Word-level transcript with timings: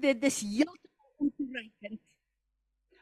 dit 0.00 0.20
dis 0.20 0.40
heeltemal 0.40 1.14
ontoereikend. 1.24 2.00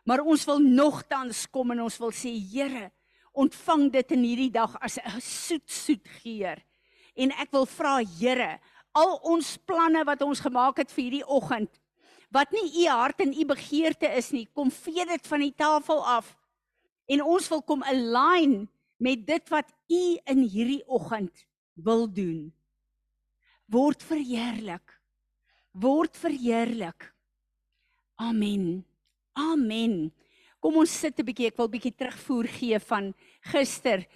Maar 0.06 0.22
ons 0.22 0.44
wil 0.46 0.62
nogtans 0.62 1.46
kom 1.50 1.74
en 1.74 1.82
ons 1.86 1.98
wil 1.98 2.14
sê 2.14 2.30
Here, 2.30 2.90
ontvang 3.36 3.90
dit 3.92 4.14
in 4.16 4.22
hierdie 4.24 4.52
dag 4.54 4.76
as 4.80 4.98
'n 4.98 5.20
soet 5.20 5.70
soet 5.70 6.08
geur. 6.22 6.62
En 7.16 7.30
ek 7.32 7.50
wil 7.50 7.66
vra 7.66 7.98
Here, 8.04 8.60
al 8.92 9.18
ons 9.24 9.56
planne 9.56 10.04
wat 10.04 10.22
ons 10.22 10.40
gemaak 10.40 10.78
het 10.78 10.92
vir 10.92 11.04
hierdie 11.04 11.26
oggend, 11.26 11.70
wat 12.30 12.50
nie 12.52 12.84
u 12.84 12.88
hart 12.88 13.20
en 13.20 13.32
u 13.32 13.44
begeerte 13.44 14.08
is 14.16 14.32
nie, 14.32 14.46
kom 14.54 14.70
vee 14.70 15.04
dit 15.06 15.26
van 15.26 15.40
die 15.40 15.54
tafel 15.54 16.06
af. 16.06 16.36
En 17.06 17.22
ons 17.22 17.48
wil 17.48 17.62
kom 17.62 17.82
align 17.82 18.68
met 18.96 19.26
dit 19.26 19.48
wat 19.48 19.72
u 19.88 20.18
in 20.24 20.42
hierdie 20.42 20.82
oggend 20.86 21.46
wil 21.74 22.08
doen. 22.12 22.52
Word 23.66 24.02
verheerlik. 24.02 24.95
Word 25.76 26.16
verheerlik. 26.16 27.10
Amen. 28.16 28.80
Amen. 29.36 30.08
Kom 30.60 30.78
ons 30.80 30.90
sit 30.90 31.20
'n 31.20 31.26
bietjie, 31.26 31.48
ek 31.52 31.58
wil 31.60 31.68
bietjie 31.68 31.92
terugvoer 31.92 32.48
gee 32.48 32.78
van 32.80 33.12
gister. 33.52 34.06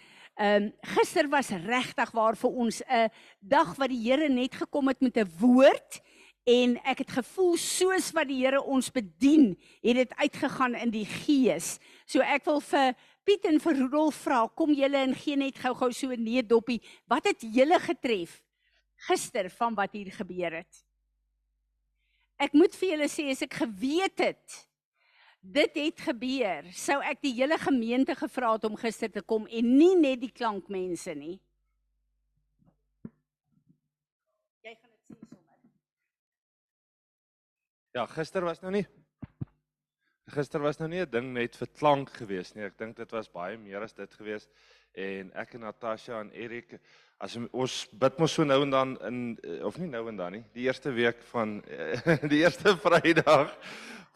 Ehm 0.40 0.62
um, 0.62 0.72
gister 0.96 1.28
was 1.28 1.50
regtig 1.50 2.10
waar 2.16 2.34
vir 2.34 2.50
ons 2.50 2.80
'n 2.80 3.10
dag 3.40 3.76
wat 3.76 3.90
die 3.92 4.00
Here 4.08 4.28
net 4.28 4.54
gekom 4.54 4.88
het 4.88 5.00
met 5.02 5.18
'n 5.18 5.28
woord 5.38 6.00
en 6.46 6.78
ek 6.84 7.04
het 7.04 7.10
gevoel 7.10 7.56
soos 7.56 8.10
wat 8.12 8.28
die 8.28 8.40
Here 8.40 8.62
ons 8.62 8.90
bedien, 8.90 9.58
het 9.82 9.96
dit 9.96 10.12
uitgegaan 10.16 10.74
in 10.74 10.90
die 10.90 11.04
gees. 11.04 11.78
So 12.06 12.20
ek 12.20 12.44
wil 12.44 12.60
vir 12.60 12.94
Piet 13.24 13.44
en 13.44 13.60
vir 13.60 13.74
Rudolf 13.74 14.14
vra, 14.24 14.48
kom 14.48 14.72
julle 14.72 14.96
en 14.96 15.14
gee 15.14 15.36
net 15.36 15.58
gou-gou 15.58 15.92
so 15.92 16.08
'n 16.08 16.24
nee 16.24 16.42
doppie. 16.42 16.80
Wat 17.06 17.24
het 17.24 17.42
julle 17.42 17.78
getref 17.78 18.42
gister 18.96 19.50
van 19.50 19.74
wat 19.74 19.92
hier 19.92 20.10
gebeur 20.10 20.52
het? 20.52 20.89
Ek 22.40 22.56
moet 22.56 22.74
vir 22.80 22.94
julle 22.94 23.08
sê 23.12 23.26
as 23.32 23.42
ek 23.44 23.58
geweet 23.60 24.22
het 24.24 24.58
dit 25.40 25.76
het 25.80 26.02
gebeur, 26.04 26.66
sou 26.76 26.98
ek 27.00 27.22
die 27.24 27.32
hele 27.32 27.56
gemeente 27.60 28.12
gevra 28.16 28.54
het 28.54 28.66
om 28.68 28.76
gister 28.80 29.08
te 29.12 29.22
kom 29.24 29.46
en 29.48 29.70
nie 29.72 29.94
net 29.96 30.20
die 30.20 30.32
klankmense 30.32 31.14
nie. 31.16 31.38
Jy 34.60 34.74
gaan 34.74 34.90
dit 34.92 35.04
sien 35.06 35.20
sommer. 35.24 35.60
Ja, 37.96 38.04
gister 38.12 38.44
was 38.44 38.60
nou 38.64 38.74
nie 38.76 38.86
gister 40.30 40.62
was 40.62 40.78
nou 40.78 40.88
nie 40.88 41.00
'n 41.02 41.10
ding 41.10 41.32
net 41.34 41.56
vir 41.56 41.68
klank 41.78 42.10
gewees 42.14 42.54
nie. 42.54 42.64
Ek 42.64 42.78
dink 42.78 42.96
dit 42.96 43.10
was 43.12 43.28
baie 43.28 43.56
meer 43.58 43.82
as 43.82 43.92
dit 43.92 44.14
gewees 44.14 44.48
en 44.94 45.32
ek 45.34 45.54
en 45.54 45.60
Natasha 45.60 46.20
en 46.20 46.30
Erik 46.30 46.80
as 47.20 47.36
ons 47.36 47.76
bid 48.00 48.18
mos 48.18 48.32
so 48.32 48.44
nou 48.48 48.62
en 48.64 48.70
dan 48.72 48.96
in 49.04 49.20
of 49.68 49.76
nie 49.78 49.90
nou 49.90 50.06
en 50.08 50.16
dan 50.16 50.32
nie, 50.38 50.44
die 50.56 50.64
eerste 50.64 50.92
week 50.96 51.20
van 51.30 51.58
die 52.32 52.40
eerste 52.40 52.72
Vrydag 52.80 53.52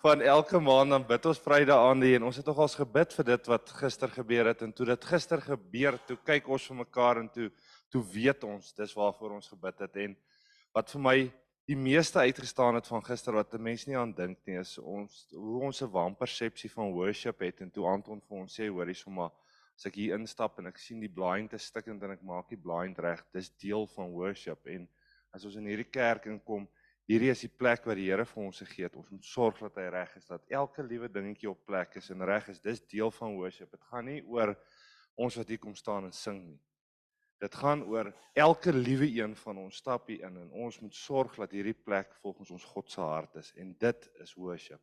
van 0.04 0.20
elke 0.24 0.60
maand 0.60 0.92
dan 0.92 1.04
bid 1.08 1.26
ons 1.28 1.40
Vrydag 1.44 1.84
aan 1.90 2.00
die 2.00 2.14
en 2.16 2.26
ons 2.30 2.40
het 2.40 2.48
nogals 2.48 2.76
gebid 2.80 3.12
vir 3.18 3.28
dit 3.34 3.52
wat 3.52 3.76
gister 3.82 4.12
gebeur 4.12 4.48
het 4.50 4.64
en 4.64 4.72
toe 4.72 4.88
dit 4.88 5.06
gister 5.12 5.40
gebeur 5.44 6.00
toe 6.08 6.16
kyk 6.24 6.48
ons 6.48 6.66
vir 6.70 6.80
mekaar 6.80 7.20
en 7.20 7.30
toe 7.32 7.50
toe 7.94 8.02
weet 8.10 8.42
ons 8.48 8.72
dis 8.74 8.92
waarvoor 8.98 9.36
ons 9.36 9.48
gebid 9.52 9.84
het. 9.84 9.96
En 10.02 10.16
wat 10.74 10.90
vir 10.90 11.02
my 11.04 11.18
die 11.70 11.76
meeste 11.78 12.18
uitgestaan 12.18 12.74
het 12.80 12.88
van 12.90 13.04
gister 13.06 13.36
wat 13.38 13.54
'n 13.54 13.62
mens 13.62 13.86
nie 13.86 13.96
aan 13.96 14.12
dink 14.12 14.38
nie 14.46 14.58
is 14.58 14.78
ons 14.78 15.26
hoe 15.30 15.62
ons 15.62 15.82
'n 15.82 15.90
wanpersepsie 15.90 16.70
van 16.70 16.92
worship 16.92 17.40
het 17.40 17.60
en 17.60 17.70
toe 17.70 17.86
Anton 17.86 18.20
vir 18.20 18.36
ons 18.38 18.60
sê 18.60 18.68
hoorie 18.68 18.94
sommer 18.94 19.30
as 19.74 19.88
ek 19.90 19.98
hier 19.98 20.18
instap 20.18 20.58
en 20.58 20.70
ek 20.70 20.78
sien 20.78 21.00
die 21.02 21.10
blind 21.10 21.54
is 21.56 21.66
stikkend 21.70 22.02
en 22.06 22.14
ek 22.14 22.22
maak 22.22 22.48
die 22.52 22.60
blind 22.60 22.98
reg 23.02 23.24
dis 23.34 23.50
deel 23.58 23.88
van 23.96 24.12
worship 24.14 24.66
en 24.70 24.86
as 25.34 25.44
ons 25.44 25.58
in 25.58 25.66
hierdie 25.66 25.90
kerk 25.90 26.28
inkom 26.30 26.68
hierdie 27.10 27.30
is 27.32 27.42
die 27.44 27.52
plek 27.52 27.84
wat 27.88 27.98
die 27.98 28.06
Here 28.08 28.24
vir 28.24 28.42
ons 28.46 28.62
gegee 28.64 28.86
het. 28.88 28.94
Ons 28.96 29.10
moet 29.12 29.26
sorg 29.28 29.58
dat 29.60 29.76
hy 29.80 29.88
reg 29.92 30.12
is, 30.16 30.28
dat 30.30 30.54
elke 30.60 30.84
liewe 30.86 31.10
dingetjie 31.12 31.50
op 31.50 31.64
plek 31.68 31.98
is 32.00 32.10
en 32.14 32.24
reg 32.24 32.48
is. 32.52 32.62
Dis 32.64 32.80
deel 32.88 33.12
van 33.18 33.34
worship. 33.36 33.70
Dit 33.74 33.90
gaan 33.90 34.08
nie 34.08 34.22
oor 34.24 34.54
ons 35.20 35.36
wat 35.38 35.50
hier 35.52 35.60
kom 35.60 35.74
staan 35.78 36.08
en 36.08 36.16
sing 36.16 36.40
nie. 36.46 36.60
Dit 37.42 37.54
gaan 37.60 37.82
oor 37.90 38.08
elke 38.32 38.72
liewe 38.72 39.10
een 39.10 39.34
van 39.36 39.58
ons 39.66 39.82
stap 39.82 40.08
hier 40.08 40.24
in 40.30 40.38
en 40.40 40.50
ons 40.64 40.80
moet 40.80 40.96
sorg 40.96 41.34
dat 41.36 41.52
hierdie 41.52 41.76
plek 41.76 42.14
volgens 42.22 42.54
ons 42.54 42.64
God 42.72 42.90
se 42.90 43.02
hart 43.04 43.36
is 43.42 43.52
en 43.60 43.74
dit 43.78 44.08
is 44.24 44.32
worship. 44.38 44.80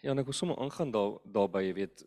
Ja, 0.00 0.12
en 0.12 0.20
ek 0.22 0.28
wil 0.30 0.36
sommer 0.36 0.58
aangaan 0.62 0.92
daar 0.94 1.16
daarby, 1.26 1.64
jy 1.66 1.74
weet, 1.74 2.04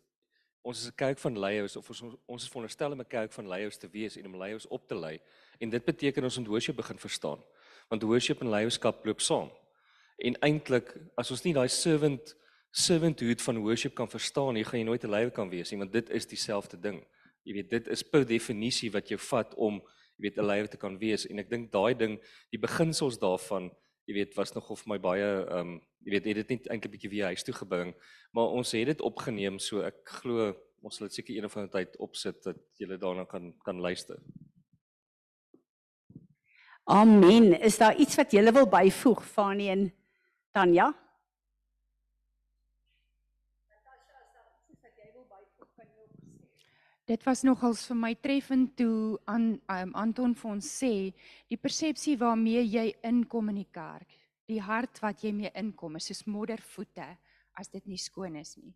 ons 0.64 0.80
is 0.80 0.88
'n 0.88 0.96
kerk 0.96 1.18
van 1.18 1.38
leiers 1.38 1.76
of 1.76 1.88
ons 1.88 2.02
ons 2.26 2.42
is 2.42 2.48
veronderstel 2.48 2.92
om 2.92 3.00
'n 3.00 3.08
kerk 3.08 3.32
van 3.32 3.48
leiers 3.48 3.76
te 3.76 3.88
wees 3.88 4.16
en 4.16 4.26
om 4.26 4.36
leiers 4.36 4.66
op 4.66 4.86
te 4.88 4.94
lei. 4.94 5.20
En 5.60 5.70
dit 5.70 5.84
beteken 5.84 6.24
ons 6.24 6.38
moet 6.38 6.46
worship 6.46 6.76
begin 6.76 6.98
verstaan. 6.98 7.42
Want 7.88 8.02
worship 8.02 8.40
en 8.40 8.48
leierskap 8.48 9.04
loop 9.04 9.20
saam. 9.20 9.50
En 10.18 10.34
eintlik 10.40 10.96
as 11.16 11.30
ons 11.30 11.42
nie 11.42 11.52
daai 11.52 11.68
servant 11.68 12.36
servanthood 12.70 13.42
van 13.42 13.58
worship 13.58 13.94
kan 13.94 14.08
verstaan 14.08 14.54
nie, 14.54 14.64
gaan 14.64 14.80
jy 14.80 14.86
nooit 14.86 15.04
'n 15.04 15.10
leier 15.10 15.30
kan 15.30 15.50
wees 15.50 15.70
nie, 15.70 15.78
want 15.78 15.92
dit 15.92 16.10
is 16.10 16.26
dieselfde 16.26 16.80
ding. 16.80 17.04
Jy 17.44 17.52
weet, 17.52 17.70
dit 17.70 17.88
is 17.88 18.02
per 18.02 18.24
definisie 18.24 18.90
wat 18.90 19.08
jou 19.08 19.18
vat 19.18 19.54
om 19.54 19.82
jy 20.16 20.22
weet 20.22 20.38
'n 20.38 20.46
leier 20.46 20.68
te 20.68 20.76
kan 20.76 20.98
wees 20.98 21.26
en 21.26 21.38
ek 21.38 21.50
dink 21.50 21.72
daai 21.72 21.94
ding, 21.94 22.20
die 22.50 22.58
beginsels 22.58 23.18
daarvan, 23.18 23.70
jy 24.06 24.14
weet, 24.14 24.34
was 24.34 24.52
nog 24.52 24.70
of 24.70 24.86
my 24.86 24.98
baie 24.98 25.24
ehm 25.24 25.58
um, 25.58 25.80
jy 26.02 26.10
weet, 26.16 26.24
het 26.26 26.40
dit 26.40 26.48
net 26.48 26.66
eintlik 26.66 26.90
'n 26.90 26.94
bietjie 26.96 27.10
weer 27.10 27.30
huis 27.30 27.44
toe 27.46 27.54
gebring, 27.54 27.94
maar 28.32 28.50
ons 28.50 28.72
het 28.72 28.86
dit 28.86 29.00
opgeneem, 29.00 29.58
so 29.58 29.82
ek 29.82 30.02
glo 30.04 30.54
ons 30.82 30.96
sal 30.96 31.06
dit 31.06 31.14
seker 31.14 31.34
eendag 31.34 31.52
van 31.52 31.68
die 31.68 31.72
tyd 31.76 31.96
opsit 32.02 32.42
dat 32.42 32.58
julle 32.78 32.98
daarna 32.98 33.24
kan 33.24 33.52
kan 33.62 33.78
luister. 33.80 34.18
Amen. 36.84 37.60
Is 37.60 37.78
daar 37.78 37.94
iets 37.96 38.16
wat 38.18 38.32
jy 38.32 38.42
wil 38.52 38.66
byvoeg, 38.66 39.22
Fanie 39.24 39.70
en 39.70 39.92
Tanya? 40.50 40.90
Dit 47.02 47.24
was 47.26 47.40
nogals 47.42 47.80
vir 47.90 47.96
my 47.98 48.12
treffend 48.14 48.76
toe 48.78 49.16
aan 49.26 49.56
um, 49.74 49.94
Anton 49.98 50.36
vir 50.38 50.50
ons 50.52 50.66
sê 50.70 51.10
die 51.50 51.58
persepsie 51.58 52.14
waarmee 52.20 52.62
jy 52.62 52.84
inkom 53.08 53.50
in 53.50 53.58
die 53.58 53.70
kerk, 53.74 54.14
die 54.46 54.60
hart 54.62 55.00
wat 55.02 55.24
jy 55.26 55.32
mee 55.34 55.50
inkom 55.58 55.98
is 55.98 56.06
soos 56.12 56.22
moddervoete 56.30 57.08
as 57.58 57.72
dit 57.74 57.90
nie 57.90 57.98
skoon 57.98 58.38
is 58.38 58.54
nie. 58.60 58.70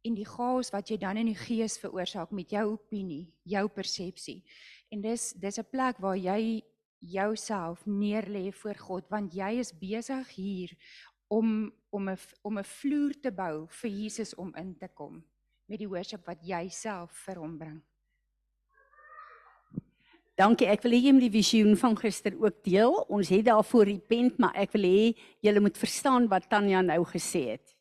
En 0.00 0.16
die 0.16 0.24
chaos 0.24 0.72
wat 0.72 0.88
jy 0.88 0.96
dan 1.02 1.20
in 1.20 1.28
die 1.28 1.36
gees 1.36 1.76
veroorsaak 1.82 2.32
met 2.32 2.56
jou 2.56 2.64
opinie, 2.72 3.26
jou 3.44 3.66
persepsie. 3.68 4.40
En 4.88 5.04
dis 5.04 5.34
dis 5.36 5.60
'n 5.60 5.68
plek 5.68 6.00
waar 6.00 6.16
jy 6.16 6.64
jouself 7.04 7.84
neerlê 7.84 8.50
voor 8.50 8.78
God 8.80 9.10
want 9.10 9.34
jy 9.34 9.58
is 9.60 9.76
besig 9.76 10.28
hier 10.40 10.72
om 11.28 11.70
om 11.90 12.08
'n 12.08 12.18
om 12.42 12.58
'n 12.58 12.64
vloer 12.64 13.12
te 13.20 13.30
bou 13.30 13.66
vir 13.68 13.90
Jesus 13.90 14.34
om 14.34 14.54
in 14.56 14.74
te 14.78 14.88
kom 14.88 15.22
met 15.68 15.78
die 15.78 15.88
worship 15.88 16.26
wat 16.26 16.40
jy 16.42 16.66
self 16.72 17.12
vir 17.26 17.40
hom 17.42 17.56
bring. 17.60 17.78
Dankie. 20.38 20.68
Ek 20.70 20.84
wil 20.86 20.94
hê 20.94 21.00
jy 21.02 21.12
moet 21.16 21.26
die 21.26 21.34
visioen 21.34 21.74
van 21.76 21.96
gister 21.98 22.36
ook 22.38 22.60
deel. 22.62 22.94
Ons 23.10 23.32
het 23.34 23.48
daarvoor 23.48 23.88
repent, 23.90 24.36
maar 24.38 24.54
ek 24.54 24.76
wil 24.76 24.86
hê 24.86 25.00
julle 25.42 25.62
moet 25.64 25.80
verstaan 25.80 26.28
wat 26.30 26.46
Tanya 26.50 26.82
nou 26.86 27.02
gesê 27.10 27.42
het. 27.56 27.74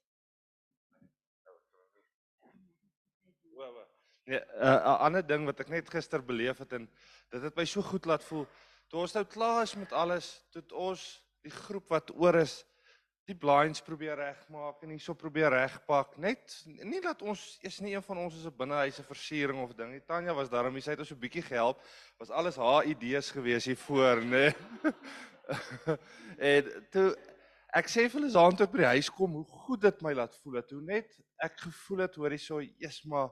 Nee, 4.27 4.41
'n 4.41 4.59
uh, 4.59 4.99
ander 4.99 5.23
ding 5.23 5.45
wat 5.47 5.59
ek 5.63 5.69
net 5.69 5.89
gister 5.89 6.19
beleef 6.19 6.57
het 6.59 6.73
en 6.73 6.89
dit 7.31 7.41
het 7.41 7.55
my 7.55 7.63
so 7.65 7.81
goed 7.81 8.05
laat 8.05 8.23
voel. 8.23 8.43
Toe 8.91 8.99
ons 8.99 9.13
nou 9.13 9.23
klaar 9.23 9.61
is 9.63 9.75
met 9.75 9.93
alles, 9.93 10.43
toe 10.51 10.63
ons 10.73 11.23
die 11.43 11.51
groep 11.51 11.87
wat 11.89 12.11
oor 12.11 12.35
is, 12.35 12.65
die 13.27 13.35
blinds 13.35 13.81
probeer 13.83 14.15
regmaak 14.15 14.83
en 14.85 14.93
hierso 14.93 15.13
probeer 15.19 15.51
regpak. 15.51 16.13
Net 16.23 16.53
nie 16.87 17.01
dat 17.03 17.21
ons 17.27 17.41
is 17.67 17.79
nie 17.83 17.91
een 17.93 18.03
van 18.05 18.21
ons 18.23 18.35
is 18.39 18.45
'n 18.47 18.55
binnehuise 18.55 19.03
versiering 19.03 19.59
of 19.63 19.73
ding. 19.75 19.91
Tanya 20.07 20.33
was 20.33 20.49
daarom, 20.49 20.79
sy 20.79 20.91
het 20.91 20.99
ons 20.99 21.11
'n 21.11 21.19
bietjie 21.19 21.43
gehelp. 21.43 21.81
Was 22.19 22.29
alles 22.29 22.55
haar 22.55 22.85
idees 22.85 23.31
gewees 23.31 23.65
hiervoor, 23.65 24.23
nê? 24.23 24.55
en 26.51 26.87
toe 26.91 27.15
ek 27.75 27.87
sê 27.87 28.07
vir 28.07 28.21
hulle 28.21 28.31
saam 28.31 28.55
toe 28.55 28.67
by 28.67 28.77
die 28.77 28.93
huis 28.95 29.09
kom, 29.09 29.33
hoe 29.33 29.45
goed 29.67 29.81
dit 29.81 30.01
my 30.01 30.13
laat 30.13 30.35
voel 30.43 30.55
het. 30.55 30.71
Hoe 30.71 30.81
net 30.81 31.19
ek 31.43 31.59
gevoel 31.59 31.99
het 32.07 32.15
hoor 32.15 32.29
hierso, 32.29 32.59
eers 32.59 33.03
maar 33.03 33.29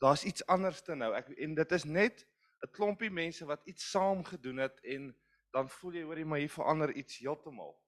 daar's 0.00 0.24
iets 0.24 0.46
anders 0.46 0.82
te 0.82 0.94
nou. 0.94 1.14
Ek 1.14 1.30
en 1.38 1.54
dit 1.54 1.72
is 1.72 1.84
net 1.84 2.26
'n 2.64 2.70
klompie 2.72 3.10
mense 3.10 3.46
wat 3.46 3.62
iets 3.64 3.90
saam 3.90 4.24
gedoen 4.24 4.56
het 4.56 4.80
en 4.82 5.14
dan 5.52 5.68
voel 5.68 5.92
jy 5.92 6.02
hoorie 6.02 6.24
maar 6.24 6.38
hier 6.38 6.50
verander 6.50 6.92
iets 6.92 7.18
heeltemal. 7.18 7.78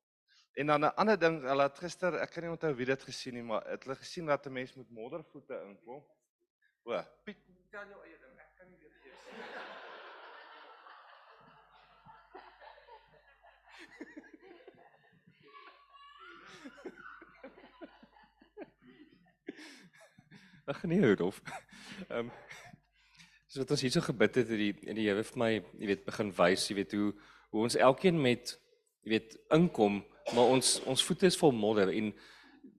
En 0.55 0.67
dan 0.67 0.81
'n 0.81 0.95
ander 0.95 1.19
ding, 1.19 1.43
hulle 1.43 1.63
het 1.63 1.79
gister, 1.79 2.15
ek 2.15 2.31
kan 2.31 2.43
nie 2.43 2.51
onthou 2.51 2.75
wie 2.75 2.87
dit 2.87 3.03
gesien 3.03 3.35
nie, 3.35 3.43
maar 3.43 3.65
het 3.71 3.85
hulle 3.85 3.97
gesien 3.97 4.27
dat 4.27 4.47
'n 4.47 4.53
mens 4.53 4.75
met 4.75 4.91
moddervoete 4.91 5.63
inkom. 5.69 6.05
O, 6.83 7.03
Piet, 7.25 7.39
tel 7.71 7.89
jou 7.89 8.03
eie 8.05 8.19
ding. 8.19 8.39
Ek 8.39 8.57
kan 8.57 8.69
nie 8.69 8.79
dit 8.79 8.93
gee 9.03 9.13
nie. 9.13 9.45
Ag 20.65 20.83
nee, 20.83 21.01
Rudolf. 21.01 21.43
Ehm 22.09 22.19
um, 22.19 22.31
So 23.53 23.61
wat 23.61 23.71
ons 23.71 23.83
hierso 23.85 24.01
gebid 24.01 24.35
het, 24.35 24.49
het 24.49 24.57
die 24.57 24.73
en 24.89 24.97
die 24.97 25.03
Here 25.05 25.23
vir 25.29 25.39
my, 25.39 25.51
jy 25.77 25.89
weet, 25.91 26.07
begin 26.07 26.31
wys, 26.33 26.63
jy 26.71 26.77
weet 26.79 26.93
hoe 26.97 27.11
hoe 27.53 27.65
ons 27.67 27.75
elkeen 27.77 28.17
met 28.17 28.55
jy 29.05 29.11
weet 29.13 29.35
inkom, 29.53 29.99
maar 30.35 30.55
ons 30.55 30.81
ons 30.87 31.05
voete 31.05 31.27
is 31.27 31.37
vol 31.37 31.53
modder 31.53 31.89
en 31.89 32.13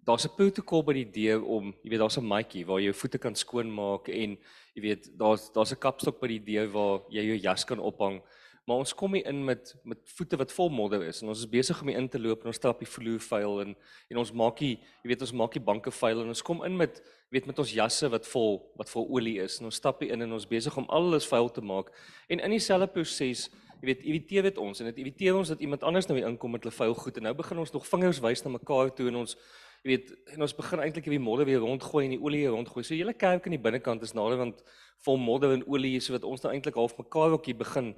daar's 0.06 0.26
'n 0.26 0.36
protokol 0.36 0.84
by 0.84 0.94
die 0.94 1.12
deur 1.12 1.44
om, 1.46 1.74
jy 1.84 1.90
weet, 1.90 2.00
daar's 2.00 2.18
'n 2.18 2.26
matjie 2.28 2.66
waar 2.66 2.80
jy 2.80 2.92
jou 2.92 2.94
voete 2.94 3.18
kan 3.18 3.36
skoonmaak 3.36 4.08
en 4.10 4.38
jy 4.76 4.82
weet, 4.82 5.10
daar's 5.18 5.52
daar's 5.52 5.72
'n 5.72 5.80
kapstok 5.80 6.20
by 6.20 6.28
die 6.28 6.44
deur 6.44 6.68
waar 6.72 7.02
jy 7.10 7.24
jou 7.24 7.38
jas 7.38 7.66
kan 7.66 7.80
ophang. 7.80 8.22
Maar 8.66 8.80
ons 8.80 8.94
kom 8.96 9.14
hier 9.14 9.26
in 9.28 9.44
met 9.44 9.76
met 9.84 9.98
voete 10.16 10.38
wat 10.38 10.52
vol 10.52 10.70
modder 10.70 11.04
is 11.04 11.22
en 11.22 11.28
ons 11.28 11.40
is 11.40 11.50
besig 11.50 11.82
om 11.82 11.88
hier 11.88 11.98
in 11.98 12.08
te 12.10 12.20
loop 12.20 12.42
en 12.42 12.48
ons 12.48 12.56
stap 12.56 12.80
die 12.80 12.88
vloer 12.88 13.20
vuil 13.20 13.62
en 13.62 13.76
en 14.10 14.18
ons 14.18 14.32
maak 14.32 14.58
die 14.58 14.80
jy 15.04 15.10
weet 15.12 15.22
ons 15.22 15.34
maak 15.34 15.52
die 15.52 15.64
banke 15.64 15.92
vuil 15.92 16.22
en 16.22 16.32
ons 16.32 16.42
kom 16.42 16.64
in 16.64 16.78
met 16.78 17.02
weet 17.30 17.46
met 17.46 17.60
ons 17.60 17.74
jasse 17.74 18.10
wat 18.10 18.28
vol 18.28 18.62
wat 18.80 18.90
vol 18.90 19.10
olie 19.10 19.40
is 19.44 19.60
en 19.60 19.66
ons 19.66 19.76
stap 19.76 20.00
hier 20.00 20.14
in 20.16 20.22
en 20.22 20.32
ons 20.32 20.48
besig 20.48 20.78
om 20.78 20.88
alles 20.88 21.28
vuil 21.28 21.50
te 21.52 21.62
maak 21.62 21.92
en 22.30 22.40
in 22.40 22.56
dieselfde 22.56 22.88
proses 22.88 23.50
jy 23.84 23.90
weet 23.90 24.04
irriteer 24.08 24.48
dit 24.48 24.60
ons 24.64 24.80
en 24.80 24.88
dit 24.88 25.00
irriteer 25.04 25.36
ons 25.36 25.50
dat 25.52 25.60
iemand 25.60 25.84
anders 25.84 26.08
nou 26.08 26.16
inkom 26.16 26.56
met 26.56 26.64
hulle 26.64 26.76
vuil 26.76 26.94
goed 26.96 27.18
en 27.20 27.28
nou 27.28 27.34
begin 27.36 27.60
ons 27.66 27.74
nog 27.76 27.88
vingers 27.90 28.22
wys 28.24 28.44
na 28.46 28.54
mekaar 28.56 28.94
toe 28.96 29.10
en 29.12 29.22
ons 29.26 29.36
jy 29.84 29.90
weet 29.92 30.14
en 30.36 30.46
ons 30.46 30.56
begin 30.56 30.84
eintlik 30.86 31.10
die 31.12 31.20
modder 31.20 31.50
weer 31.50 31.60
rondgooi 31.60 32.06
en 32.06 32.14
die 32.16 32.22
olie 32.24 32.46
rondgooi 32.48 32.84
so 32.88 32.96
hele 32.96 33.14
kerk 33.14 33.44
aan 33.44 33.58
die 33.58 33.64
binnekant 33.66 34.06
is 34.08 34.16
nader 34.16 34.40
want 34.40 34.62
vol 35.04 35.20
modder 35.20 35.58
en 35.58 35.66
olie 35.68 35.98
so 36.00 36.16
wat 36.16 36.24
ons 36.24 36.46
nou 36.46 36.54
eintlik 36.54 36.80
half 36.80 36.96
mekaar 37.02 37.36
ook 37.36 37.50
hier 37.52 37.60
begin 37.60 37.92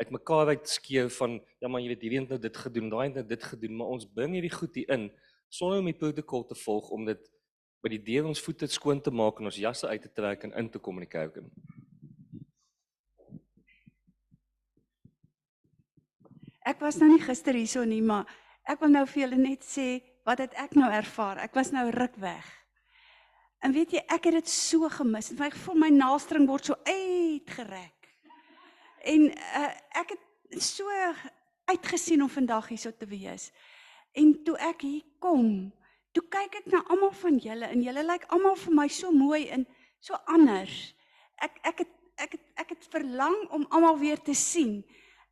uit 0.00 0.14
mekaar 0.16 0.54
uit 0.54 0.72
skeer 0.72 1.12
van 1.18 1.36
ja 1.60 1.68
maar 1.68 1.84
jy 1.84 1.92
weet 1.92 2.06
hierdie 2.06 2.22
het 2.22 2.32
nou 2.32 2.40
dit 2.40 2.62
gedoen 2.64 2.88
daai 2.88 3.04
het 3.10 3.20
nou 3.20 3.26
dit 3.34 3.44
gedoen 3.52 3.76
maar 3.76 3.92
ons 3.98 4.08
bring 4.16 4.38
hierdie 4.38 4.54
goed 4.56 4.80
hier 4.80 4.96
in 4.96 5.10
sonder 5.52 5.84
om 5.84 5.92
die 5.92 5.98
protokol 6.00 6.48
te 6.48 6.56
volg 6.64 6.88
om 6.96 7.04
dit 7.04 7.28
by 7.84 7.92
die 7.92 8.00
deur 8.08 8.28
ons 8.30 8.40
voete 8.44 8.68
skoon 8.68 9.04
te 9.04 9.12
maak 9.12 9.40
en 9.40 9.52
ons 9.52 9.60
jasse 9.60 9.88
uit 9.88 10.02
te 10.04 10.12
trek 10.16 10.48
en 10.48 10.56
in 10.62 10.72
te 10.72 10.80
kom 10.80 11.00
in 11.00 11.06
die 11.06 11.12
kerk 11.12 11.40
in. 11.40 11.52
Ek 16.70 16.78
was 16.84 17.00
nou 17.00 17.08
nie 17.10 17.22
gister 17.22 17.56
hierso 17.56 17.82
nie, 17.88 18.02
maar 18.04 18.28
ek 18.68 18.78
wil 18.84 18.92
nou 18.94 19.02
vir 19.10 19.24
julle 19.24 19.38
net 19.40 19.64
sê 19.66 19.88
wat 20.28 20.42
het 20.44 20.54
ek 20.60 20.76
nou 20.78 20.86
ervaar? 20.92 21.40
Ek 21.42 21.56
was 21.56 21.72
nou 21.74 21.88
ruk 21.90 22.14
weg. 22.22 22.46
En 23.64 23.74
weet 23.74 23.96
jy, 23.96 24.02
ek 24.06 24.28
het 24.28 24.38
dit 24.38 24.52
so 24.52 24.88
gemis. 24.92 25.32
My 25.36 25.50
gevoel 25.50 25.80
my 25.82 25.90
naaldstring 25.92 26.46
word 26.48 26.70
so 26.70 26.76
uitgerek. 26.86 28.08
En 29.10 29.26
uh, 29.32 29.66
ek 29.98 30.14
het 30.14 30.62
so 30.62 30.86
uitgesien 31.72 32.22
om 32.22 32.30
vandag 32.30 32.70
hierso 32.70 32.92
te 32.94 33.08
wees. 33.10 33.50
En 34.14 34.32
toe 34.46 34.56
ek 34.70 34.86
hier 34.86 35.04
kom, 35.22 35.70
toe 36.14 36.24
kyk 36.30 36.62
ek 36.62 36.70
na 36.72 36.84
almal 36.92 37.12
van 37.18 37.42
julle 37.42 37.68
en 37.70 37.82
julle 37.82 38.06
lyk 38.06 38.28
almal 38.34 38.56
vir 38.62 38.78
my 38.78 38.88
so 38.92 39.10
mooi 39.14 39.48
en 39.54 39.66
so 40.02 40.18
anders. 40.30 40.92
Ek 41.42 41.58
ek 41.72 41.84
het 41.84 41.96
ek 42.20 42.34
het 42.36 42.64
ek 42.64 42.74
het 42.76 42.88
verlang 42.92 43.38
om 43.56 43.66
almal 43.72 43.98
weer 43.98 44.20
te 44.22 44.36
sien. 44.36 44.80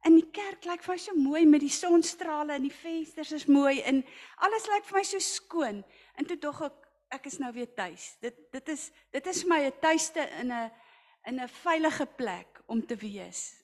In 0.06 0.14
die 0.14 0.30
kerk 0.30 0.64
lyk 0.64 0.82
vir 0.84 0.94
my 0.94 0.98
so 1.02 1.14
mooi 1.18 1.46
met 1.46 1.60
die 1.60 1.72
sonstrale 1.72 2.54
en 2.54 2.62
die 2.62 2.74
vensters 2.74 3.32
is 3.32 3.46
mooi 3.50 3.80
en 3.82 4.04
alles 4.46 4.68
lyk 4.70 4.84
vir 4.86 5.00
my 5.00 5.04
so 5.04 5.18
skoon. 5.18 5.82
En 6.14 6.28
toe 6.28 6.38
dog 6.38 6.62
ek 6.68 6.84
ek 7.18 7.26
is 7.30 7.38
nou 7.40 7.52
weer 7.52 7.70
tuis. 7.74 8.16
Dit 8.20 8.36
dit 8.52 8.68
is 8.68 8.90
dit 9.10 9.26
is 9.26 9.42
vir 9.42 9.48
my 9.48 9.60
'n 9.66 9.80
tuiste 9.80 10.28
in 10.40 10.52
'n 10.52 10.70
in 11.26 11.40
'n 11.40 11.48
veilige 11.48 12.06
plek 12.06 12.60
om 12.66 12.86
te 12.86 12.96
wees. 12.96 13.56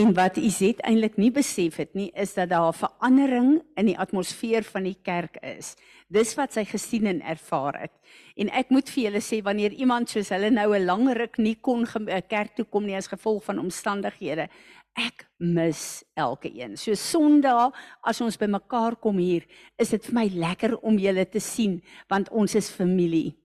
En 0.00 0.14
wat 0.16 0.38
Izet 0.40 0.78
eintlik 0.88 1.18
nie 1.20 1.28
besef 1.30 1.76
het 1.76 1.90
nie, 1.92 2.08
is 2.16 2.32
dat 2.34 2.48
daar 2.48 2.72
'n 2.72 2.80
verandering 2.80 3.62
in 3.76 3.86
die 3.86 3.98
atmosfeer 3.98 4.64
van 4.64 4.82
die 4.82 4.96
kerk 5.02 5.36
is. 5.36 5.76
Dis 6.08 6.34
wat 6.34 6.52
sy 6.52 6.64
gesien 6.64 7.06
en 7.06 7.20
ervaar 7.20 7.80
het. 7.80 7.92
En 8.36 8.48
ek 8.48 8.70
moet 8.70 8.90
vir 8.90 9.04
julle 9.04 9.20
sê 9.20 9.42
wanneer 9.42 9.72
iemand 9.72 10.08
soos 10.08 10.28
hulle 10.28 10.50
nou 10.50 10.74
'n 10.74 10.84
lang 10.84 11.12
ruk 11.12 11.38
nie 11.38 11.56
kon 11.60 11.86
kerk 12.28 12.54
toe 12.56 12.64
kom 12.64 12.86
nie 12.86 12.96
as 12.96 13.06
gevolg 13.06 13.44
van 13.44 13.58
omstandighede, 13.58 14.48
ek 14.96 15.26
mis 15.38 16.04
elke 16.14 16.50
een. 16.54 16.76
So 16.76 16.94
Sondag 16.94 17.72
as 18.02 18.20
ons 18.20 18.36
bymekaar 18.36 18.96
kom 18.96 19.18
hier, 19.18 19.44
is 19.78 19.90
dit 19.90 20.04
vir 20.06 20.14
my 20.14 20.26
lekker 20.34 20.78
om 20.82 20.98
julle 20.98 21.28
te 21.28 21.40
sien 21.40 21.82
want 22.08 22.30
ons 22.30 22.54
is 22.54 22.70
familie. 22.70 23.41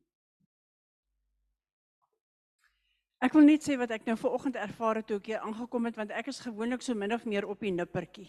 Ek 3.18 3.34
wil 3.34 3.48
net 3.48 3.64
sê 3.66 3.74
wat 3.82 3.90
ek 3.96 4.04
nou 4.06 4.14
vanoggend 4.20 4.60
ervaar 4.62 5.00
het 5.00 5.08
toe 5.10 5.16
ek 5.18 5.32
hier 5.32 5.42
aangekom 5.42 5.88
het 5.90 5.96
want 5.98 6.12
ek 6.14 6.28
is 6.30 6.38
gewoonlik 6.44 6.84
so 6.86 6.94
min 6.94 7.16
of 7.16 7.24
meer 7.26 7.48
op 7.50 7.64
die 7.66 7.72
nippertjie. 7.74 8.28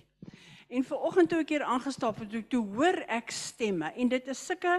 En 0.72 0.84
vanoggend 0.84 1.28
toe 1.28 1.42
ek 1.42 1.50
hier 1.52 1.64
aangestap 1.68 2.22
het, 2.22 2.30
toe, 2.32 2.40
toe 2.48 2.62
hoor 2.72 2.96
ek 3.04 3.28
stemme 3.36 3.90
en 3.92 4.08
dit 4.08 4.30
is 4.32 4.40
sulke 4.48 4.78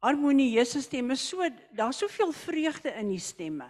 harmonieuse 0.00 0.80
stemme. 0.86 1.18
So 1.20 1.44
daar's 1.76 2.00
soveel 2.00 2.32
vreugde 2.32 2.94
in 2.96 3.10
die 3.12 3.20
stemme. 3.20 3.68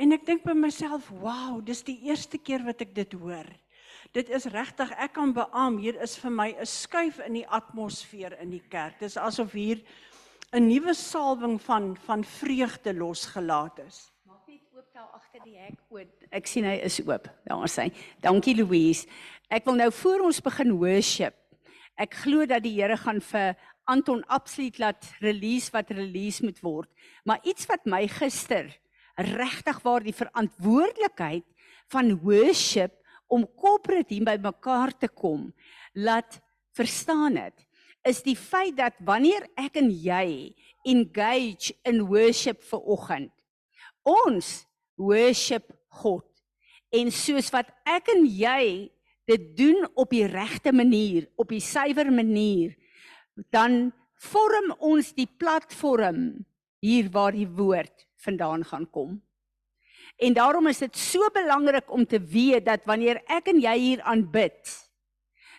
En 0.00 0.16
ek 0.16 0.24
dink 0.24 0.46
by 0.48 0.54
myself, 0.56 1.10
"Wow, 1.10 1.60
dis 1.60 1.82
die 1.84 2.00
eerste 2.08 2.38
keer 2.38 2.64
wat 2.64 2.80
ek 2.80 2.94
dit 2.94 3.12
hoor." 3.12 3.44
Dit 4.12 4.30
is 4.30 4.46
regtig, 4.46 4.90
ek 4.96 5.12
kan 5.12 5.32
beamoen, 5.32 5.78
hier 5.78 6.00
is 6.00 6.16
vir 6.16 6.30
my 6.30 6.56
'n 6.56 6.66
skuif 6.66 7.18
in 7.26 7.34
die 7.34 7.46
atmosfeer 7.46 8.40
in 8.40 8.50
die 8.50 8.64
kerk. 8.70 8.98
Dis 8.98 9.16
asof 9.16 9.52
hier 9.52 9.82
'n 10.54 10.68
nuwe 10.68 10.94
salwing 10.94 11.60
van 11.60 11.96
van 11.96 12.24
vreugde 12.24 12.94
losgelaat 12.94 13.78
is 13.86 14.10
daar 15.00 15.16
agter 15.16 15.40
die 15.46 15.56
hek 15.56 15.78
oop. 15.88 16.24
Ek 16.36 16.48
sien 16.50 16.66
hy 16.68 16.74
is 16.84 16.98
oop. 17.00 17.24
Daar 17.48 17.62
is 17.64 17.76
hy. 17.80 17.86
Dankie 18.20 18.52
Louise. 18.58 19.06
Ek 19.48 19.64
wil 19.64 19.78
nou 19.80 19.88
voor 19.96 20.26
ons 20.26 20.40
begin 20.44 20.74
worship. 20.76 21.38
Ek 21.96 22.18
glo 22.20 22.44
dat 22.48 22.66
die 22.66 22.74
Here 22.74 22.98
gaan 23.00 23.22
vir 23.24 23.56
Anton 23.88 24.20
absoluut 24.28 24.76
laat 24.82 25.08
release 25.24 25.72
wat 25.72 25.94
release 25.96 26.44
moet 26.44 26.60
word. 26.60 26.90
Maar 27.24 27.40
iets 27.48 27.64
wat 27.70 27.88
my 27.88 28.02
gister 28.12 28.68
regtig 29.16 29.80
waar 29.86 30.04
die 30.04 30.16
verantwoordelikheid 30.16 31.48
van 31.96 32.12
worship 32.20 32.98
om 33.32 33.48
corporate 33.56 34.12
hier 34.12 34.28
by 34.28 34.36
mekaar 34.42 34.92
te 34.92 35.08
kom 35.08 35.48
laat 35.96 36.42
verstaan 36.76 37.40
het 37.40 37.64
is 38.04 38.20
die 38.24 38.36
feit 38.36 38.76
dat 38.76 39.00
wanneer 39.04 39.48
ek 39.60 39.80
en 39.80 39.88
jy 39.92 40.52
engage 40.88 41.72
in 41.88 42.04
worship 42.08 42.60
vir 42.68 42.90
oggend 42.96 43.32
ons 44.08 44.58
worship 45.00 45.72
God. 46.02 46.26
En 46.92 47.10
soos 47.14 47.48
wat 47.54 47.70
ek 47.88 48.12
en 48.12 48.26
jy 48.26 48.90
dit 49.30 49.48
doen 49.56 49.86
op 49.94 50.10
die 50.12 50.26
regte 50.26 50.72
manier, 50.74 51.28
op 51.38 51.52
die 51.52 51.62
suiwer 51.62 52.10
manier, 52.12 52.74
dan 53.54 53.92
vorm 54.20 54.74
ons 54.84 55.14
die 55.16 55.28
platform 55.40 56.44
hier 56.84 57.08
waar 57.14 57.36
die 57.36 57.48
woord 57.48 58.06
vandaan 58.20 58.64
gaan 58.66 58.86
kom. 58.90 59.18
En 60.20 60.34
daarom 60.36 60.68
is 60.68 60.82
dit 60.82 60.96
so 60.96 61.30
belangrik 61.32 61.88
om 61.92 62.04
te 62.04 62.20
weet 62.20 62.66
dat 62.66 62.84
wanneer 62.88 63.22
ek 63.30 63.48
en 63.52 63.60
jy 63.62 63.76
hier 63.78 64.02
aanbid, 64.04 64.58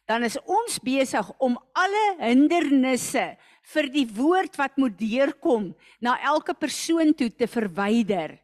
dan 0.09 0.25
is 0.27 0.37
ons 0.43 0.77
besig 0.83 1.27
om 1.39 1.55
alle 1.77 2.05
hindernisse 2.19 3.31
vir 3.73 3.87
die 3.93 4.05
woord 4.17 4.57
wat 4.59 4.77
moet 4.81 4.97
deurkom 4.99 5.71
na 6.03 6.17
elke 6.33 6.53
persoon 6.57 7.13
toe 7.17 7.29
te 7.29 7.47
verwyder. 7.47 8.40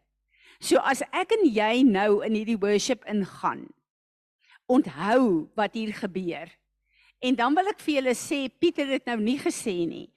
So 0.60 0.82
as 0.82 1.04
ek 1.14 1.36
en 1.38 1.46
jy 1.46 1.84
nou 1.86 2.22
in 2.26 2.34
hierdie 2.34 2.58
worship 2.58 3.06
ingaan, 3.10 3.68
onthou 4.68 5.48
wat 5.56 5.78
hier 5.78 5.94
gebeur. 5.94 6.50
En 7.24 7.38
dan 7.38 7.56
wil 7.58 7.70
ek 7.72 7.82
vir 7.82 8.00
julle 8.00 8.16
sê 8.18 8.46
Pieter 8.50 8.90
het 8.92 9.08
nou 9.10 9.18
nie 9.22 9.38
gesê 9.42 9.86
nie. 9.90 10.08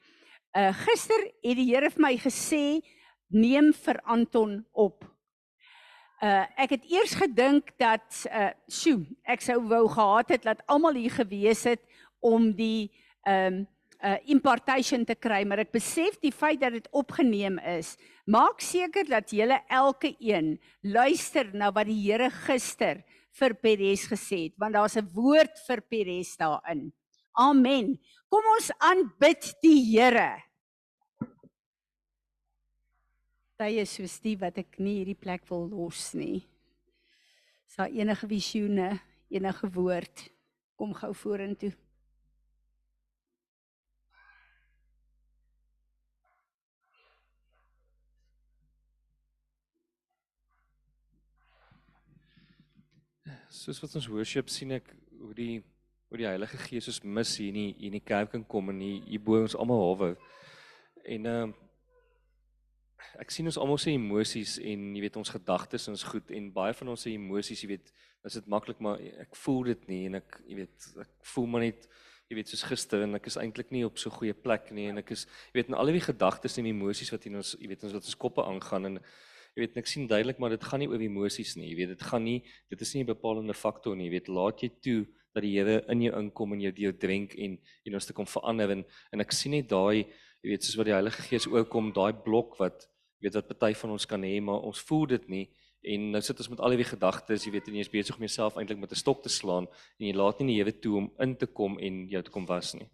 Uh 0.57 0.73
gister 0.83 1.29
het 1.45 1.57
die 1.57 1.69
Here 1.69 1.91
vir 1.93 2.03
my 2.03 2.17
gesê 2.19 2.81
neem 3.31 3.71
vir 3.73 4.01
Anton 4.05 4.59
op. 4.73 5.05
Uh 6.21 6.45
ek 6.61 6.77
het 6.77 6.89
eers 6.91 7.15
gedink 7.17 7.71
dat 7.81 8.25
uh 8.29 8.51
sjoe, 8.69 9.05
ek 9.25 9.45
sou 9.45 9.61
wou 9.71 9.87
gehad 9.89 10.35
het 10.35 10.49
dat 10.49 10.65
almal 10.67 10.99
hier 10.99 11.15
gewees 11.15 11.65
het 11.69 11.85
om 12.21 12.51
die 12.53 12.91
ehm 13.29 13.61
um, 13.61 13.69
uh 14.01 14.17
impartation 14.33 15.05
te 15.05 15.15
kry, 15.15 15.43
maar 15.45 15.61
ek 15.61 15.73
besef 15.77 16.17
die 16.21 16.33
feit 16.33 16.61
dat 16.61 16.73
dit 16.73 16.87
opgeneem 16.97 17.59
is. 17.77 17.99
Maak 18.31 18.61
seker 18.63 19.09
dat 19.09 19.33
julle 19.35 19.57
elke 19.67 20.13
een 20.23 20.53
luister 20.87 21.49
na 21.57 21.73
wat 21.75 21.89
die 21.89 21.99
Here 21.99 22.29
gister 22.31 23.01
vir 23.41 23.55
Peres 23.59 24.05
gesê 24.07 24.45
het, 24.45 24.55
want 24.61 24.75
daar's 24.75 24.97
'n 24.97 25.11
woord 25.15 25.59
vir 25.67 25.81
Peres 25.81 26.37
daarin. 26.37 26.93
Amen. 27.35 27.99
Kom 28.29 28.45
ons 28.57 28.71
aanbid 28.79 29.55
die 29.63 29.83
Here. 29.83 30.43
Tye 33.59 33.85
soos 33.85 34.21
die 34.21 34.37
wat 34.37 34.59
ek 34.59 34.79
nie 34.79 35.03
hierdie 35.03 35.19
plek 35.19 35.43
wil 35.51 35.69
los 35.69 36.15
nie. 36.15 36.47
Sa 37.67 37.87
enige 37.87 38.27
visioene, 38.27 39.01
enige 39.29 39.69
woord, 39.75 40.31
kom 40.77 40.95
gou 40.95 41.13
vorentoe. 41.15 41.73
Soos 53.51 53.81
wat 53.83 53.97
ons 53.99 54.09
worship 54.11 54.51
sien 54.53 54.77
ek 54.79 54.93
hoe 55.21 55.35
die 55.37 55.55
hoe 56.11 56.19
die 56.19 56.27
Heilige 56.27 56.59
Gees 56.59 56.89
ons 56.91 57.03
mis 57.07 57.37
hier 57.39 57.53
in 57.53 57.59
die, 57.59 57.87
in 57.87 57.95
die 57.95 58.03
kerk 58.03 58.33
kan 58.33 58.43
kom 58.43 58.73
en 58.73 58.81
hier, 58.83 59.03
hier 59.07 59.23
bo 59.23 59.39
ons 59.39 59.55
almal 59.55 59.85
hawe. 59.85 60.15
En 61.07 61.29
ehm 61.31 61.51
uh, 61.51 61.67
ek 63.21 63.33
sien 63.33 63.49
ons 63.49 63.57
almal 63.59 63.79
se 63.81 63.93
emosies 63.95 64.59
en 64.61 64.83
jy 64.95 65.01
weet 65.03 65.17
ons 65.17 65.33
gedagtes 65.33 65.87
en 65.89 65.95
ons 65.97 66.03
goed 66.13 66.31
en 66.37 66.51
baie 66.53 66.75
van 66.77 66.91
ons 66.93 67.05
se 67.07 67.13
emosies, 67.15 67.63
jy 67.65 67.71
weet, 67.71 67.93
is 68.29 68.37
dit 68.37 68.51
maklik 68.53 68.81
maar 68.85 69.01
ek 69.23 69.37
voel 69.43 69.71
dit 69.71 69.87
nie 69.89 70.01
en 70.11 70.19
ek 70.21 70.37
jy 70.45 70.59
weet 70.61 70.89
ek 71.01 71.11
voel 71.33 71.49
maar 71.49 71.65
net 71.65 71.87
jy 72.31 72.37
weet 72.39 72.53
soos 72.53 72.67
gister 72.69 73.07
en 73.07 73.17
ek 73.17 73.31
is 73.31 73.39
eintlik 73.41 73.73
nie 73.75 73.83
op 73.87 73.99
so 73.99 74.13
goeie 74.13 74.37
plek 74.37 74.69
nie 74.77 74.91
en 74.91 75.01
ek 75.01 75.15
is 75.17 75.25
jy 75.51 75.61
weet 75.61 75.73
en 75.73 75.79
al 75.81 75.91
die 75.91 76.05
gedagtes 76.05 76.59
en 76.61 76.69
emosies 76.69 77.11
wat 77.15 77.27
in 77.31 77.41
ons 77.41 77.55
jy 77.57 77.71
weet 77.73 77.87
ons 77.89 77.97
wat 77.97 78.11
ons 78.13 78.21
koppe 78.21 78.45
aangaan 78.45 78.91
en 78.91 79.01
jy 79.55 79.65
weet 79.65 79.79
ek 79.81 79.89
sien 79.91 80.07
duidelik 80.11 80.39
maar 80.39 80.55
dit 80.55 80.65
gaan 80.65 80.83
nie 80.83 80.89
oor 80.91 81.03
emosies 81.03 81.57
nie. 81.59 81.71
Jy 81.71 81.77
weet 81.81 81.93
dit 81.95 82.05
gaan 82.11 82.25
nie 82.25 82.41
dit 82.71 82.81
is 82.81 82.95
nie 82.95 83.03
'n 83.03 83.13
bepalende 83.13 83.55
faktor 83.55 83.97
nie. 83.97 84.07
Jy 84.09 84.15
weet 84.17 84.29
laat 84.29 84.63
jy 84.63 84.71
toe 84.83 85.07
dat 85.35 85.43
die 85.43 85.57
Here 85.59 85.85
in 85.89 86.03
jou 86.03 86.13
inkom 86.19 86.53
en 86.53 86.61
jou 86.61 86.73
deur 86.73 86.93
drink 86.93 87.35
en 87.35 87.59
en 87.87 87.95
ons 87.95 88.07
te 88.07 88.13
kom 88.13 88.27
verander. 88.27 88.71
En 88.71 88.85
en 89.13 89.21
ek 89.21 89.33
sien 89.33 89.53
net 89.53 89.69
daai 89.69 90.07
jy 90.43 90.51
weet 90.51 90.65
soos 90.65 90.77
wat 90.77 90.87
die 90.87 90.95
Heilige 90.95 91.23
Gees 91.23 91.47
oorkom 91.47 91.93
daai 91.93 92.13
blok 92.13 92.57
wat 92.59 92.89
jy 93.21 93.29
weet 93.29 93.35
wat 93.35 93.49
party 93.49 93.75
van 93.75 93.91
ons 93.91 94.07
kan 94.07 94.23
hê 94.23 94.41
maar 94.41 94.63
ons 94.63 94.81
voel 94.81 95.07
dit 95.07 95.29
nie. 95.29 95.49
En 95.83 96.11
nou 96.13 96.21
sit 96.21 96.39
ons 96.39 96.51
met 96.51 96.61
al 96.61 96.77
die 96.77 96.85
gedagtes 96.85 97.45
jy 97.45 97.53
weet 97.53 97.69
en 97.69 97.75
jy 97.75 97.81
is 97.81 97.89
besig 97.89 98.17
om 98.17 98.23
jouself 98.23 98.57
eintlik 98.57 98.79
met 98.79 98.93
'n 98.93 98.97
stok 98.97 99.23
te 99.23 99.29
slaan 99.29 99.67
en 99.99 100.07
jy 100.07 100.15
laat 100.15 100.41
nie 100.41 100.55
die 100.55 100.63
Here 100.63 100.73
toe 100.73 100.97
om 100.97 101.11
in 101.19 101.37
te 101.37 101.47
kom 101.47 101.79
en 101.79 102.09
jou 102.09 102.23
te 102.23 102.31
kom 102.31 102.47
was 102.47 102.75
nie 102.75 102.89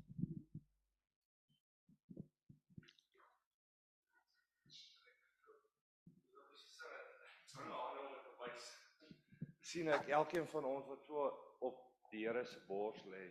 sien 9.77 9.91
ek 9.93 10.07
elkeen 10.17 10.47
van 10.49 10.65
ons 10.65 10.87
wat 10.89 11.03
so 11.05 11.27
op 11.67 11.81
die 12.09 12.23
Here 12.25 12.47
se 12.49 12.57
bors 12.65 13.03
lê 13.13 13.27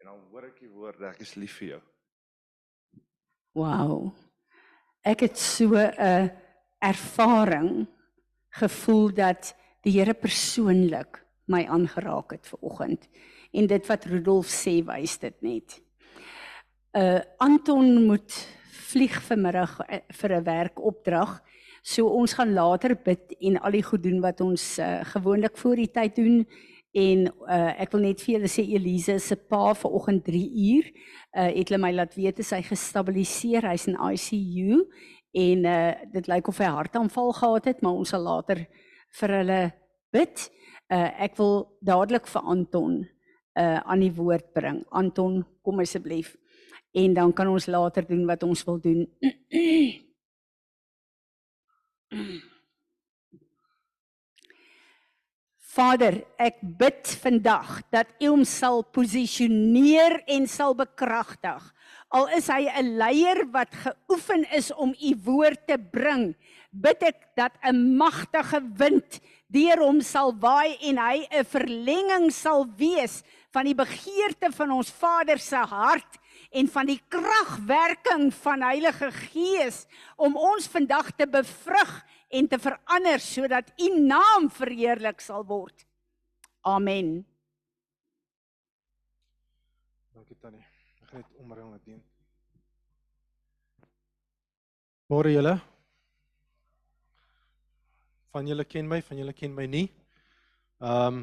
en 0.00 0.08
dan 0.08 0.20
hoor 0.30 0.46
ek 0.48 0.62
die 0.62 0.70
woorde 0.72 1.10
ek 1.10 1.20
is 1.20 1.34
lief 1.36 1.58
vir 1.60 1.68
jou. 1.74 1.80
Wow. 3.60 3.96
Ek 5.04 5.26
het 5.26 5.36
so 5.36 5.76
'n 5.76 6.30
ervaring 6.80 7.84
gevoel 8.56 9.12
dat 9.12 9.52
die 9.84 9.92
Here 9.98 10.14
persoonlik 10.14 11.20
my 11.44 11.66
aangeraak 11.68 12.32
het 12.32 12.46
ver 12.48 12.62
oggend. 12.62 13.08
En 13.52 13.66
dit 13.66 13.86
wat 13.86 14.04
Rudolf 14.04 14.48
sê 14.48 14.80
wys 14.80 15.18
dit 15.18 15.42
net. 15.42 15.82
Uh 16.96 17.20
Anton 17.36 18.06
moet 18.06 18.32
vlieg 18.88 19.20
vanmiddag 19.28 19.80
uh, 19.80 20.00
vir 20.08 20.40
'n 20.40 20.44
werkopdrag. 20.44 21.42
So 21.82 22.06
ons 22.14 22.36
gaan 22.38 22.54
later 22.54 22.94
bid 22.94 23.34
en 23.42 23.58
al 23.58 23.74
die 23.74 23.82
goed 23.82 24.04
doen 24.04 24.20
wat 24.22 24.40
ons 24.40 24.78
uh, 24.78 25.00
gewoonlik 25.14 25.56
voor 25.58 25.80
die 25.82 25.90
tyd 25.90 26.14
doen. 26.16 26.44
En 26.94 27.24
uh, 27.26 27.72
ek 27.80 27.94
wil 27.94 28.04
net 28.04 28.20
vir 28.22 28.36
julle 28.36 28.50
sê 28.52 28.62
Elise 28.76 29.16
se 29.24 29.36
pa 29.36 29.72
vanoggend 29.74 30.22
3 30.28 30.42
uur 30.68 30.90
uh, 30.92 31.48
het 31.48 31.72
hulle 31.72 31.80
my 31.80 31.90
laat 31.96 32.14
weet 32.14 32.42
hy 32.44 32.60
gestabiliseer 32.68 33.64
hy's 33.64 33.88
in 33.88 33.96
ICU 33.96 34.82
en 35.32 35.64
uh, 35.64 35.94
dit 36.12 36.28
lyk 36.28 36.50
of 36.52 36.60
hy 36.60 36.68
hartaanval 36.68 37.32
gehad 37.38 37.70
het 37.70 37.80
maar 37.82 37.96
ons 37.96 38.12
sal 38.12 38.22
later 38.28 38.60
vir 39.20 39.36
hulle 39.38 39.60
bid. 40.12 40.46
Uh, 40.92 41.08
ek 41.24 41.40
wil 41.40 41.64
dadelik 41.80 42.28
vir 42.28 42.46
Anton 42.54 43.00
uh, 43.00 43.80
aan 43.80 44.04
die 44.04 44.12
woord 44.12 44.52
bring. 44.52 44.82
Anton 44.92 45.40
kom 45.64 45.80
asseblief. 45.80 46.36
En 46.92 47.16
dan 47.16 47.32
kan 47.32 47.48
ons 47.48 47.66
later 47.66 48.04
doen 48.04 48.26
wat 48.28 48.44
ons 48.44 48.66
wil 48.68 48.78
doen 48.84 49.06
Vader, 55.72 56.18
ek 56.36 56.58
bid 56.60 57.08
vandag 57.22 57.78
dat 57.94 58.10
U 58.20 58.34
hom 58.34 58.42
sal 58.44 58.82
posisioneer 58.92 60.18
en 60.34 60.44
sal 60.50 60.76
bekragtig. 60.76 61.62
Al 62.12 62.28
is 62.36 62.50
hy 62.52 62.68
'n 62.68 62.98
leier 63.00 63.46
wat 63.54 63.72
geoefen 63.72 64.44
is 64.52 64.68
om 64.72 64.92
U 64.92 65.12
woord 65.24 65.66
te 65.66 65.78
bring, 65.78 66.36
bid 66.72 67.02
ek 67.04 67.36
dat 67.36 67.52
'n 67.62 67.96
magtige 67.96 68.60
wind 68.76 69.20
deur 69.52 69.78
hom 69.84 70.00
sal 70.00 70.32
waai 70.32 70.76
en 70.80 70.98
hy 70.98 71.28
'n 71.30 71.44
verlenging 71.44 72.32
sal 72.32 72.66
wees 72.76 73.22
van 73.52 73.64
die 73.64 73.76
begeerte 73.76 74.50
van 74.52 74.70
ons 74.70 74.90
Vader 74.90 75.38
se 75.38 75.56
hart 75.56 76.18
en 76.50 76.68
van 76.68 76.86
die 76.86 77.00
kragwerking 77.08 78.32
van 78.34 78.62
Heilige 78.62 79.10
Gees 79.12 79.86
om 80.16 80.36
ons 80.36 80.68
vandag 80.68 81.12
te 81.16 81.26
bevrug 81.26 81.92
en 82.30 82.48
te 82.48 82.58
verander 82.58 83.20
sodat 83.20 83.72
u 83.76 83.88
naam 84.00 84.50
verheerlik 84.50 85.20
sal 85.20 85.44
word. 85.44 85.86
Amen. 86.62 87.26
Dankie 90.14 90.36
Tannie. 90.40 90.64
Ek 91.02 91.08
gaan 91.08 91.20
net 91.20 91.40
omring 91.40 91.70
met 91.70 91.84
dien. 91.84 92.02
Môre 95.12 95.32
julle. 95.32 95.71
Van 98.32 98.46
julle 98.48 98.64
ken 98.64 98.88
my, 98.88 99.02
van 99.04 99.18
julle 99.20 99.32
ken 99.36 99.54
my 99.54 99.66
nie. 99.68 99.86
Ehm 100.80 101.22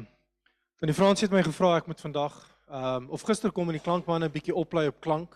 Tannie 0.80 0.94
Frans 0.96 1.20
het 1.20 1.32
my 1.34 1.42
gevra 1.44 1.74
ek 1.76 1.88
moet 1.90 2.00
vandag 2.00 2.36
ehm 2.70 3.02
um, 3.02 3.08
of 3.10 3.24
gister 3.26 3.50
kom 3.52 3.68
in 3.68 3.76
die 3.76 3.82
klankmanne 3.84 4.28
'n 4.28 4.32
bietjie 4.32 4.54
oplei 4.54 4.86
op 4.88 5.00
klank 5.00 5.34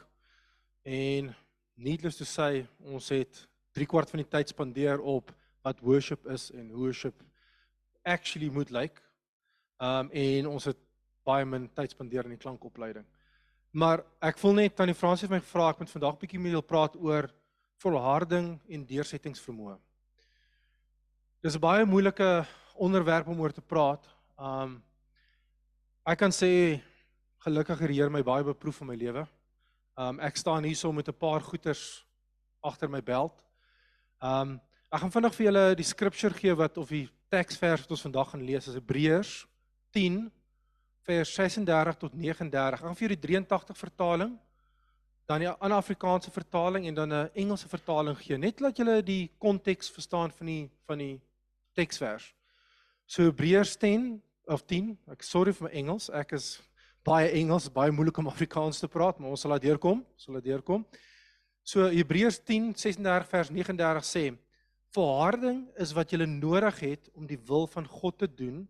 en 0.84 1.34
needless 1.74 2.16
to 2.16 2.24
say 2.24 2.66
ons 2.78 3.08
het 3.08 3.42
3 3.74 3.86
kwart 3.86 4.10
van 4.10 4.22
die 4.22 4.30
tyd 4.30 4.48
spandeer 4.48 5.00
op 5.00 5.34
wat 5.62 5.80
worship 5.80 6.26
is 6.26 6.50
en 6.50 6.70
worship 6.72 7.14
actually 8.02 8.48
moet 8.48 8.70
lyk. 8.70 8.94
Like. 8.94 9.00
Um 9.78 10.10
en 10.12 10.46
ons 10.46 10.64
het 10.64 10.78
baie 11.24 11.44
min 11.44 11.68
tyd 11.74 11.90
spandeer 11.90 12.24
in 12.24 12.36
die 12.36 12.44
klankopleiding. 12.46 13.04
Maar 13.70 14.04
ek 14.22 14.38
voel 14.38 14.52
net 14.52 14.76
tannie 14.76 14.94
Fransie 14.94 15.26
het 15.26 15.34
my 15.34 15.40
gevra 15.42 15.68
ek 15.70 15.78
moet 15.82 15.90
vandag 15.90 16.18
bietjie 16.18 16.38
met 16.38 16.52
julle 16.52 16.62
praat 16.62 16.96
oor 16.96 17.28
volharding 17.82 18.60
en 18.68 18.86
deursettingsvermoë. 18.86 19.76
Dis 21.44 21.56
'n 21.56 21.60
baie 21.60 21.84
moeilike 21.84 22.46
onderwerp 22.74 23.26
om 23.28 23.40
oor 23.40 23.52
te 23.52 23.60
praat. 23.60 24.06
Um 24.38 24.82
ek 26.06 26.18
kan 26.18 26.30
sê 26.32 26.80
gelukkig 27.44 27.78
het 27.78 27.88
die 27.88 27.98
Here 28.00 28.08
my 28.08 28.22
baie 28.22 28.42
beproef 28.42 28.80
in 28.80 28.86
my 28.86 28.94
lewe. 28.94 29.26
Um 29.94 30.20
ek 30.20 30.36
staan 30.36 30.64
hierso 30.64 30.90
met 30.92 31.08
'n 31.08 31.12
paar 31.12 31.40
goeters 31.40 32.06
agter 32.62 32.88
my 32.88 33.02
beld. 33.02 33.44
Um 34.22 34.58
Ek 34.90 35.00
gaan 35.00 35.10
vinnig 35.10 35.34
vir 35.34 35.46
julle 35.46 35.74
die 35.74 35.84
scripture 35.84 36.34
gee 36.34 36.54
wat 36.54 36.78
of 36.78 36.88
die 36.88 37.10
teksvers 37.28 37.80
wat 37.80 37.90
ons 37.90 38.02
vandag 38.02 38.30
gaan 38.30 38.46
lees 38.46 38.68
is 38.68 38.74
Hebreërs 38.74 39.46
10 39.92 40.32
vers 41.02 41.34
36 41.34 41.96
tot 41.96 42.14
39. 42.14 42.72
Ek 42.72 42.80
gaan 42.80 42.96
vir 42.96 43.08
julle 43.08 43.20
die 43.20 43.28
83 43.28 43.76
vertaling 43.76 44.38
dan 45.26 45.40
die 45.40 45.48
ander 45.48 45.76
Afrikaanse 45.76 46.30
vertaling 46.30 46.86
en 46.86 46.94
dan 46.94 47.12
'n 47.12 47.30
Engelse 47.34 47.68
vertaling 47.68 48.16
gee 48.16 48.38
net 48.38 48.60
laat 48.60 48.76
julle 48.78 49.02
die 49.02 49.30
konteks 49.38 49.90
verstaan 49.90 50.30
van 50.30 50.46
die 50.46 50.70
van 50.86 50.98
die 50.98 51.20
teksvers. 51.74 52.32
So 53.06 53.28
Hebreërs 53.28 53.76
10 53.76 54.22
of 54.48 54.64
10, 54.66 54.96
ek 55.12 55.22
sorry 55.22 55.52
vir 55.52 55.68
my 55.68 55.72
Engels, 55.80 56.08
ek 56.10 56.32
is 56.38 56.62
baie 57.04 57.28
Engels, 57.36 57.68
baie 57.68 57.92
moeilik 57.92 58.18
om 58.18 58.30
Afrikaans 58.30 58.80
te 58.80 58.88
praat, 58.88 59.18
maar 59.20 59.34
ons 59.34 59.44
sal 59.44 59.56
dit 59.58 59.68
deurkom, 59.68 60.04
sal 60.16 60.38
dit 60.40 60.50
deurkom. 60.52 60.84
So 61.64 61.88
Hebreërs 61.88 62.40
10 62.44 62.72
36 62.76 63.30
vers 63.30 63.52
39 63.52 64.08
sê 64.08 64.24
Volharding 64.94 65.64
is 65.82 65.90
wat 65.96 66.12
jy 66.12 66.22
nodig 66.22 66.76
het 66.84 67.08
om 67.18 67.26
die 67.26 67.38
wil 67.48 67.66
van 67.66 67.86
God 67.88 68.18
te 68.20 68.28
doen 68.30 68.60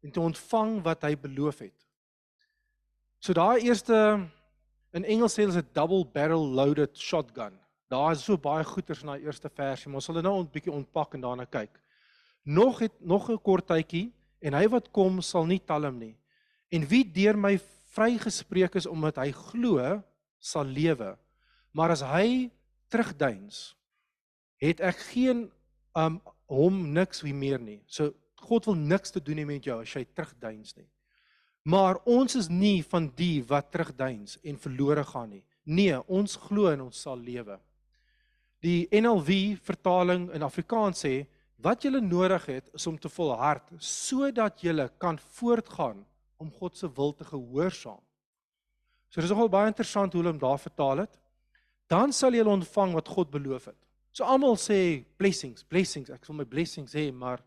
en 0.00 0.10
te 0.10 0.22
ontvang 0.22 0.78
wat 0.84 1.04
hy 1.04 1.12
beloof 1.16 1.60
het. 1.66 1.76
So 3.20 3.36
daai 3.36 3.66
eerste 3.66 3.96
in 4.96 5.04
Engels 5.04 5.36
sê 5.36 5.44
hulle 5.44 5.60
'n 5.60 5.74
double 5.76 6.04
barrel 6.04 6.44
loaded 6.44 6.96
shotgun. 6.96 7.58
Daar 7.90 8.12
is 8.12 8.24
so 8.24 8.36
baie 8.36 8.64
goeters 8.64 9.02
in 9.02 9.08
daai 9.08 9.24
eerste 9.24 9.50
versie, 9.50 9.88
maar 9.88 9.96
ons 9.96 10.04
sal 10.04 10.14
dit 10.14 10.24
nou 10.24 10.40
'n 10.40 10.48
bietjie 10.48 10.72
ontpak 10.72 11.14
en 11.14 11.20
daarna 11.20 11.44
kyk. 11.44 11.83
Nog 12.44 12.78
het 12.78 12.92
nog 13.00 13.30
'n 13.30 13.40
kort 13.40 13.66
tydjie 13.66 14.12
en 14.40 14.54
hy 14.54 14.68
wat 14.68 14.90
kom 14.92 15.20
sal 15.22 15.46
nie 15.46 15.60
talm 15.60 15.98
nie. 15.98 16.16
En 16.70 16.86
wie 16.86 17.04
deur 17.04 17.36
my 17.38 17.58
vrygespreek 17.94 18.74
is 18.74 18.86
omdat 18.86 19.16
hy 19.16 19.30
glo, 19.32 20.02
sal 20.38 20.64
lewe. 20.64 21.16
Maar 21.72 21.90
as 21.90 22.02
hy 22.02 22.50
terugduins, 22.88 23.74
het 24.60 24.80
ek 24.80 24.96
geen 25.14 25.50
um 25.96 26.20
hom 26.50 26.92
niks 26.92 27.22
wie 27.22 27.34
meer 27.34 27.60
nie. 27.60 27.80
So 27.86 28.12
God 28.44 28.66
wil 28.66 28.76
niks 28.76 29.10
te 29.10 29.20
doen 29.20 29.40
hê 29.40 29.46
met 29.46 29.64
jou 29.64 29.80
as 29.80 29.92
jy 29.94 30.04
terugduins 30.04 30.76
nie. 30.76 30.88
Maar 31.64 31.96
ons 32.04 32.34
is 32.36 32.50
nie 32.52 32.82
van 32.84 33.08
die 33.16 33.42
wat 33.48 33.70
terugduins 33.72 34.36
en 34.44 34.60
verlore 34.60 35.04
gaan 35.04 35.30
nie. 35.30 35.44
Nee, 35.64 35.96
ons 36.12 36.36
glo 36.36 36.68
en 36.68 36.82
ons 36.84 36.98
sal 37.06 37.16
lewe. 37.16 37.56
Die 38.60 38.84
NLV 38.92 39.56
vertaling 39.64 40.28
in 40.36 40.44
Afrikaans 40.44 41.06
sê 41.06 41.24
wat 41.56 41.84
jy 41.84 41.90
nodig 42.00 42.46
het 42.46 42.70
is 42.74 42.86
om 42.86 42.98
te 42.98 43.08
volhard 43.08 43.70
sodat 43.78 44.60
jy 44.62 44.88
kan 44.98 45.18
voortgaan 45.38 46.04
om 46.36 46.50
God 46.50 46.76
se 46.76 46.88
wil 46.92 47.14
te 47.14 47.24
gehoorsaam. 47.24 48.00
So 49.08 49.20
dis 49.20 49.30
nogal 49.30 49.48
baie 49.48 49.70
interessant 49.70 50.12
hoe 50.12 50.20
hulle 50.22 50.32
hom 50.32 50.42
daar 50.42 50.58
vertaal 50.58 51.04
het. 51.04 51.18
Dan 51.86 52.12
sal 52.12 52.34
jy 52.34 52.42
ontvang 52.42 52.94
wat 52.96 53.08
God 53.08 53.30
beloof 53.30 53.68
het. 53.70 53.78
So 54.14 54.24
almal 54.24 54.56
sê 54.58 55.04
blessings, 55.18 55.62
blessings, 55.62 56.10
ek 56.10 56.26
wil 56.28 56.40
my 56.40 56.46
blessings 56.46 56.94
hê, 56.94 57.08
maar 57.10 57.42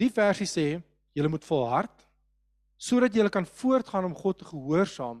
die 0.00 0.10
versie 0.12 0.48
sê 0.48 0.66
jy 1.16 1.28
moet 1.28 1.44
volhard 1.44 2.04
sodat 2.78 3.16
jy 3.16 3.26
kan 3.32 3.44
voortgaan 3.44 4.06
om 4.06 4.14
God 4.14 4.38
te 4.38 4.46
gehoorsaam, 4.46 5.18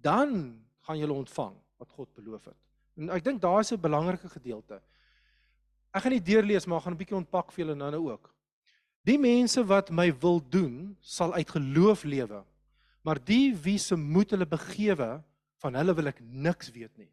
dan 0.00 0.54
gaan 0.86 0.98
jy 0.98 1.08
ontvang 1.12 1.52
wat 1.76 1.90
God 1.92 2.08
beloof 2.16 2.46
het. 2.48 2.56
En 2.96 3.10
ek 3.12 3.24
dink 3.26 3.42
daar 3.42 3.60
is 3.60 3.72
'n 3.72 3.80
belangrike 3.80 4.28
gedeelte. 4.28 4.80
Ek 5.94 6.02
gaan 6.02 6.12
nie 6.16 6.24
deurlees 6.24 6.66
maar 6.66 6.82
gaan 6.82 6.94
'n 6.94 6.98
bietjie 6.98 7.16
ontpak 7.16 7.52
vir 7.52 7.64
julle 7.64 7.76
nou-nou 7.78 8.10
ook. 8.10 8.34
Die 9.04 9.18
mense 9.18 9.62
wat 9.64 9.90
my 9.90 10.10
wil 10.18 10.40
doen, 10.40 10.96
sal 11.00 11.34
uit 11.34 11.50
geloof 11.50 12.04
lewe. 12.04 12.44
Maar 13.04 13.20
die 13.24 13.54
wie 13.54 13.78
se 13.78 13.96
moed 13.96 14.30
hulle 14.30 14.46
begewe, 14.46 15.22
van 15.60 15.74
hulle 15.74 15.94
wil 15.94 16.06
ek 16.06 16.20
niks 16.20 16.70
weet 16.72 16.96
nie. 17.00 17.10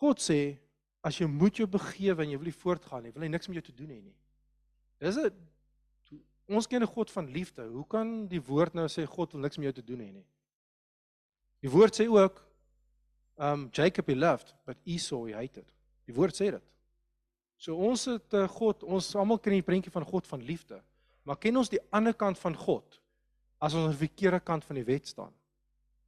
God 0.00 0.20
sê 0.22 0.58
as 1.06 1.18
jy 1.20 1.26
moet 1.30 1.58
jou 1.60 1.66
begewe 1.70 2.24
en 2.24 2.30
jy 2.30 2.38
wil 2.38 2.50
nie 2.50 2.62
voortgaan 2.62 3.06
nie, 3.06 3.12
wil 3.14 3.22
hy 3.22 3.30
niks 3.30 3.48
met 3.48 3.60
jou 3.60 3.66
te 3.68 3.76
doen 3.78 3.92
hê 3.94 4.00
nie. 4.02 4.16
Dis 5.00 5.16
'n 5.16 5.30
ons 6.48 6.66
ken 6.66 6.82
'n 6.82 6.86
God 6.86 7.10
van 7.10 7.26
liefde. 7.26 7.62
Hoe 7.66 7.86
kan 7.86 8.26
die 8.28 8.40
woord 8.40 8.74
nou 8.74 8.86
sê 8.86 9.06
God 9.06 9.32
wil 9.32 9.40
niks 9.40 9.58
met 9.58 9.64
jou 9.64 9.72
te 9.72 9.86
doen 9.86 10.00
hê 10.00 10.12
nie? 10.12 10.26
Die 11.62 11.70
woord 11.70 11.94
sê 11.94 12.06
ook 12.08 12.42
um 13.38 13.68
Jacob 13.72 14.06
he 14.06 14.14
loved, 14.14 14.54
but 14.64 14.76
Esau 14.84 15.26
he 15.26 15.34
hated. 15.34 15.66
Die 16.06 16.14
woord 16.14 16.34
sê 16.34 16.50
dit. 16.50 16.62
So 17.56 17.76
ons 17.76 18.04
het 18.04 18.34
'n 18.34 18.48
God, 18.48 18.82
ons 18.82 19.14
almal 19.14 19.38
ken 19.38 19.52
die 19.52 19.62
prentjie 19.62 19.92
van 19.92 20.04
God 20.04 20.26
van 20.26 20.42
liefde. 20.42 20.82
Maar 21.24 21.36
ken 21.36 21.56
ons 21.56 21.68
die 21.68 21.80
ander 21.90 22.14
kant 22.14 22.38
van 22.38 22.54
God 22.54 23.00
as 23.58 23.74
ons 23.74 23.84
aan 23.84 23.96
die 23.96 24.06
verkeerde 24.08 24.40
kant 24.40 24.64
van 24.64 24.76
die 24.76 24.84
wet 24.84 25.06
staan? 25.06 25.32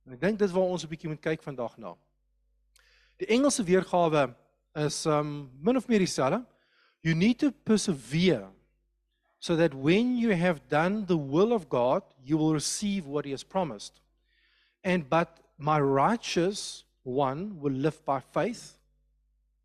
En 0.06 0.12
ek 0.12 0.20
dink 0.20 0.38
dis 0.38 0.52
waar 0.52 0.70
ons 0.70 0.84
'n 0.84 0.88
bietjie 0.88 1.08
moet 1.08 1.20
kyk 1.20 1.42
vandag 1.42 1.76
na. 1.78 1.96
Die 3.18 3.26
Engelse 3.26 3.64
weergawe 3.64 4.34
is 4.74 5.06
um 5.06 5.50
min 5.60 5.76
of 5.76 5.88
meer 5.88 5.98
dieselfde. 5.98 6.44
You 7.02 7.14
need 7.14 7.38
to 7.38 7.50
persevere 7.50 8.50
so 9.38 9.56
that 9.56 9.74
when 9.74 10.16
you 10.16 10.34
have 10.34 10.60
done 10.68 11.06
the 11.06 11.16
will 11.16 11.52
of 11.52 11.68
God, 11.68 12.02
you 12.24 12.36
will 12.36 12.52
receive 12.52 13.06
what 13.06 13.24
he 13.24 13.30
has 13.30 13.44
promised. 13.44 14.00
And 14.84 15.08
but 15.08 15.40
my 15.56 15.80
righteous 15.80 16.84
one 17.02 17.58
will 17.60 17.72
live 17.72 18.04
by 18.04 18.20
faith. 18.20 18.78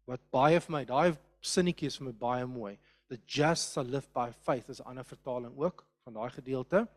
Wat 0.06 0.20
baie 0.32 0.60
vir 0.60 0.72
my, 0.72 0.84
daai 0.86 1.18
sinnetjie 1.44 1.88
is 1.88 2.00
vir 2.00 2.10
my 2.10 2.16
baie 2.18 2.46
mooi. 2.48 2.78
The 3.10 3.20
just 3.28 3.74
shall 3.74 3.86
live 3.86 4.08
by 4.14 4.32
faith 4.32 4.70
is 4.70 4.80
'n 4.82 4.88
ander 4.88 5.04
vertaling 5.04 5.58
ook 5.58 5.86
van 6.04 6.14
daai 6.14 6.30
gedeelte. 6.30 6.88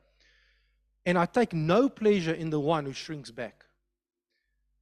And 1.05 1.19
I 1.19 1.27
take 1.27 1.57
no 1.57 1.89
pleasure 1.89 2.35
in 2.35 2.51
the 2.51 2.61
one 2.61 2.85
who 2.85 2.93
shrinks 2.93 3.31
back. 3.31 3.67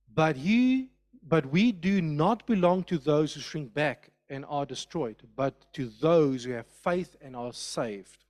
But 0.08 0.36
he 0.36 0.90
but 1.26 1.46
we 1.46 1.72
do 1.72 2.02
not 2.02 2.46
belong 2.46 2.84
to 2.84 2.98
those 2.98 3.34
who 3.34 3.40
shrink 3.40 3.72
back 3.72 4.10
and 4.28 4.44
are 4.44 4.66
destroyed, 4.66 5.16
but 5.34 5.54
to 5.72 5.88
those 6.00 6.44
who 6.44 6.52
have 6.52 6.66
faith 6.66 7.16
and 7.20 7.34
are 7.34 7.52
saved. 7.52 8.24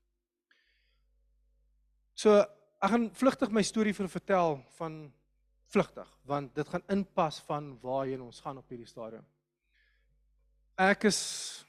So 2.14 2.46
ek 2.84 2.90
gaan 2.90 3.10
vlugtig 3.16 3.50
my 3.50 3.62
storie 3.62 3.94
vir 3.96 4.08
vertel 4.08 4.58
van 4.78 5.12
vlugtig 5.72 6.08
want 6.28 6.54
dit 6.54 6.68
gaan 6.68 6.84
inpas 6.88 7.40
van 7.48 7.72
waarheen 7.82 8.22
ons 8.22 8.40
gaan 8.40 8.58
op 8.60 8.68
hierdie 8.68 8.88
stadium. 8.88 9.24
Ek 10.74 11.04
is 11.06 11.64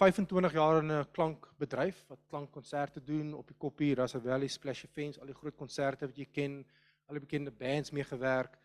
25 0.00 0.52
jaar 0.52 0.78
in 0.80 0.90
'n 0.90 1.04
klankbedryf 1.12 2.04
wat 2.08 2.18
klankkonserte 2.28 3.04
doen 3.04 3.34
op 3.34 3.46
die 3.46 3.56
Koppie, 3.58 3.94
Rasa 3.94 4.18
Valley, 4.18 4.48
Splash 4.48 4.84
Events, 4.84 5.20
al 5.20 5.26
die 5.26 5.34
groot 5.34 5.56
konserte 5.56 6.06
wat 6.06 6.16
jy 6.16 6.24
ken, 6.24 6.64
al 7.06 7.18
die 7.18 7.26
bekende 7.26 7.50
bands 7.50 7.90
mee 7.90 8.04
gewerk 8.04 8.56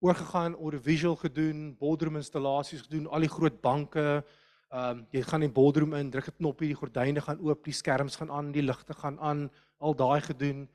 oorgegaan 0.00 0.54
audiovisual 0.54 1.16
gedoen, 1.16 1.76
boardroom 1.76 2.16
installasies 2.16 2.82
gedoen, 2.82 3.08
al 3.08 3.20
die 3.20 3.28
groot 3.28 3.60
banke. 3.60 4.24
Ehm 4.70 4.98
um, 4.98 5.06
jy 5.10 5.22
gaan 5.22 5.42
in 5.42 5.48
die 5.48 5.60
boardroom 5.60 5.94
in, 5.94 6.10
druk 6.10 6.28
'n 6.28 6.36
knoppie, 6.38 6.68
die 6.68 6.78
gordyne 6.78 7.20
gaan 7.20 7.40
oop, 7.40 7.64
die 7.64 7.72
skerms 7.72 8.16
gaan 8.16 8.30
aan, 8.30 8.52
die 8.52 8.62
ligte 8.62 8.94
gaan 8.94 9.18
aan, 9.18 9.50
al 9.78 9.94
daai 9.96 10.20
gedoen. 10.20 10.68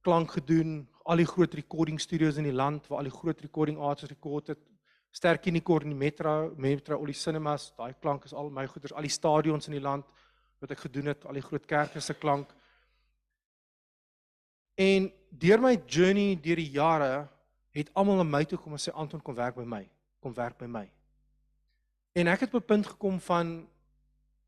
Klank 0.00 0.30
gedoen, 0.30 0.88
al 1.04 1.16
die 1.16 1.26
groot 1.26 1.54
recording 1.54 2.00
studios 2.00 2.36
in 2.36 2.44
die 2.44 2.56
land 2.56 2.88
waar 2.88 2.98
al 2.98 3.10
die 3.10 3.18
groot 3.20 3.40
recording 3.40 3.78
artists 3.78 4.08
rekord 4.08 4.46
het. 4.46 4.71
Sterk 5.12 5.46
Unicorn 5.46 5.90
in 5.90 5.92
die 5.92 5.98
Metro, 5.98 6.54
Metro 6.56 6.96
al 6.98 7.10
die 7.10 7.16
cinemas, 7.16 7.68
daai 7.76 7.92
klank 8.00 8.24
is 8.24 8.32
al 8.32 8.48
my 8.50 8.64
goeders, 8.66 8.94
al 8.96 9.04
die 9.04 9.12
stadions 9.12 9.68
in 9.68 9.76
die 9.76 9.84
land 9.84 10.06
wat 10.62 10.72
ek 10.72 10.86
gedoen 10.86 11.10
het, 11.12 11.26
al 11.26 11.36
die 11.36 11.44
groot 11.44 11.66
kerke 11.68 12.00
se 12.00 12.14
klank. 12.14 12.52
En 14.80 15.10
deur 15.28 15.60
my 15.60 15.74
journey 15.86 16.36
deur 16.40 16.56
die 16.56 16.70
jare 16.72 17.28
het 17.76 17.90
almal 17.98 18.22
na 18.22 18.24
my 18.28 18.44
toe 18.48 18.58
kom 18.60 18.72
en 18.76 18.80
sê 18.80 18.94
Anton 18.94 19.20
kom 19.20 19.36
werk 19.36 19.58
by 19.58 19.66
my, 19.68 19.82
kom 20.22 20.32
werk 20.36 20.56
by 20.60 20.68
my. 20.70 20.86
En 22.16 22.28
ek 22.28 22.46
het 22.46 22.54
op 22.54 22.62
'n 22.62 22.66
punt 22.66 22.86
gekom 22.86 23.20
van 23.20 23.68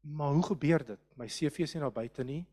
maar 0.05 0.33
hoe 0.33 0.45
gebeur 0.45 0.85
dit? 0.85 1.01
My 1.17 1.27
CV 1.27 1.65
is 1.65 1.73
nie 1.75 1.81
daar 1.81 1.93
buite 1.93 2.25
nie. 2.25 2.45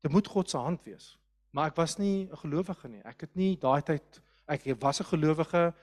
Dit 0.00 0.12
moet 0.12 0.26
God 0.26 0.50
se 0.50 0.56
hand 0.56 0.84
wees. 0.86 1.16
Maar 1.50 1.72
ek 1.72 1.76
was 1.76 1.96
nie 1.98 2.28
'n 2.30 2.36
gelowige 2.36 2.88
nie. 2.88 3.02
Ek 3.04 3.20
het 3.20 3.34
nie 3.34 3.56
daai 3.56 3.82
tyd 3.82 4.20
ek 4.46 4.80
was 4.80 5.00
'n 5.00 5.04
gelowige. 5.04 5.74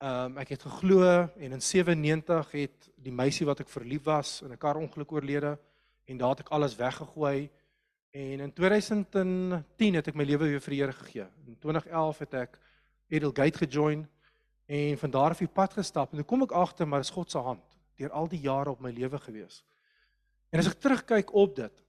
Ehm 0.00 0.30
um, 0.32 0.38
ek 0.40 0.54
het 0.54 0.62
geglo 0.64 1.02
en 1.04 1.52
in 1.52 1.60
97 1.60 2.52
het 2.56 2.86
die 3.04 3.12
meisie 3.12 3.44
wat 3.44 3.58
ek 3.60 3.68
verlief 3.68 4.06
was 4.06 4.38
in 4.40 4.52
'n 4.52 4.56
karongeluk 4.56 5.12
oorlede 5.12 5.58
en 6.08 6.16
daar 6.16 6.30
het 6.30 6.40
ek 6.40 6.48
alles 6.48 6.76
weggegooi. 6.76 7.50
En 8.10 8.40
in 8.40 8.52
2010 8.52 9.94
het 9.94 10.08
ek 10.08 10.14
my 10.14 10.24
lewe 10.24 10.48
weer 10.48 10.60
vir 10.60 10.70
die 10.70 10.80
Here 10.80 10.92
gegee. 10.92 11.26
In 11.46 11.58
2011 11.58 12.18
het 12.18 12.34
ek 12.34 12.58
Edel 13.08 13.30
Gate 13.30 13.58
gejoin 13.58 14.08
en 14.66 14.98
van 14.98 15.10
daar 15.10 15.30
af 15.30 15.38
die 15.38 15.48
pad 15.48 15.72
gestap 15.72 16.10
en 16.10 16.16
toe 16.16 16.26
kom 16.26 16.42
ek 16.42 16.52
agter 16.52 16.88
maar 16.88 17.00
is 17.00 17.10
God 17.10 17.30
se 17.30 17.38
hand 17.38 17.78
deur 17.96 18.10
al 18.10 18.28
die 18.28 18.40
jare 18.40 18.70
op 18.70 18.80
my 18.80 18.90
lewe 18.90 19.18
gewees. 19.18 19.64
En 20.50 20.58
as 20.58 20.66
ek 20.66 20.80
terugkyk 20.80 21.34
op 21.34 21.56
dit 21.56 21.84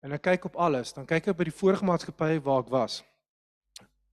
en 0.00 0.12
ek 0.12 0.22
kyk 0.22 0.44
op 0.44 0.56
alles, 0.56 0.92
dan 0.92 1.04
kyk 1.06 1.28
ek 1.28 1.36
by 1.36 1.44
die 1.44 1.58
vorige 1.60 1.84
maatskappy 1.84 2.40
waar 2.40 2.64
ek 2.64 2.70
was. 2.70 3.04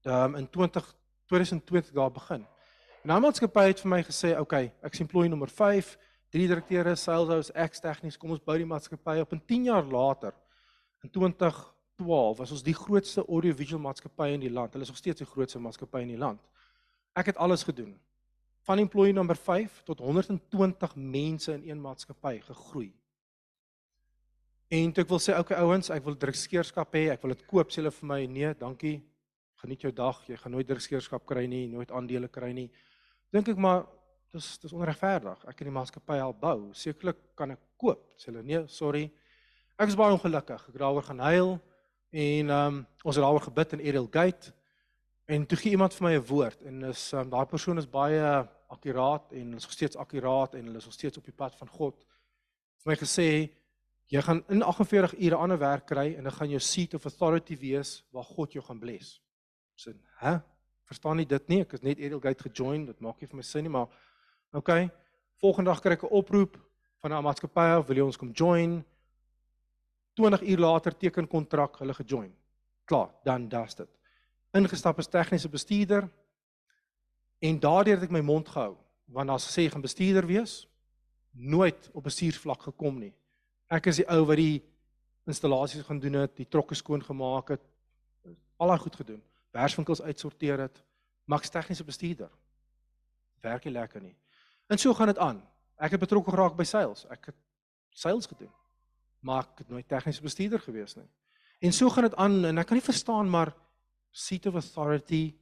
Um 0.04 0.36
in 0.36 0.50
20 0.50 0.96
2020 1.28 1.94
daar 1.94 2.12
begin. 2.12 2.46
En 3.10 3.16
daai 3.16 3.26
maatskappy 3.26 3.64
het 3.66 3.80
vir 3.82 3.90
my 3.90 4.04
gesê, 4.06 4.30
"Oké, 4.38 4.42
okay, 4.42 4.72
ek's 4.84 5.00
employee 5.00 5.30
nommer 5.30 5.50
5, 5.50 5.98
drie 6.30 6.48
direkteure, 6.48 6.96
sales 6.96 7.28
house, 7.28 7.54
ek's 7.56 7.80
tegnies, 7.80 8.18
kom 8.18 8.30
ons 8.30 8.40
bou 8.40 8.56
die 8.56 8.66
maatskappy 8.66 9.20
op 9.20 9.32
en 9.34 9.42
10 9.46 9.64
jaar 9.64 9.84
later 9.84 10.34
in 11.04 11.10
12 11.10 12.38
was 12.38 12.52
ons 12.52 12.62
die 12.62 12.74
grootste 12.74 13.26
audiovisual 13.26 13.82
maatskappy 13.82 14.28
in 14.34 14.40
die 14.40 14.52
land. 14.52 14.74
Hulle 14.74 14.84
is 14.84 14.90
nog 14.90 14.98
steeds 14.98 15.18
die 15.18 15.26
grootste 15.26 15.60
maatskappy 15.60 16.02
in 16.02 16.08
die 16.08 16.18
land. 16.18 16.40
Ek 17.16 17.26
het 17.26 17.38
alles 17.38 17.64
gedoen. 17.64 18.00
Van 18.62 18.78
employee 18.78 19.14
nommer 19.14 19.36
5 19.36 19.82
tot 19.84 20.00
120 20.00 20.96
mense 20.96 21.54
in 21.54 21.70
een 21.70 21.82
maatskappy 21.82 22.40
gegroei. 22.40 22.94
En 24.68 24.94
toe 24.94 25.04
ek 25.04 25.10
wil 25.10 25.20
sê, 25.20 25.40
okay 25.40 25.58
ouens, 25.58 25.90
ek 25.90 26.04
wil 26.04 26.16
drukskeerskap 26.16 26.94
hê, 26.94 27.10
ek 27.10 27.24
wil 27.24 27.34
dit 27.34 27.46
koop, 27.48 27.72
sê 27.72 27.82
hulle 27.82 27.92
vir 27.92 28.08
my, 28.08 28.26
nee, 28.26 28.54
dankie. 28.54 29.02
Geniet 29.56 29.82
jou 29.82 29.92
dag. 29.92 30.22
Jy 30.28 30.38
gaan 30.38 30.52
nooit 30.52 30.68
drukskeerskap 30.68 31.26
kry 31.26 31.48
nie, 31.48 31.68
nooit 31.68 31.92
aandele 31.92 32.28
kry 32.28 32.54
nie. 32.54 32.70
Dink 33.34 33.50
ek 33.52 33.58
maar 33.62 33.84
dis 34.34 34.58
dis 34.62 34.74
onregverdig. 34.74 35.42
Ek 35.50 35.58
kan 35.58 35.70
die 35.70 35.74
maatskappy 35.74 36.20
help 36.22 36.40
bou. 36.42 36.70
Sekerlik 36.78 37.20
kan 37.38 37.54
ek 37.56 37.62
koop. 37.82 38.06
Sê 38.18 38.30
hulle, 38.32 38.44
nee, 38.46 38.62
sorry. 38.68 39.08
Ek 39.80 39.90
is 39.92 39.98
baie 39.98 40.14
ongelukkig. 40.14 40.64
Ek 40.70 40.80
daaroor 40.82 41.06
gaan 41.06 41.22
huil. 41.30 41.58
En 42.10 42.50
ehm 42.50 42.80
um, 42.80 42.80
ons 43.06 43.16
het 43.16 43.24
daaroor 43.24 43.46
gebid 43.46 43.78
in 43.78 43.84
Ariel 43.86 44.10
Gate. 44.12 44.54
En 45.30 45.46
toe 45.46 45.58
gee 45.62 45.76
iemand 45.78 45.94
vir 45.94 46.08
my 46.08 46.14
'n 46.18 46.26
woord 46.26 46.62
en 46.66 46.84
is 46.90 47.12
um, 47.14 47.30
daai 47.30 47.46
persoon 47.46 47.78
is 47.78 47.90
baie 47.90 48.50
akkuraat 48.68 49.32
en 49.32 49.54
is 49.54 49.64
nog 49.64 49.72
steeds 49.72 49.96
akkuraat 49.96 50.56
en 50.56 50.66
hulle 50.66 50.78
is 50.78 50.86
nog 50.86 50.94
steeds 50.94 51.18
op 51.18 51.26
die 51.26 51.34
pad 51.34 51.56
van 51.56 51.68
God. 51.68 52.06
Vir 52.82 52.92
my 52.92 52.96
gesê 52.98 53.28
jy 54.10 54.22
gaan 54.26 54.44
in 54.50 54.64
48 54.64 55.14
ure 55.20 55.36
ander 55.36 55.58
werk 55.58 55.86
kry 55.86 56.16
en 56.18 56.24
dan 56.24 56.34
gaan 56.34 56.50
jou 56.50 56.60
seat 56.60 56.94
of 56.94 57.06
authority 57.06 57.58
wees 57.58 58.04
waar 58.12 58.24
God 58.24 58.54
jou 58.54 58.64
gaan 58.66 58.80
bless. 58.80 59.22
Sê, 59.78 59.94
hè? 60.18 60.40
Verstaan 60.90 61.20
nie 61.22 61.28
dit 61.30 61.52
nie. 61.52 61.62
Ek 61.62 61.76
is 61.78 61.84
net 61.86 62.00
Ariel 62.02 62.22
Gate 62.24 62.48
gejoin. 62.48 62.88
Dit 62.90 63.02
maak 63.06 63.20
nie 63.22 63.30
vir 63.30 63.38
my 63.38 63.46
sin 63.46 63.68
nie, 63.68 63.74
maar 63.74 63.92
okay. 64.58 64.90
Volgende 65.40 65.70
dag 65.70 65.82
kry 65.84 65.94
ek 65.94 66.04
'n 66.04 66.16
oproep 66.20 66.58
van 67.02 67.14
'n 67.14 67.24
maatskappy 67.24 67.78
of 67.78 67.88
wil 67.88 67.98
jy 67.98 68.06
ons 68.06 68.18
kom 68.18 68.32
join? 68.34 68.84
20 70.16 70.42
uur 70.42 70.60
later 70.60 70.98
teken 70.98 71.28
kontrak, 71.28 71.78
hulle 71.80 71.94
gejoin. 71.94 72.34
Klaar, 72.86 73.10
dan 73.24 73.48
das 73.48 73.76
dit. 73.76 73.90
Ingestap 74.54 74.98
as 75.00 75.08
tegniese 75.08 75.50
bestuurder 75.50 76.10
en 77.40 77.60
daardeur 77.60 77.96
het 77.96 78.04
ek 78.04 78.12
my 78.12 78.22
mond 78.22 78.50
gehou 78.50 78.76
want 79.06 79.30
as 79.30 79.46
gesê 79.48 79.70
gaan 79.70 79.82
bestuurder 79.82 80.26
wees 80.26 80.68
nooit 81.32 81.90
op 81.94 82.04
bestuursvlak 82.04 82.62
gekom 82.62 83.00
nie. 83.00 83.14
Ek 83.70 83.88
is 83.88 84.02
die 84.02 84.08
ou 84.10 84.26
wat 84.26 84.38
die 84.38 84.62
installasies 85.30 85.86
gaan 85.86 86.00
doen 86.02 86.14
het, 86.24 86.36
die 86.36 86.50
trokke 86.50 86.76
skoon 86.76 87.04
gemaak 87.06 87.50
het, 87.50 87.62
al 88.58 88.74
daai 88.74 88.82
goed 88.82 88.96
gedoen. 88.96 89.22
Verswinkels 89.52 90.02
uitsorteer 90.02 90.60
het, 90.68 90.84
maks 91.26 91.50
tegniese 91.50 91.84
bestuurder. 91.84 92.30
Werk 93.42 93.66
nie 93.66 93.74
lekker 93.74 94.02
nie. 94.02 94.16
En 94.68 94.78
so 94.78 94.94
gaan 94.94 95.08
dit 95.08 95.18
aan. 95.18 95.42
Ek 95.80 95.92
het 95.96 96.02
betrokke 96.02 96.32
geraak 96.32 96.58
by 96.58 96.64
sales. 96.68 97.06
Ek 97.10 97.32
het 97.32 97.38
sales 97.96 98.28
gedoen 98.28 98.52
maar 99.20 99.44
ek 99.44 99.64
het 99.64 99.70
nooit 99.70 99.88
tegniese 99.88 100.24
bestuurder 100.24 100.62
gewees 100.64 100.96
nie. 100.96 101.08
En 101.60 101.74
so 101.76 101.90
gaan 101.90 102.08
dit 102.08 102.16
aan 102.16 102.46
en 102.46 102.62
ek 102.62 102.70
kan 102.70 102.80
nie 102.80 102.86
verstaan 102.86 103.30
maar 103.30 103.52
seat 104.12 104.46
of 104.46 104.60
authority 104.60 105.36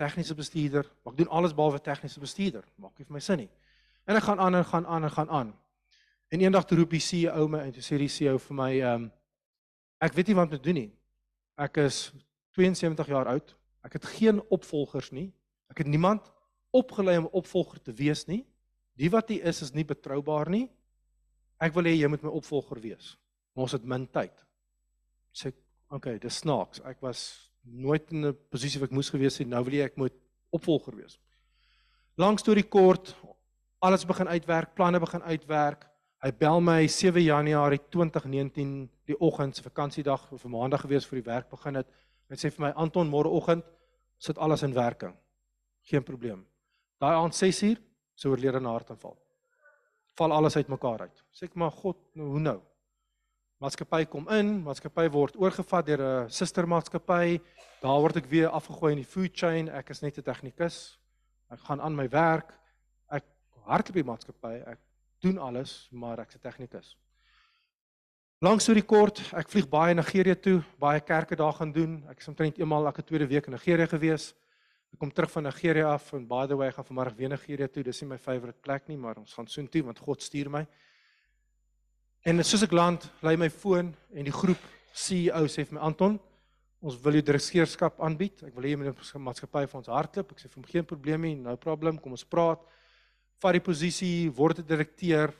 tegniese 0.00 0.34
bestuurder, 0.34 0.88
maar 1.02 1.14
ek 1.14 1.20
doen 1.22 1.30
alles 1.30 1.54
behalwe 1.54 1.80
tegniese 1.80 2.20
bestuurder. 2.20 2.64
Maak 2.82 2.98
nie 2.98 3.06
vir 3.06 3.14
my 3.14 3.22
sin 3.22 3.44
nie. 3.44 3.50
En 4.04 4.18
ek 4.18 4.26
gaan 4.26 4.42
aan 4.42 4.58
en 4.58 4.66
gaan 4.66 4.86
aan 4.86 5.06
en 5.06 5.14
gaan 5.14 5.30
aan. 5.30 5.52
En 6.34 6.42
eendag 6.42 6.66
toe 6.66 6.80
roep 6.80 6.96
die 6.96 7.02
CEO 7.02 7.46
my 7.48 7.62
en 7.62 7.72
toe 7.72 7.84
sê 7.84 8.00
die 8.00 8.10
CEO 8.10 8.40
vir 8.48 8.58
my 8.58 8.72
ehm 8.80 9.04
um, 9.04 9.12
ek 10.02 10.12
weet 10.12 10.28
nie 10.28 10.34
wat 10.36 10.50
om 10.50 10.56
te 10.56 10.60
doen 10.60 10.76
nie. 10.76 10.90
Ek 11.56 11.78
is 11.80 12.10
72 12.54 13.06
jaar 13.10 13.26
oud. 13.26 13.56
Ek 13.84 13.92
het 13.98 14.04
geen 14.16 14.40
opvolgers 14.48 15.10
nie. 15.12 15.32
Ek 15.70 15.78
het 15.78 15.86
niemand 15.86 16.30
opgelei 16.70 17.18
om 17.18 17.28
opvolger 17.32 17.82
te 17.82 17.92
wees 17.92 18.26
nie. 18.26 18.44
Die 18.96 19.10
wat 19.10 19.28
hy 19.28 19.40
is 19.42 19.62
is 19.62 19.74
nie 19.74 19.84
betroubaar 19.84 20.50
nie 20.50 20.68
Ek 21.62 21.74
wil 21.76 21.86
hê 21.88 21.94
jy 21.96 22.10
moet 22.10 22.24
my 22.24 22.32
opvolger 22.34 22.80
wees. 22.82 23.14
Maar 23.54 23.68
ons 23.68 23.76
het 23.76 23.86
min 23.86 24.06
tyd. 24.10 24.34
Sê 25.34 25.50
ek, 25.52 25.58
okay, 25.94 26.16
dis 26.22 26.40
snaaks. 26.42 26.82
Ek 26.86 27.00
was 27.04 27.22
nooit 27.62 28.10
in 28.12 28.26
'n 28.26 28.36
posisie 28.50 28.80
waar 28.80 28.90
ek 28.90 28.96
moes 28.96 29.10
gewees 29.10 29.38
het. 29.38 29.48
Nou 29.48 29.62
wil 29.64 29.74
jy 29.74 29.84
ek 29.84 29.96
moet 29.96 30.14
opvolger 30.50 30.96
wees. 30.96 31.18
Lang 32.16 32.38
storie 32.38 32.68
kort, 32.68 33.14
alles 33.80 34.04
begin 34.04 34.28
uitwerk, 34.28 34.74
planne 34.74 35.00
begin 35.00 35.22
uitwerk. 35.22 35.88
Hy 36.22 36.30
bel 36.32 36.60
my 36.60 36.86
7 36.86 37.22
Januarie 37.22 37.80
2019 37.90 38.90
die 39.06 39.18
oggend 39.20 39.56
se 39.56 39.62
vakansiedag 39.62 40.32
of 40.32 40.44
'n 40.44 40.50
maandag 40.50 40.80
gewees 40.80 41.06
vir 41.06 41.22
die 41.22 41.30
werk 41.30 41.50
begin 41.50 41.74
het. 41.74 41.86
Hy 42.30 42.36
sê 42.36 42.50
vir 42.50 42.66
my 42.66 42.72
Anton 42.76 43.10
môreoggend 43.10 43.64
sit 44.18 44.38
alles 44.38 44.62
in 44.62 44.74
werking. 44.74 45.14
Geen 45.84 46.04
probleem. 46.04 46.44
Daai 47.00 47.14
aand 47.18 47.36
6uur 47.36 47.80
sou 48.16 48.32
oorlede 48.32 48.60
na 48.60 48.72
hartaanval. 48.72 49.16
Val 50.18 50.32
alles 50.32 50.56
uitmekaar 50.56 51.08
uit. 51.08 51.24
Sê 51.34 51.48
ek 51.48 51.58
maar 51.58 51.74
God, 51.74 51.98
nou 52.14 52.30
hoe 52.36 52.40
nou? 52.40 52.60
Maatskappy 53.62 54.04
kom 54.10 54.26
in, 54.34 54.60
maatskappy 54.64 55.06
word 55.12 55.36
oorgevat 55.40 55.86
deur 55.86 56.02
'n 56.02 56.30
sustermaatskappy. 56.30 57.40
Daar 57.82 58.00
word 58.00 58.16
ek 58.16 58.30
weer 58.30 58.48
afgegooi 58.48 58.92
in 58.92 59.02
die 59.02 59.12
food 59.14 59.32
chain. 59.34 59.68
Ek 59.68 59.90
is 59.90 60.02
net 60.02 60.18
'n 60.18 60.22
tegnikus. 60.22 60.98
Ek 61.50 61.60
gaan 61.60 61.80
aan 61.80 61.96
my 61.96 62.08
werk. 62.08 62.54
Ek 63.10 63.24
hardloop 63.66 63.94
die 63.94 64.04
maatskappy. 64.04 64.62
Ek 64.66 64.78
doen 65.20 65.38
alles, 65.38 65.88
maar 65.92 66.18
ek's 66.18 66.36
'n 66.36 66.40
tegnikus. 66.40 66.96
Langs 68.42 68.64
storie 68.66 68.82
kort, 68.82 69.20
ek 69.38 69.46
vlieg 69.52 69.66
baie 69.70 69.94
Nigerië 69.94 70.34
toe, 70.42 70.56
baie 70.82 70.98
kerke 71.06 71.36
daar 71.38 71.54
gaan 71.54 71.70
doen. 71.72 71.92
Ek 72.10 72.18
is 72.18 72.26
omtrent 72.28 72.56
eenmal 72.58 72.88
elke 72.88 73.04
tweede 73.06 73.28
week 73.30 73.46
in 73.46 73.54
Nigerië 73.54 73.86
gewees. 73.92 74.32
Ek 74.90 74.98
kom 74.98 75.12
terug 75.14 75.30
van 75.30 75.46
Nigerië 75.46 75.84
af 75.86 76.08
en 76.18 76.24
by 76.26 76.42
the 76.50 76.56
way 76.58 76.72
gaan 76.74 76.84
vanmiddag 76.88 77.14
weer 77.14 77.30
Nigerië 77.30 77.68
toe. 77.70 77.84
Dis 77.86 78.02
nie 78.02 78.08
my 78.10 78.18
favourite 78.18 78.58
plek 78.58 78.88
nie, 78.90 78.96
maar 78.98 79.20
ons 79.22 79.36
gaan 79.38 79.46
soontoe 79.46 79.84
want 79.86 80.02
God 80.02 80.22
stuur 80.22 80.50
my. 80.50 80.64
En 82.26 82.42
soos 82.42 82.66
ek 82.66 82.74
land, 82.74 83.06
lei 83.22 83.36
my 83.38 83.48
foon 83.54 83.94
en 83.94 84.26
die 84.26 84.34
groep 84.34 84.66
CEO 84.90 85.46
sê 85.46 85.62
vir 85.68 85.78
my 85.78 85.84
Anton, 85.86 86.18
ons 86.82 86.98
wil 87.06 87.20
jou 87.20 87.22
direkteurskap 87.30 88.02
aanbied. 88.02 88.42
Ek 88.48 88.58
wil 88.58 88.66
hê 88.66 88.74
jy 88.74 88.82
moet 88.82 89.14
'n 89.14 89.22
maatskappy 89.22 89.62
vir 89.70 89.78
ons 89.78 89.94
hardloop. 89.94 90.32
Ek 90.32 90.42
sê 90.42 90.50
vir 90.50 90.58
hom 90.58 90.68
geen 90.72 90.84
probleem 90.84 91.22
nie, 91.22 91.34
no 91.36 91.56
problem, 91.56 91.98
kom 91.98 92.12
ons 92.12 92.26
praat. 92.26 92.58
Vat 93.38 93.52
die 93.52 93.60
posisie, 93.60 94.28
word 94.28 94.58
'n 94.58 94.66
direkteur 94.66 95.32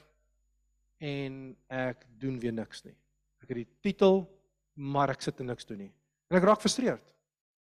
en 0.99 1.57
ek 1.69 2.07
doen 2.21 2.39
weer 2.41 2.55
niks 2.55 2.85
nie. 2.85 2.95
Ek 3.43 3.51
het 3.53 3.61
die 3.61 3.69
titel, 3.91 4.23
maar 4.75 5.13
ek 5.15 5.23
sit 5.23 5.41
en 5.41 5.51
niks 5.53 5.67
doen 5.69 5.85
nie. 5.87 5.93
En 6.31 6.39
ek 6.39 6.47
raak 6.49 6.63
frustreerd. 6.63 7.05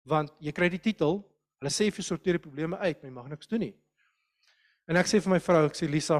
Want 0.08 0.34
jy 0.42 0.54
kry 0.56 0.70
die 0.74 0.82
titel, 0.82 1.20
hulle 1.62 1.72
sê 1.74 1.88
jy 1.88 2.04
sorteer 2.06 2.38
die 2.38 2.44
probleme 2.44 2.78
uit, 2.78 2.98
maar 3.02 3.10
jy 3.10 3.16
mag 3.16 3.32
niks 3.32 3.50
doen 3.50 3.66
nie. 3.68 3.74
En 4.90 4.98
ek 4.98 5.10
sê 5.10 5.22
vir 5.22 5.36
my 5.36 5.40
vrou, 5.44 5.66
ek 5.70 5.78
sê 5.78 5.88
Lisa, 5.90 6.20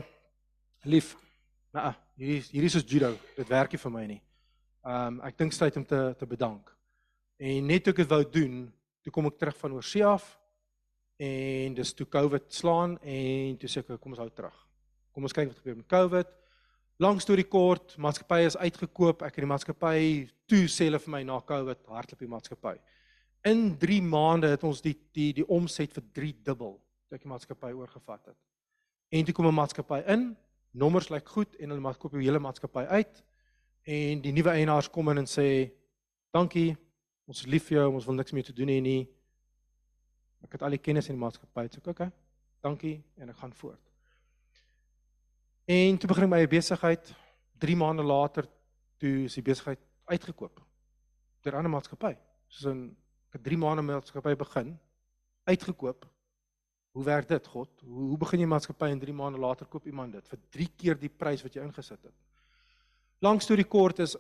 lief, 0.86 1.16
nou, 1.74 1.90
hierdie 2.18 2.44
hierdie 2.54 2.70
is 2.78 2.86
judo, 2.88 3.16
dit 3.38 3.50
werk 3.50 3.74
nie 3.74 3.82
vir 3.82 3.94
my 3.96 4.06
nie. 4.16 4.22
Ehm 4.82 5.18
um, 5.18 5.18
ek 5.28 5.38
dink 5.38 5.54
tyd 5.54 5.78
om 5.78 5.86
te 5.86 6.02
te 6.18 6.26
bedank. 6.26 6.72
En 7.42 7.68
net 7.68 7.84
toe 7.84 7.94
ek 7.94 8.04
dit 8.04 8.10
wou 8.10 8.22
doen, 8.26 8.56
toe 9.02 9.14
kom 9.14 9.28
ek 9.30 9.38
terug 9.42 9.58
van 9.58 9.74
oorsee 9.78 10.06
af 10.06 10.26
en 11.22 11.76
dis 11.78 11.94
toe 11.94 12.08
COVID 12.10 12.48
slaan 12.54 12.96
en 13.02 13.58
toe 13.62 13.70
sê 13.70 13.82
ek 13.82 14.00
kom 14.02 14.14
ons 14.16 14.22
hou 14.22 14.30
terug. 14.30 14.58
Kom 15.14 15.26
ons 15.28 15.36
kyk 15.36 15.52
wat 15.52 15.62
gebeur 15.62 15.78
met 15.78 15.90
COVID. 15.90 16.30
Lang 17.02 17.18
storie 17.18 17.48
kort, 17.50 17.96
maatskappy 17.98 18.44
is 18.46 18.56
uitgekoop. 18.62 19.24
Ek 19.26 19.34
het 19.34 19.42
die 19.42 19.50
maatskappy 19.50 20.02
toe 20.46 20.68
sê 20.70 20.86
hulle 20.86 21.00
vir 21.02 21.10
my 21.16 21.22
na 21.26 21.40
COVID 21.50 21.88
hardloop 21.90 22.22
die 22.22 22.30
maatskappy. 22.30 22.76
In 23.50 23.72
3 23.82 23.98
maande 24.06 24.52
het 24.52 24.62
ons 24.70 24.84
die 24.86 24.94
die 25.18 25.32
die 25.40 25.46
omset 25.50 25.96
vir 25.98 26.06
3 26.20 26.30
dubbel 26.52 26.76
toe 26.78 27.18
ek 27.18 27.26
die 27.26 27.32
maatskappy 27.32 27.72
oorgevat 27.74 28.30
het. 28.30 28.38
En 29.10 29.26
toe 29.26 29.34
kom 29.34 29.48
'n 29.50 29.58
maatskappy 29.64 30.04
in, 30.14 30.38
nommers 30.78 31.10
lyk 31.10 31.26
goed 31.26 31.56
en 31.56 31.74
hulle 31.74 31.82
maak 31.82 31.98
koop 31.98 32.14
die 32.14 32.28
hele 32.28 32.40
maatskappy 32.40 32.86
uit 32.86 33.24
en 33.88 34.22
die 34.22 34.32
nuwe 34.32 34.52
eienaars 34.54 34.90
kom 34.90 35.10
in 35.10 35.18
en 35.18 35.26
sê 35.26 35.72
dankie, 36.32 36.78
ons 37.26 37.40
is 37.40 37.48
lief 37.48 37.66
vir 37.66 37.78
jou, 37.78 37.94
ons 37.96 38.06
wil 38.06 38.16
niks 38.16 38.32
meer 38.32 38.44
te 38.44 38.54
doen 38.54 38.68
hê 38.68 38.80
nie. 38.80 39.10
Ek 40.44 40.52
het 40.52 40.62
al 40.62 40.78
die 40.78 40.86
kennis 40.86 41.10
in 41.10 41.16
die 41.16 41.26
maatskappy, 41.26 41.68
so 41.72 41.82
ek 41.82 41.88
okay. 41.88 42.12
Dankie 42.62 43.02
en 43.18 43.30
ek 43.30 43.38
gaan 43.38 43.54
voort. 43.54 43.91
En 45.66 45.98
toe 45.98 46.10
begin 46.10 46.26
ek 46.26 46.30
my 46.30 46.48
besigheid 46.50 47.12
3 47.62 47.76
maande 47.78 48.04
later 48.04 48.48
toe 49.02 49.26
is 49.28 49.38
die 49.38 49.46
besigheid 49.46 49.82
uitgekoop 50.10 50.62
deur 51.42 51.54
'n 51.54 51.58
ander 51.58 51.74
maatskappy. 51.74 52.16
Soos 52.48 52.72
in 52.72 52.96
ek 53.30 53.34
het 53.34 53.44
3 53.44 53.58
maande 53.58 53.82
maatskappy 53.82 54.36
begin 54.36 54.80
uitgekoop. 55.46 56.06
Hoe 56.92 57.04
werk 57.04 57.28
dit, 57.28 57.48
God? 57.48 57.70
Hoe 57.82 58.08
hoe 58.10 58.18
begin 58.18 58.40
jy 58.40 58.46
maatskappy 58.46 58.90
en 58.92 59.00
3 59.00 59.14
maande 59.14 59.40
later 59.40 59.66
koop 59.66 59.86
iemand 59.86 60.14
dit 60.14 60.28
vir 60.28 60.40
3 60.50 60.68
keer 60.78 61.00
die 61.00 61.10
prys 61.10 61.44
wat 61.44 61.54
jy 61.54 61.62
ingesit 61.62 62.04
het? 62.04 62.14
Lang 63.22 63.42
storie 63.42 63.66
kort 63.66 64.00
is 64.00 64.16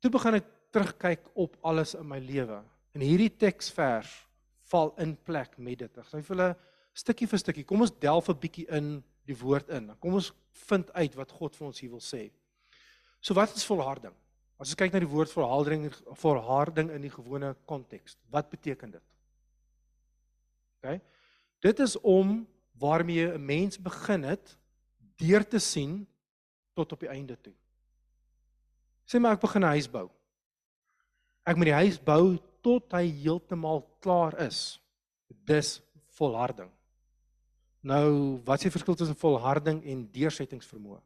toe 0.00 0.10
begin 0.10 0.34
ek 0.34 0.46
terugkyk 0.70 1.30
op 1.34 1.56
alles 1.62 1.94
in 1.94 2.08
my 2.08 2.18
lewe. 2.18 2.62
En 2.94 3.00
hierdie 3.00 3.36
teksvers 3.36 4.26
val 4.70 4.94
in 4.98 5.16
plek 5.16 5.58
met 5.58 5.78
dit. 5.78 5.98
Ek 5.98 6.06
sê 6.06 6.22
vir 6.22 6.36
hulle 6.36 6.56
stukkie 6.94 7.26
vir 7.26 7.38
stukkie. 7.38 7.64
Kom 7.64 7.80
ons 7.80 7.98
delf 7.98 8.28
'n 8.28 8.38
bietjie 8.38 8.66
in 8.70 9.02
die 9.30 9.38
woord 9.38 9.70
in. 9.76 9.90
Kom 10.02 10.18
ons 10.18 10.32
vind 10.66 10.90
uit 10.96 11.14
wat 11.18 11.32
God 11.38 11.56
vir 11.56 11.68
ons 11.70 11.80
hier 11.82 11.92
wil 11.92 12.02
sê. 12.04 12.26
So 13.20 13.36
wat 13.36 13.54
is 13.56 13.66
volharding? 13.68 14.14
As 14.60 14.72
ons 14.72 14.78
kyk 14.78 14.92
na 14.92 15.00
die 15.00 15.08
woord 15.08 15.32
volharding 15.32 15.88
volharding 16.20 16.90
in 16.92 17.06
die 17.06 17.12
gewone 17.12 17.54
konteks, 17.68 18.18
wat 18.32 18.50
beteken 18.52 18.96
dit? 18.98 19.06
OK. 20.80 21.00
Dit 21.64 21.80
is 21.84 21.96
om 22.00 22.42
waarmee 22.80 23.32
'n 23.32 23.44
mens 23.44 23.76
begin 23.80 24.24
het 24.24 24.56
deur 25.16 25.44
te 25.44 25.58
sien 25.58 26.06
tot 26.74 26.92
op 26.92 27.00
die 27.00 27.12
einde 27.12 27.36
toe. 27.40 27.52
Sê 29.04 29.20
maar 29.20 29.36
ek 29.36 29.40
begin 29.40 29.62
'n 29.62 29.76
huis 29.76 29.88
bou. 29.90 30.10
Ek 31.44 31.56
moet 31.56 31.66
die 31.66 31.82
huis 31.82 31.98
bou 31.98 32.38
tot 32.62 32.92
hy 32.92 33.08
heeltemal 33.08 33.82
klaar 34.00 34.36
is. 34.40 34.80
Dis 35.44 35.80
volharding. 36.16 36.70
Nou, 37.80 38.40
wat 38.44 38.60
is 38.60 38.68
die 38.68 38.74
verskil 38.74 38.96
tussen 38.98 39.16
volharding 39.16 39.80
en 39.88 40.02
deursettingsvermoë? 40.12 40.98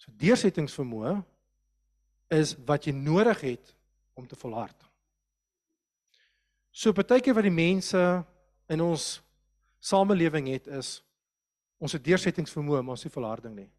So 0.00 0.10
deursettingsvermoë 0.18 1.14
is 2.34 2.56
wat 2.66 2.88
jy 2.88 2.94
nodig 2.96 3.44
het 3.52 3.74
om 4.18 4.26
te 4.26 4.38
volhard. 4.38 4.74
So 6.70 6.94
partykeer 6.96 7.36
wat 7.36 7.46
die 7.46 7.54
mense 7.54 8.00
in 8.70 8.82
ons 8.82 9.20
samelewing 9.82 10.50
het 10.50 10.66
is 10.80 10.98
ons 11.80 11.94
het 11.96 12.04
deursettingsvermoë, 12.04 12.82
maar 12.82 12.98
ons 12.98 13.06
het 13.06 13.14
volharding 13.14 13.54
nie. 13.56 13.70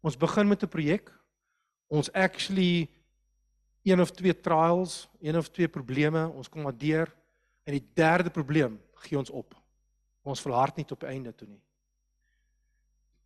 Ons 0.00 0.16
begin 0.16 0.48
met 0.48 0.62
'n 0.62 0.68
projek. 0.68 1.12
Ons 1.88 2.12
actually 2.12 2.88
een 3.84 4.00
of 4.00 4.10
twee 4.10 4.40
trials, 4.40 5.08
een 5.20 5.36
of 5.36 5.48
twee 5.50 5.68
probleme, 5.68 6.28
ons 6.28 6.48
kom 6.48 6.62
maar 6.62 6.76
deur 6.76 7.19
en 7.70 7.76
die 7.78 7.86
derde 7.94 8.32
probleem 8.34 8.80
gee 9.04 9.18
ons 9.18 9.30
op. 9.30 9.54
Ons 10.26 10.42
volhard 10.42 10.80
nie 10.80 10.86
tot 10.88 11.04
die 11.04 11.12
einde 11.12 11.30
toe 11.32 11.46
nie. 11.46 11.60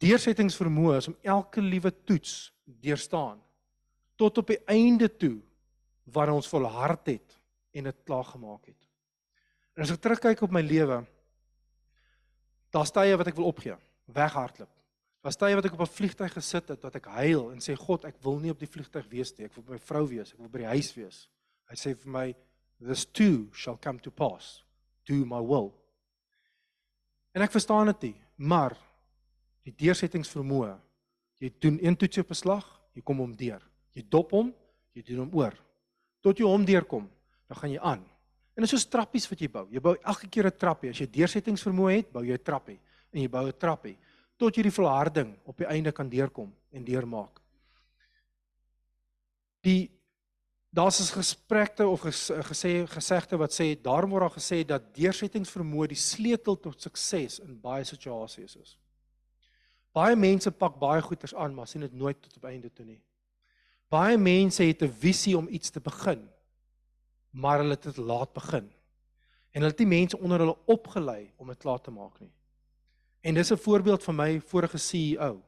Deursettingsvermoë 0.04 0.98
is 0.98 1.08
om 1.08 1.16
elke 1.24 1.62
liewe 1.64 1.90
toets 2.04 2.52
deurstaan 2.64 3.40
tot 4.20 4.38
op 4.42 4.52
die 4.52 4.60
einde 4.70 5.08
toe 5.08 5.38
waar 6.12 6.34
ons 6.34 6.48
volhard 6.50 7.08
het 7.08 7.38
en 7.74 7.88
dit 7.88 8.04
klaar 8.06 8.26
gemaak 8.28 8.68
het. 8.68 8.90
En 9.74 9.82
as 9.82 9.90
ek 9.94 10.02
terugkyk 10.04 10.44
op 10.44 10.52
my 10.54 10.62
lewe, 10.62 11.00
daar's 12.74 12.92
tye 12.94 13.16
wat 13.18 13.30
ek 13.32 13.38
wil 13.40 13.48
opgee, 13.50 13.74
weghardloop. 14.12 14.70
Daar's 15.24 15.40
tye 15.40 15.56
wat 15.56 15.66
ek 15.66 15.74
op 15.74 15.86
'n 15.86 15.96
vliegtyg 15.96 16.32
gesit 16.36 16.68
het 16.68 16.82
wat 16.84 16.96
ek 17.00 17.06
huil 17.06 17.50
en 17.50 17.58
sê 17.58 17.74
God, 17.74 18.04
ek 18.04 18.20
wil 18.20 18.38
nie 18.38 18.50
op 18.52 18.60
die 18.60 18.68
vliegtyg 18.68 19.08
wees 19.08 19.32
nie, 19.38 19.46
ek 19.46 19.54
wil 19.56 19.64
by 19.64 19.72
my 19.72 19.78
vrou 19.78 20.06
wees, 20.06 20.32
ek 20.32 20.38
wil 20.38 20.52
by 20.52 20.58
die 20.58 20.74
huis 20.76 20.94
wees. 20.94 21.28
Hy 21.70 21.74
sê 21.74 21.94
vir 21.96 22.12
my, 22.12 22.34
this 22.80 23.04
too 23.04 23.48
shall 23.52 23.76
come 23.76 23.98
to 24.00 24.10
pass, 24.10 24.62
do 25.06 25.24
my 25.24 25.40
will. 25.40 25.72
En 27.34 27.42
ek 27.42 27.52
verstaan 27.52 27.90
dit 27.92 28.10
nie, 28.10 28.16
maar 28.36 28.76
die 29.64 29.74
deursettingsvermoë, 29.74 30.74
jy 31.42 31.50
doen 31.60 31.78
een 31.82 31.96
toetsie 31.96 32.22
op 32.22 32.30
'n 32.30 32.34
slag, 32.34 32.66
jy 32.94 33.02
kom 33.02 33.18
hom 33.18 33.34
deur. 33.36 33.62
Jy 33.94 34.04
dop 34.08 34.30
hom, 34.30 34.54
jy 34.94 35.02
doen 35.02 35.18
hom 35.18 35.34
oor. 35.34 35.54
Tot 36.22 36.38
jy 36.38 36.44
hom 36.44 36.64
deurkom, 36.64 37.10
dan 37.48 37.56
gaan 37.56 37.70
jy 37.70 37.78
aan. 37.80 38.04
En 38.54 38.62
dit 38.62 38.64
is 38.64 38.70
soos 38.70 38.86
trappies 38.86 39.28
wat 39.28 39.40
jy 39.40 39.48
bou. 39.48 39.66
Jy 39.70 39.80
bou 39.80 39.96
elke 40.02 40.28
keer 40.28 40.46
'n 40.46 40.58
trappie. 40.58 40.90
As 40.90 40.98
jy 40.98 41.06
deursettingsvermoë 41.06 41.96
het, 41.96 42.12
bou 42.12 42.22
jy 42.24 42.34
'n 42.34 42.42
trappie 42.42 42.80
en 43.12 43.20
jy 43.20 43.28
bou 43.28 43.46
'n 43.46 43.58
trappie 43.58 43.98
tot 44.36 44.56
jy 44.56 44.66
die 44.66 44.74
volharding 44.74 45.34
op 45.48 45.58
die 45.58 45.68
einde 45.70 45.92
kan 45.92 46.08
deurkom 46.10 46.50
en 46.74 46.84
deurmaak. 46.84 47.40
Die 49.64 49.90
daar's 50.74 51.00
'n 51.00 51.16
gesprekte 51.16 51.86
of 51.86 52.00
ges, 52.00 52.30
gesê 52.30 52.86
gesegde 52.86 53.36
wat 53.36 53.52
sê 53.52 53.80
daarom 53.80 54.10
word 54.10 54.22
daar 54.22 54.38
gesê 54.40 54.64
dat 54.66 54.94
deursettingsvermoë 54.94 55.86
die 55.86 55.96
sleutel 55.96 56.60
tot 56.60 56.82
sukses 56.82 57.38
in 57.38 57.60
baie 57.60 57.84
situasies 57.84 58.56
is. 58.56 58.78
Baie 59.92 60.16
mense 60.16 60.50
pak 60.50 60.78
baie 60.78 61.02
goeders 61.02 61.34
aan, 61.34 61.54
maar 61.54 61.66
sien 61.66 61.80
dit 61.80 61.92
nooit 61.92 62.22
tot 62.22 62.36
op 62.36 62.44
einde 62.44 62.72
toe 62.72 62.84
nie. 62.84 63.02
Baie 63.88 64.18
mense 64.18 64.62
het 64.62 64.82
'n 64.82 64.90
visie 64.90 65.36
om 65.36 65.48
iets 65.48 65.70
te 65.70 65.80
begin, 65.80 66.28
maar 67.30 67.58
hulle 67.58 67.70
het 67.70 67.82
dit 67.82 67.96
laat 67.96 68.32
begin. 68.32 68.72
En 69.50 69.60
hulle 69.60 69.70
het 69.70 69.78
nie 69.78 69.86
mense 69.98 70.18
onder 70.18 70.38
hulle 70.38 70.58
opgelei 70.66 71.32
om 71.36 71.46
dit 71.46 71.58
klaar 71.58 71.80
te 71.80 71.90
maak 71.90 72.20
nie. 72.20 72.32
En 73.20 73.34
dis 73.34 73.52
'n 73.52 73.56
voorbeeld 73.56 74.02
van 74.02 74.16
my 74.16 74.40
vorige 74.40 74.78
CEO 74.78 75.42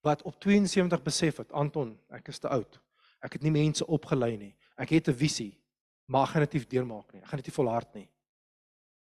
wat 0.00 0.22
op 0.22 0.40
72 0.40 1.02
besef 1.02 1.36
het, 1.36 1.52
Anton, 1.52 1.98
ek 2.08 2.28
is 2.28 2.38
te 2.38 2.48
oud. 2.48 2.80
Ek 3.24 3.32
het 3.32 3.42
nie 3.42 3.50
mense 3.54 3.86
opgelei 3.86 4.36
nie. 4.36 4.54
Ek 4.76 4.90
het 4.90 5.08
'n 5.08 5.14
visie, 5.14 5.58
maar 6.06 6.26
ek 6.26 6.32
gaan 6.32 6.42
dit 6.46 6.52
nie 6.52 6.66
deurmaak 6.66 7.12
nie. 7.12 7.22
Ek 7.22 7.28
gaan 7.28 7.40
dit 7.42 7.46
nie 7.46 7.54
volhard 7.54 7.94
nie. 7.94 8.08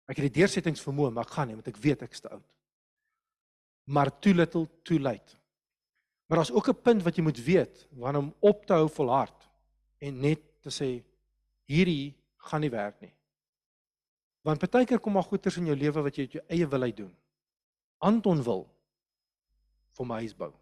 Ek 0.08 0.18
het 0.18 0.34
die 0.34 0.42
deursettingsvermoë, 0.42 1.12
maar 1.12 1.26
ek 1.26 1.34
gaan 1.34 1.48
nie 1.48 1.56
want 1.56 1.68
ek 1.68 1.78
weet 1.78 2.02
ek 2.02 2.12
is 2.12 2.22
te 2.22 2.30
oud. 2.30 2.46
Maar 3.86 4.20
too 4.20 4.34
little, 4.34 4.68
too 4.84 5.00
late. 5.00 5.36
Maar 6.28 6.38
daar's 6.38 6.52
ook 6.52 6.70
'n 6.70 6.82
punt 6.82 7.04
wat 7.04 7.16
jy 7.16 7.24
moet 7.24 7.44
weet 7.44 7.88
wanneer 7.92 8.22
om 8.22 8.34
op 8.40 8.66
te 8.66 8.74
hou 8.74 8.90
volhard 8.90 9.50
en 10.00 10.20
net 10.20 10.42
te 10.62 10.70
sê 10.70 11.04
hierdie 11.66 12.16
gaan 12.38 12.62
nie 12.62 12.70
werk 12.70 13.02
nie. 13.02 13.14
Want 14.42 14.62
baie 14.70 14.86
keer 14.86 15.00
kom 15.00 15.14
maar 15.14 15.24
goeters 15.24 15.58
in 15.58 15.66
jou 15.66 15.76
lewe 15.76 16.02
wat 16.02 16.16
jy 16.16 16.22
uit 16.22 16.32
jou 16.32 16.44
eie 16.48 16.68
wil 16.68 16.82
uit 16.82 16.98
doen. 16.98 17.16
Anton 17.98 18.44
wil 18.44 18.68
vir 19.98 20.06
my 20.06 20.20
huis 20.22 20.36
bou. 20.36 20.54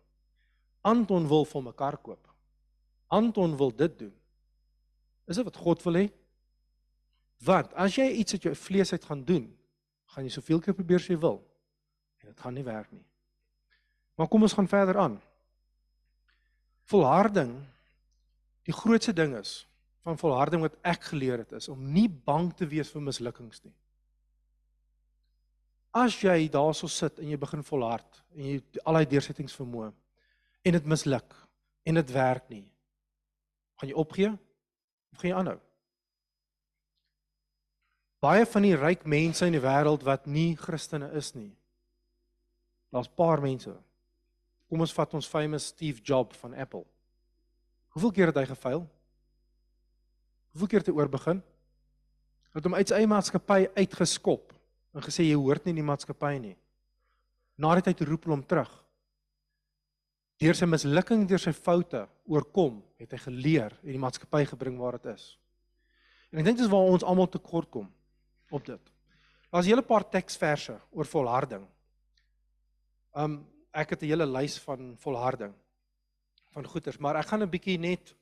Anton 0.82 1.28
wil 1.28 1.46
vir 1.46 1.62
my 1.62 1.74
kar 1.74 1.98
koop. 1.98 2.33
Anton 3.13 3.56
wil 3.60 3.71
dit 3.76 3.97
doen. 3.99 4.13
Is 5.30 5.39
dit 5.39 5.47
wat 5.47 5.60
God 5.60 5.84
wil 5.86 5.99
hê? 6.02 6.06
Want 7.43 7.73
as 7.80 7.97
jy 7.99 8.08
iets 8.21 8.38
uit 8.38 8.47
jou 8.47 8.54
vlees 8.56 8.93
uit 8.93 9.06
gaan 9.06 9.23
doen, 9.28 9.47
gaan 10.13 10.26
jy 10.26 10.32
soveel 10.34 10.62
keer 10.63 10.78
probeer 10.78 11.02
as 11.02 11.10
jy 11.10 11.17
wil 11.19 11.41
en 12.23 12.32
dit 12.32 12.39
gaan 12.39 12.56
nie 12.56 12.65
werk 12.65 12.91
nie. 12.93 13.04
Maar 14.15 14.30
kom 14.32 14.45
ons 14.45 14.56
gaan 14.56 14.69
verder 14.69 14.99
aan. 15.02 15.17
Volharding 16.88 17.52
die 18.67 18.76
grootste 18.76 19.13
ding 19.15 19.36
is 19.36 19.63
van 20.04 20.19
volharding 20.19 20.63
wat 20.63 20.76
ek 20.88 21.10
geleer 21.12 21.43
het 21.43 21.56
is 21.58 21.69
om 21.71 21.80
nie 21.95 22.08
bang 22.08 22.52
te 22.56 22.67
wees 22.67 22.91
vir 22.91 23.04
mislukkings 23.04 23.63
nie. 23.63 23.73
As 25.93 26.15
jy 26.23 26.47
daarso 26.52 26.89
sit 26.89 27.19
en 27.21 27.30
jy 27.30 27.38
begin 27.39 27.63
volhard 27.65 28.21
en 28.34 28.47
jy 28.47 28.60
al 28.84 28.97
daai 28.97 29.10
deursettingsvermoë 29.12 29.91
en 30.63 30.78
dit 30.78 30.88
misluk 30.89 31.36
en 31.84 31.99
dit 31.99 32.13
werk 32.15 32.47
nie, 32.49 32.63
gaan 33.79 33.89
jy 33.89 33.95
opgee 33.95 34.31
of 34.31 35.21
gaan 35.21 35.29
jy 35.29 35.38
aanhou? 35.38 35.59
Baie 38.23 38.45
van 38.47 38.63
die 38.63 38.75
ryk 38.79 39.03
mense 39.09 39.43
in 39.45 39.57
die 39.57 39.63
wêreld 39.63 40.05
wat 40.07 40.29
nie 40.31 40.53
Christene 40.55 41.09
is 41.19 41.33
nie. 41.36 41.51
Daar's 42.93 43.12
paar 43.12 43.41
mense. 43.43 43.73
Kom 44.69 44.83
ons 44.86 44.93
vat 44.95 45.15
ons 45.17 45.27
famous 45.27 45.67
Steve 45.73 45.99
Jobs 46.01 46.38
van 46.39 46.53
Apple. 46.55 46.86
Hoeveel 47.93 48.13
keer 48.15 48.31
het 48.31 48.39
hy 48.39 48.45
gefaal? 48.49 48.86
Hoeveel 50.53 50.69
keer 50.69 50.83
het 50.86 50.89
hy 50.89 50.95
oorbegin? 50.95 51.41
Het 52.53 52.69
hom 52.69 52.77
uit 52.77 52.89
sy 52.89 53.01
eie 53.01 53.09
maatskappy 53.09 53.59
uitgeskop 53.75 54.53
en 54.93 55.03
gesê 55.05 55.25
jy 55.25 55.38
hoort 55.38 55.65
nie 55.65 55.73
in 55.73 55.81
die 55.81 55.88
maatskappy 55.88 56.36
nie. 56.38 56.55
Nadat 57.57 57.89
hy 57.89 57.93
te 57.97 58.07
roep 58.07 58.29
hom 58.29 58.45
terug. 58.45 58.71
Deur 60.43 60.58
sy 60.58 60.67
mislukking, 60.67 61.21
deur 61.27 61.39
sy 61.39 61.53
foute 61.56 62.01
oorkom, 62.27 62.82
het 62.99 63.13
hy 63.15 63.19
geleer 63.29 63.75
en 63.79 63.93
die 63.93 64.01
maatskappy 64.01 64.41
gebring 64.49 64.75
waar 64.79 64.97
dit 64.97 65.13
is. 65.13 65.38
En 66.34 66.41
ek 66.41 66.49
dink 66.49 66.60
dis 66.60 66.71
waar 66.71 66.89
ons 66.91 67.06
almal 67.08 67.29
tekort 67.32 67.69
kom 67.71 67.88
op 68.51 68.65
dit. 68.67 68.91
Daar's 69.53 69.67
'n 69.67 69.69
hele 69.69 69.86
paar 69.86 70.03
teksverse 70.03 70.75
oor 70.91 71.06
volharding. 71.06 71.63
Um 73.15 73.47
ek 73.71 73.91
het 73.91 74.03
'n 74.03 74.10
hele 74.10 74.25
lys 74.25 74.58
van 74.60 74.97
volharding 74.97 75.53
van 76.51 76.65
goeters, 76.65 76.99
maar 76.99 77.15
ek 77.15 77.27
gaan 77.27 77.43
'n 77.43 77.49
bietjie 77.49 77.79
net 77.79 78.15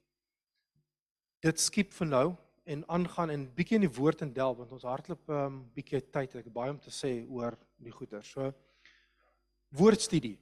dit 1.41 1.59
skiep 1.59 1.91
vir 1.93 2.07
nou 2.07 2.37
en 2.65 2.83
aangaan 2.87 3.29
en 3.29 3.53
bietjie 3.55 3.75
in 3.75 3.87
die 3.89 3.97
woord 3.97 4.21
en 4.21 4.33
delf 4.33 4.57
want 4.57 4.71
ons 4.71 4.83
hardloop 4.83 5.27
'n 5.27 5.33
um, 5.33 5.71
bietjie 5.73 6.01
tyd 6.11 6.35
ek 6.35 6.45
het 6.45 6.53
baie 6.53 6.69
om 6.69 6.79
te 6.79 6.91
sê 6.91 7.25
oor 7.29 7.57
die 7.77 7.91
goeters. 7.91 8.29
So 8.29 8.53
woordstudie. 9.71 10.37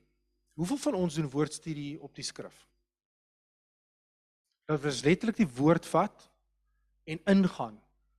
Hoeveel 0.60 0.78
van 0.78 0.96
ons 1.00 1.16
doen 1.16 1.30
woordstudie 1.32 2.02
op 2.04 2.16
die 2.16 2.26
skrif? 2.28 2.56
Dat 4.68 4.84
ons 4.84 5.04
letterlik 5.06 5.38
die 5.40 5.48
woord 5.56 5.88
vat 5.88 6.26
en 7.08 7.22
ingaan 7.32 7.78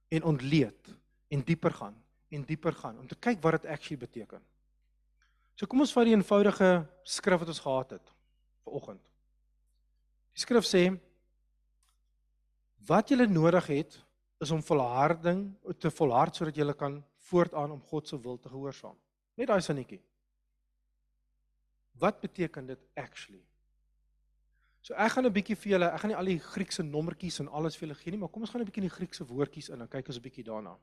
en 0.08 0.24
ontleed 0.32 0.88
en 1.28 1.44
dieper 1.44 1.76
gaan 1.76 1.98
en 2.32 2.46
dieper 2.48 2.72
gaan 2.80 2.98
om 2.98 3.10
te 3.10 3.18
kyk 3.18 3.42
wat 3.44 3.58
dit 3.58 3.68
actually 3.70 4.00
beteken. 4.00 4.40
So 5.54 5.68
kom 5.68 5.84
ons 5.84 5.92
vat 5.92 6.08
die 6.08 6.16
eenvoudige 6.16 6.70
skrif 7.04 7.44
wat 7.44 7.52
ons 7.52 7.60
gehad 7.60 7.96
het 7.98 8.12
vir 8.64 8.80
oggend. 8.80 9.02
Die 10.32 10.40
skrif 10.40 10.64
sê 10.64 10.86
wat 12.88 13.12
jy 13.12 13.26
nodig 13.28 13.68
het 13.68 14.00
is 14.40 14.50
om 14.56 14.64
volharding 14.64 15.50
te 15.76 15.92
volhard 15.92 16.34
sodat 16.34 16.56
jy 16.56 16.72
kan 16.72 17.02
voortaan 17.28 17.76
om 17.76 17.84
God 17.92 18.08
se 18.08 18.16
wil 18.16 18.40
te 18.40 18.48
gehoorsaam. 18.48 18.96
Net 19.36 19.52
daai 19.52 19.60
sinnetjie. 19.60 20.00
Wat 22.00 22.20
beteken 22.20 22.66
dit 22.66 22.84
actually? 22.96 23.42
So 24.80 24.94
ek 24.94 25.12
gaan 25.12 25.26
'n 25.26 25.32
bietjie 25.32 25.56
vir 25.56 25.72
julle, 25.72 25.86
ek 25.92 26.00
gaan 26.00 26.10
nie 26.10 26.16
al 26.16 26.24
die 26.24 26.38
Griekse 26.38 26.82
nommertjies 26.82 27.40
en 27.40 27.48
alles 27.48 27.76
vir 27.76 27.88
julle 27.88 28.00
gee 28.00 28.10
nie, 28.10 28.18
maar 28.18 28.28
kom 28.28 28.42
ons 28.42 28.50
gaan 28.50 28.62
'n 28.62 28.64
bietjie 28.64 28.82
in 28.82 28.88
die 28.88 28.96
Griekse 28.96 29.24
woordjies 29.24 29.68
in 29.68 29.80
en 29.80 29.88
kyk 29.88 30.08
ons 30.08 30.16
'n 30.16 30.22
bietjie 30.22 30.44
daarna. 30.44 30.76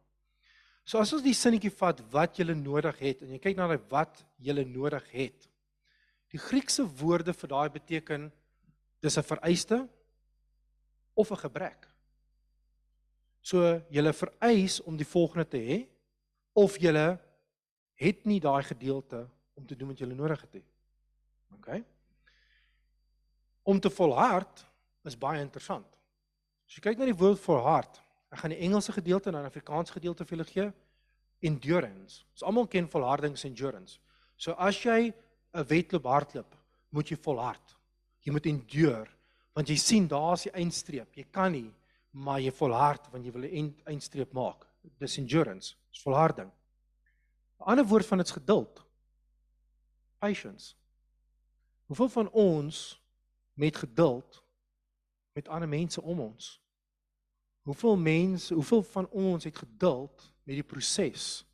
So 0.86 1.00
as 1.00 1.12
ons 1.14 1.24
die 1.24 1.34
sinnetjie 1.34 1.72
vat 1.72 2.00
wat 2.12 2.38
jy 2.38 2.54
nodig 2.54 3.00
het 3.00 3.22
en 3.22 3.30
jy 3.30 3.40
kyk 3.40 3.58
na 3.58 3.68
wat 3.90 4.24
jy 4.40 4.64
nodig 4.64 5.04
het. 5.12 5.50
Die 6.32 6.40
Griekse 6.40 6.86
woorde 6.86 7.34
vir 7.34 7.50
daai 7.50 7.70
beteken 7.70 8.32
dis 9.02 9.18
'n 9.18 9.24
vereiste 9.24 9.88
of 11.16 11.32
'n 11.32 11.36
gebrek. 11.36 11.88
So 13.42 13.82
jy 13.90 14.14
vereis 14.14 14.82
om 14.82 14.98
die 14.98 15.06
volgende 15.06 15.50
te 15.50 15.58
hê 15.58 15.88
of 16.54 16.78
jy 16.78 17.18
het 17.96 18.26
nie 18.26 18.40
daai 18.40 18.64
gedeelte 18.64 19.28
om 19.56 19.66
te 19.66 19.76
doen 19.76 19.90
wat 19.90 20.00
jy 20.00 20.08
nodig 20.08 20.42
het 20.42 20.54
nie. 20.54 20.66
OK. 21.54 21.84
Om 23.64 23.80
te 23.80 23.90
volhard 23.90 24.66
is 25.04 25.18
baie 25.18 25.42
interessant. 25.42 25.88
As 26.68 26.76
jy 26.76 26.82
kyk 26.82 26.98
na 26.98 27.06
die 27.06 27.16
woord 27.16 27.40
volhard, 27.40 28.02
Ek 28.32 28.42
gaan 28.44 28.52
die 28.52 28.64
Engelse 28.66 28.92
gedeelte 28.92 29.32
en 29.32 29.40
dan 29.40 29.48
Afrikaanse 29.48 29.96
gedeelte 29.96 30.26
vir 30.26 30.38
julle 30.38 30.50
gee. 30.50 30.68
Endurance. 31.48 32.24
Ons 32.36 32.44
almal 32.50 32.68
ken 32.72 32.90
volharding 32.92 33.38
se 33.38 33.48
endurance. 33.48 34.00
So 34.36 34.54
as 34.54 34.80
jy 34.84 35.14
'n 35.54 35.64
wedloop 35.64 36.04
hardloop, 36.04 36.56
moet 36.92 37.10
jy 37.10 37.18
volhard. 37.18 37.76
Jy 38.22 38.32
moet 38.32 38.46
endure 38.46 39.08
want 39.54 39.70
jy 39.70 39.76
sien 39.76 40.08
daar's 40.08 40.44
die 40.44 40.52
eindstreep. 40.52 41.16
Jy 41.16 41.26
kan 41.32 41.52
nie, 41.52 41.74
maar 42.12 42.40
jy 42.40 42.52
volhard 42.52 43.08
want 43.12 43.26
jy 43.26 43.32
wil 43.32 43.42
'n 43.42 43.56
eind, 43.56 43.82
eindstreep 43.86 44.34
maak. 44.34 44.68
Dis 45.00 45.18
endurance. 45.18 45.76
Dis 45.90 46.02
volharding. 46.02 46.52
'n 47.60 47.64
Ander 47.66 47.86
woord 47.86 48.06
van 48.06 48.18
dit 48.18 48.28
is 48.28 48.34
geduld. 48.34 48.84
Patience. 50.20 50.76
Hoeveel 51.88 52.10
van 52.10 52.30
ons 52.30 53.02
met 53.54 53.76
geduld 53.76 54.44
met 55.34 55.48
ander 55.48 55.70
mense 55.70 56.02
om 56.02 56.20
ons? 56.20 56.50
Hoeveel 57.62 57.98
mense, 57.98 58.54
hoeveel 58.54 58.84
van 58.84 59.08
ons 59.10 59.44
het 59.44 59.58
geduld 59.58 60.34
met 60.44 60.56
die 60.56 60.64
proses 60.64 61.46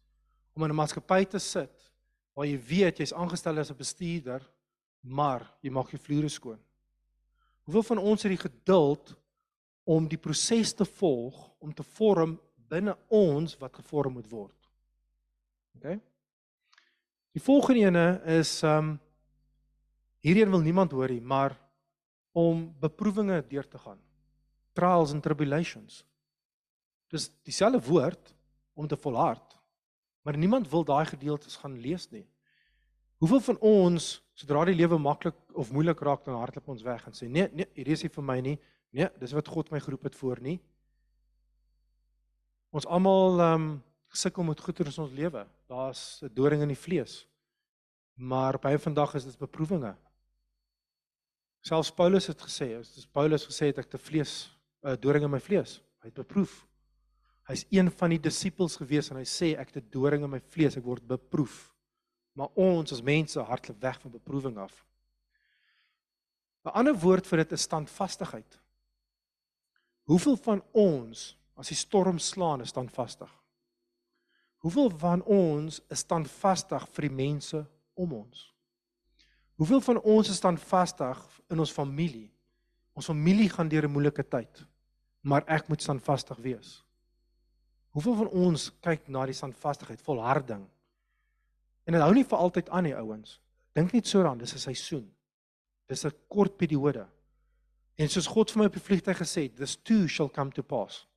om 0.54 0.63
in 0.63 0.69
'n 0.69 0.76
maatskappy 0.76 1.26
te 1.26 1.39
sit 1.39 1.91
waar 2.34 2.46
jy 2.46 2.58
weet 2.58 2.98
jy's 2.98 3.13
aangestel 3.13 3.58
as 3.58 3.69
'n 3.69 3.78
bestuurder, 3.78 4.41
maar 5.00 5.58
jy 5.62 5.69
maak 5.69 5.89
jou 5.89 6.02
vloere 6.02 6.30
skoon. 6.30 6.60
Hoeveel 7.63 7.84
van 7.84 7.98
ons 7.98 8.24
het 8.24 8.30
die 8.30 8.50
geduld 8.50 9.15
om 9.84 10.08
die 10.08 10.17
proses 10.17 10.74
te 10.74 10.86
volg 10.86 11.52
om 11.60 11.74
te 11.74 11.84
vorm 11.84 12.39
binne 12.56 12.98
ons 13.08 13.58
wat 13.58 13.76
gevorm 13.76 14.13
moet 14.13 14.30
word. 14.30 14.69
OK? 15.76 16.00
Die 17.32 17.41
volgende 17.41 17.80
ene 17.80 18.22
is 18.39 18.63
um 18.63 19.00
hierdie 20.23 20.47
wil 20.49 20.63
niemand 20.63 20.93
hoor 20.95 21.12
nie, 21.12 21.21
maar 21.21 21.55
om 22.33 22.71
beproewinge 22.81 23.43
deur 23.49 23.67
te 23.67 23.77
gaan 23.77 23.99
trials 24.73 25.13
and 25.13 25.21
tribulations. 25.21 26.01
Dis 27.13 27.29
dieselfde 27.45 27.81
woord 27.86 28.33
om 28.73 28.88
te 28.88 28.97
volhard. 28.97 29.53
Maar 30.25 30.38
niemand 30.38 30.69
wil 30.69 30.83
daai 30.83 31.05
gedeeltes 31.05 31.55
gaan 31.62 31.77
lees 31.77 32.09
nie. 32.09 32.25
Hoeveel 33.21 33.39
van 33.39 33.59
ons 33.59 34.17
sodra 34.33 34.63
die 34.65 34.75
lewe 34.75 34.97
maklik 34.97 35.38
of 35.53 35.71
moeilik 35.71 35.99
raak 36.01 36.25
dan 36.25 36.39
hardloop 36.41 36.73
ons 36.73 36.83
weg 36.83 37.05
en 37.07 37.15
sê 37.15 37.29
nee, 37.29 37.45
nee, 37.53 37.67
hierdie 37.77 37.95
is 37.95 38.03
nie 38.03 38.12
vir 38.12 38.25
my 38.25 38.39
nie. 38.43 38.55
Nee, 38.93 39.09
dis 39.21 39.33
wat 39.38 39.47
God 39.49 39.69
my 39.73 39.79
geroep 39.83 40.09
het 40.09 40.17
voor 40.17 40.41
nie. 40.41 40.57
Ons 42.73 42.89
almal 42.89 43.39
ehm 43.39 43.67
um, 43.69 43.73
sukkel 44.13 44.45
met 44.45 44.59
goeie 44.62 44.83
in 44.86 44.99
ons 45.01 45.13
lewe. 45.17 45.45
Daar's 45.69 46.21
'n 46.21 46.33
doring 46.33 46.62
in 46.62 46.69
die 46.69 46.77
vlees. 46.77 47.27
Maar 48.13 48.59
baie 48.59 48.77
vandag 48.77 49.15
is 49.15 49.25
dit 49.25 49.38
beproewinge. 49.38 49.95
Selfs 51.63 51.93
Paulus 51.95 52.28
het 52.28 52.41
gesê, 52.43 52.73
as 52.76 53.08
Paulus 53.15 53.45
gesê 53.47 53.69
het 53.71 53.80
ek 53.80 53.91
te 53.93 53.99
vlees 54.02 54.34
uh, 54.84 54.97
doring 54.99 55.23
in 55.23 55.32
my 55.32 55.39
vlees. 55.39 55.78
Hy 56.04 56.10
het 56.10 56.19
beproef. 56.19 56.58
Hy's 57.47 57.63
een 57.71 57.91
van 57.91 58.12
die 58.12 58.19
disippels 58.23 58.76
gewees 58.80 59.10
en 59.12 59.19
hy 59.19 59.28
sê 59.28 59.54
ek 59.60 59.71
het 59.78 59.91
doring 59.91 60.26
in 60.26 60.32
my 60.32 60.41
vlees, 60.52 60.76
ek 60.80 60.84
word 60.88 61.06
beproef. 61.08 61.69
Maar 62.36 62.52
ons 62.60 62.91
as 62.95 63.04
mense 63.04 63.39
hardloop 63.39 63.80
weg 63.84 63.99
van 64.02 64.12
beproewing 64.12 64.58
af. 64.60 64.84
'n 66.63 66.71
Ander 66.71 66.95
woord 66.95 67.28
vir 67.28 67.43
dit 67.43 67.52
is 67.52 67.67
standvastigheid. 67.67 68.60
Hoeveel 70.08 70.38
van 70.38 70.62
ons 70.71 71.38
as 71.56 71.67
die 71.67 71.80
storm 71.80 72.19
slaan 72.19 72.62
is 72.62 72.69
standvastig? 72.69 73.30
Hoeveel 74.63 74.89
van 74.99 75.23
ons 75.23 75.82
is 75.91 75.99
standvastig 75.99 76.88
vir 76.95 77.08
die 77.08 77.15
mense 77.15 77.65
om 77.95 78.13
ons. 78.13 78.52
Hoeveel 79.63 79.82
van 79.82 80.02
ons 80.02 80.28
is 80.28 80.36
standvastig 80.36 81.19
in 81.47 81.62
ons 81.63 81.71
familie? 81.71 82.26
Ons 82.99 83.08
familie 83.08 83.45
gaan 83.47 83.69
deur 83.71 83.86
'n 83.88 83.91
moeilike 83.95 84.26
tyd, 84.28 84.65
maar 85.21 85.45
ek 85.47 85.69
moet 85.69 85.82
standvastig 85.82 86.38
wees. 86.38 86.84
Hoeveel 87.95 88.15
van 88.15 88.28
ons 88.28 88.71
kyk 88.82 89.08
na 89.08 89.26
die 89.26 89.34
standvastigheid, 89.34 90.02
volharding? 90.02 90.67
En 91.86 91.93
dit 91.93 92.02
hou 92.02 92.13
nie 92.13 92.26
vir 92.26 92.38
altyd 92.38 92.69
aan 92.69 92.84
nie, 92.84 92.95
ouens. 92.95 93.39
Dink 93.73 93.93
net 93.93 94.08
so 94.08 94.19
daaraan, 94.19 94.38
dis 94.38 94.54
'n 94.54 94.58
seisoen. 94.58 95.15
Dis 95.88 96.06
'n 96.06 96.12
kort 96.28 96.58
periode. 96.58 97.08
En 97.95 98.10
soos 98.10 98.28
God 98.28 98.52
vir 98.52 98.60
my 98.60 98.65
op 98.65 98.73
die 98.73 98.82
vliegtyg 98.82 99.17
gesê 99.17 99.43
het, 99.43 99.56
this 99.56 99.78
too 99.78 100.08
shall 100.08 100.30
come 100.30 100.52
to 100.52 100.62
pass. 100.62 101.08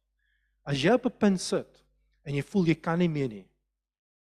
As 0.65 0.83
jy 0.83 0.93
op 0.93 1.07
'n 1.07 1.19
punt 1.19 1.41
sit 1.41 1.85
en 2.23 2.35
jy 2.35 2.43
voel 2.43 2.67
jy 2.67 2.75
kan 2.75 2.99
nie 2.99 3.09
meer 3.09 3.29
nie, 3.29 3.49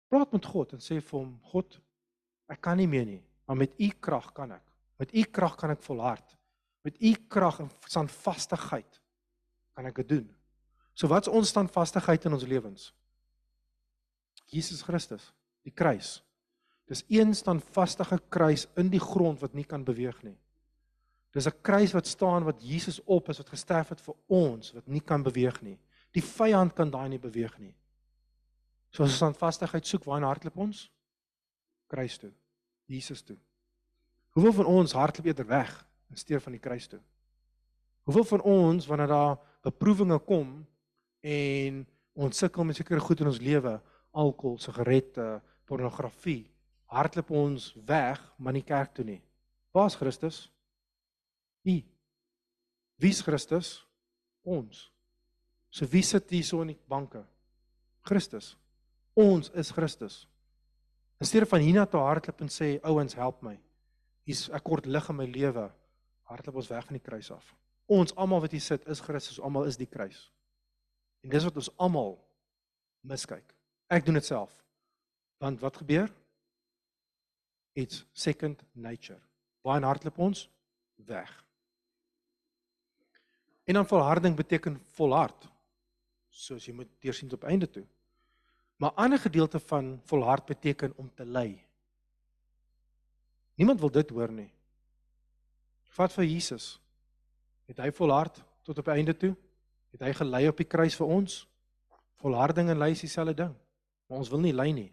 praat 0.09 0.33
met 0.33 0.45
God 0.45 0.73
en 0.73 0.79
sê 0.79 1.01
vir 1.01 1.19
hom, 1.19 1.41
God, 1.43 1.81
ek 2.49 2.61
kan 2.61 2.77
nie 2.77 2.87
meer 2.87 3.05
nie, 3.05 3.27
maar 3.47 3.57
met 3.57 3.75
u 3.79 3.89
krag 4.01 4.33
kan 4.33 4.53
ek. 4.53 4.65
Met 4.99 5.15
u 5.15 5.23
krag 5.23 5.57
kan 5.57 5.71
ek 5.71 5.83
volhard. 5.83 6.37
Met 6.83 7.01
u 7.03 7.15
krag 7.29 7.61
en 7.63 7.71
standvastigheid 7.87 9.01
kan 9.75 9.87
ek 9.87 10.03
dit 10.03 10.09
doen. 10.17 10.29
So 10.97 11.09
wat's 11.13 11.29
ons 11.29 11.53
standvastigheid 11.53 12.25
in 12.25 12.37
ons 12.37 12.47
lewens? 12.49 12.93
Jesus 14.51 14.83
Christus, 14.87 15.33
die 15.67 15.75
kruis. 15.75 16.21
Dis 16.87 17.03
een 17.11 17.35
standvastige 17.35 18.21
kruis 18.31 18.67
in 18.79 18.91
die 18.93 19.03
grond 19.03 19.43
wat 19.43 19.57
nie 19.59 19.67
kan 19.67 19.85
beweeg 19.85 20.23
nie. 20.23 20.37
Dis 21.35 21.47
'n 21.47 21.61
kruis 21.63 21.93
wat 21.93 22.07
staan 22.07 22.45
wat 22.45 22.63
Jesus 22.63 23.01
op 23.05 23.29
is 23.29 23.39
wat 23.39 23.49
gesterf 23.49 23.89
het 23.89 24.01
vir 24.01 24.15
ons 24.27 24.73
wat 24.73 24.87
nie 24.87 25.01
kan 25.01 25.23
beweeg 25.23 25.61
nie. 25.63 25.79
Die 26.13 26.23
vyand 26.23 26.73
kan 26.73 26.91
daai 26.91 27.09
nie 27.09 27.19
beweeg 27.19 27.59
nie. 27.59 27.75
So 28.91 29.03
as 29.03 29.11
ons 29.11 29.17
standvastigheid 29.17 29.87
soek, 29.87 30.05
waar 30.05 30.19
in 30.19 30.25
hardloop 30.25 30.57
ons? 30.57 30.91
Kruis 31.89 32.19
toe. 32.19 32.33
Jesus 32.87 33.23
toe. 33.23 33.37
Hoeveel 34.37 34.53
van 34.53 34.67
ons 34.67 34.93
hardloop 34.93 35.27
eerder 35.27 35.47
weg 35.47 35.71
in 36.11 36.17
steede 36.17 36.43
van 36.45 36.53
die 36.57 36.63
kruis 36.63 36.87
toe? 36.87 37.01
Hoeveel 38.07 38.25
van 38.25 38.43
ons 38.43 38.87
wanneer 38.87 39.11
daar 39.11 39.39
beproewinge 39.67 40.19
kom 40.19 40.51
en 41.21 41.87
ons 42.13 42.39
sukkel 42.39 42.65
met 42.65 42.79
sekere 42.79 43.01
goed 43.01 43.21
in 43.21 43.31
ons 43.33 43.41
lewe, 43.43 43.73
alkohol, 44.17 44.59
sigarette, 44.63 45.41
pornografie, 45.67 46.47
hardloop 46.93 47.33
ons 47.35 47.73
weg, 47.89 48.21
maar 48.39 48.55
nie 48.55 48.65
kerk 48.65 48.95
toe 48.95 49.05
nie. 49.05 49.21
Waar's 49.75 49.99
Christus? 49.99 50.47
U. 51.67 51.81
Wie's 53.03 53.21
Christus? 53.27 53.81
Ons. 54.47 54.87
So 55.69 55.89
wie 55.91 56.05
sit 56.07 56.31
hier 56.31 56.47
so 56.47 56.63
in 56.63 56.73
die 56.73 56.79
banke? 56.89 57.25
Christus. 58.07 58.55
Ons 59.19 59.51
is 59.59 59.73
Christus. 59.75 60.23
In 61.17 61.27
steede 61.27 61.47
van 61.47 61.61
hierna 61.65 61.87
te 61.87 61.97
hardloop 61.97 62.41
en 62.45 62.53
sê 62.53 62.77
ouens 62.85 63.15
help 63.17 63.41
my. 63.43 63.55
Hier's 64.29 64.49
ek 64.53 64.65
kort 64.67 64.87
lig 64.87 65.09
in 65.09 65.17
my 65.17 65.27
lewe. 65.31 65.69
Hardloop 66.29 66.61
ons 66.61 66.69
weg 66.69 66.85
van 66.89 66.99
die 66.99 67.05
kruis 67.05 67.31
af. 67.33 67.55
Ons 67.87 68.15
almal 68.19 68.43
wat 68.45 68.53
hier 68.53 68.65
sit 68.65 68.85
is 68.91 69.01
Christus, 69.01 69.41
almal 69.41 69.69
is 69.71 69.79
die 69.79 69.89
kruis. 69.89 70.27
En 71.25 71.31
dis 71.33 71.47
wat 71.47 71.57
ons 71.57 71.71
almal 71.81 72.17
miskyk. 73.07 73.55
Ek 73.89 74.05
doen 74.05 74.19
dit 74.19 74.27
self. 74.27 74.53
Want 75.41 75.61
wat 75.63 75.79
gebeur? 75.81 76.11
It's 77.77 78.05
second 78.13 78.63
nature. 78.73 79.21
Baie 79.65 79.85
hardloop 79.85 80.19
ons 80.19 80.47
weg. 81.07 81.33
En 83.67 83.75
dan 83.75 83.87
volharding 83.87 84.37
beteken 84.37 84.79
volhard. 84.99 85.49
Soos 86.29 86.67
jy 86.67 86.75
moet 86.77 86.91
deursien 87.01 87.29
tot 87.29 87.45
einde 87.45 87.69
toe. 87.71 87.87
Maar 88.77 88.91
'n 88.93 88.97
ander 88.97 89.19
gedeelte 89.19 89.61
van 89.61 90.01
volhard 90.05 90.45
beteken 90.45 90.93
om 90.97 91.11
te 91.15 91.25
ly. 91.25 91.67
Niemand 93.55 93.81
wil 93.81 93.91
dit 93.91 94.11
hoor 94.11 94.33
nie. 94.33 94.53
Vat 95.83 96.13
vir 96.13 96.25
Jesus. 96.25 96.81
Het 97.65 97.79
hy 97.79 97.91
volhard 97.93 98.45
tot 98.63 98.79
op 98.79 98.89
einde 98.89 99.17
toe? 99.17 99.37
Het 99.91 100.01
hy 100.01 100.13
gelei 100.13 100.49
op 100.49 100.57
die 100.57 100.69
kruis 100.69 100.97
vir 100.97 101.07
ons? 101.07 101.49
Volharding 102.21 102.69
en 102.71 102.79
ly 102.79 102.91
is 102.91 103.01
dieselfde 103.01 103.35
ding. 103.35 103.55
Maar 104.07 104.19
ons 104.19 104.29
wil 104.29 104.41
nie 104.41 104.53
ly 104.53 104.71
nie. 104.71 104.93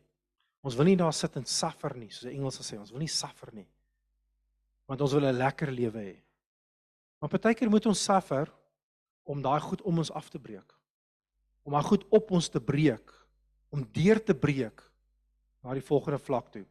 Ons 0.64 0.78
wil 0.80 0.86
nie 0.86 0.98
daar 0.98 1.14
sit 1.14 1.36
en 1.36 1.46
suffer 1.46 1.96
nie, 2.00 2.08
soos 2.10 2.30
die 2.30 2.38
Engels 2.38 2.62
sê, 2.64 2.78
ons 2.80 2.92
wil 2.94 3.04
nie 3.04 3.12
suffer 3.12 3.52
nie. 3.54 3.68
Want 4.88 5.02
ons 5.02 5.12
wil 5.12 5.28
'n 5.28 5.38
lekker 5.38 5.72
lewe 5.72 6.00
hê. 6.00 6.16
Maar 7.20 7.30
partykeer 7.30 7.70
moet 7.70 7.86
ons 7.86 8.04
suffer 8.04 8.52
om 9.24 9.42
daai 9.42 9.60
goed 9.60 9.82
om 9.82 9.98
ons 9.98 10.12
af 10.12 10.30
te 10.30 10.40
breek. 10.40 10.74
Om 11.64 11.72
daai 11.72 11.84
goed 11.84 12.04
op 12.10 12.32
ons 12.32 12.50
te 12.50 12.62
breek, 12.62 13.12
om 13.74 13.86
deur 13.96 14.22
te 14.22 14.36
breek 14.38 14.84
na 15.64 15.74
die 15.74 15.86
volgende 15.86 16.20
vlak 16.22 16.52
toe. 16.54 16.66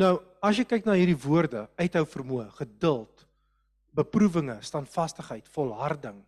Nou, 0.00 0.16
as 0.42 0.58
jy 0.58 0.64
kyk 0.66 0.88
na 0.88 0.96
hierdie 0.98 1.18
woorde, 1.22 1.68
uithou 1.78 2.02
vermoë, 2.10 2.48
geduld, 2.58 3.22
beproewinge, 3.94 4.56
standvastigheid, 4.66 5.46
volharding, 5.54 6.18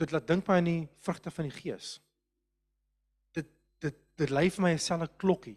dit 0.00 0.12
laat 0.12 0.26
dink 0.26 0.48
my 0.48 0.58
aan 0.58 0.70
die 0.70 0.88
vrugte 1.06 1.30
van 1.30 1.46
die 1.46 1.54
Gees. 1.54 1.96
Dit 3.36 3.52
dit 3.84 4.02
dit 4.16 4.32
lei 4.32 4.48
vir 4.50 4.62
my 4.64 4.72
'n 4.72 4.78
selfe 4.78 5.08
klokkie. 5.20 5.56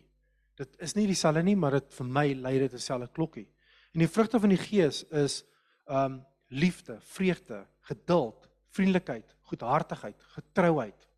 Dit 0.56 0.76
is 0.80 0.96
nie 0.96 1.08
dieselfde 1.08 1.42
nie, 1.44 1.56
maar 1.56 1.72
dit 1.72 1.94
vir 1.94 2.06
my 2.06 2.34
lei 2.34 2.60
dit 2.60 2.74
'n 2.74 2.80
selfe 2.80 3.08
klokkie. 3.08 3.48
En 3.94 4.00
die 4.00 4.08
vrugte 4.08 4.40
van 4.40 4.50
die 4.50 4.58
Gees 4.58 5.04
is 5.12 5.44
um 5.88 6.26
liefde, 6.50 7.00
vreugde, 7.02 7.66
geduld, 7.82 8.50
vriendelikheid, 8.70 9.36
goedhartigheid, 9.42 10.22
getrouheid, 10.36 11.09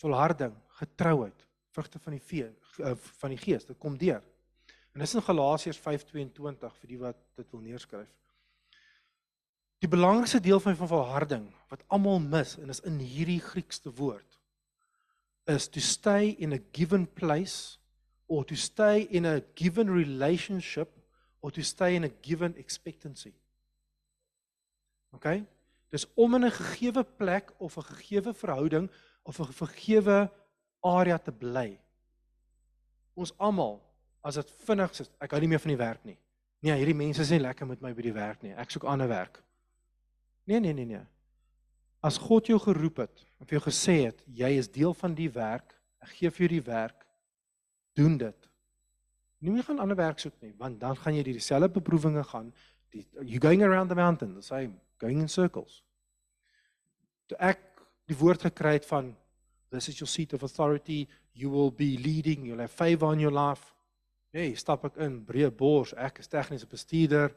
volharding, 0.00 0.54
getrouheid, 0.80 1.46
vrugte 1.72 1.98
van 1.98 2.16
die 2.16 2.22
vee, 2.22 2.48
uh, 2.78 2.94
van 3.20 3.32
die 3.34 3.40
Gees. 3.40 3.64
Dit 3.64 3.78
kom 3.78 3.96
deur. 3.98 4.22
En 4.94 5.02
dis 5.04 5.14
in 5.14 5.22
Galasiërs 5.22 5.78
5:22 5.78 6.78
vir 6.80 6.88
die 6.88 6.98
wat 6.98 7.18
dit 7.36 7.50
wil 7.50 7.60
neerskryf. 7.60 8.08
Die 9.84 9.90
belangrikste 9.92 10.40
deel 10.40 10.60
van 10.60 10.76
van 10.76 10.88
volharding 10.88 11.48
wat 11.68 11.84
almal 11.92 12.20
mis 12.20 12.56
en 12.58 12.72
is 12.72 12.80
in 12.88 12.96
hierdie 12.98 13.40
Griekse 13.40 13.92
woord 13.92 14.38
is 15.46 15.68
to 15.68 15.80
stay 15.80 16.34
in 16.38 16.52
a 16.52 16.58
given 16.72 17.06
place 17.06 17.78
or 18.26 18.44
to 18.44 18.56
stay 18.56 19.06
in 19.10 19.26
a 19.26 19.42
given 19.54 19.90
relationship 19.90 20.90
or 21.40 21.52
to 21.52 21.62
stay 21.62 21.94
in 21.94 22.04
a 22.04 22.10
given 22.22 22.56
expectancy. 22.56 23.34
OK? 25.14 25.44
Dis 25.90 26.06
om 26.14 26.34
in 26.34 26.44
'n 26.44 26.50
gegeewe 26.50 27.04
plek 27.04 27.52
of 27.58 27.76
'n 27.76 27.82
gegeewe 27.82 28.34
verhouding 28.34 28.90
of 29.26 29.40
'n 29.40 29.52
gegeewe 29.66 30.30
area 30.80 31.18
te 31.18 31.32
bly. 31.32 31.78
Ons 33.14 33.32
almal 33.38 33.82
as 34.22 34.34
dit 34.34 34.50
vinnig 34.66 34.90
is, 35.00 35.10
ek 35.22 35.30
hou 35.30 35.40
nie 35.40 35.48
meer 35.48 35.62
van 35.62 35.72
die 35.72 35.82
werk 35.82 36.04
nie. 36.04 36.18
Nee, 36.64 36.74
hierdie 36.80 36.96
mense 36.98 37.22
is 37.22 37.30
nie 37.30 37.42
lekker 37.42 37.66
met 37.68 37.82
my 37.84 37.92
by 37.94 38.02
die 38.02 38.14
werk 38.16 38.42
nie. 38.42 38.54
Ek 38.58 38.70
soek 38.70 38.84
ander 38.84 39.08
werk. 39.08 39.42
Nee, 40.46 40.60
nee, 40.60 40.72
nee, 40.72 40.84
nee. 40.84 41.04
As 42.02 42.18
God 42.18 42.46
jou 42.46 42.58
geroep 42.58 42.96
het, 43.04 43.24
of 43.42 43.50
jou 43.50 43.60
gesê 43.60 44.06
het 44.06 44.22
jy 44.26 44.50
is 44.58 44.70
deel 44.72 44.94
van 44.94 45.14
die 45.14 45.28
werk, 45.30 45.74
ek 46.02 46.14
gee 46.18 46.30
vir 46.30 46.46
jou 46.46 46.52
die 46.56 46.66
werk, 46.66 47.06
doen 47.94 48.18
dit. 48.18 48.48
Nie 49.42 49.52
meer 49.52 49.66
gaan 49.66 49.82
ander 49.82 49.98
werk 49.98 50.18
soek 50.22 50.34
nie, 50.42 50.52
want 50.58 50.80
dan 50.80 50.96
gaan 50.96 51.14
jy 51.14 51.22
dieselfde 51.26 51.68
beproewinge 51.68 52.24
gaan. 52.24 52.52
Die, 52.94 53.04
you 53.22 53.40
going 53.42 53.62
around 53.62 53.90
the 53.92 53.98
mountain, 53.98 54.34
the 54.34 54.42
same, 54.42 54.74
going 55.02 55.20
in 55.20 55.28
circles. 55.28 55.82
Toe 57.30 57.38
ek 57.42 57.75
die 58.06 58.16
woord 58.18 58.46
gekry 58.46 58.76
het 58.78 58.86
van 58.88 59.14
this 59.70 59.88
is 59.90 59.98
your 59.98 60.10
seat 60.10 60.32
of 60.32 60.42
authority, 60.42 61.06
you 61.34 61.50
will 61.50 61.72
be 61.72 61.96
leading, 61.98 62.46
you'll 62.46 62.62
have 62.62 62.72
favor 62.72 63.06
on 63.06 63.20
your 63.20 63.34
life. 63.34 63.72
Hey, 64.32 64.54
stap 64.54 64.84
ek 64.88 64.98
in, 65.02 65.20
breë 65.26 65.50
bors, 65.56 65.94
ek 65.96 66.20
is 66.22 66.30
tegniese 66.30 66.68
bestuurder. 66.70 67.32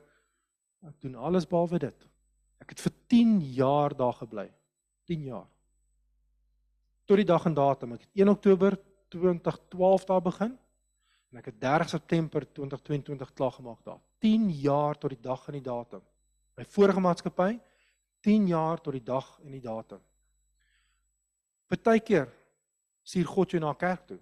Ek 0.87 0.95
doen 1.03 1.15
alles 1.15 1.47
behalwe 1.49 1.79
dit. 1.81 2.07
Ek 2.59 2.73
het 2.73 2.83
vir 2.83 2.93
10 3.11 3.37
jaar 3.55 3.95
daar 3.97 4.15
gebly. 4.19 4.47
10 5.09 5.25
jaar. 5.31 5.47
Tot 7.09 7.17
die 7.17 7.27
dag 7.27 7.47
en 7.49 7.55
datum. 7.57 7.95
Ek 7.95 8.05
het 8.05 8.21
1 8.21 8.31
Oktober 8.31 8.77
2012 9.09 10.05
daar 10.05 10.21
begin 10.21 10.51
en 11.29 11.39
ek 11.41 11.49
het 11.51 11.57
30 11.61 11.89
September 11.89 12.45
2022 12.45 13.33
klaar 13.33 13.55
gemaak 13.57 13.81
daar. 13.85 13.99
10 14.21 14.49
jaar 14.61 14.97
tot 14.97 15.13
die 15.13 15.21
dag 15.21 15.47
en 15.47 15.57
die 15.57 15.65
datum. 15.65 16.03
My 16.57 16.65
vorige 16.65 17.01
maatskappy 17.01 17.57
10 18.25 18.47
jaar 18.51 18.81
tot 18.81 18.93
die 18.97 19.03
dag 19.05 19.27
en 19.45 19.53
die 19.55 19.63
datum. 19.63 20.01
Partykeer 21.69 22.29
stuur 23.05 23.27
God 23.29 23.53
jou 23.53 23.61
na 23.61 23.73
kerk 23.77 24.07
toe. 24.09 24.19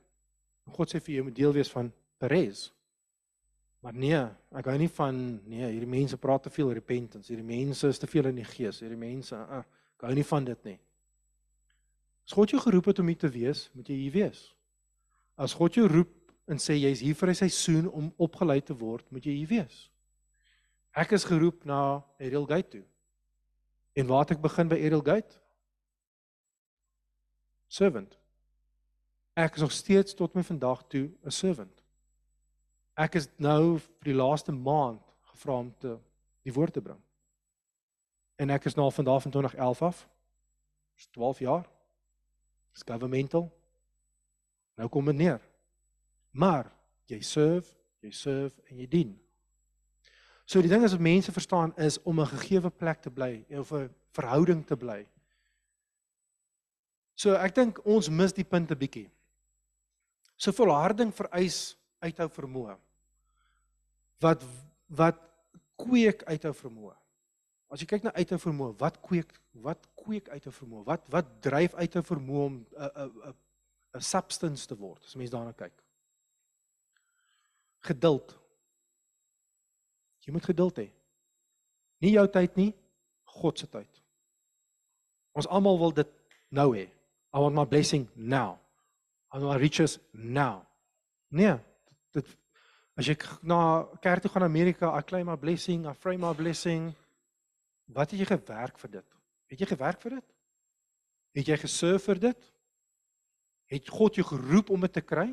En 0.67 0.75
God 0.75 0.91
sê 0.91 0.99
vir 1.03 1.17
jou 1.17 1.27
moet 1.27 1.37
deel 1.37 1.55
wees 1.55 1.71
van 1.71 1.91
Perez. 2.19 2.67
Maar 3.85 3.95
nee, 3.95 4.19
ek 4.57 4.67
hou 4.67 4.75
nie 4.79 4.89
van 4.91 5.17
nee, 5.47 5.63
hierdie 5.69 5.89
mense 5.89 6.17
praat 6.19 6.47
te 6.47 6.51
veel 6.51 6.73
repentance. 6.75 7.29
Hierdie 7.31 7.47
mense 7.47 7.87
is 7.87 8.01
te 8.01 8.09
veel 8.09 8.27
in 8.31 8.41
die 8.41 8.47
gees. 8.47 8.81
Hierdie 8.83 8.99
mense, 8.99 9.37
uh, 9.37 9.61
ek 9.95 10.07
hou 10.09 10.13
nie 10.17 10.27
van 10.27 10.47
dit 10.49 10.69
nie. 10.71 10.77
As 12.27 12.35
God 12.35 12.51
jou 12.51 12.59
geroep 12.59 12.89
het 12.91 12.99
om 12.99 13.07
hier 13.07 13.21
te 13.21 13.31
wees, 13.31 13.67
moet 13.77 13.87
jy 13.87 14.01
hier 14.01 14.15
wees. 14.17 14.41
As 15.39 15.55
God 15.55 15.77
jou 15.77 15.85
roep 15.87 16.11
en 16.51 16.59
sê 16.59 16.75
jy's 16.75 17.03
hier 17.05 17.15
vir 17.15 17.29
'n 17.29 17.39
seisoen 17.47 17.87
om 17.87 18.11
opgelei 18.17 18.59
te 18.61 18.75
word, 18.75 19.05
moet 19.11 19.23
jy 19.23 19.37
hier 19.37 19.47
wees. 19.47 19.89
Ek 20.95 21.11
is 21.13 21.23
geroep 21.23 21.63
na 21.65 22.03
Ariel 22.19 22.45
Gate 22.45 22.69
toe. 22.69 22.85
En 23.95 24.07
waar 24.07 24.25
het 24.25 24.31
ek 24.31 24.41
begin 24.41 24.67
by 24.67 24.75
Ariel 24.75 25.05
Gate? 25.05 25.39
Servant. 27.67 28.17
Ek 29.33 29.55
is 29.55 29.61
nog 29.61 29.71
steeds 29.71 30.13
tot 30.13 30.33
my 30.33 30.43
vandag 30.43 30.83
toe 30.87 31.11
'n 31.23 31.31
servant. 31.31 31.83
Ek 32.97 33.15
is 33.15 33.29
nou 33.37 33.77
vir 33.77 34.03
die 34.03 34.13
laaste 34.13 34.51
maand 34.51 35.01
gevra 35.21 35.59
om 35.59 35.75
te 35.77 35.97
die 36.43 36.53
woord 36.53 36.73
te 36.73 36.81
bring. 36.81 36.99
En 38.35 38.49
ek 38.49 38.65
is 38.65 38.75
nou 38.75 38.91
van 38.91 39.05
daar 39.05 39.21
van 39.21 39.31
2011 39.31 39.81
af. 39.81 40.07
Dis 40.95 41.07
12 41.07 41.39
jaar. 41.39 41.69
Dis 42.73 42.83
governmental. 42.85 43.51
Nou 44.75 44.89
kom 44.89 45.05
dit 45.05 45.15
neer. 45.15 45.41
Maar 46.31 46.71
jy 47.05 47.21
serve, 47.21 47.73
jy 47.99 48.11
serve 48.11 48.61
en 48.69 48.77
jy 48.77 48.87
dien. 48.87 49.13
So 50.45 50.61
die 50.61 50.71
ding 50.71 50.85
is 50.85 50.93
wat 50.95 51.03
mense 51.03 51.31
verstaan 51.31 51.73
is 51.75 52.01
om 52.03 52.19
'n 52.21 52.27
gegeewe 52.27 52.69
plek 52.69 53.01
te 53.01 53.11
bly 53.11 53.45
of 53.49 53.71
'n 53.73 53.89
verhouding 54.11 54.65
te 54.65 54.77
bly. 54.77 55.07
So 57.17 57.33
ek 57.33 57.55
dink 57.57 57.79
ons 57.89 58.11
mis 58.13 58.33
die 58.33 58.45
punt 58.45 58.71
'n 58.71 58.77
bietjie. 58.77 59.09
So 60.37 60.51
volharding 60.53 61.11
vereis 61.11 61.75
uithou 62.01 62.29
vermoë. 62.29 62.77
Wat 64.21 64.43
wat 64.89 65.17
kweek 65.77 66.23
uithou 66.29 66.53
vermoë. 66.53 66.95
As 67.73 67.81
jy 67.81 67.87
kyk 67.89 68.05
na 68.05 68.13
uithou 68.15 68.37
vermoë, 68.39 68.77
wat 68.79 69.01
kweek 69.01 69.33
wat 69.65 69.87
kweek 69.97 70.29
uithou 70.29 70.53
vermoë? 70.53 70.85
Wat 70.85 71.09
wat 71.09 71.31
dryf 71.41 71.73
uithou 71.73 72.03
vermoë 72.05 72.45
om 72.45 72.65
'n 72.77 72.91
'n 73.05 73.33
'n 73.95 74.01
substance 74.01 74.67
te 74.67 74.75
word 74.75 75.03
as 75.03 75.15
mens 75.15 75.31
daarna 75.31 75.53
kyk? 75.53 75.73
Geduld. 77.81 78.37
Jy 80.25 80.33
moet 80.33 80.45
geduld 80.45 80.77
hê. 80.77 80.91
Nie 82.01 82.11
jou 82.11 82.27
tyd 82.27 82.55
nie, 82.55 82.73
God 83.23 83.59
se 83.59 83.67
tyd. 83.67 84.01
Ons 85.33 85.47
almal 85.47 85.79
wil 85.79 85.91
dit 85.91 86.07
nou 86.49 86.75
hê. 86.75 86.96
I 87.33 87.39
want 87.39 87.55
my 87.55 87.65
blessing 87.65 88.07
now. 88.15 88.59
I 89.31 89.39
want 89.39 89.53
my 89.53 89.59
riches 89.59 89.99
now. 90.13 90.65
Nee, 91.29 91.57
dit 92.15 92.37
as 92.97 93.09
ek 93.13 93.27
na 93.45 93.85
kerk 94.01 94.23
toe 94.23 94.31
gaan 94.31 94.47
in 94.47 94.49
Amerika, 94.49 94.89
I 94.89 95.03
claim 95.05 95.27
my 95.29 95.35
blessing, 95.37 95.85
I 95.85 95.93
frame 95.93 96.25
my 96.25 96.33
blessing. 96.33 96.89
Wat 97.93 98.09
het 98.11 98.19
jy 98.19 98.25
gewerk 98.25 98.79
vir 98.81 98.97
dit? 98.97 99.17
Het 99.53 99.61
jy 99.61 99.67
gewerk 99.69 100.01
vir 100.01 100.17
dit? 100.17 100.33
Het 101.37 101.51
jy 101.51 101.57
geserve 101.61 102.01
vir 102.07 102.21
dit? 102.29 102.47
Het 103.69 103.91
God 103.93 104.17
jou 104.17 104.25
geroep 104.25 104.71
om 104.73 104.81
dit 104.81 104.93
te 104.93 105.03
kry? 105.05 105.27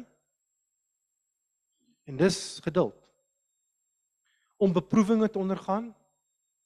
En 2.04 2.20
dis 2.20 2.38
geduld. 2.60 2.98
Om 4.60 4.74
beproewinge 4.76 5.30
te 5.30 5.40
ondergaan, 5.40 5.88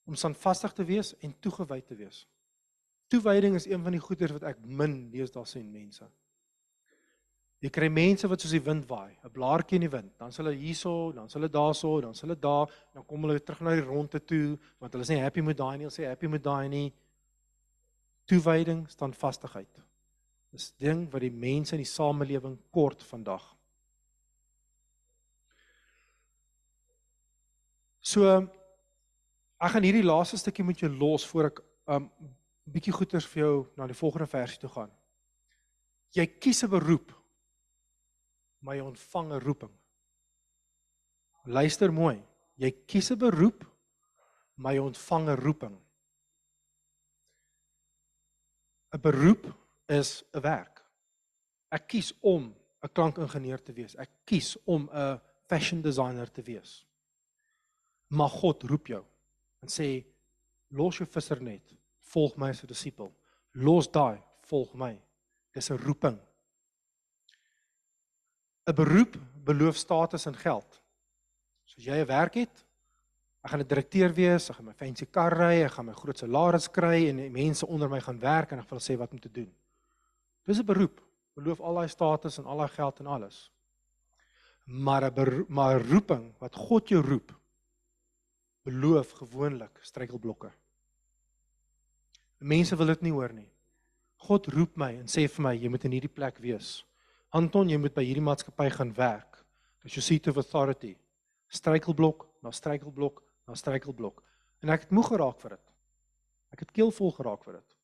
om 0.03 0.17
standvastig 0.19 0.73
te 0.75 0.83
wees 0.83 1.13
en 1.23 1.33
toegewy 1.39 1.79
te 1.85 1.95
wees. 1.95 2.25
Toewyding 3.09 3.55
is 3.57 3.65
een 3.65 3.81
van 3.83 3.95
die 3.95 4.01
goeders 4.01 4.35
wat 4.35 4.45
ek 4.51 4.59
min 4.61 5.09
deesdae 5.09 5.45
sien 5.49 5.69
mense. 5.73 6.05
Jy 7.59 7.71
kry 7.75 7.89
mense 7.91 8.27
wat 8.31 8.39
soos 8.39 8.53
die 8.55 8.63
wind 8.63 8.85
waai, 8.87 9.17
'n 9.19 9.31
blaartjie 9.35 9.75
in 9.75 9.87
die 9.87 9.91
wind, 9.91 10.13
dan 10.17 10.31
s'hulle 10.31 10.53
hierso, 10.55 11.11
dan 11.11 11.27
s'hulle 11.27 11.49
daarso, 11.49 11.99
dan 12.01 12.13
s'hulle 12.15 12.39
daar, 12.39 12.71
dan 12.93 13.05
kom 13.05 13.25
hulle 13.25 13.39
terug 13.39 13.61
na 13.61 13.75
die 13.75 13.83
ronde 13.83 14.19
toe 14.19 14.57
want 14.79 14.93
hulle 14.93 15.03
is 15.03 15.09
nie 15.09 15.19
happy 15.19 15.41
met 15.41 15.57
daai 15.57 15.77
nie, 15.77 15.85
hulle 15.85 15.97
sê 15.97 16.07
happy 16.07 16.27
met 16.27 16.43
daai 16.43 16.69
nie. 16.69 16.93
Toewyding, 18.25 18.87
standvastigheid. 18.87 19.81
Dis 20.51 20.71
ding 20.77 21.11
wat 21.11 21.21
die 21.21 21.33
mense 21.33 21.75
in 21.75 21.83
die 21.83 21.89
samelewing 21.89 22.57
kort 22.71 23.03
vandag. 23.03 23.43
So 27.99 28.23
ek 29.59 29.73
gaan 29.73 29.83
hierdie 29.83 30.05
laaste 30.05 30.37
stukkie 30.37 30.63
met 30.63 30.79
jou 30.79 30.89
los 30.93 31.25
voor 31.27 31.49
ek 31.51 31.59
um, 31.91 32.07
bietjie 32.71 32.93
goeters 32.93 33.27
vir 33.27 33.43
jou 33.43 33.55
na 33.77 33.87
die 33.87 33.97
volgende 33.97 34.27
versie 34.27 34.59
toe 34.59 34.69
gaan. 34.69 34.91
Jy 36.15 36.25
kies 36.39 36.63
'n 36.63 36.69
beroep, 36.69 37.11
maar 38.61 38.75
jy 38.75 38.81
ontvang 38.81 39.31
'n 39.33 39.39
roeping. 39.39 39.73
Luister 41.45 41.93
mooi. 41.93 42.23
Jy 42.57 42.71
kies 42.85 43.11
'n 43.11 43.17
beroep, 43.17 43.65
maar 44.55 44.73
jy 44.73 44.79
ontvang 44.79 45.29
'n 45.29 45.35
roeping. 45.35 45.77
'n 48.93 49.01
Beroep 49.01 49.45
is 49.87 50.23
'n 50.33 50.41
werk. 50.41 50.83
Ek 51.71 51.87
kies 51.87 52.13
om 52.21 52.55
'n 52.83 52.93
klankingenieur 52.93 53.63
te 53.63 53.73
wees. 53.73 53.95
Ek 53.95 54.09
kies 54.25 54.57
om 54.65 54.89
'n 54.91 55.19
fashion 55.47 55.81
designer 55.81 56.31
te 56.31 56.41
wees. 56.41 56.85
Maar 58.07 58.29
God 58.29 58.63
roep 58.63 58.87
jou 58.87 59.05
en 59.61 59.67
sê 59.67 60.05
los 60.69 60.97
jou 60.97 61.07
vissernet, 61.07 61.73
volg 62.13 62.37
my 62.37 62.49
as 62.49 62.63
'n 62.63 62.67
disipel. 62.67 63.11
Los 63.53 63.87
daai, 63.91 64.21
volg 64.49 64.73
my. 64.73 64.99
Dis 65.53 65.69
'n 65.69 65.77
roeping. 65.77 66.19
'n 68.67 68.75
Beroep 68.75 69.17
beloof 69.43 69.75
status 69.75 70.25
en 70.25 70.35
geld. 70.35 70.81
So 71.65 71.75
as 71.77 71.85
jy 71.85 72.01
'n 72.01 72.05
werk 72.05 72.33
het, 72.33 72.65
ek 73.43 73.51
gaan 73.51 73.61
'n 73.61 73.67
direkteur 73.67 74.13
wees, 74.13 74.49
ek 74.49 74.55
gaan 74.55 74.65
my 74.65 74.73
fancy 74.73 75.05
kar 75.05 75.33
ry, 75.33 75.63
ek 75.63 75.71
gaan 75.71 75.85
my 75.85 75.93
groot 75.93 76.17
salaris 76.17 76.67
kry 76.67 77.07
en 77.09 77.31
mense 77.31 77.65
onder 77.67 77.89
my 77.89 77.99
gaan 77.99 78.19
werk 78.19 78.51
en 78.51 78.59
ek 78.59 78.69
wil 78.69 78.79
sê 78.79 78.97
wat 78.97 79.11
om 79.11 79.19
te 79.19 79.31
doen. 79.31 79.51
Dis 80.45 80.59
'n 80.59 80.65
beroep. 80.65 81.01
Beloof 81.35 81.61
al 81.61 81.75
daai 81.75 81.87
status 81.87 82.37
en 82.37 82.45
al 82.45 82.57
daai 82.57 82.69
geld 82.69 82.99
en 82.99 83.07
alles. 83.07 83.51
Maar 84.65 85.11
'n 85.11 85.45
maar 85.47 85.81
roeping 85.81 86.33
wat 86.39 86.55
God 86.55 86.89
jou 86.89 87.01
roep 87.01 87.39
beloof 88.63 89.11
gewoonlik 89.11 89.79
struikelblokke. 89.81 90.51
Mense 92.39 92.75
wil 92.79 92.93
dit 92.93 93.07
nie 93.07 93.11
hoor 93.11 93.33
nie. 93.35 93.49
God 94.27 94.47
roep 94.51 94.77
my 94.79 94.93
en 94.99 95.07
sê 95.11 95.25
vir 95.27 95.43
my 95.43 95.53
jy 95.55 95.71
moet 95.71 95.85
in 95.87 95.95
hierdie 95.95 96.11
plek 96.11 96.39
wees. 96.43 96.79
Anton, 97.35 97.69
jy 97.69 97.77
moet 97.77 97.93
by 97.95 98.03
hierdie 98.03 98.25
maatskappy 98.25 98.69
gaan 98.73 98.91
werk. 98.97 99.39
Dis 99.83 99.95
your 99.95 100.05
seat 100.05 100.27
of 100.27 100.39
authority. 100.41 100.95
Struikelblok 101.49 102.25
na 102.43 102.51
struikelblok 102.55 103.21
na 103.47 103.55
struikelblok. 103.57 104.23
En 104.63 104.73
ek 104.73 104.87
het 104.87 104.95
moeg 104.95 105.11
geraak 105.13 105.39
vir 105.43 105.55
dit. 105.55 105.65
Ek 106.55 106.63
het 106.65 106.73
keelvol 106.75 107.13
geraak 107.15 107.45
vir 107.45 107.59
dit. 107.59 107.77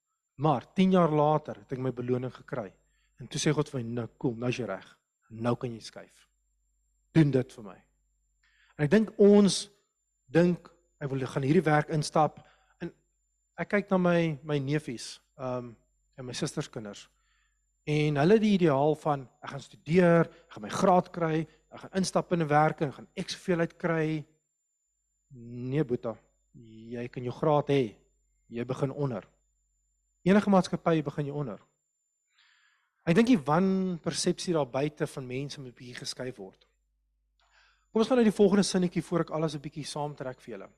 Maar 0.44 0.66
10 0.76 0.98
jaar 0.98 1.14
later 1.14 1.62
het 1.62 1.72
ek 1.72 1.82
my 1.82 1.94
beloning 1.96 2.34
gekry. 2.34 2.70
En 3.22 3.30
toe 3.32 3.40
sê 3.40 3.54
God 3.56 3.70
vir 3.70 3.80
my, 3.80 3.90
"Nou 4.02 4.08
kom, 4.18 4.40
nou 4.40 4.50
is 4.50 4.58
jy 4.58 4.66
reg. 4.66 4.98
Nou 5.30 5.56
kan 5.56 5.72
jy 5.72 5.80
skuif. 5.80 6.28
Doen 7.14 7.32
dit 7.32 7.54
vir 7.54 7.64
my." 7.64 7.78
En 8.78 8.86
ek 8.86 8.92
dink 8.92 9.14
ons 9.20 9.70
dink 10.28 10.70
ek 11.00 11.10
wil 11.10 11.26
gaan 11.26 11.44
hierdie 11.44 11.64
werk 11.64 11.90
instap 11.90 12.40
ek 13.58 13.70
kyk 13.70 13.92
na 13.92 13.98
my 13.98 14.38
my 14.44 14.60
neefies, 14.60 15.20
ehm 15.40 15.58
um, 15.58 15.76
en 16.16 16.26
my 16.26 16.34
susters 16.34 16.70
kinders. 16.72 17.10
En 17.86 18.16
hulle 18.18 18.38
die 18.40 18.54
ideaal 18.56 18.96
van 18.96 19.28
ek 19.44 19.52
gaan 19.52 19.62
studeer, 19.62 20.30
ek 20.30 20.56
gaan 20.56 20.64
my 20.64 20.72
graad 20.74 21.10
kry, 21.14 21.42
ek 21.76 21.84
gaan 21.84 21.98
instap 22.00 22.32
in 22.34 22.42
'n 22.42 22.48
werk 22.48 22.82
en 22.82 22.94
gaan 22.94 23.08
ek 23.16 23.30
soveel 23.30 23.60
uit 23.60 23.78
kry. 23.78 24.26
Nee, 25.36 25.84
Boeta, 25.84 26.16
jy 26.56 27.08
kan 27.08 27.24
jou 27.24 27.34
graad 27.34 27.68
hê. 27.70 27.96
Jy 28.48 28.66
begin 28.66 28.92
onder. 28.92 29.28
Enige 30.24 30.50
maatskappy 30.50 31.04
begin 31.04 31.26
jy 31.26 31.34
onder. 31.34 31.60
Ek 33.06 33.16
dink 33.16 33.28
die 33.28 33.44
wan 33.46 34.00
persepsie 34.02 34.54
daar 34.54 34.66
buite 34.66 35.08
van 35.08 35.28
mense 35.28 35.62
moet 35.62 35.76
bietjie 35.76 36.00
geskuif 36.00 36.38
word. 36.38 36.66
Kom 37.92 38.02
ons 38.02 38.10
gaan 38.10 38.18
na 38.18 38.24
die 38.24 38.32
volgende 38.32 38.64
sinnetjie 38.64 39.04
voor 39.04 39.20
ek 39.20 39.30
alles 39.30 39.56
'n 39.56 39.62
bietjie 39.62 39.86
saamtrek 39.86 40.40
vir 40.42 40.58
julle. 40.58 40.70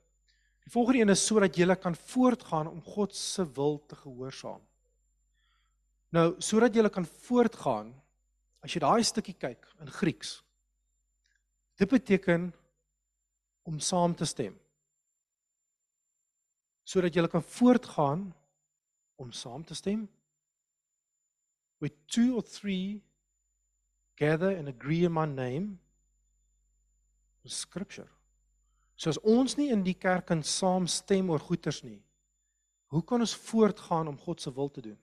Die 0.68 0.74
volgende 0.74 1.00
een 1.00 1.08
is 1.08 1.22
sodat 1.24 1.56
julle 1.56 1.76
kan 1.80 1.94
voortgaan 1.96 2.66
om 2.68 2.82
God 2.84 3.14
se 3.16 3.52
wil 3.52 3.78
te 3.86 3.96
gehoorsaam. 3.96 4.60
Nou, 6.12 6.34
sodat 6.38 6.74
julle 6.74 6.90
kan 6.92 7.06
voortgaan, 7.06 7.94
as 8.60 8.74
jy 8.76 8.82
daai 8.84 9.00
stukkie 9.02 9.32
kyk 9.32 9.64
in 9.80 9.88
Grieks, 9.96 10.34
dit 11.80 11.88
beteken 11.88 12.50
om 13.64 13.78
saam 13.80 14.12
te 14.12 14.28
stem. 14.28 14.58
Sodat 16.84 17.16
julle 17.16 17.32
kan 17.32 17.46
voortgaan 17.56 18.28
om 19.16 19.32
saam 19.32 19.64
te 19.64 19.74
stem. 19.74 20.04
With 21.80 21.96
two 22.12 22.36
or 22.36 22.44
three 22.44 23.00
gather 24.20 24.52
and 24.52 24.68
agree 24.68 25.08
in 25.08 25.16
my 25.16 25.24
name, 25.24 25.78
scripture. 27.48 28.17
So 28.98 29.12
as 29.12 29.20
ons 29.22 29.54
nie 29.56 29.70
in 29.70 29.84
die 29.86 29.94
kerk 29.94 30.26
kan 30.32 30.42
saamstem 30.42 31.30
oor 31.30 31.42
goeters 31.42 31.84
nie, 31.86 32.00
hoe 32.90 33.02
kan 33.06 33.22
ons 33.22 33.36
voortgaan 33.46 34.10
om 34.10 34.18
God 34.18 34.42
se 34.42 34.50
wil 34.54 34.70
te 34.74 34.82
doen? 34.82 34.98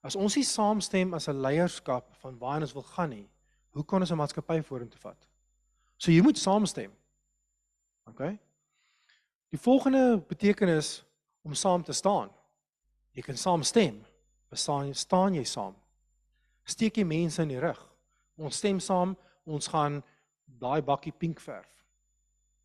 As 0.00 0.16
ons 0.16 0.38
nie 0.38 0.46
saamstem 0.46 1.12
as 1.14 1.28
'n 1.28 1.42
leierskap 1.42 2.14
van 2.22 2.38
waar 2.38 2.62
ons 2.62 2.72
wil 2.72 2.86
gaan 2.94 3.10
nie, 3.10 3.28
hoe 3.74 3.84
kan 3.84 4.00
ons 4.00 4.10
'n 4.10 4.16
maatskappy 4.16 4.62
vorentoe 4.62 5.00
vat? 5.00 5.28
So 5.98 6.10
jy 6.10 6.22
moet 6.22 6.38
saamstem. 6.38 6.92
OK? 8.06 8.38
Die 9.50 9.58
volgende 9.58 10.18
betekenis 10.28 11.04
om 11.42 11.54
saam 11.54 11.82
te 11.82 11.92
staan. 11.92 12.30
Jy 13.12 13.22
kan 13.22 13.36
saamstem. 13.36 14.04
Bestaan 14.48 14.94
staan 14.94 15.34
jy 15.34 15.44
saam? 15.44 15.74
Steek 16.64 16.96
jy 16.96 17.04
mense 17.04 17.42
in 17.42 17.48
die 17.48 17.60
rug? 17.60 17.80
Ons 18.36 18.56
stem 18.56 18.80
saam, 18.80 19.16
ons 19.44 19.68
gaan 19.68 20.02
daai 20.60 20.80
bakkie 20.82 21.12
pink 21.12 21.40
verf. 21.40 21.77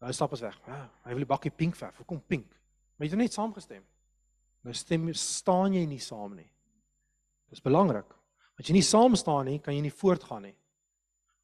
Nou 0.03 0.11
stap 0.11 0.33
ons 0.35 0.43
weg. 0.43 0.55
Ah, 0.67 0.87
hy 1.07 1.15
wil 1.15 1.23
die 1.23 1.29
bakkie 1.29 1.51
pink 1.55 1.77
verf. 1.79 2.01
Hoekom 2.01 2.19
pink? 2.27 2.49
Maar 2.97 3.07
jy 3.07 3.13
het 3.13 3.21
net 3.21 3.35
saamgestem. 3.35 3.83
Nou 4.63 4.75
stem 4.75 5.07
staan 5.15 5.75
jy 5.77 5.83
nie 5.87 6.01
saam 6.03 6.35
nie. 6.35 6.49
Dis 7.51 7.63
belangrik. 7.63 8.09
Want 8.57 8.67
jy 8.67 8.75
nie 8.75 8.85
saam 8.85 9.15
staan 9.19 9.47
nie, 9.47 9.59
kan 9.63 9.75
jy 9.75 9.83
nie 9.85 9.93
voortgaan 9.93 10.49
nie. 10.49 10.55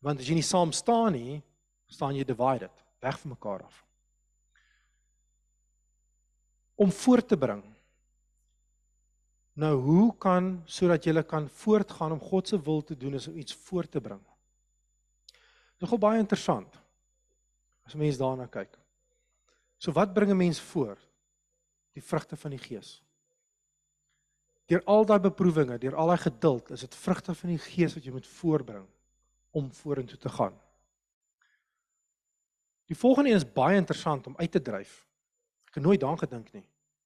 Want 0.03 0.19
as 0.19 0.27
jy 0.27 0.35
nie 0.37 0.45
saam 0.45 0.73
staan 0.75 1.15
nie, 1.15 1.39
staan 1.89 2.17
jy 2.17 2.25
divided, 2.27 2.73
weg 3.03 3.17
van 3.21 3.33
mekaar 3.33 3.63
af. 3.65 3.79
Om 6.79 6.91
voort 6.95 7.27
te 7.27 7.39
bring. 7.39 7.63
Nou, 9.59 9.73
hoe 9.83 10.05
kan 10.21 10.51
sodat 10.67 11.07
jy 11.07 11.23
kan 11.27 11.49
voortgaan 11.63 12.15
om 12.15 12.21
God 12.23 12.47
se 12.47 12.59
wil 12.63 12.83
te 12.83 12.95
doen 12.95 13.17
is 13.19 13.27
om 13.27 13.39
iets 13.39 13.55
voort 13.67 13.91
te 13.91 13.99
bring? 14.03 14.21
Dit 15.79 15.87
is 15.87 15.91
gou 15.91 15.99
baie 15.99 16.19
interessant. 16.19 16.78
As 17.89 17.97
mense 17.97 18.21
daarna 18.21 18.45
kyk. 18.45 18.75
So 19.81 19.91
wat 19.95 20.13
bring 20.13 20.29
'n 20.31 20.37
mens 20.37 20.59
voor? 20.61 20.97
Die 21.97 22.03
vrugte 22.03 22.37
van 22.37 22.51
die 22.51 22.61
Gees. 22.61 23.01
Deur 24.69 24.83
al 24.85 25.05
daai 25.05 25.19
beproewinge, 25.19 25.77
deur 25.77 25.95
al 25.95 26.07
daai 26.07 26.21
geduld, 26.21 26.69
is 26.69 26.85
dit 26.85 26.95
vrugte 26.95 27.33
van 27.33 27.49
die 27.49 27.57
Gees 27.57 27.93
wat 27.93 28.05
jy 28.05 28.11
moet 28.11 28.27
voorbring 28.27 28.85
om 29.51 29.71
vorentoe 29.73 30.17
te 30.17 30.29
gaan. 30.29 30.53
Die 32.85 32.97
volgende 32.97 33.29
een 33.29 33.35
is 33.35 33.53
baie 33.53 33.77
interessant 33.77 34.27
om 34.27 34.37
uit 34.37 34.51
te 34.51 34.61
dryf. 34.61 35.07
Ek 35.67 35.73
het 35.73 35.83
nooit 35.83 35.99
daaraan 35.99 36.21
gedink 36.21 36.51
nie. 36.53 36.65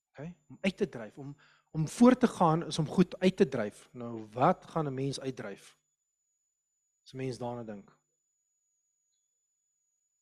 OK? 0.09 0.27
Om 0.49 0.57
uit 0.61 0.77
te 0.77 0.89
dryf, 0.89 1.17
om 1.17 1.35
om 1.73 1.87
voort 1.87 2.19
te 2.19 2.27
gaan 2.27 2.65
is 2.65 2.77
om 2.79 2.87
goed 2.87 3.19
uit 3.19 3.37
te 3.37 3.47
dryf. 3.47 3.89
Nou 3.91 4.27
wat 4.31 4.65
gaan 4.65 4.87
'n 4.87 4.93
mens 4.93 5.19
uitdryf? 5.19 5.77
As 7.03 7.13
'n 7.13 7.17
mens 7.17 7.37
daaraan 7.37 7.65
dink. 7.65 7.91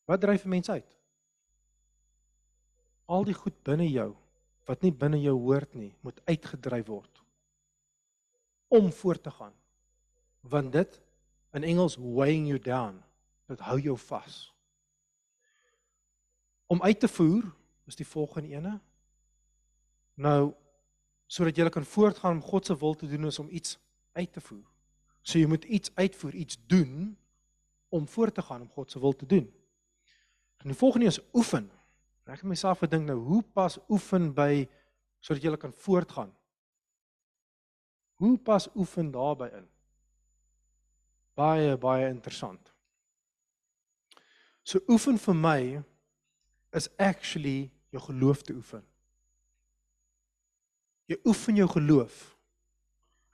Wat 0.06 0.22
dryf 0.22 0.46
'n 0.46 0.50
mens 0.50 0.70
uit? 0.70 0.96
Al 3.06 3.24
die 3.24 3.34
goed 3.34 3.64
binne 3.64 3.90
jou 3.90 4.16
wat 4.66 4.82
nie 4.82 4.92
binne 4.92 5.22
jou 5.22 5.36
hoort 5.38 5.74
nie, 5.74 5.96
moet 6.02 6.22
uitgedryf 6.26 6.86
word 6.88 7.24
om 8.68 8.92
voort 8.92 9.24
te 9.24 9.32
gaan. 9.32 9.54
Want 10.40 10.72
dit 10.72 11.02
in 11.52 11.64
Engels 11.64 11.98
weighing 11.98 12.48
you 12.48 12.60
down, 12.60 13.04
dit 13.48 13.60
hou 13.60 13.80
jou 13.80 13.98
vas 13.98 14.54
om 16.72 16.82
uit 16.82 17.00
te 17.00 17.08
voer 17.08 17.44
is 17.86 17.98
die 18.00 18.08
volgende 18.08 18.56
ene. 18.56 18.78
Nou 20.16 20.54
sodat 21.32 21.56
jy 21.56 21.70
kan 21.72 21.88
voortgaan 21.88 22.40
om 22.40 22.44
God 22.44 22.66
se 22.66 22.76
wil 22.78 22.96
te 22.96 23.08
doen 23.08 23.28
is 23.28 23.40
om 23.40 23.50
iets 23.50 23.78
uit 24.12 24.32
te 24.34 24.42
voer. 24.44 24.64
So 25.22 25.40
jy 25.40 25.48
moet 25.48 25.64
iets 25.64 25.92
uitvoer, 25.96 26.36
iets 26.36 26.58
doen 26.68 27.18
om 27.90 28.08
voort 28.08 28.36
te 28.36 28.42
gaan 28.42 28.62
om 28.62 28.70
God 28.72 28.92
se 28.92 29.00
wil 29.00 29.16
te 29.16 29.26
doen. 29.26 29.48
En 30.62 30.70
die 30.70 30.78
volgende 30.78 31.06
is 31.06 31.20
oefen. 31.34 31.72
Ek 32.30 32.44
het 32.44 32.48
myself 32.48 32.80
gedink 32.80 33.10
nou, 33.10 33.18
hoe 33.20 33.42
pas 33.44 33.80
oefen 33.90 34.30
by 34.34 34.68
sodat 35.20 35.44
jy 35.44 35.58
kan 35.58 35.74
voortgaan? 35.74 36.30
Hoe 38.22 38.38
pas 38.38 38.70
oefen 38.78 39.10
daarbey 39.12 39.50
in? 39.58 39.66
Baie 41.36 41.74
baie 41.82 42.08
interessant. 42.10 42.72
So 44.64 44.80
oefen 44.88 45.18
vir 45.18 45.36
my 45.36 45.62
is 46.78 46.88
actually 47.02 47.72
jou 47.90 48.04
geloof 48.06 48.46
te 48.46 48.54
oefen. 48.54 48.84
Jy 51.10 51.18
oefen 51.28 51.58
jou 51.58 51.68
geloof. 51.68 52.20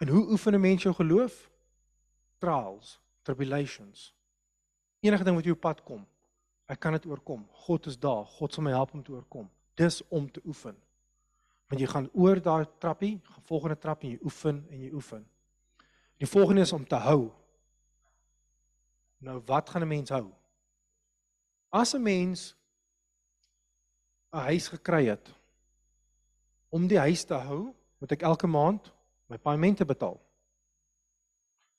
En 0.01 0.07
hoe 0.07 0.23
oefen 0.31 0.53
'n 0.53 0.61
mens 0.61 0.83
jou 0.83 0.95
geloof? 0.95 1.51
Trials, 2.37 2.99
tribulations. 3.21 4.13
Enige 4.99 5.23
ding 5.23 5.35
wat 5.35 5.45
jou 5.45 5.55
pad 5.55 5.83
kom, 5.83 6.07
ek 6.67 6.79
kan 6.83 6.95
dit 6.97 7.05
oorkom. 7.05 7.47
God 7.65 7.87
is 7.87 7.97
daar. 7.99 8.25
God 8.37 8.53
sal 8.53 8.63
my 8.63 8.73
help 8.75 8.93
om 8.93 9.03
te 9.03 9.11
oorkom. 9.11 9.47
Dis 9.79 10.01
om 10.07 10.27
te 10.31 10.41
oefen. 10.45 10.75
Want 11.67 11.81
jy 11.81 11.87
gaan 11.91 12.09
oor 12.13 12.39
daai 12.43 12.67
trappie, 12.79 13.17
gaan 13.23 13.47
volgende 13.47 13.77
trap 13.79 14.03
en 14.03 14.15
jy 14.15 14.19
oefen 14.23 14.61
en 14.71 14.83
jy 14.85 14.91
oefen. 14.95 15.25
Die 16.17 16.29
volgende 16.29 16.63
is 16.65 16.73
om 16.73 16.85
te 16.87 16.99
hou. 17.03 17.29
Nou 19.23 19.41
wat 19.45 19.69
gaan 19.69 19.83
'n 19.83 19.87
mens 19.87 20.09
hou? 20.09 20.31
As 21.69 21.93
'n 21.93 22.01
mens 22.01 22.55
'n 24.33 24.37
huis 24.37 24.67
gekry 24.67 25.05
het. 25.05 25.33
Om 26.69 26.87
die 26.87 26.99
huis 26.99 27.23
te 27.23 27.33
hou, 27.33 27.73
moet 27.99 28.11
ek 28.11 28.21
elke 28.21 28.47
maand 28.47 28.93
my 29.27 29.37
paemente 29.37 29.85
betaal. 29.85 30.19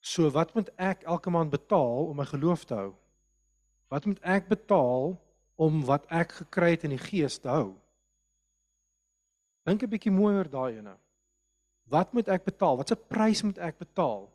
So 0.01 0.31
wat 0.31 0.55
moet 0.55 0.71
ek 0.77 1.03
elke 1.03 1.31
maand 1.31 1.51
betaal 1.51 2.09
om 2.09 2.17
my 2.17 2.25
geloof 2.25 2.65
te 2.65 2.75
hou? 2.75 2.95
Wat 3.89 4.05
moet 4.05 4.21
ek 4.21 4.49
betaal 4.49 5.17
om 5.57 5.85
wat 5.89 6.07
ek 6.13 6.33
gekry 6.43 6.75
het 6.77 6.85
in 6.85 6.95
die 6.95 7.03
gees 7.03 7.39
te 7.41 7.49
hou? 7.49 7.77
Dink 9.65 9.83
'n 9.83 9.91
bietjie 9.91 10.13
mooi 10.13 10.35
oor 10.37 10.49
daai 10.49 10.79
ene. 10.79 10.97
Wat 11.89 12.13
moet 12.13 12.29
ek 12.29 12.45
betaal? 12.45 12.77
Watse 12.77 12.97
prys 12.97 13.43
moet 13.43 13.59
ek 13.59 13.79
betaal? 13.79 14.29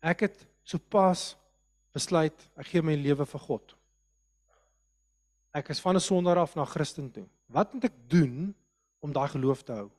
Ek 0.00 0.20
het 0.20 0.46
sopas 0.64 1.36
besluit 1.92 2.48
ek 2.56 2.66
gee 2.66 2.82
my 2.82 2.94
lewe 2.96 3.26
vir 3.26 3.40
God. 3.40 3.74
Ek 5.54 5.70
is 5.70 5.80
van 5.80 5.96
'n 5.96 6.00
sondaar 6.00 6.38
af 6.38 6.56
na 6.56 6.64
Christen 6.64 7.10
toe. 7.10 7.26
Wat 7.46 7.72
moet 7.72 7.84
ek 7.84 8.08
doen 8.08 8.54
om 9.00 9.12
daai 9.12 9.28
geloof 9.28 9.62
te 9.64 9.72
hou? 9.72 9.90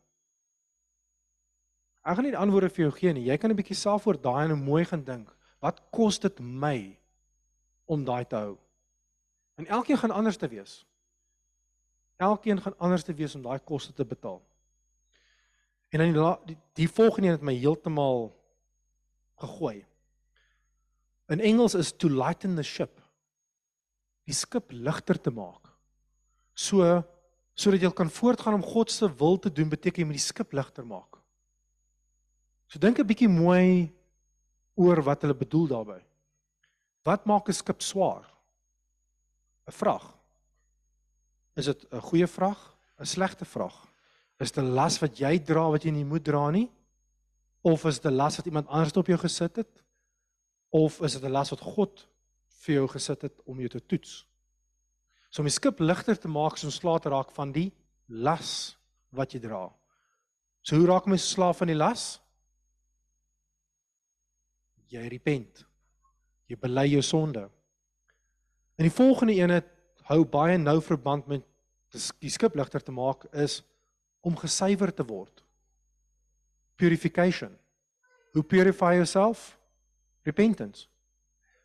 Ek 2.05 2.15
gaan 2.15 2.25
nie 2.25 2.37
antwoorde 2.37 2.69
vir 2.69 2.85
jou 2.85 2.91
gee 2.91 3.13
nie. 3.13 3.25
Jy 3.25 3.37
kan 3.37 3.51
'n 3.51 3.55
bietjie 3.55 3.75
self 3.75 4.07
oor 4.07 4.17
daai 4.17 4.49
en 4.49 4.63
mooi 4.63 4.85
gaan 4.85 5.03
dink. 5.03 5.35
Wat 5.61 5.81
kos 5.91 6.19
dit 6.19 6.39
my 6.39 6.97
om 7.85 8.05
daai 8.05 8.25
te 8.25 8.35
hou? 8.35 8.57
En 9.59 9.67
elkeen 9.67 9.97
gaan 9.97 10.11
anders 10.15 10.37
te 10.37 10.47
wees. 10.47 10.85
Elkeen 12.15 12.61
gaan 12.61 12.77
anders 12.77 13.03
te 13.03 13.13
wees 13.13 13.35
om 13.35 13.43
daai 13.43 13.59
koste 13.59 13.93
te 13.93 14.05
betaal. 14.05 14.39
En 15.89 15.99
dan 15.99 16.13
die, 16.13 16.53
die, 16.53 16.57
die 16.79 16.89
volgende 16.89 17.27
een 17.27 17.35
het 17.35 17.43
my 17.43 17.55
heeltemal 17.57 18.29
gegooi. 19.41 19.83
In 21.27 21.43
Engels 21.43 21.75
is 21.75 21.91
to 21.91 22.09
lighten 22.09 22.55
the 22.55 22.63
ship. 22.63 23.01
Die 24.29 24.35
skip 24.35 24.71
ligter 24.71 25.19
te 25.19 25.31
maak. 25.33 25.73
So 26.53 27.03
sodat 27.59 27.83
jy 27.83 27.91
kan 27.91 28.11
voortgaan 28.13 28.61
om 28.61 28.63
God 28.63 28.91
se 28.91 29.09
wil 29.19 29.35
te 29.39 29.51
doen, 29.51 29.67
beteken 29.67 30.05
jy 30.05 30.07
moet 30.07 30.21
die 30.21 30.23
skip 30.23 30.55
ligter 30.55 30.85
maak. 30.87 31.19
So 32.71 32.79
dink 32.79 32.99
'n 32.99 33.07
bietjie 33.07 33.27
mooi 33.27 33.91
oor 34.79 35.03
wat 35.03 35.21
hulle 35.21 35.35
bedoel 35.35 35.67
daarmee. 35.67 36.05
Wat 37.03 37.25
maak 37.25 37.49
'n 37.49 37.53
skip 37.53 37.81
swaar? 37.81 38.38
'n 39.69 39.71
Vrag. 39.71 40.05
Is 41.55 41.65
dit 41.65 41.85
'n 41.91 42.01
goeie 42.01 42.27
vrag? 42.27 42.75
'n 42.99 43.05
Slegte 43.05 43.45
vrag? 43.45 43.87
Is 44.39 44.51
dit 44.51 44.63
'n 44.63 44.73
las 44.73 44.99
wat 44.99 45.17
jy 45.17 45.39
dra 45.39 45.69
wat 45.69 45.83
jy 45.83 45.91
nie 45.91 46.05
moet 46.05 46.23
dra 46.23 46.49
nie? 46.49 46.71
Of 47.61 47.85
is 47.85 47.99
dit 47.99 48.11
'n 48.11 48.15
las 48.15 48.37
wat 48.37 48.45
iemand 48.45 48.67
anders 48.67 48.97
op 48.97 49.07
jou 49.07 49.19
gesit 49.19 49.55
het? 49.55 49.83
Of 50.69 51.01
is 51.01 51.13
dit 51.13 51.23
'n 51.23 51.31
las 51.31 51.49
wat 51.49 51.59
God 51.59 52.07
vir 52.47 52.75
jou 52.75 52.87
gesit 52.87 53.21
het 53.21 53.41
om 53.45 53.57
jou 53.57 53.69
te 53.69 53.85
toets? 53.85 54.25
So 55.29 55.41
om 55.41 55.45
die 55.45 55.53
skip 55.53 55.79
ligter 55.79 56.17
te 56.19 56.27
maak, 56.27 56.57
so 56.57 56.67
ontslae 56.67 56.99
te 56.99 57.09
raak 57.09 57.31
van 57.31 57.51
die 57.51 57.71
las 58.07 58.77
wat 59.09 59.31
jy 59.33 59.39
dra. 59.39 59.69
So 60.61 60.75
hoe 60.75 60.87
raak 60.87 61.05
mens 61.05 61.29
slaaf 61.29 61.57
van 61.57 61.67
die 61.67 61.75
las? 61.75 62.19
Jy 64.87 65.07
repent. 65.07 65.65
Jy 66.47 66.57
bely 66.57 66.87
jou 66.87 67.01
sonde. 67.01 67.49
En 68.79 68.87
die 68.87 68.95
volgende 68.95 69.35
een 69.35 69.51
het 69.51 69.67
hou 70.07 70.23
baie 70.25 70.57
nou 70.57 70.77
verband 70.81 71.25
met 71.27 71.43
die 72.23 72.31
skip 72.31 72.55
ligter 72.55 72.83
te 72.83 72.93
maak 72.95 73.25
is 73.35 73.59
om 74.23 74.37
gesuiwer 74.39 74.93
te 74.95 75.03
word. 75.03 75.43
Purification. 76.79 77.57
Hoe 78.31 78.43
purify 78.43 78.93
yourself? 78.95 79.57
Repentance. 80.23 80.87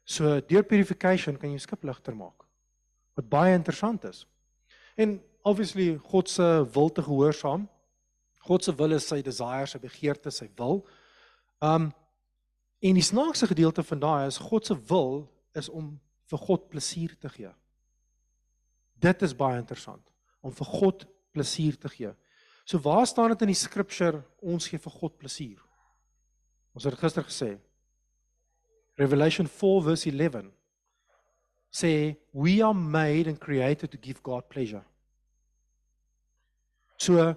So 0.04 0.40
deur 0.40 0.66
purification 0.66 1.38
kan 1.38 1.54
jy 1.54 1.62
skip 1.62 1.86
ligter 1.86 2.16
maak 2.18 2.42
wat 3.14 3.28
baie 3.30 3.54
interessant 3.54 4.02
is. 4.10 4.24
En 4.98 5.20
obviously 5.46 5.94
God 6.10 6.28
se 6.28 6.66
wil 6.74 6.90
te 6.90 7.02
gehoorsaam. 7.02 7.68
God 8.38 8.64
se 8.64 8.74
wil 8.74 8.90
is 8.92 9.06
sy 9.06 9.20
desires, 9.22 9.70
sy 9.70 9.78
begeertes, 9.78 10.40
sy 10.42 10.48
wil. 10.58 10.82
Um 11.62 11.92
en 12.84 12.98
die 12.98 13.06
snaakse 13.06 13.46
gedeelte 13.46 13.86
van 13.86 14.02
daai 14.02 14.26
is 14.26 14.42
God 14.50 14.66
se 14.66 14.74
wil 14.90 15.22
is 15.54 15.70
om 15.70 15.94
vir 16.30 16.40
God 16.46 16.68
plesier 16.72 17.14
te 17.20 17.28
gee. 17.28 17.52
Dit 19.00 19.22
is 19.22 19.36
baie 19.36 19.58
interessant 19.60 20.04
om 20.44 20.52
vir 20.54 20.70
God 20.70 21.06
plesier 21.34 21.76
te 21.80 21.90
gee. 21.92 22.12
So 22.64 22.80
waar 22.80 23.06
staan 23.06 23.34
dit 23.34 23.44
in 23.44 23.52
die 23.52 23.58
scripture 23.58 24.22
ons 24.40 24.68
gee 24.70 24.80
vir 24.80 24.98
God 25.00 25.16
plesier? 25.20 25.60
Ons 26.74 26.88
het 26.88 26.98
gister 26.98 27.26
gesê 27.26 27.54
Revelation 28.98 29.48
4 29.50 29.82
verse 29.88 30.10
11 30.10 30.50
sê 31.74 32.14
we 32.32 32.60
are 32.62 32.74
made 32.74 33.28
and 33.28 33.40
created 33.40 33.90
to 33.90 33.98
give 34.00 34.22
God 34.22 34.48
pleasure. 34.48 34.84
So 36.96 37.34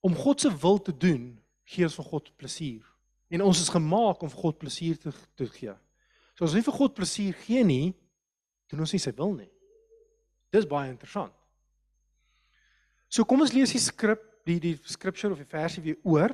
om 0.00 0.14
God 0.14 0.40
se 0.40 0.50
wil 0.62 0.78
te 0.78 0.94
doen, 0.96 1.34
gee 1.68 1.84
ons 1.84 1.98
vir 1.98 2.08
God 2.12 2.30
plesier. 2.38 2.86
En 3.30 3.42
ons 3.44 3.60
is 3.60 3.70
gemaak 3.70 4.22
om 4.22 4.30
vir 4.30 4.42
God 4.46 4.58
plesier 4.58 4.98
te 4.98 5.12
te 5.36 5.48
gee. 5.58 5.74
So 6.40 6.46
as 6.46 6.54
ons 6.54 6.62
nie 6.62 6.64
vir 6.64 6.76
God 6.78 6.94
plesier 6.96 7.36
gee 7.44 7.60
nie, 7.68 7.90
doen 8.72 8.80
ons 8.80 8.94
nie 8.96 9.02
sy 9.02 9.12
wil 9.18 9.34
nie. 9.36 9.50
Dis 10.50 10.64
baie 10.64 10.88
interessant. 10.88 11.34
So 13.12 13.26
kom 13.28 13.44
ons 13.44 13.52
lees 13.52 13.74
die 13.76 13.82
skrip, 13.82 14.24
die 14.48 14.56
die 14.62 14.72
scripture 14.88 15.34
of 15.34 15.42
die 15.42 15.50
versie 15.50 15.84
weer 15.84 16.00
oor. 16.08 16.32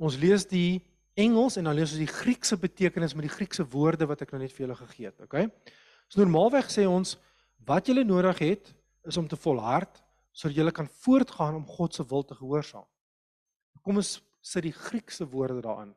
Ons 0.00 0.16
lees 0.16 0.48
die 0.48 0.80
Engels 1.14 1.58
en 1.60 1.68
dan 1.68 1.76
lees 1.76 1.92
ons 1.92 2.00
die 2.00 2.08
Griekse 2.08 2.56
betekenis 2.58 3.12
met 3.14 3.28
die 3.28 3.34
Griekse 3.36 3.66
woorde 3.68 4.08
wat 4.08 4.24
ek 4.24 4.32
nou 4.32 4.40
net 4.40 4.54
vir 4.54 4.64
julle 4.64 4.78
gegee 4.80 5.10
het, 5.12 5.20
okay? 5.22 5.44
So 6.08 6.24
normaalweg 6.24 6.72
sê 6.72 6.88
ons 6.88 7.18
Wat 7.64 7.86
julle 7.88 8.04
nodig 8.04 8.38
het 8.38 8.74
is 9.08 9.16
om 9.16 9.28
te 9.28 9.36
volhard 9.40 10.02
sodat 10.34 10.56
julle 10.56 10.72
kan 10.74 10.88
voortgaan 11.04 11.54
om 11.54 11.66
God 11.66 11.94
se 11.94 12.04
wil 12.10 12.24
te 12.24 12.34
gehoorsaam. 12.34 12.86
Kom 13.84 14.00
ons 14.00 14.16
sit 14.42 14.64
die 14.66 14.74
Griekse 14.74 15.26
woorde 15.30 15.60
daarin. 15.62 15.92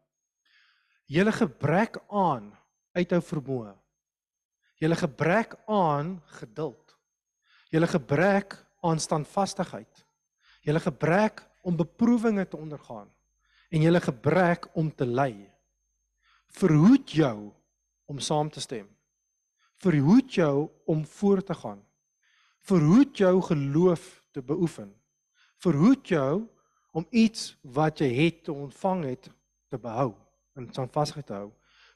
Julle 1.09 1.31
gebrek 1.33 1.97
aan 2.11 2.51
uithou 2.97 3.21
vermoë. 3.21 3.73
Julle 4.81 4.97
gebrek 4.97 5.55
aan 5.65 6.17
geduld. 6.39 6.95
Julle 7.73 7.87
gebrek 7.89 8.55
aan 8.85 8.99
standvastigheid. 8.99 10.03
Julle 10.65 10.81
gebrek 10.83 11.41
om 11.61 11.77
beproewinge 11.77 12.47
te 12.47 12.57
ondergaan 12.57 13.09
en 13.69 13.83
julle 13.83 13.99
gebrek 14.01 14.69
om 14.79 14.91
te 14.95 15.05
ly. 15.05 15.33
Verhoed 16.55 17.11
jou 17.11 17.51
om 18.07 18.19
saam 18.19 18.49
te 18.49 18.63
stem. 18.63 18.87
Verhoed 19.83 20.33
jou 20.33 20.69
om 20.85 21.05
voor 21.05 21.43
te 21.43 21.53
gaan. 21.53 21.81
Verhoed 22.67 23.17
jou 23.17 23.41
geloof 23.41 24.23
te 24.31 24.41
beoefen. 24.41 24.93
Verhoed 25.57 26.07
jou 26.07 26.47
om 26.91 27.05
iets 27.09 27.57
wat 27.61 27.99
jy 27.99 28.09
het 28.15 28.43
te 28.43 28.53
ontvang 28.53 29.03
het 29.05 29.29
te 29.69 29.77
behou 29.77 30.13
en 30.55 30.69
standvastig 30.71 31.25
te 31.25 31.33
hou. 31.33 31.51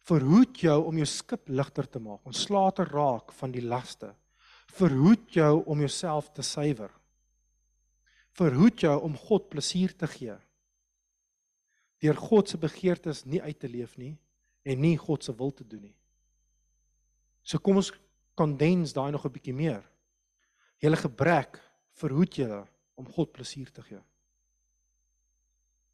Verhoed 0.10 0.58
jou 0.64 0.78
om 0.88 0.98
jou 0.98 1.06
skip 1.06 1.50
ligter 1.50 1.86
te 1.86 2.00
maak, 2.02 2.24
ontslae 2.26 2.72
te 2.74 2.86
raak 2.90 3.32
van 3.38 3.54
die 3.54 3.64
laste. 3.64 4.10
Verhoed 4.72 5.30
jou 5.36 5.64
om 5.70 5.80
jouself 5.84 6.32
te 6.34 6.44
suiwer. 6.46 6.92
Verhoed 8.38 8.82
jou 8.82 8.96
om 9.04 9.18
God 9.18 9.50
plesier 9.52 9.94
te 9.94 10.08
gee. 10.10 10.38
Deur 12.02 12.18
God 12.18 12.50
se 12.50 12.58
begeertes 12.58 13.26
nie 13.30 13.42
uit 13.44 13.60
te 13.60 13.70
leef 13.70 13.98
nie 14.02 14.16
en 14.66 14.82
nie 14.82 14.96
God 14.98 15.24
se 15.24 15.36
wil 15.38 15.52
te 15.54 15.68
doen 15.68 15.84
nie. 15.90 15.98
So 17.44 17.60
kom 17.60 17.78
ons 17.82 17.92
kondens 18.38 18.94
daai 18.94 19.12
nog 19.12 19.26
'n 19.26 19.34
bietjie 19.34 19.54
meer. 19.54 19.84
Julle 20.82 20.98
gebrek 20.98 21.60
verhoed 21.94 22.36
julle 22.36 22.66
om 22.96 23.06
God 23.06 23.32
plesier 23.34 23.70
te 23.72 23.82
gee. 23.82 24.02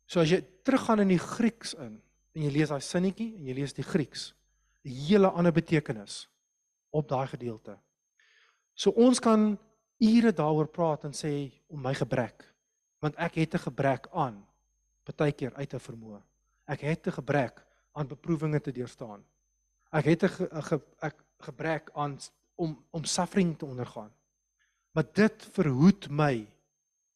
So 0.07 0.21
as 0.21 0.29
jy 0.29 0.41
teruggaan 0.63 0.99
in 0.99 1.09
die 1.09 1.19
Grieks 1.19 1.73
in 1.73 2.01
en 2.37 2.45
jy 2.45 2.53
lees 2.53 2.69
daai 2.69 2.83
sinnetjie 2.85 3.31
en 3.39 3.49
jy 3.49 3.55
lees 3.57 3.73
die 3.73 3.85
Grieks, 3.85 4.33
'n 4.85 4.93
hele 5.07 5.29
ander 5.29 5.51
betekenis 5.51 6.27
op 6.93 7.09
daai 7.09 7.27
gedeelte. 7.27 7.77
So 8.75 8.91
ons 8.91 9.19
kan 9.19 9.57
ure 9.97 10.31
daaroor 10.31 10.67
praat 10.67 11.03
en 11.03 11.13
sê 11.13 11.51
om 11.67 11.81
my 11.81 11.93
gebrek, 11.93 12.45
want 13.01 13.15
ek 13.17 13.35
het 13.35 13.55
'n 13.55 13.65
gebrek 13.69 14.07
aan 14.13 14.45
partykeer 15.03 15.53
uit 15.55 15.69
te 15.69 15.79
vermoë. 15.79 16.21
Ek 16.67 16.81
het 16.81 17.07
'n 17.07 17.11
gebrek 17.11 17.65
aan 17.93 18.07
beproewinge 18.07 18.61
te 18.61 18.71
deurstaan. 18.71 19.25
Ek 19.91 20.05
het 20.05 20.23
'n 20.23 20.29
ge, 20.29 20.61
ge, 20.61 20.81
ek 21.01 21.15
gebrek 21.39 21.89
aan 21.93 22.19
om 22.55 22.85
om 22.91 23.03
suffering 23.03 23.57
te 23.57 23.65
ondergaan. 23.65 24.11
Maar 24.91 25.05
dit 25.13 25.47
verhoed 25.51 26.09
my 26.09 26.47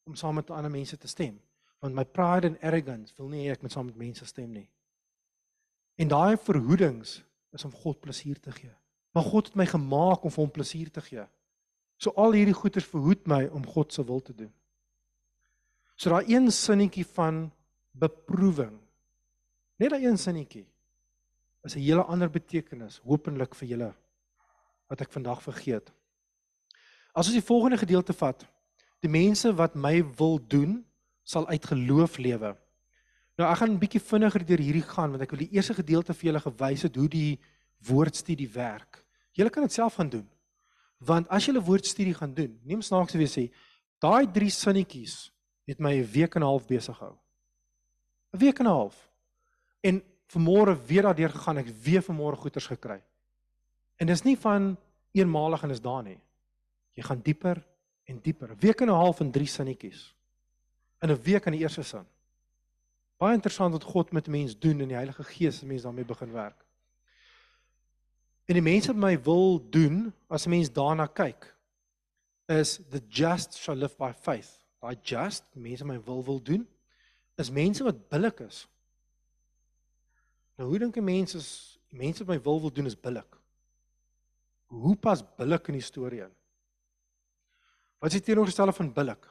om 0.03 0.15
saam 0.15 0.35
met 0.35 0.49
ander 0.49 0.71
mense 0.71 0.97
te 0.97 1.07
stem, 1.07 1.41
want 1.79 1.93
my 1.93 2.05
pride 2.05 2.47
and 2.47 2.61
arrogance 2.61 3.13
wil 3.17 3.27
nie 3.27 3.47
hê 3.47 3.51
ek 3.51 3.61
moet 3.61 3.71
saam 3.71 3.85
met 3.85 3.95
mense 3.95 4.25
stem 4.25 4.51
nie. 4.51 4.69
En 6.01 6.09
daai 6.09 6.37
verhoedings 6.41 7.19
is 7.53 7.65
om 7.67 7.73
God 7.83 7.99
plesier 8.01 8.39
te 8.39 8.51
gee. 8.55 8.73
Maar 9.13 9.27
God 9.27 9.51
het 9.51 9.59
my 9.59 9.67
gemaak 9.69 10.23
om 10.23 10.33
vir 10.33 10.43
hom 10.43 10.53
plesier 10.53 10.89
te 10.89 11.03
gee. 11.05 11.25
So 12.01 12.13
al 12.17 12.33
hierdie 12.33 12.57
goeders 12.57 12.87
verhoed 12.89 13.27
my 13.29 13.43
om 13.53 13.65
God 13.67 13.93
se 13.93 14.05
wil 14.07 14.21
te 14.25 14.33
doen. 14.33 14.51
So 15.95 16.09
daai 16.09 16.33
een 16.33 16.49
sinnetjie 16.51 17.05
van 17.05 17.51
beproewing. 17.91 18.79
Net 19.77 19.93
daai 19.93 20.07
een 20.07 20.17
sinnetjie 20.17 20.65
is 21.63 21.75
'n 21.75 21.85
hele 21.85 22.03
ander 22.03 22.29
betekenis 22.29 23.01
hopelik 23.05 23.53
vir 23.55 23.67
julle 23.67 23.93
wat 24.89 25.01
ek 25.01 25.11
vandag 25.11 25.43
vergeet. 25.43 25.91
As 27.13 27.27
ons 27.27 27.37
die 27.37 27.49
volgende 27.51 27.77
gedeelte 27.77 28.13
vat, 28.13 28.47
die 28.99 29.09
mense 29.09 29.53
wat 29.53 29.75
my 29.75 30.01
wil 30.17 30.39
doen, 30.47 30.85
sal 31.23 31.47
uit 31.47 31.65
geloof 31.65 32.17
lewe. 32.17 32.57
Nou 33.41 33.49
ek 33.49 33.57
gaan 33.57 33.71
'n 33.73 33.81
bietjie 33.81 33.99
vinniger 33.99 34.45
deur 34.45 34.61
hierdie 34.61 34.85
gaan 34.85 35.11
want 35.11 35.23
ek 35.23 35.31
wil 35.33 35.39
die 35.41 35.55
eerste 35.57 35.73
gedeelte 35.73 36.13
vir 36.13 36.25
julle 36.29 36.41
gewys 36.45 36.83
het 36.85 36.95
hoe 36.95 37.09
die 37.09 37.39
woordstudie 37.89 38.49
werk. 38.53 39.03
Julle 39.33 39.49
kan 39.49 39.63
dit 39.63 39.73
self 39.73 39.95
gaan 39.95 40.09
doen. 40.09 40.29
Want 40.99 41.27
as 41.27 41.47
'n 41.47 41.57
woordstudie 41.57 42.13
gaan 42.13 42.33
doen, 42.33 42.59
neem 42.63 42.81
snaaks 42.81 43.13
weer 43.13 43.27
sê, 43.27 43.51
daai 43.99 44.31
drie 44.31 44.49
sinnetjies 44.49 45.31
het 45.65 45.79
my 45.79 45.95
'n 45.95 46.11
week 46.11 46.35
en 46.35 46.41
'n 46.41 46.45
half 46.45 46.67
besig 46.67 46.97
gehou. 46.97 47.17
'n 48.33 48.37
Week 48.37 48.59
en 48.59 48.65
'n 48.65 48.69
half. 48.69 49.09
En 49.81 50.03
vanmôre 50.27 50.77
weer 50.85 51.01
daardeur 51.01 51.29
gegaan, 51.29 51.57
ek 51.57 51.67
weer 51.67 52.03
vanmôre 52.03 52.37
goeters 52.37 52.67
gekry. 52.67 53.01
En 53.97 54.07
dis 54.07 54.23
nie 54.23 54.37
van 54.37 54.77
eenmalig 55.13 55.63
en 55.63 55.69
is 55.71 55.81
daar 55.81 56.03
nie. 56.03 56.19
Jy 56.93 57.03
gaan 57.03 57.21
dieper 57.23 57.65
en 58.05 58.19
dieper. 58.21 58.51
'n 58.51 58.59
Week 58.59 58.81
en 58.81 58.87
'n 58.87 58.93
half 58.93 59.19
in 59.19 59.31
drie 59.31 59.47
sinnetjies. 59.47 60.15
In 61.01 61.09
'n 61.09 61.21
week 61.23 61.47
aan 61.47 61.53
die 61.53 61.61
eerste 61.61 61.83
sin. 61.83 62.05
Baie 63.21 63.37
interessant 63.37 63.75
wat 63.75 63.85
God 63.85 64.11
met 64.17 64.29
mense 64.33 64.57
doen 64.57 64.81
en 64.81 64.89
die 64.89 64.97
Heilige 64.97 65.23
Gees 65.29 65.61
mense 65.61 65.85
daarmee 65.85 66.07
begin 66.09 66.31
werk. 66.33 66.63
En 68.49 68.57
die 68.57 68.65
mense 68.65 68.89
wat 68.89 69.01
my 69.03 69.13
wil 69.27 69.59
doen 69.69 70.07
as 70.27 70.47
'n 70.47 70.49
mens 70.49 70.71
daarna 70.73 71.05
kyk 71.07 71.45
is 72.49 72.79
the 72.89 73.01
just 73.09 73.57
shall 73.57 73.77
live 73.77 73.95
by 73.97 74.11
faith. 74.11 74.57
Daai 74.81 74.95
just 75.03 75.43
mense 75.53 75.85
my 75.85 75.99
wil 76.03 76.23
wil 76.23 76.41
doen 76.41 76.67
is 77.37 77.51
mense 77.51 77.83
wat 77.83 78.09
billik 78.09 78.39
is. 78.39 78.67
Nou 80.57 80.69
hoe 80.69 80.79
dink 80.79 80.97
'n 80.97 81.03
mens 81.03 81.35
is 81.35 81.79
mense 81.89 82.25
wat 82.25 82.35
my 82.35 82.41
wil 82.41 82.59
wil 82.61 82.73
doen 82.73 82.85
is 82.85 82.99
billik? 82.99 83.37
Hoe 84.65 84.95
pas 84.95 85.23
billik 85.35 85.67
in 85.67 85.73
die 85.73 85.81
storie 85.81 86.21
in? 86.21 86.35
Wat 87.99 88.13
is 88.13 88.21
die 88.21 88.25
teenoorgestelde 88.25 88.73
van 88.73 88.93
billik? 88.93 89.29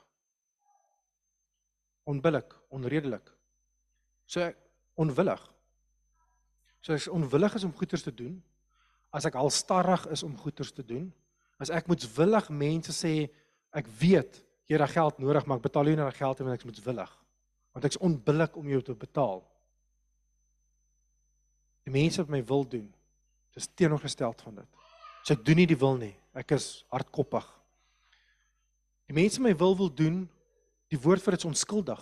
Onbillik, 2.05 2.55
onredelik. 2.69 3.40
So 4.31 4.47
onwillig. 5.01 5.43
So 6.81 6.95
as 6.95 7.09
onwillig 7.11 7.57
is 7.59 7.67
om 7.67 7.75
goeders 7.77 8.05
te 8.07 8.15
doen, 8.15 8.37
as 9.11 9.27
ek 9.27 9.39
halstarrig 9.41 10.07
is 10.15 10.23
om 10.23 10.37
goeders 10.39 10.71
te 10.73 10.85
doen, 10.87 11.09
as 11.61 11.73
ek 11.75 11.91
moetswillig 11.91 12.47
mense 12.55 12.95
sê 12.95 13.15
ek 13.75 13.89
weet 14.01 14.39
jy 14.71 14.79
het 14.79 14.93
geld 14.95 15.19
nodig, 15.19 15.47
maar 15.47 15.59
ek 15.59 15.67
betaal 15.67 15.89
jou 15.89 15.97
nie 15.97 16.03
daai 16.03 16.15
geld 16.15 16.43
want 16.45 16.55
ek 16.55 16.63
is 16.63 16.69
moetswillig. 16.69 17.11
Want 17.75 17.87
ek's 17.87 17.99
onbillik 18.07 18.55
om 18.59 18.69
jou 18.71 18.81
te 18.87 18.95
betaal. 18.95 19.43
Die 21.89 21.95
mense 21.95 22.23
wat 22.23 22.31
my 22.31 22.41
wil 22.47 22.63
doen, 22.71 22.87
dis 23.57 23.67
teenoorgesteld 23.75 24.43
van 24.47 24.61
dit. 24.61 24.85
So 25.25 25.35
ek 25.35 25.43
doen 25.45 25.59
nie 25.59 25.69
die 25.69 25.79
wil 25.79 25.99
nie. 25.99 26.15
Ek 26.39 26.55
is 26.55 26.85
hardkoppig. 26.95 27.47
Die 29.11 29.17
mense 29.19 29.43
my 29.43 29.57
wil 29.59 29.75
wil 29.75 29.91
doen, 29.91 30.23
die 30.91 30.99
woord 31.03 31.23
vir 31.25 31.35
dit 31.35 31.43
is 31.43 31.51
onskuldig. 31.51 32.01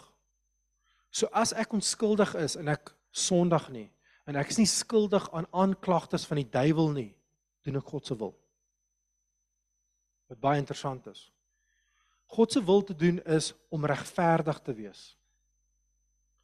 So 1.11 1.29
as 1.33 1.55
ek 1.57 1.73
onskuldig 1.73 2.35
is 2.39 2.57
en 2.57 2.69
ek 2.69 2.93
sondig 3.13 3.69
nie 3.75 3.89
en 4.29 4.37
ek 4.37 4.51
is 4.53 4.59
nie 4.61 4.69
skuldig 4.69 5.25
aan 5.33 5.49
aanklagtes 5.57 6.27
van 6.29 6.43
die 6.43 6.51
duiwel 6.53 6.91
nie, 6.93 7.11
doen 7.65 7.81
ek 7.81 7.89
God 7.89 8.05
se 8.07 8.17
wil. 8.19 8.35
Wat 10.29 10.41
baie 10.43 10.61
interessant 10.61 11.07
is. 11.09 11.31
God 12.29 12.53
se 12.53 12.61
wil 12.61 12.85
te 12.85 12.97
doen 12.97 13.23
is 13.25 13.55
om 13.73 13.87
regverdig 13.89 14.61
te 14.61 14.75
wees. 14.77 15.15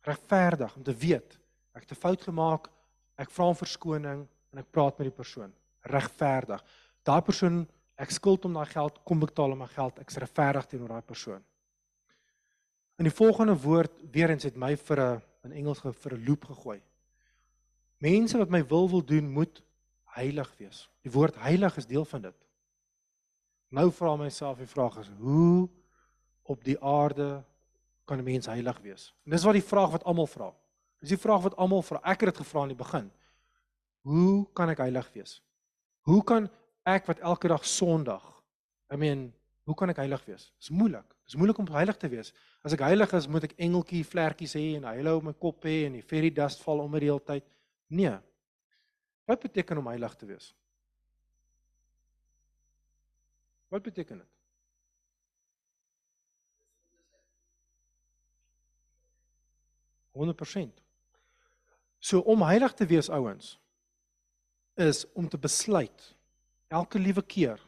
Regverdig 0.08 0.72
om 0.76 0.86
te 0.86 0.96
weet 0.96 1.36
ek 1.74 1.82
het 1.82 1.92
'n 1.92 2.00
fout 2.00 2.22
gemaak, 2.22 2.70
ek 3.18 3.30
vra 3.30 3.48
om 3.48 3.56
verskoning 3.56 4.26
en 4.52 4.58
ek 4.58 4.70
praat 4.70 4.98
met 4.98 5.10
die 5.10 5.16
persoon. 5.22 5.52
Regverdig. 5.82 6.62
Daai 7.04 7.20
persoon, 7.20 7.68
ek 7.98 8.10
skuld 8.10 8.42
hom 8.44 8.54
daai 8.54 8.66
geld, 8.66 9.04
kom 9.04 9.20
betaal 9.20 9.50
hom 9.50 9.58
my 9.58 9.66
geld. 9.66 9.98
Ek's 9.98 10.16
regverdig 10.16 10.66
teenoor 10.66 10.88
daai 10.88 11.02
persoon. 11.02 11.44
In 12.96 13.08
die 13.08 13.14
volgende 13.14 13.56
woord 13.58 13.92
weer 14.12 14.30
eens 14.30 14.46
het 14.46 14.56
my 14.56 14.76
vir 14.76 15.00
'n 15.00 15.22
in 15.44 15.52
Engels 15.52 15.80
vir 15.80 16.14
'n 16.14 16.24
loop 16.24 16.44
gegooi. 16.44 16.82
Mense 17.98 18.38
wat 18.38 18.50
my 18.50 18.66
wil 18.66 18.88
wil 18.90 19.04
doen, 19.04 19.30
moet 19.30 19.62
heilig 20.04 20.54
wees. 20.58 20.90
Die 21.02 21.12
woord 21.12 21.36
heilig 21.36 21.76
is 21.76 21.86
deel 21.86 22.04
van 22.04 22.22
dit. 22.22 22.34
Nou 23.68 23.90
vra 23.92 24.16
myself 24.16 24.58
die 24.58 24.66
vraag 24.66 24.98
is: 24.98 25.10
hoe 25.18 25.68
op 26.42 26.64
die 26.64 26.80
aarde 26.80 27.44
kan 28.04 28.18
'n 28.18 28.24
mens 28.24 28.46
heilig 28.46 28.80
wees? 28.80 29.14
En 29.24 29.30
dis 29.30 29.44
wat 29.44 29.52
die 29.52 29.62
vraag 29.62 29.90
wat 29.90 30.04
almal 30.04 30.26
vra. 30.26 30.54
Dis 31.00 31.08
die 31.08 31.18
vraag 31.18 31.42
wat 31.42 31.56
almal 31.56 31.82
vra. 31.82 32.00
Ek 32.02 32.20
het 32.20 32.34
dit 32.34 32.36
gevra 32.36 32.62
in 32.62 32.68
die 32.68 32.84
begin. 32.84 33.10
Hoe 34.00 34.46
kan 34.52 34.68
ek 34.68 34.78
heilig 34.78 35.12
wees? 35.12 35.42
Hoe 36.00 36.24
kan 36.24 36.50
ek 36.84 37.06
wat 37.06 37.18
elke 37.18 37.48
dag 37.48 37.64
Sondag, 37.64 38.42
I 38.92 38.96
mean, 38.96 39.32
hoe 39.64 39.74
kan 39.74 39.90
ek 39.92 40.02
heilig 40.02 40.24
wees? 40.28 40.50
Dis 40.60 40.70
moeilik. 40.74 41.06
Dis 41.24 41.38
moeilik 41.40 41.58
om 41.62 41.68
heilig 41.72 41.96
te 42.00 42.10
wees. 42.12 42.32
As 42.64 42.74
ek 42.76 42.84
heilig 42.84 43.14
is, 43.16 43.28
moet 43.32 43.46
ek 43.48 43.56
engeltjie 43.64 44.04
vlekkies 44.04 44.56
hê 44.58 44.64
en 44.78 44.90
huile 44.92 45.16
op 45.16 45.24
my 45.24 45.32
kop 45.40 45.64
hê 45.64 45.84
en 45.86 45.96
die 45.96 46.04
fairy 46.04 46.30
dust 46.34 46.62
val 46.66 46.84
om 46.84 46.92
my 46.92 47.00
die 47.00 47.08
hele 47.08 47.24
tyd. 47.24 47.46
Nee. 47.88 48.12
Wat 49.28 49.40
beteken 49.40 49.80
om 49.80 49.88
heilig 49.88 50.16
te 50.20 50.28
wees? 50.28 50.52
Wat 53.72 53.82
beteken 53.82 54.20
dit? 54.20 54.30
So 62.04 62.20
om 62.30 62.44
heilig 62.46 62.76
te 62.76 62.86
wees 62.86 63.08
ouens 63.10 63.56
is 64.78 65.04
om 65.14 65.26
te 65.30 65.38
besluit 65.38 66.10
elke 66.68 66.98
liewe 66.98 67.22
keer 67.22 67.62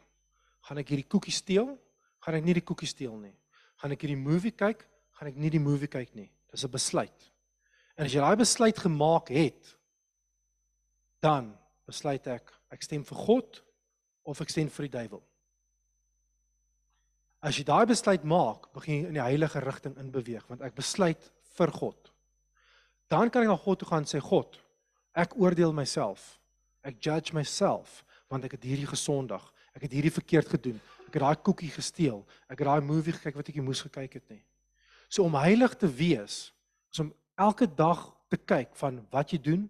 Gaan 0.66 0.80
ek 0.82 0.88
hierdie 0.90 1.06
koekie 1.06 1.34
steel? 1.34 1.76
Gaan 2.26 2.40
ek 2.40 2.46
nie 2.48 2.56
die 2.58 2.64
koekie 2.66 2.88
steel 2.90 3.14
nie. 3.20 3.34
Gaan 3.78 3.94
ek 3.94 4.02
hierdie 4.02 4.18
movie 4.18 4.50
kyk? 4.50 4.82
Gaan 5.14 5.30
ek 5.30 5.36
nie 5.38 5.50
die 5.54 5.62
movie 5.62 5.86
kyk 5.86 6.10
nie. 6.18 6.26
Dis 6.50 6.64
'n 6.64 6.70
besluit. 6.70 7.30
En 7.96 8.04
as 8.04 8.12
jy 8.12 8.20
daai 8.20 8.36
besluit 8.36 8.76
gemaak 8.76 9.28
het, 9.28 9.76
dan 11.22 11.56
besluit 11.86 12.26
ek 12.26 12.52
ek 12.72 12.82
stem 12.82 13.04
vir 13.04 13.18
God 13.18 13.62
of 14.24 14.40
ek 14.40 14.50
stem 14.50 14.68
vir 14.68 14.88
die 14.88 14.98
duiwel. 14.98 15.22
As 17.40 17.56
jy 17.56 17.64
daai 17.64 17.86
besluit 17.86 18.24
maak, 18.24 18.72
begin 18.74 18.94
jy 18.94 19.06
in 19.06 19.14
die 19.14 19.22
heilige 19.22 19.60
rigting 19.60 19.96
inbeweeg 19.96 20.48
want 20.48 20.62
ek 20.62 20.74
besluit 20.74 21.30
vir 21.56 21.70
God. 21.70 22.10
Dan 23.08 23.30
kan 23.30 23.42
ek 23.42 23.48
na 23.48 23.56
God 23.56 23.78
toe 23.78 23.88
gaan 23.88 24.02
en 24.02 24.10
sê 24.10 24.20
God, 24.20 24.58
ek 25.14 25.36
oordeel 25.38 25.72
myself. 25.72 26.40
Ek 26.82 26.98
judge 27.00 27.32
myself 27.32 28.02
want 28.28 28.44
ek 28.44 28.58
het 28.58 28.66
hierdie 28.66 28.90
gesondig. 28.90 29.42
Ek 29.76 29.86
het 29.86 29.92
hierdie 29.94 30.10
verkeerd 30.10 30.48
gedoen. 30.48 30.80
Ek 31.16 31.22
het 31.22 31.30
daai 31.30 31.44
koekie 31.48 31.70
gesteel. 31.72 32.18
Ek 32.44 32.60
het 32.60 32.68
daai 32.68 32.84
movie 32.84 33.14
gekyk 33.16 33.38
wat 33.38 33.48
ek 33.48 33.56
nie 33.56 33.64
moes 33.64 33.80
gekyk 33.80 34.18
het 34.18 34.34
nie. 34.34 34.42
So 35.08 35.24
om 35.24 35.38
heilig 35.40 35.72
te 35.80 35.88
wees, 35.88 36.50
is 36.92 37.00
om 37.00 37.14
elke 37.40 37.64
dag 37.64 38.02
te 38.28 38.36
kyk 38.36 38.74
van 38.76 38.98
wat 39.14 39.32
jy 39.32 39.38
doen, 39.40 39.62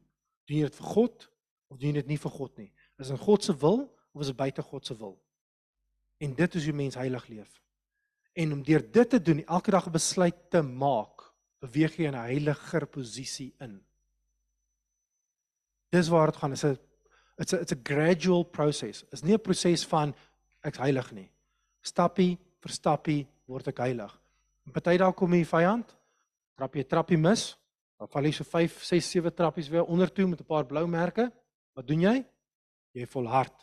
doen 0.50 0.58
jy 0.58 0.66
dit 0.66 0.78
vir 0.80 0.88
God 0.96 1.28
of 1.70 1.78
doen 1.78 1.92
jy 1.92 2.00
dit 2.00 2.10
nie 2.10 2.18
vir 2.18 2.34
God 2.34 2.58
nie? 2.58 2.72
Is 2.98 3.06
dit 3.06 3.14
in 3.14 3.22
God 3.22 3.46
se 3.46 3.54
wil 3.62 3.78
of 4.10 4.24
is 4.24 4.32
dit 4.32 4.38
buite 4.40 4.64
God 4.66 4.90
se 4.90 4.96
wil? 4.98 5.14
En 6.18 6.34
dit 6.34 6.58
is 6.58 6.66
hoe 6.66 6.74
mens 6.74 6.98
heilig 6.98 7.28
leef. 7.30 7.62
En 8.34 8.56
om 8.58 8.66
deur 8.66 8.82
dit 8.82 9.14
te 9.14 9.22
doen, 9.22 9.44
elke 9.46 9.70
dag 9.70 9.86
'n 9.86 9.94
besluit 9.94 10.50
te 10.50 10.62
maak, 10.62 11.30
beweeg 11.62 11.96
jy 11.96 12.10
in 12.10 12.18
'n 12.18 12.26
heiliger 12.26 12.86
posisie 12.86 13.54
in. 13.60 13.78
Dis 15.94 16.08
waar 16.08 16.26
dit 16.26 16.36
gaan. 16.36 16.50
Dit 16.50 16.58
is 16.58 16.64
'n 16.64 16.78
it's 17.38 17.52
a 17.52 17.60
it's 17.60 17.72
a 17.72 17.80
gradual 17.82 18.42
process. 18.42 19.04
Is 19.12 19.22
nie 19.22 19.34
'n 19.34 19.40
proses 19.40 19.86
van 19.86 20.14
ek's 20.60 20.78
heilig 20.78 21.12
nie. 21.12 21.30
Stappie 21.86 22.34
vir 22.62 22.74
stappie 22.74 23.20
word 23.46 23.70
ek 23.70 23.84
heilig. 23.84 24.12
En 24.66 24.74
party 24.74 24.96
dae 24.98 25.14
kom 25.14 25.36
die 25.36 25.46
vyand, 25.46 25.92
trap 26.58 26.74
jy 26.74 26.82
'n 26.82 26.90
trappie 26.90 27.18
mis, 27.18 27.54
dan 27.98 28.08
val 28.08 28.24
jy 28.24 28.32
so 28.32 28.44
5, 28.44 28.82
6, 28.84 29.10
7 29.12 29.32
trappies 29.32 29.68
weer 29.68 29.84
onder 29.84 30.10
toe 30.12 30.26
met 30.26 30.40
'n 30.40 30.44
paar 30.44 30.66
blou 30.66 30.86
merke. 30.86 31.30
Wat 31.74 31.86
doen 31.86 32.00
jy? 32.00 32.24
Jy 32.92 33.06
volhard. 33.06 33.54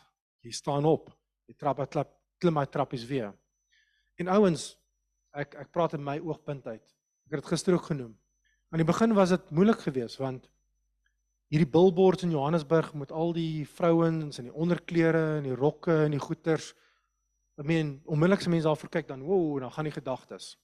Jy 0.42 0.50
staan 0.50 0.84
op. 0.84 1.10
Jy 1.46 1.54
trap 1.58 1.78
en 1.78 1.86
klap 1.86 2.10
klim 2.38 2.54
my 2.54 2.66
trappies 2.66 3.04
weer. 3.06 3.32
En 4.18 4.28
ouens, 4.28 4.76
ek 5.34 5.54
ek 5.54 5.72
praat 5.72 5.94
in 5.94 6.04
my 6.04 6.18
oogpunt 6.18 6.66
uit. 6.66 6.84
Ek 7.26 7.30
het 7.32 7.42
dit 7.42 7.50
gister 7.52 7.74
ook 7.74 7.88
genoem. 7.90 8.14
Aan 8.70 8.82
die 8.82 8.86
begin 8.86 9.14
was 9.14 9.30
dit 9.30 9.50
moeilik 9.50 9.78
geweest 9.78 10.18
want 10.18 10.48
hierdie 11.52 11.70
billboards 11.70 12.24
in 12.24 12.32
Johannesburg 12.34 12.94
met 12.94 13.12
al 13.12 13.32
die 13.32 13.66
vrouens 13.66 14.38
in 14.38 14.48
die 14.48 14.54
onderklere 14.54 15.38
en 15.38 15.44
die 15.46 15.54
rokke 15.54 16.04
en 16.04 16.10
die 16.16 16.22
goeters. 16.22 16.72
Ek 17.54 17.66
meen, 17.66 18.00
onmiddellik 18.10 18.42
as 18.42 18.50
mense 18.50 18.66
daarvoor 18.66 18.90
kyk 18.90 19.08
dan, 19.08 19.22
woew, 19.22 19.60
dan 19.62 19.70
gaan 19.70 19.86
die 19.86 19.94
gedagtes. 19.94 20.54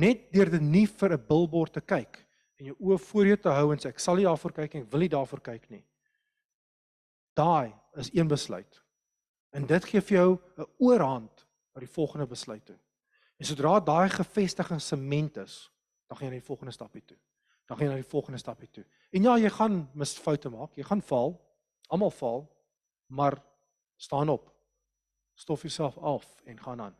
Net 0.00 0.28
deur 0.32 0.50
dit 0.52 0.62
nie 0.62 0.86
vir 0.86 1.12
'n 1.12 1.26
billboard 1.28 1.72
te 1.72 1.80
kyk 1.80 2.26
en 2.58 2.66
jou 2.66 2.76
oë 2.80 2.98
voor 2.98 3.26
jou 3.26 3.36
te 3.36 3.48
hou 3.48 3.72
en 3.72 3.78
sê 3.78 3.88
ek 3.88 4.00
sal 4.00 4.16
nie 4.16 4.24
daarvoor 4.24 4.52
kyk 4.52 4.74
en 4.74 4.82
ek 4.82 4.90
wil 4.92 5.00
nie 5.00 5.08
daarvoor 5.08 5.40
kyk 5.40 5.70
nie. 5.70 5.84
Daai 7.34 7.72
is 7.96 8.10
een 8.12 8.28
besluit. 8.28 8.82
En 9.52 9.66
dit 9.66 9.84
gee 9.84 10.00
vir 10.00 10.16
jou 10.18 10.38
'n 10.58 10.66
oorhand 10.78 11.46
na 11.74 11.80
die 11.80 11.94
volgende 11.94 12.26
besluit 12.26 12.64
toe. 12.64 12.78
En 13.38 13.46
sodra 13.46 13.80
daai 13.80 14.08
gevestiging 14.08 14.80
sement 14.80 15.36
is, 15.36 15.70
dan 16.08 16.16
gaan 16.16 16.26
jy 16.26 16.34
na 16.34 16.40
die 16.40 16.46
volgende 16.46 16.72
stapie 16.72 17.02
toe. 17.04 17.16
Dan 17.66 17.76
gaan 17.76 17.86
jy 17.86 17.92
na 17.92 18.02
die 18.02 18.10
volgende 18.10 18.38
stapie 18.38 18.70
toe. 18.70 18.84
En 19.10 19.22
ja, 19.22 19.36
jy 19.38 19.48
gaan 19.48 19.90
misfoute 19.94 20.50
maak, 20.50 20.76
jy 20.76 20.82
gaan 20.82 21.02
val. 21.02 21.40
Almal 21.88 22.10
val, 22.10 22.48
maar 23.06 23.42
staan 23.96 24.28
op. 24.28 24.51
Stof 25.34 25.62
jouself 25.62 25.98
af 25.98 26.40
en 26.44 26.60
gaan 26.60 26.80
aan. 26.80 26.96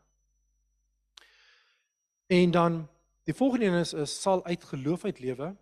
En 2.27 2.51
dan 2.51 2.87
die 3.23 3.33
volgende 3.33 3.65
een 3.65 3.79
is 3.79 3.93
is 3.93 4.21
sal 4.21 4.45
uit 4.45 4.63
geloof 4.63 5.05
uit 5.05 5.19
lewe. 5.19 5.55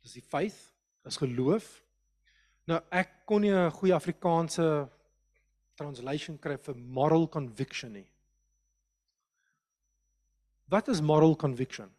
Dis 0.00 0.12
die 0.12 0.22
faith, 0.22 0.74
is 1.04 1.16
geloof. 1.16 1.82
Nou 2.64 2.80
ek 2.90 3.10
kon 3.24 3.40
nie 3.40 3.52
'n 3.52 3.70
goeie 3.70 3.94
Afrikaanse 3.94 4.88
translation 5.74 6.38
kry 6.38 6.56
vir 6.58 6.76
moral 6.76 7.28
conviction 7.28 7.92
nie. 7.92 8.08
Wat 10.64 10.88
is 10.88 11.00
moral 11.00 11.36
conviction? 11.36 11.90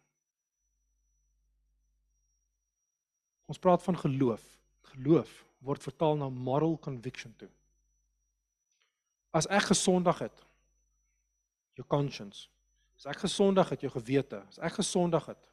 Ons 3.46 3.58
praat 3.58 3.82
van 3.82 3.98
geloof. 3.98 4.42
Geloof 4.82 5.44
word 5.64 5.82
vertaal 5.82 6.16
na 6.16 6.28
moral 6.28 6.78
conviction 6.78 7.34
toe. 7.36 7.48
As 9.32 9.46
ek 9.46 9.70
gesondig 9.72 10.18
het, 10.18 10.44
jou 11.78 11.86
conscience. 11.86 12.48
As 12.98 13.06
ek 13.06 13.22
gesondig 13.22 13.68
het, 13.70 13.82
jou 13.82 13.92
gewete. 13.92 14.42
As 14.48 14.58
ek 14.58 14.80
gesondig 14.80 15.26
het 15.26 15.44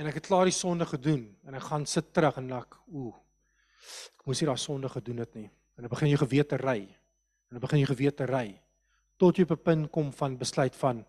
en 0.00 0.06
ek 0.08 0.14
het 0.14 0.26
klaar 0.26 0.48
die 0.48 0.56
sonde 0.56 0.86
gedoen 0.88 1.26
en 1.44 1.54
ek 1.54 1.66
gaan 1.68 1.82
sit 1.86 2.14
terug 2.16 2.38
en 2.40 2.46
ek, 2.56 2.78
ooh, 2.96 3.12
ek 4.16 4.22
moes 4.24 4.40
nie 4.40 4.48
daai 4.48 4.58
sonde 4.58 4.88
gedoen 4.88 5.20
het 5.20 5.34
nie. 5.36 5.50
En 5.76 5.84
dan 5.84 5.92
begin 5.92 6.08
jy 6.08 6.16
gewete 6.22 6.56
ry. 6.56 6.78
En 7.50 7.58
dan 7.58 7.60
begin 7.60 7.82
jy 7.82 7.90
gewete 7.90 8.24
ry 8.30 8.46
tot 9.22 9.36
jy 9.38 9.44
op 9.46 9.52
'n 9.54 9.62
punt 9.62 9.90
kom 9.90 10.12
van 10.12 10.38
besluit 10.38 10.76
van 10.76 11.04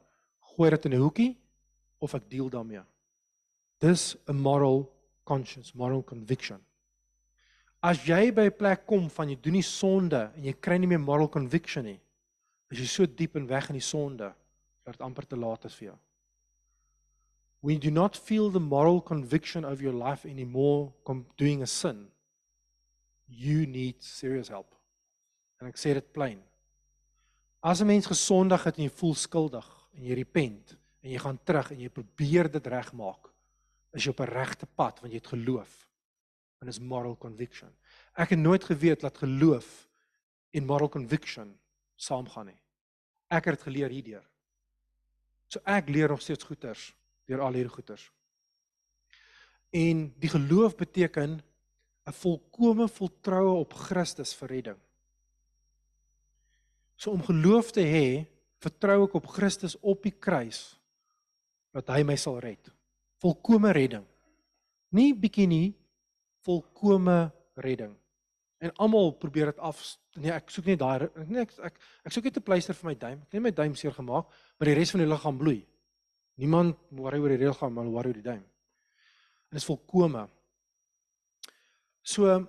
gooi 0.54 0.70
dit 0.70 0.86
in 0.86 0.94
'n 0.94 1.02
hoekie 1.02 1.38
of 2.00 2.14
ek 2.14 2.30
deel 2.30 2.50
daarmee. 2.50 2.84
Dis 3.80 4.16
'n 4.28 4.36
moral 4.36 4.92
conscience, 5.24 5.72
moral 5.76 6.04
conviction. 6.04 6.60
As 7.84 8.00
jy 8.08 8.32
by 8.32 8.48
'n 8.48 8.56
plek 8.56 8.86
kom 8.88 9.10
van 9.10 9.30
jy 9.30 9.36
doen 9.36 9.54
nie 9.60 9.68
sonde 9.68 10.32
en 10.36 10.44
jy 10.44 10.54
kry 10.54 10.78
nie 10.78 10.88
meer 10.88 11.04
moral 11.04 11.28
conviction 11.28 11.84
nie, 11.84 12.00
is 12.72 12.80
jy 12.80 12.88
so 12.88 13.06
diep 13.06 13.36
en 13.36 13.48
weg 13.48 13.70
in 13.70 13.76
die 13.76 13.84
sonde 13.84 14.34
dat 14.86 15.02
amper 15.02 15.28
te 15.28 15.36
laat 15.36 15.66
is 15.66 15.76
vir 15.76 15.90
jou. 15.90 15.98
When 17.60 17.76
you 17.76 17.82
do 17.82 17.92
not 17.92 18.18
feel 18.18 18.50
the 18.52 18.60
moral 18.60 19.02
conviction 19.02 19.66
of 19.66 19.82
your 19.82 19.94
life 19.94 20.26
anymore 20.26 20.94
doing 21.38 21.62
a 21.62 21.68
sin, 21.68 22.10
you 23.28 23.66
need 23.66 24.02
serious 24.04 24.48
help. 24.48 24.76
En 25.60 25.68
ek 25.68 25.78
sê 25.78 25.94
dit 25.94 26.14
plain. 26.14 26.42
As 27.62 27.82
'n 27.82 27.88
mens 27.88 28.08
gesondig 28.08 28.64
het 28.64 28.78
en 28.78 28.84
jy 28.84 28.90
voel 28.90 29.16
skuldig 29.16 29.68
en 29.96 30.04
jy 30.04 30.16
repent 30.16 30.78
en 31.04 31.12
jy 31.12 31.18
gaan 31.18 31.40
terug 31.44 31.72
en 31.72 31.80
jy 31.80 31.90
probeer 31.90 32.52
dit 32.52 32.68
regmaak, 32.68 33.30
is 33.94 34.04
jy 34.04 34.10
op 34.10 34.20
'n 34.22 34.34
regte 34.34 34.66
pad 34.66 35.00
want 35.00 35.14
jy 35.14 35.20
het 35.20 35.28
geloof. 35.28 35.88
En 36.64 36.70
is 36.72 36.80
moral 36.80 37.18
conviction. 37.20 37.68
Ek 38.16 38.32
het 38.32 38.40
nooit 38.40 38.64
geweet 38.64 39.02
dat 39.04 39.18
geloof 39.20 39.68
en 40.56 40.66
moral 40.66 40.90
conviction 40.90 41.50
saamgaan 42.00 42.54
nie. 42.54 42.60
Ek 43.28 43.50
het 43.50 43.58
dit 43.58 43.66
geleer 43.68 43.92
hierdeur. 43.92 44.24
So 45.52 45.60
ek 45.68 45.92
leer 45.92 46.14
nog 46.14 46.24
steeds 46.24 46.48
goeters 46.48 46.94
deur 47.28 47.44
al 47.44 47.60
hierdie 47.60 47.74
goeters. 47.74 48.08
En 49.76 50.08
die 50.24 50.32
geloof 50.32 50.78
beteken 50.80 51.42
'n 52.08 52.16
volkomme 52.16 52.88
voltroue 52.88 53.60
op 53.60 53.74
Christus 53.74 54.34
vir 54.36 54.48
redding. 54.48 54.80
So 56.96 57.12
om 57.12 57.24
geloof 57.24 57.72
te 57.72 57.84
hê, 57.84 58.26
vertrou 58.60 59.04
ek 59.04 59.14
op 59.14 59.28
Christus 59.28 59.76
op 59.82 60.04
die 60.04 60.16
kruis 60.16 60.80
dat 61.72 61.88
hy 61.88 62.04
my 62.04 62.16
sal 62.16 62.40
red. 62.40 62.72
Volkomme 63.20 63.72
redding. 63.72 64.06
Nie 64.90 65.14
bietjie 65.16 65.48
nie, 65.48 65.76
volkomme 66.44 67.32
redding. 67.56 67.96
En 68.64 68.72
almal 68.80 69.12
probeer 69.20 69.52
dit 69.52 69.60
af 69.60 69.82
nee, 70.20 70.32
ek 70.32 70.52
soek 70.54 70.70
net 70.72 70.80
daai 70.80 71.10
nee, 71.28 71.44
ek 71.44 71.52
ek 71.72 71.80
ek 72.08 72.16
soek 72.16 72.30
net 72.30 72.40
'n 72.40 72.48
pleister 72.48 72.78
vir 72.78 72.90
my 72.90 72.96
duim. 72.96 73.20
Ek 73.20 73.26
het 73.32 73.34
net 73.40 73.44
my 73.44 73.52
duim 73.52 73.76
seer 73.76 73.92
gemaak, 73.92 74.30
maar 74.58 74.70
die 74.70 74.78
res 74.78 74.92
van 74.92 75.04
die 75.04 75.10
liggaam 75.10 75.38
bloei. 75.38 75.60
Niemand 76.40 76.78
worry 76.90 77.20
oor 77.20 77.30
die 77.30 77.46
liggaam, 77.46 77.74
maar 77.74 77.86
worry 77.86 78.14
oor 78.14 78.20
die 78.20 78.26
duim. 78.26 78.44
En 78.44 79.58
dit 79.58 79.62
is 79.62 79.68
volkomme. 79.68 80.28
So 82.02 82.48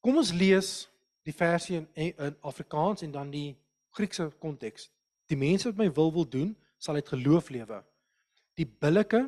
kom 0.00 0.16
ons 0.16 0.32
lees 0.32 0.88
die 1.24 1.34
versie 1.34 1.76
in, 1.76 1.86
in 1.94 2.36
Afrikaans 2.40 3.02
en 3.02 3.12
dan 3.12 3.30
die 3.30 3.56
Griekse 3.92 4.30
konteks. 4.40 4.90
Die 5.28 5.36
mense 5.36 5.68
wat 5.68 5.78
my 5.78 5.88
wil 5.92 6.12
wil 6.12 6.28
doen, 6.28 6.56
sal 6.78 6.98
uit 6.98 7.08
geloof 7.08 7.50
lewe. 7.50 7.82
Die 8.58 8.66
billike, 8.66 9.26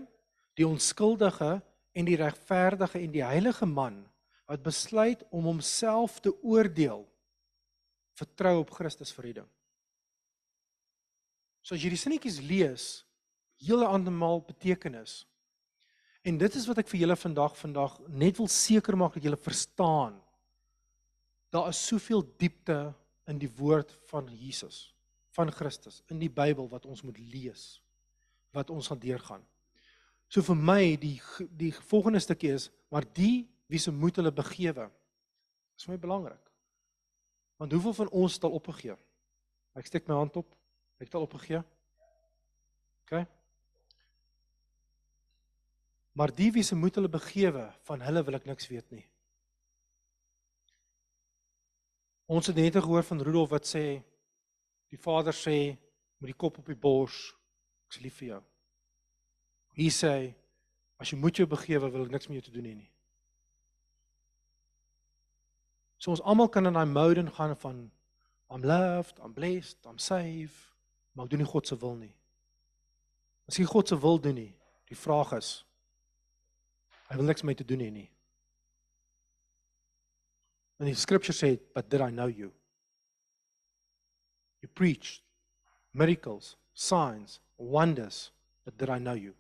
die 0.58 0.66
onskuldige 0.66 1.60
en 1.94 2.08
die 2.08 2.18
regverdige 2.18 3.00
en 3.00 3.12
die 3.14 3.24
heilige 3.24 3.66
man 3.66 4.02
wat 4.50 4.64
besluit 4.64 5.22
om 5.32 5.46
homself 5.48 6.18
te 6.20 6.32
oordeel, 6.44 7.06
vertrou 8.18 8.58
op 8.60 8.72
Christus 8.76 9.12
vir 9.14 9.30
redding. 9.30 9.46
So 11.64 11.76
as 11.76 11.80
jy 11.80 11.94
die 11.94 12.00
sinnetjies 12.00 12.42
lees, 12.44 12.88
hele 13.64 13.88
andermal 13.88 14.42
betekenis. 14.44 15.22
En 16.24 16.36
dit 16.40 16.58
is 16.58 16.66
wat 16.68 16.82
ek 16.82 16.90
vir 16.90 17.04
julle 17.04 17.16
vandag 17.16 17.56
vandag 17.56 17.96
net 18.08 18.36
wil 18.40 18.50
seker 18.52 18.96
maak 19.00 19.16
dat 19.16 19.24
julle 19.24 19.40
verstaan. 19.40 20.18
Daar 21.54 21.70
is 21.70 21.80
soveel 21.80 22.24
diepte 22.40 22.78
in 23.30 23.40
die 23.40 23.50
woord 23.56 23.92
van 24.10 24.28
Jesus, 24.28 24.90
van 25.36 25.52
Christus, 25.52 26.02
in 26.12 26.20
die 26.20 26.32
Bybel 26.32 26.68
wat 26.68 26.84
ons 26.88 27.04
moet 27.06 27.18
lees, 27.32 27.78
wat 28.52 28.72
ons 28.74 28.90
gaan 28.90 29.00
deurgaan. 29.00 29.44
So 30.34 30.42
vir 30.42 30.58
my 30.58 30.96
die 30.98 31.20
die 31.54 31.70
volgende 31.86 32.18
stukkie 32.18 32.50
is 32.56 32.66
maar 32.90 33.06
die 33.14 33.46
wie 33.70 33.78
se 33.78 33.92
moed 33.94 34.16
hulle 34.18 34.32
begewe. 34.34 34.88
Dis 35.76 35.86
vir 35.86 35.94
my 35.94 36.00
belangrik. 36.02 36.40
Want 37.62 37.72
hoeveel 37.72 37.94
van 38.00 38.10
ons 38.10 38.34
het 38.34 38.46
al 38.48 38.56
opgegee? 38.58 38.96
Ek 39.78 39.86
steek 39.86 40.08
my 40.10 40.16
hand 40.18 40.34
op. 40.40 40.48
Ek 40.98 41.06
het 41.06 41.14
al 41.14 41.26
opgegee. 41.28 41.60
OK. 43.04 43.22
Maar 46.18 46.34
die 46.34 46.50
wie 46.54 46.64
se 46.66 46.74
moet 46.78 46.98
hulle 46.98 47.10
begewe, 47.10 47.68
van 47.86 48.02
hulle 48.02 48.22
wil 48.26 48.38
ek 48.38 48.48
niks 48.50 48.66
weet 48.70 48.90
nie. 48.94 49.04
Ons 52.26 52.50
het 52.50 52.58
net 52.58 52.78
gehoor 52.78 53.06
van 53.06 53.22
Rudolf 53.22 53.52
wat 53.54 53.70
sê 53.70 53.84
die 54.90 54.98
vader 54.98 55.34
sê 55.34 55.76
met 56.18 56.30
die 56.32 56.38
kop 56.38 56.58
op 56.58 56.66
die 56.70 56.78
bors, 56.78 57.28
ek's 57.86 58.02
lief 58.02 58.18
vir 58.18 58.28
jou. 58.32 58.42
Hy 59.74 59.90
sê 59.90 60.14
as 61.02 61.10
jy 61.10 61.18
moet 61.18 61.38
jou 61.38 61.46
begewe, 61.50 61.90
wil 61.90 62.06
ek 62.06 62.14
niks 62.14 62.28
met 62.30 62.38
jou 62.38 62.46
te 62.48 62.54
doen 62.54 62.68
hê 62.70 62.74
nie. 62.76 62.90
So 65.98 66.12
ons 66.14 66.22
almal 66.22 66.50
kan 66.52 66.68
in 66.68 66.76
daai 66.76 66.86
mode 66.86 67.24
gaan 67.34 67.56
van 67.56 67.84
I'm 68.50 68.62
loved, 68.62 69.18
I'm 69.24 69.32
blessed, 69.32 69.78
I'm 69.86 69.98
saved, 69.98 70.58
maar 71.14 71.26
ek 71.26 71.32
doen 71.32 71.42
nie 71.42 71.50
God 71.50 71.66
se 71.66 71.78
wil 71.80 71.96
nie. 71.98 72.12
As 73.48 73.58
jy 73.58 73.66
God 73.68 73.88
se 73.88 73.98
wil 73.98 74.20
doen 74.20 74.36
nie, 74.38 74.52
die 74.88 74.98
vraag 74.98 75.32
is 75.38 75.62
hy 77.10 77.18
wil 77.20 77.28
niks 77.28 77.44
met 77.44 77.52
my 77.52 77.54
te 77.58 77.66
doen 77.68 77.82
hê 77.84 77.90
nie. 77.92 78.08
And 80.80 80.88
the 80.88 80.94
scripture 80.94 81.32
said, 81.32 81.60
but 81.74 81.88
did 81.88 82.00
I 82.00 82.10
know 82.10 82.26
you? 82.26 82.52
You 84.60 84.68
preached 84.68 85.22
miracles, 85.92 86.56
signs, 86.74 87.40
wonders, 87.58 88.30
but 88.64 88.76
did 88.76 88.90
I 88.90 88.98
know 88.98 89.12
you? 89.12 89.34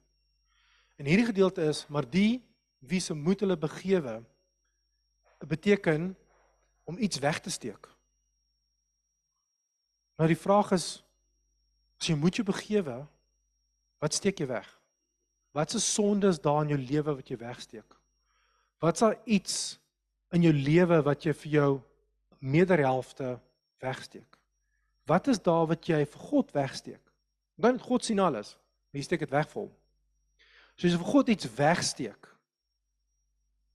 En 0.96 1.08
hierdie 1.08 1.26
gedeelte 1.26 1.62
is, 1.62 1.86
maar 1.88 2.06
die 2.10 2.42
wie 2.78 3.00
se 3.00 3.14
moet 3.14 3.40
hulle 3.40 3.56
begewe 3.58 4.22
beteken 5.44 6.16
om 6.84 6.98
iets 6.98 7.18
weg 7.18 7.40
te 7.40 7.50
steek. 7.50 7.88
Nou 10.16 10.28
die 10.30 10.38
vraag 10.38 10.70
is 10.76 11.02
as 11.98 12.10
jy 12.10 12.16
moet 12.18 12.36
jou 12.36 12.44
begewe, 12.46 12.98
wat 14.02 14.14
steek 14.14 14.40
jy 14.42 14.46
weg? 14.50 14.66
Watse 15.54 15.80
sondes 15.80 16.40
daar 16.42 16.64
in 16.64 16.74
jou 16.74 16.80
lewe 16.80 17.14
wat 17.14 17.30
jy 17.30 17.38
wegsteek? 17.40 17.96
Wat's 18.82 19.00
daar 19.00 19.16
iets 19.24 19.78
in 20.34 20.44
jou 20.44 20.52
lewe 20.52 20.98
wat 21.06 21.24
jy 21.24 21.32
vir 21.44 21.52
jou 21.52 21.70
mederhelfte 22.42 23.38
wegsteek? 23.80 24.38
Wat 25.08 25.30
is 25.32 25.40
daar 25.40 25.68
wat 25.70 25.86
jy 25.88 26.02
vir 26.04 26.26
God 26.28 26.52
wegsteek? 26.52 27.00
Dan 27.56 27.78
God 27.80 28.04
sien 28.04 28.20
alles. 28.20 28.56
Wie 28.90 29.02
steek 29.02 29.22
dit 29.24 29.32
weg 29.32 29.48
vir 29.52 29.62
hom? 29.64 29.72
So 30.74 30.88
as 30.88 30.94
jy 30.94 31.00
vir 31.00 31.10
God 31.10 31.30
iets 31.30 31.50
wegsteek, 31.54 32.28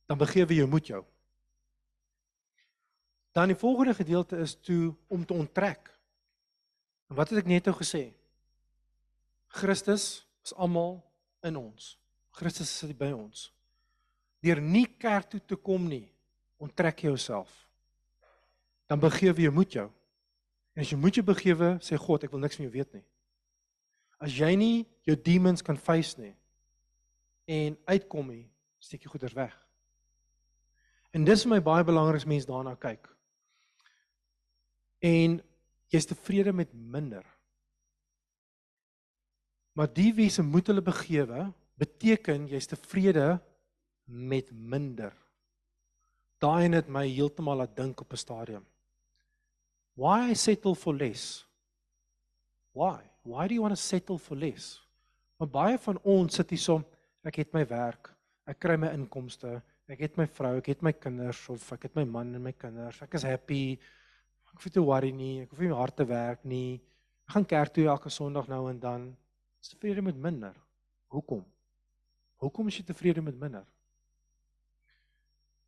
dan 0.09 0.19
begewe 0.19 0.57
jy 0.57 0.65
moet 0.67 0.89
jou. 0.91 1.03
Dan 3.35 3.53
die 3.53 3.59
volgende 3.59 3.93
gedeelte 3.95 4.39
is 4.43 4.55
toe 4.57 4.91
om 5.07 5.23
te 5.25 5.37
onttrek. 5.37 5.91
En 7.09 7.15
wat 7.15 7.29
het 7.31 7.43
ek 7.43 7.51
net 7.51 7.69
nou 7.69 7.75
gesê? 7.77 8.09
Christus 9.59 10.25
is 10.43 10.53
almal 10.57 10.99
in 11.45 11.55
ons. 11.59 11.93
Christus 12.35 12.71
is 12.83 12.95
by 12.97 13.11
ons. 13.13 13.47
Deur 14.43 14.59
nie 14.63 14.87
kerk 14.99 15.29
toe 15.31 15.39
te 15.43 15.57
kom 15.59 15.87
nie, 15.87 16.07
onttrek 16.59 17.03
jy 17.03 17.13
jouself. 17.13 17.51
Dan 18.89 19.01
begewe 19.01 19.45
jy 19.45 19.53
moet 19.53 19.77
jou. 19.77 19.87
En 20.75 20.83
as 20.83 20.91
jy 20.91 20.99
moet 20.99 21.15
jou 21.19 21.23
begewe, 21.27 21.73
sê 21.85 21.99
God, 21.99 22.25
ek 22.25 22.33
wil 22.33 22.43
niks 22.43 22.59
van 22.59 22.65
jou 22.67 22.73
weet 22.73 22.91
nie. 22.97 23.05
As 24.19 24.35
jy 24.35 24.51
nie 24.59 24.75
jou 25.07 25.15
demons 25.15 25.63
kan 25.63 25.79
face 25.79 26.19
nie 26.19 26.33
en 27.49 27.77
uitkom 27.89 28.29
nie, 28.29 28.45
steek 28.77 29.03
jy 29.03 29.09
goeders 29.09 29.33
weg. 29.37 29.55
En 31.15 31.25
dis 31.25 31.43
vir 31.45 31.55
my 31.55 31.61
baie 31.65 31.85
belangrik 31.87 32.21
as 32.21 32.29
mens 32.29 32.45
daarna 32.45 32.75
kyk. 32.77 33.09
En 35.01 35.39
jy's 35.89 36.05
tevrede 36.05 36.53
met 36.53 36.73
minder. 36.73 37.25
Maar 39.73 39.89
die 39.95 40.11
wie 40.13 40.29
se 40.29 40.43
moet 40.45 40.69
hulle 40.69 40.83
begewe, 40.85 41.47
beteken 41.79 42.45
jy's 42.51 42.69
tevrede 42.69 43.39
met 44.05 44.51
minder. 44.51 45.15
Daai 46.39 46.69
het 46.75 46.89
my 46.91 47.05
heeltemal 47.07 47.63
laat 47.63 47.75
dink 47.75 48.01
op 48.01 48.13
'n 48.13 48.17
stadium. 48.17 48.65
Why 49.95 50.33
settle 50.33 50.75
for 50.75 50.93
less? 50.93 51.45
Why? 52.73 53.01
Why 53.23 53.47
do 53.47 53.53
you 53.53 53.61
want 53.61 53.75
to 53.75 53.81
settle 53.81 54.17
for 54.17 54.37
less? 54.37 54.79
Maar 55.37 55.47
baie 55.47 55.77
van 55.77 55.99
ons 56.03 56.35
sit 56.35 56.49
hier 56.49 56.59
so, 56.59 56.83
ek 57.27 57.41
het 57.43 57.53
my 57.53 57.65
werk, 57.67 58.11
ek 58.49 58.59
kry 58.59 58.75
my 58.79 58.91
inkomste, 58.95 59.59
ek 59.89 60.03
het 60.05 60.17
my 60.19 60.25
vrou, 60.29 60.57
ek 60.59 60.69
het 60.73 60.83
my 60.85 60.93
kinders 60.93 61.41
of 61.49 61.65
ek 61.73 61.87
het 61.89 61.97
my 61.97 62.05
man 62.05 62.35
en 62.37 62.43
my 62.43 62.53
kinders. 62.53 63.01
Ek 63.01 63.17
is 63.17 63.25
happy. 63.27 63.79
Ek 64.45 64.53
hoef 64.53 64.67
nie 64.69 64.73
te 64.75 64.83
worry 64.83 65.11
nie, 65.13 65.33
ek 65.43 65.53
hoef 65.53 65.63
nie 65.63 65.73
hard 65.73 65.97
te 65.97 66.05
werk 66.09 66.45
nie. 66.47 66.79
Ek 67.27 67.35
gaan 67.35 67.45
kerk 67.45 67.73
toe 67.73 67.87
elke 67.89 68.09
Sondag 68.13 68.47
nou 68.49 68.63
en 68.69 68.79
dan. 68.81 69.09
Is 69.61 69.73
tevrede 69.73 70.01
met 70.05 70.17
minder. 70.17 70.55
Hoekom? 71.13 71.43
Hoekom 72.39 72.69
is 72.71 72.79
jy 72.79 72.85
tevrede 72.87 73.21
met 73.21 73.37
minder? 73.37 73.65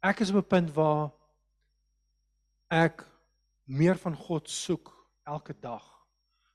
Ek 0.02 0.22
is 0.24 0.32
op 0.32 0.38
'n 0.42 0.48
punt 0.50 0.72
waar 0.74 1.12
ek 2.70 3.06
meer 3.66 3.98
van 3.98 4.16
God 4.16 4.50
soek 4.50 4.90
elke 5.26 5.54
dag. 5.60 5.84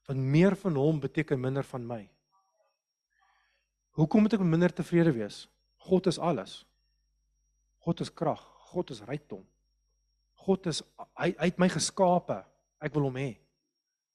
Want 0.06 0.18
meer 0.18 0.56
van 0.56 0.74
hom 0.74 1.00
beteken 1.00 1.40
minder 1.40 1.64
van 1.64 1.86
my. 1.86 2.08
Hoekom 3.96 4.26
moet 4.26 4.36
ek 4.36 4.44
minder 4.44 4.72
tevrede 4.72 5.12
wees? 5.16 5.46
God 5.88 6.06
is 6.10 6.18
alles. 6.18 6.60
God 7.86 8.02
is 8.04 8.12
krag, 8.12 8.42
God 8.72 8.90
is 8.92 9.00
rykdom. 9.08 9.44
God 10.46 10.68
is 10.68 10.82
hy, 11.16 11.30
hy 11.32 11.48
het 11.48 11.60
my 11.60 11.68
geskape. 11.72 12.42
Ek 12.82 12.92
wil 12.94 13.08
hom 13.08 13.16
hê. 13.16 13.30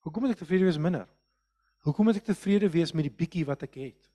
Hoekom 0.05 0.25
moet 0.25 0.35
ek 0.35 0.43
tevrede 0.43 0.67
wees 0.67 0.79
minder? 0.81 1.07
Hoekom 1.85 2.07
moet 2.07 2.19
ek 2.21 2.29
tevrede 2.29 2.69
wees 2.69 2.93
met 2.93 3.07
die 3.07 3.15
bietjie 3.23 3.45
wat 3.47 3.65
ek 3.65 3.79
het? 3.81 4.09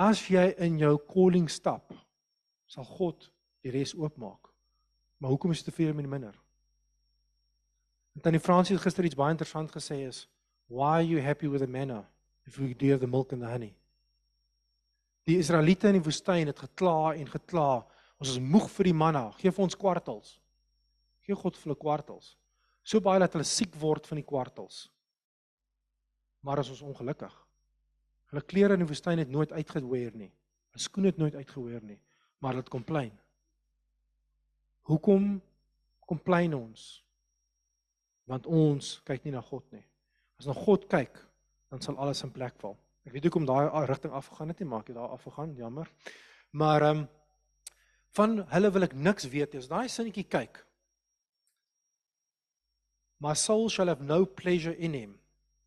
As 0.00 0.22
jy 0.28 0.48
in 0.64 0.80
jou 0.80 0.94
calling 1.08 1.48
stap, 1.52 1.92
sal 2.68 2.84
God 2.96 3.28
die 3.64 3.72
res 3.74 3.92
oopmaak. 3.96 4.48
Maar 5.20 5.32
hoekom 5.32 5.52
is 5.52 5.60
jy 5.60 5.70
tevrede 5.70 5.96
met 5.96 6.08
die 6.08 6.12
minder? 6.12 6.36
En 8.16 8.24
tannie 8.24 8.40
Fransie 8.40 8.76
het 8.76 8.84
gister 8.84 9.04
iets 9.04 9.16
baie 9.16 9.34
interessant 9.34 9.72
gesê 9.72 10.06
is, 10.08 10.26
"Why 10.68 11.00
are 11.00 11.04
you 11.04 11.20
happy 11.20 11.48
with 11.48 11.60
the 11.60 11.68
manna 11.68 12.08
if 12.46 12.58
you 12.58 12.72
do 12.72 12.88
have 12.90 13.00
the 13.00 13.06
milk 13.06 13.32
and 13.32 13.42
the 13.42 13.48
honey?" 13.48 13.76
Die 15.26 15.38
Israeliete 15.42 15.90
in 15.90 15.98
die 15.98 16.04
woestyn 16.06 16.46
het 16.46 16.58
gekla 16.62 17.14
en 17.14 17.26
gekla, 17.26 17.84
"Ons 18.18 18.30
is 18.30 18.38
moeg 18.38 18.70
vir 18.70 18.84
die 18.84 18.94
manna, 18.94 19.30
gee 19.32 19.50
vir 19.50 19.62
ons 19.62 19.76
kwartels." 19.76 20.38
Gee 21.26 21.34
God 21.34 21.56
vir 21.56 21.62
hulle 21.64 21.80
kwartels. 21.80 22.36
So 22.84 23.00
baie 23.00 23.18
dat 23.18 23.32
hulle 23.32 23.44
siek 23.44 23.74
word 23.74 24.06
van 24.06 24.16
die 24.16 24.26
kwartels. 24.26 24.88
Maar 26.42 26.58
as 26.58 26.70
ons 26.70 26.82
ongelukkig. 26.82 27.32
Hulle 28.30 28.42
klere 28.42 28.74
in 28.74 28.84
die 28.84 28.88
woestyn 28.88 29.18
het 29.18 29.28
nooit 29.28 29.52
uitgeweer 29.52 30.14
nie. 30.14 30.30
Hulle 30.70 30.82
skoene 30.82 31.10
het 31.10 31.18
nooit 31.18 31.34
uitgeweer 31.34 31.82
nie, 31.82 31.98
maar 32.38 32.52
hulle 32.52 32.62
het 32.62 32.70
kom 32.70 32.84
plein. 32.84 33.12
Hoekom 34.82 35.42
komplein 36.06 36.54
ons? 36.54 37.02
Want 38.26 38.46
ons 38.46 39.00
kyk 39.04 39.24
nie 39.24 39.32
na 39.34 39.40
God 39.40 39.64
nie. 39.72 39.84
As 40.38 40.46
na 40.46 40.54
God 40.54 40.86
kyk, 40.90 41.18
dan 41.70 41.82
sal 41.82 41.98
alles 41.98 42.22
in 42.22 42.30
plek 42.30 42.54
val. 42.62 42.76
Ek 43.06 43.14
weet 43.14 43.28
hoekom 43.28 43.46
daai 43.46 43.86
rigting 43.86 44.14
afgegaan 44.18 44.50
het 44.50 44.60
nie, 44.60 44.68
maar 44.68 44.82
ek 44.82 44.90
het 44.90 44.98
daar 44.98 45.14
afgegaan, 45.14 45.54
jammer. 45.54 45.90
Maar 46.50 46.82
ehm 46.82 47.04
um, 47.04 47.08
van 48.16 48.38
hulle 48.48 48.70
wil 48.72 48.86
ek 48.86 48.94
niks 48.96 49.26
weet 49.28 49.52
nie. 49.52 49.60
As 49.60 49.68
daai 49.68 49.90
sinnetjie 49.92 50.24
kyk. 50.24 50.62
My 53.20 53.34
soul 53.36 53.68
shall 53.68 53.90
have 53.92 54.04
no 54.04 54.24
pleasure 54.24 54.72
in 54.76 54.94
him. 54.96 55.18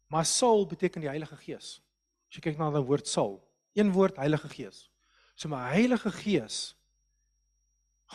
My 0.10 0.24
soul 0.26 0.66
beteken 0.66 1.06
die 1.06 1.12
Heilige 1.12 1.38
Gees. 1.38 1.78
As 2.30 2.38
jy 2.38 2.42
kyk 2.48 2.58
na 2.58 2.72
die 2.74 2.82
woord 2.86 3.06
soul, 3.10 3.38
een 3.78 3.94
woord 3.94 4.18
Heilige 4.18 4.50
Gees. 4.50 4.88
So 5.38 5.50
my 5.50 5.62
Heilige 5.70 6.12
Gees 6.12 6.74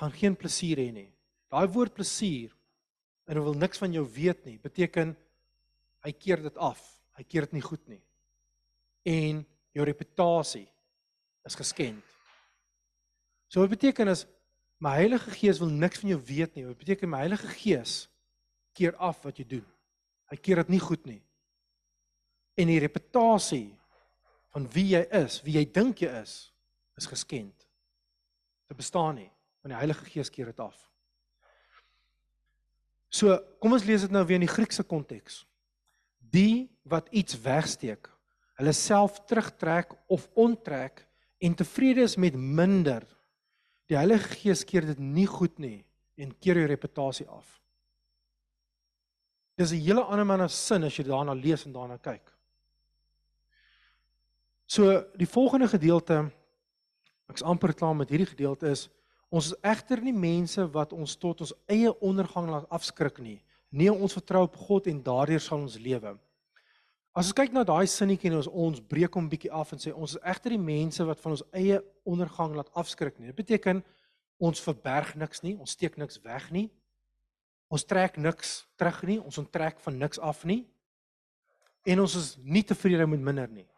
gaan 0.00 0.12
geen 0.14 0.34
plesier 0.34 0.82
hê 0.82 0.90
nie. 0.90 1.10
Daai 1.54 1.70
woord 1.70 1.94
plesier 1.94 2.50
en 3.30 3.38
hy 3.38 3.44
wil 3.46 3.54
niks 3.54 3.78
van 3.80 3.94
jou 3.94 4.02
weet 4.16 4.42
nie, 4.44 4.58
beteken 4.58 5.14
hy 6.04 6.12
keer 6.12 6.42
dit 6.42 6.58
af. 6.58 6.82
Hy 7.14 7.22
keer 7.22 7.46
dit 7.46 7.60
nie 7.60 7.64
goed 7.64 7.86
nie. 7.88 8.02
En 9.04 9.44
jou 9.74 9.84
reputasie 9.86 10.66
is 11.44 11.58
geskend. 11.58 12.04
So 13.48 13.60
wat 13.60 13.74
beteken 13.74 14.08
is 14.08 14.24
my 14.82 14.96
Heilige 14.98 15.30
Gees 15.30 15.60
wil 15.62 15.70
niks 15.70 16.00
van 16.02 16.14
jou 16.14 16.20
weet 16.26 16.56
nie. 16.56 16.66
Wat 16.66 16.80
beteken 16.80 17.10
my 17.10 17.22
Heilige 17.24 17.52
Gees 17.54 18.08
keer 18.74 18.96
af 18.96 19.22
wat 19.22 19.38
jy 19.38 19.46
doen. 19.46 19.66
Hy 20.32 20.40
keer 20.40 20.62
dit 20.64 20.72
nie 20.74 20.82
goed 20.82 21.04
nie. 21.06 21.20
En 22.58 22.70
die 22.70 22.80
reputasie 22.82 23.68
van 24.54 24.66
wie 24.72 24.88
jy 24.94 25.04
is, 25.14 25.40
wie 25.46 25.56
jy 25.58 25.64
dink 25.70 26.02
jy 26.02 26.10
is, 26.22 26.34
is 26.98 27.06
geskend. 27.10 27.66
Dit 28.70 28.78
bestaan 28.78 29.18
nie 29.20 29.30
want 29.64 29.72
die 29.72 29.80
Heilige 29.80 30.04
Gees 30.12 30.28
keer 30.28 30.50
dit 30.52 30.58
af. 30.60 30.76
So, 33.08 33.32
kom 33.62 33.72
ons 33.72 33.86
lees 33.88 34.02
dit 34.04 34.12
nou 34.12 34.20
weer 34.28 34.36
in 34.36 34.44
die 34.44 34.52
Griekse 34.52 34.84
konteks. 34.84 35.44
Die 36.18 36.68
wat 36.84 37.08
iets 37.16 37.38
wegsteek, 37.40 38.10
hulle 38.58 38.72
self 38.76 39.18
terugtrek 39.28 39.94
of 40.12 40.28
onttrek 40.34 41.02
en 41.44 41.56
tevrede 41.58 42.04
is 42.06 42.16
met 42.16 42.36
minder. 42.36 43.04
Die 43.90 43.98
Heilige 43.98 44.38
Gees 44.40 44.64
keer 44.64 44.86
dit 44.86 44.98
nie 44.98 45.26
goed 45.28 45.58
nie 45.58 45.84
en 46.16 46.32
keer 46.38 46.62
jou 46.62 46.68
reputasie 46.70 47.26
af. 47.28 47.60
Dis 49.56 49.72
'n 49.72 49.80
hele 49.80 50.02
ander 50.02 50.24
manne 50.24 50.48
sin 50.48 50.84
as 50.84 50.96
jy 50.96 51.04
daarna 51.04 51.34
lees 51.34 51.66
en 51.66 51.72
daarna 51.72 51.98
kyk. 51.98 52.32
So 54.66 55.04
die 55.16 55.26
volgende 55.26 55.68
gedeelte 55.68 56.30
ek's 57.28 57.42
amper 57.42 57.72
klaar 57.74 57.94
met 57.94 58.10
hierdie 58.10 58.26
gedeelte 58.26 58.70
is 58.70 58.88
ons 59.30 59.46
is 59.46 59.58
egter 59.62 60.00
nie 60.00 60.12
mense 60.12 60.64
wat 60.72 60.92
ons 60.92 61.16
tot 61.16 61.40
ons 61.40 61.52
eie 61.66 61.90
ondergang 62.00 62.50
laat 62.50 62.68
afskrik 62.70 63.18
nie. 63.18 63.42
Nee, 63.70 63.92
ons 63.92 64.12
vertrou 64.12 64.44
op 64.46 64.56
God 64.56 64.86
en 64.86 65.02
daardeur 65.02 65.40
sal 65.40 65.58
ons 65.58 65.78
lewe. 65.78 66.18
As 67.14 67.28
ons 67.30 67.36
kyk 67.38 67.52
na 67.54 67.62
daai 67.62 67.86
sinnetjie 67.86 68.26
en 68.32 68.40
ons 68.40 68.48
ons 68.50 68.80
breek 68.90 69.14
hom 69.14 69.28
bietjie 69.30 69.52
af 69.54 69.70
en 69.70 69.78
sê 69.78 69.92
ons 69.94 70.16
is 70.16 70.22
egter 70.26 70.56
die 70.56 70.58
mense 70.58 71.04
wat 71.06 71.20
van 71.22 71.36
ons 71.36 71.44
eie 71.54 71.76
ondergang 72.10 72.56
laat 72.58 72.72
afskrik 72.74 73.20
nie. 73.20 73.30
Dit 73.30 73.38
beteken 73.38 73.84
ons 74.42 74.62
verberg 74.64 75.12
niks 75.20 75.44
nie, 75.44 75.54
ons 75.54 75.76
steek 75.78 75.94
niks 76.00 76.18
weg 76.24 76.48
nie. 76.50 76.64
Ons 77.70 77.86
trek 77.86 78.18
niks 78.18 78.64
terug 78.78 78.98
nie, 79.06 79.20
ons 79.22 79.38
onttrek 79.38 79.78
van 79.86 79.96
niks 80.02 80.18
af 80.18 80.42
nie. 80.42 80.64
En 81.86 82.02
ons 82.02 82.18
is 82.18 82.34
nie 82.42 82.64
tevrede 82.66 83.06
met 83.06 83.22
minder 83.22 83.46
nie. 83.46 83.68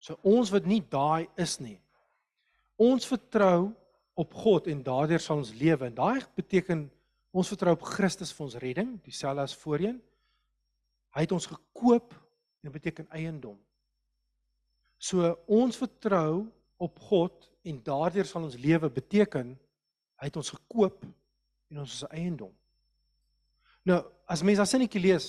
So 0.00 0.16
ons 0.24 0.48
wat 0.54 0.64
nie 0.64 0.80
daai 0.80 1.28
is 1.40 1.58
nie. 1.60 1.76
Ons 2.80 3.04
vertrou 3.04 3.74
op 4.16 4.34
God 4.40 4.72
en 4.72 4.82
daardeur 4.86 5.20
sal 5.20 5.44
ons 5.44 5.52
lewe. 5.60 5.90
En 5.92 6.00
daai 6.00 6.24
beteken 6.32 6.88
ons 7.34 7.52
vertrou 7.52 7.76
op 7.76 7.84
Christus 7.92 8.32
vir 8.32 8.48
ons 8.48 8.60
redding, 8.62 8.96
dieselfde 9.04 9.44
as 9.44 9.56
voorheen. 9.60 10.00
Hy 11.12 11.28
het 11.28 11.32
ons 11.36 11.52
gekoop 11.52 12.14
dit 12.64 12.72
beteken 12.72 13.08
eiendom. 13.12 13.56
So 14.98 15.34
ons 15.52 15.76
vertrou 15.76 16.46
op 16.80 17.00
God 17.10 17.48
en 17.64 17.80
daardeur 17.84 18.28
sal 18.28 18.46
ons 18.46 18.58
lewe 18.60 18.90
beteken 18.92 19.54
hy 20.20 20.28
het 20.30 20.36
ons 20.40 20.52
gekoop 20.54 21.04
en 21.70 21.82
ons 21.82 21.96
is 21.98 22.06
eiendom. 22.14 22.52
Nou, 23.84 24.00
as 24.30 24.44
mens 24.46 24.60
daai 24.60 24.70
sinnetjie 24.70 25.02
lees, 25.02 25.26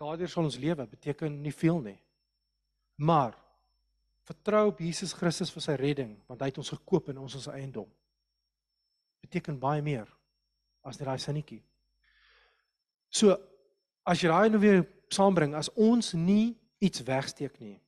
daardeur 0.00 0.28
sal 0.28 0.48
ons 0.48 0.58
lewe 0.60 0.84
beteken 0.90 1.38
nie 1.40 1.54
veel 1.54 1.80
nie. 1.84 1.98
Maar 3.00 3.36
vertrou 4.28 4.66
op 4.68 4.82
Jesus 4.84 5.14
Christus 5.16 5.52
vir 5.54 5.64
sy 5.64 5.76
redding, 5.80 6.12
want 6.28 6.42
hy 6.42 6.50
het 6.50 6.60
ons 6.60 6.72
gekoop 6.74 7.08
en 7.10 7.22
ons 7.24 7.36
is 7.38 7.48
eiendom. 7.50 7.88
Beteken 9.24 9.58
baie 9.60 9.80
meer 9.84 10.08
as 10.84 11.00
net 11.00 11.08
daai 11.08 11.20
sinnetjie. 11.22 11.62
So 13.08 13.32
as 14.06 14.20
jy 14.20 14.28
daai 14.30 14.52
nou 14.52 14.60
weer 14.60 14.84
saambring, 15.10 15.54
as 15.54 15.70
ons 15.74 16.12
nie 16.14 16.56
iets 16.80 17.02
wegsteek 17.06 17.58
nie, 17.60 17.78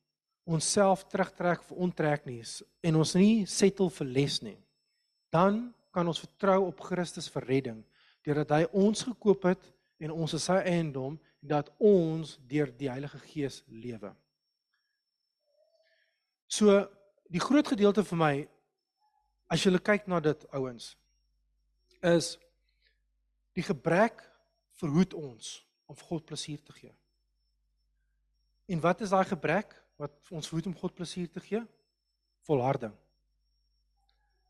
onsself 0.43 1.05
terugtrek 1.07 1.63
of 1.63 1.71
onttrek 1.71 2.25
nie 2.27 2.41
en 2.83 2.99
ons 2.99 3.15
nie 3.15 3.45
settle 3.47 3.89
vir 3.89 4.09
les 4.11 4.41
nie, 4.43 4.57
dan 5.31 5.69
kan 5.93 6.07
ons 6.07 6.19
vertrou 6.19 6.67
op 6.67 6.81
Christus 6.83 7.29
vir 7.31 7.47
redding 7.47 7.83
deurdat 8.23 8.51
hy 8.55 8.63
ons 8.85 9.05
gekoop 9.07 9.47
het 9.51 9.71
en 10.03 10.11
ons 10.11 10.33
is 10.35 10.45
sy 10.47 10.59
eiendom 10.67 11.15
en 11.15 11.21
dat 11.43 11.69
ons 11.79 12.37
deur 12.47 12.71
die 12.71 12.89
Heilige 12.89 13.19
Gees 13.27 13.61
lewe. 13.67 14.13
So 16.47 16.85
die 17.31 17.41
groot 17.43 17.67
gedeelte 17.67 18.05
vir 18.07 18.19
my 18.19 18.33
as 19.51 19.65
jy 19.65 19.75
kyk 19.75 20.07
na 20.07 20.21
dit 20.23 20.45
ouens 20.55 20.93
is 22.03 22.35
die 23.57 23.65
gebrek 23.65 24.23
verhoed 24.79 25.13
ons 25.13 25.59
om 25.91 25.99
God 26.07 26.25
plesier 26.25 26.61
te 26.63 26.73
gee. 26.73 26.93
En 28.73 28.81
wat 28.81 29.01
is 29.05 29.11
daai 29.13 29.25
gebrek 29.29 29.75
wat 30.01 30.33
ons 30.33 30.47
verhoed 30.49 30.71
om 30.71 30.77
God 30.77 30.95
plesier 30.97 31.29
te 31.29 31.41
gee? 31.43 31.61
Volharding. 32.47 32.93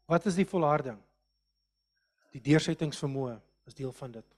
Wat 0.07 0.25
is 0.29 0.37
die 0.39 0.47
volharding? 0.47 0.99
Die 2.31 2.41
deursettingsvermoë 2.43 3.35
is 3.67 3.75
deel 3.75 3.91
van 3.99 4.15
dit. 4.15 4.29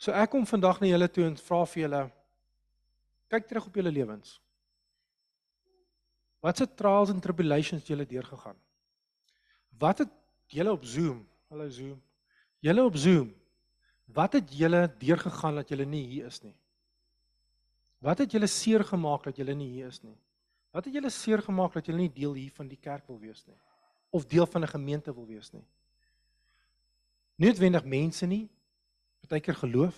So 0.00 0.12
ek 0.16 0.32
kom 0.32 0.48
vandag 0.48 0.80
na 0.80 0.88
julle 0.90 1.08
toe 1.12 1.26
en 1.28 1.36
vra 1.40 1.60
vir 1.68 1.84
julle 1.84 2.00
kyk 3.34 3.46
terug 3.50 3.68
op 3.68 3.78
julle 3.78 3.92
lewens. 3.92 4.38
Wat 6.44 6.60
se 6.60 6.66
trials 6.80 7.12
and 7.12 7.22
tribulations 7.24 7.86
julle 7.88 8.08
deurgegaan? 8.08 8.56
Wat 9.80 10.04
het 10.04 10.12
julle 10.52 10.72
op 10.72 10.84
Zoom? 10.84 11.22
Hallo 11.52 11.68
Zoom. 11.68 12.00
Julle 12.64 12.84
op 12.84 12.96
Zoom. 12.96 13.32
Wat 14.16 14.36
het 14.36 14.52
julle 14.52 14.86
deurgegaan 15.00 15.60
dat 15.60 15.72
julle 15.72 15.88
nie 15.88 16.04
hier 16.08 16.28
is 16.32 16.42
nie? 16.44 16.54
Wat 18.04 18.20
het 18.20 18.34
julle 18.36 18.48
seer 18.50 18.84
gemaak 18.84 19.24
dat 19.24 19.38
julle 19.40 19.54
nie 19.56 19.70
hier 19.78 19.88
is 19.88 20.02
nie? 20.04 20.16
Wat 20.74 20.84
het 20.84 20.92
julle 20.92 21.10
seer 21.10 21.40
gemaak 21.42 21.72
dat 21.72 21.86
julle 21.88 22.02
nie 22.02 22.12
deel 22.12 22.34
hier 22.36 22.52
van 22.52 22.68
die 22.68 22.76
kerk 22.76 23.06
wil 23.08 23.16
wees 23.22 23.40
nie? 23.46 23.56
Of 24.12 24.26
deel 24.28 24.46
van 24.46 24.62
'n 24.62 24.74
gemeente 24.74 25.14
wil 25.14 25.26
wees 25.26 25.52
nie? 25.52 25.64
Noodwendig 27.36 27.84
mense 27.84 28.26
nie, 28.26 28.48
partykeer 29.20 29.54
geloof, 29.54 29.96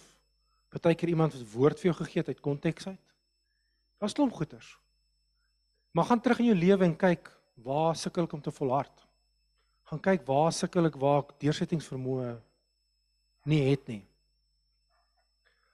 partykeer 0.70 1.08
iemand 1.08 1.34
wat 1.34 1.52
woord 1.52 1.80
vir 1.80 1.92
jou 1.92 2.04
gegee 2.04 2.20
het 2.20 2.28
uit 2.28 2.40
konteks 2.40 2.86
uit. 2.86 3.06
Daar's 3.98 4.12
klomp 4.12 4.32
goeters. 4.32 4.78
Maar 5.90 6.04
gaan 6.04 6.20
terug 6.20 6.38
in 6.38 6.44
jou 6.44 6.56
lewe 6.56 6.84
en 6.84 6.96
kyk 6.96 7.30
waar 7.54 7.96
sukkel 7.96 8.24
ek 8.24 8.32
om 8.32 8.40
te 8.40 8.52
volhard. 8.52 9.06
Gaan 9.82 10.00
kyk 10.00 10.26
waar 10.26 10.52
sukkel 10.52 10.86
ek 10.86 10.96
waar 10.96 11.22
ek 11.24 11.38
deursettingsvermoë 11.40 12.40
nie 13.44 13.62
het 13.70 13.86
nie. 13.88 14.04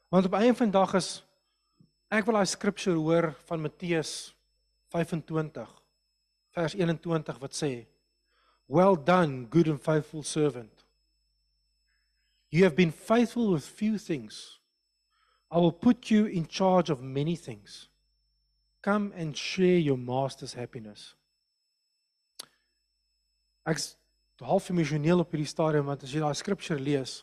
Want 0.08 0.26
op 0.26 0.32
'n 0.32 0.42
einde 0.42 0.54
van 0.54 0.70
die 0.70 0.78
dag 0.78 0.94
is 0.94 1.24
ek 2.12 2.28
wil 2.28 2.36
daai 2.38 2.50
scripture 2.50 2.98
hoor 2.98 3.32
van 3.48 3.64
Matteus 3.64 4.34
25 4.92 5.72
vers 6.52 6.76
21 6.76 7.42
wat 7.42 7.56
sê 7.56 7.72
Well 8.72 8.96
done 8.96 9.46
good 9.52 9.68
and 9.68 9.80
faithful 9.80 10.22
servant 10.22 10.82
You 12.52 12.64
have 12.64 12.76
been 12.76 12.92
faithful 12.92 13.50
with 13.50 13.64
few 13.64 13.96
things. 13.96 14.58
I 15.50 15.56
will 15.56 15.72
put 15.72 16.10
you 16.10 16.26
in 16.26 16.46
charge 16.46 16.90
of 16.90 17.02
many 17.02 17.34
things. 17.34 17.88
Come 18.82 19.10
and 19.16 19.34
share 19.34 19.78
your 19.78 19.96
master's 19.96 20.52
happiness. 20.52 21.14
Ek's 23.64 23.96
half 24.42 24.68
emosioneel 24.68 25.22
op 25.22 25.32
hierdie 25.32 25.48
stadium 25.48 25.88
want 25.88 26.04
as 26.04 26.12
jy 26.12 26.20
daai 26.20 26.34
scripture 26.36 26.76
lees, 26.76 27.22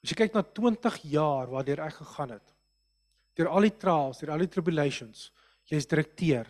as 0.00 0.12
jy 0.12 0.16
kyk 0.22 0.36
na 0.38 0.44
20 0.46 1.00
jaar 1.12 1.50
waardeur 1.50 1.82
ek 1.84 1.98
gegaan 1.98 2.36
het, 2.36 2.54
deur 3.40 3.50
al 3.50 3.66
die 3.68 3.76
trials, 3.80 4.20
deur 4.20 4.34
al 4.34 4.44
die 4.44 4.52
tribulations, 4.52 5.30
jy's 5.70 5.88
direkteur, 5.88 6.48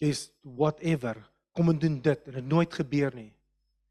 jy's 0.00 0.28
whatever, 0.44 1.18
kom 1.56 1.72
en 1.72 1.80
doen 1.80 1.98
dit 2.04 2.28
en 2.28 2.38
dit 2.38 2.48
nooit 2.48 2.80
gebeur 2.80 3.14
nie. 3.16 3.30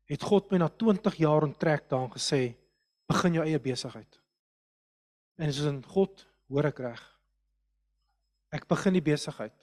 Het 0.10 0.24
God 0.26 0.50
my 0.52 0.62
na 0.62 0.70
20 0.70 1.20
jaar 1.22 1.46
onttrek 1.46 1.88
daarin 1.90 2.12
gesê, 2.14 2.42
begin 3.10 3.40
jou 3.40 3.46
eie 3.46 3.60
besigheid. 3.62 4.20
En 5.40 5.54
soos 5.54 5.70
in 5.70 5.82
God 5.86 6.26
hoor 6.50 6.70
ek 6.70 6.82
reg. 6.84 7.02
Ek 8.54 8.66
begin 8.70 8.98
die 8.98 9.06
besigheid. 9.06 9.56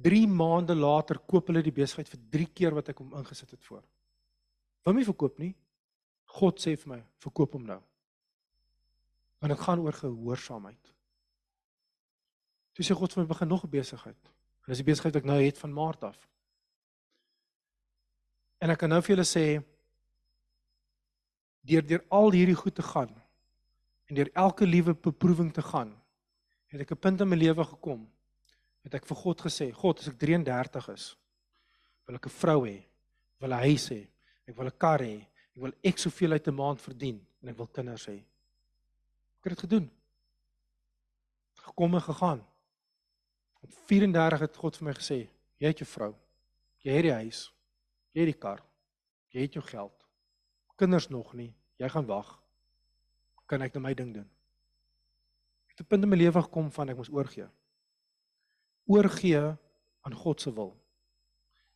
3 0.00 0.26
maande 0.30 0.76
later 0.76 1.18
koop 1.28 1.48
hulle 1.50 1.64
die 1.64 1.74
besigheid 1.74 2.08
vir 2.08 2.20
3 2.36 2.48
keer 2.56 2.76
wat 2.76 2.92
ek 2.92 3.00
hom 3.02 3.16
ingesit 3.18 3.50
het 3.56 3.64
voor. 3.66 3.82
Wil 4.86 4.96
my 4.96 5.04
verkoop 5.08 5.40
nie. 5.42 5.52
God 6.40 6.60
sê 6.62 6.76
vir 6.78 6.94
my, 6.94 7.00
verkoop 7.24 7.56
hom 7.58 7.66
nou. 7.66 7.80
Want 9.40 9.52
dit 9.56 9.64
gaan 9.64 9.82
oor 9.82 9.96
gehoorsaamheid. 9.96 10.92
Toe 12.80 12.86
sê 12.88 12.94
God 12.96 13.12
vir 13.12 13.20
my 13.20 13.28
begin 13.28 13.48
nog 13.52 13.64
'n 13.64 13.68
besigheid. 13.68 14.16
En 14.64 14.72
dis 14.72 14.78
die 14.80 14.88
besigheid 14.88 15.12
wat 15.12 15.22
ek 15.22 15.28
nou 15.28 15.42
het 15.42 15.58
van 15.58 15.72
Maart 15.72 16.04
af. 16.04 16.18
En 18.58 18.70
ek 18.70 18.78
kan 18.78 18.88
nou 18.88 19.02
vir 19.02 19.16
julle 19.16 19.26
sê 19.28 19.62
deur 21.60 21.86
deur 21.86 22.04
al 22.08 22.32
hierdie 22.32 22.56
goed 22.56 22.74
te 22.74 22.82
gaan 22.82 23.12
en 24.06 24.14
deur 24.14 24.30
elke 24.32 24.64
liewe 24.64 24.94
beproewing 24.94 25.52
te 25.52 25.62
gaan, 25.62 25.92
het 26.68 26.80
ek 26.80 26.92
'n 26.92 26.96
punt 26.96 27.20
in 27.20 27.28
my 27.28 27.36
lewe 27.36 27.64
gekom. 27.64 28.10
Het 28.82 28.94
ek 28.94 29.04
vir 29.04 29.16
God 29.16 29.40
gesê, 29.40 29.72
God, 29.72 29.98
as 29.98 30.08
ek 30.08 30.18
33 30.18 30.88
is, 30.88 31.16
wil 32.06 32.16
ek 32.16 32.26
'n 32.26 32.30
vrou 32.30 32.64
hê, 32.64 32.82
wil 33.40 33.52
'n 33.52 33.60
huis 33.60 33.90
hê, 33.90 34.08
ek 34.46 34.56
wil 34.56 34.66
'n 34.66 34.78
kar 34.78 35.00
hê, 35.00 35.20
ek 35.54 35.60
wil 35.62 35.72
ek 35.84 35.98
soveel 35.98 36.32
uit 36.32 36.48
'n 36.48 36.54
maand 36.54 36.80
verdien 36.80 37.26
en 37.42 37.48
ek 37.48 37.56
wil 37.56 37.66
kinders 37.66 38.06
hê. 38.06 38.24
Ek 39.36 39.44
het 39.44 39.52
dit 39.52 39.60
gedoen. 39.60 39.90
Gekom 41.56 41.94
en 41.94 42.00
gegaan. 42.00 42.46
Op 43.60 43.72
34 43.86 44.40
het 44.40 44.56
God 44.56 44.76
vir 44.76 44.88
my 44.88 44.94
gesê, 44.98 45.28
jy 45.58 45.66
het 45.72 45.78
jou 45.78 45.88
vrou, 45.88 46.14
jy 46.82 46.92
het 46.92 47.08
die 47.08 47.12
huis, 47.12 47.46
jy 48.12 48.24
het 48.24 48.32
die 48.32 48.40
kar, 48.40 48.62
jy 49.30 49.46
het 49.46 49.58
jou 49.58 49.64
geld 49.64 50.00
kinders 50.80 51.08
nog 51.08 51.32
nie. 51.36 51.52
Jy 51.76 51.88
gaan 51.92 52.08
wag. 52.08 52.28
Kan 53.48 53.64
ek 53.64 53.76
net 53.76 53.84
my 53.84 53.92
ding 53.96 54.12
doen? 54.16 54.28
Ek 55.68 55.76
het 55.76 55.80
'n 55.84 55.90
punt 55.92 56.04
in 56.04 56.10
my 56.10 56.16
lewe 56.16 56.42
gekom 56.42 56.70
van 56.72 56.88
ek 56.88 56.96
moes 56.96 57.12
oorgee. 57.12 57.48
Oorgee 58.86 59.42
aan 60.00 60.14
God 60.22 60.40
se 60.40 60.52
wil. 60.52 60.72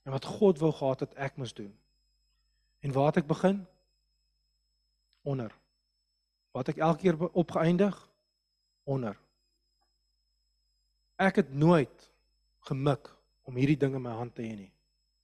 En 0.05 0.13
wat 0.13 0.25
God 0.25 0.59
wou 0.59 0.73
gehad 0.73 1.01
het 1.01 1.15
ek 1.15 1.37
moes 1.37 1.55
doen. 1.55 1.73
En 2.81 2.93
waar 2.93 3.07
het 3.07 3.17
ek 3.17 3.27
begin? 3.27 3.67
Onder. 5.23 5.53
Wat 6.53 6.69
ek 6.69 6.77
elke 6.77 7.01
keer 7.01 7.17
opgeëindig? 7.33 8.09
Onder. 8.85 9.17
Ek 11.19 11.37
het 11.37 11.53
nooit 11.55 12.11
gemik 12.69 13.11
om 13.45 13.57
hierdie 13.57 13.79
ding 13.79 13.95
in 13.95 14.03
my 14.03 14.15
hand 14.17 14.35
te 14.35 14.43
hê 14.43 14.55
nie. 14.57 14.73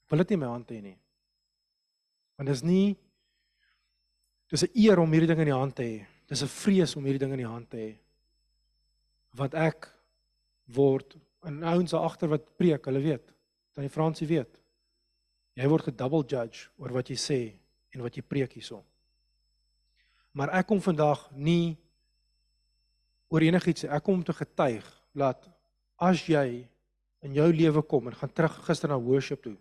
Ek 0.05 0.13
wil 0.13 0.23
dit 0.23 0.33
nie 0.33 0.39
in 0.39 0.45
my 0.45 0.51
hand 0.53 0.71
hê 0.71 0.81
nie. 0.83 0.99
Want 2.37 2.49
dit 2.49 2.57
is 2.57 2.67
nie 2.67 2.97
Dis 4.51 4.67
'n 4.67 4.75
eer 4.75 4.99
om 4.99 5.13
hierdie 5.13 5.31
ding 5.31 5.39
in 5.39 5.53
die 5.53 5.55
hand 5.55 5.77
te 5.77 5.83
hê. 5.83 6.07
Dis 6.27 6.43
'n 6.43 6.47
vrees 6.47 6.97
om 6.97 7.05
hierdie 7.05 7.23
ding 7.23 7.33
in 7.33 7.45
die 7.45 7.53
hand 7.55 7.71
te 7.71 7.77
hê. 7.77 7.99
Want 9.31 9.55
ek 9.55 9.89
word 10.67 11.17
en 11.43 11.63
ouens 11.63 11.95
agter 11.95 12.29
wat 12.29 12.57
preek, 12.57 12.85
hulle 12.85 13.01
weet. 13.01 13.33
Dan 13.75 13.85
die 13.85 13.95
Fransie 13.95 14.27
weet. 14.27 14.61
Jy 15.55 15.69
word 15.69 15.85
gedouble 15.85 16.25
judge 16.27 16.69
oor 16.77 16.93
wat 16.93 17.09
jy 17.09 17.17
sê 17.17 17.55
en 17.95 18.03
wat 18.03 18.17
jy 18.17 18.23
preek 18.23 18.53
hierso. 18.53 18.85
Maar 20.33 20.51
ek 20.59 20.67
kom 20.67 20.81
vandag 20.81 21.31
nie 21.33 21.79
oor 23.29 23.41
enigiets 23.41 23.85
ek 23.85 24.03
kom 24.03 24.15
om 24.15 24.25
te 24.25 24.33
getuig 24.33 24.85
dat 25.15 25.49
as 26.01 26.25
jy 26.25 26.65
in 27.21 27.37
jou 27.37 27.49
lewe 27.53 27.83
kom 27.85 28.09
en 28.09 28.17
gaan 28.17 28.33
terug 28.33 28.57
gister 28.65 28.89
na 28.89 28.97
worship 28.99 29.43
toe. 29.45 29.57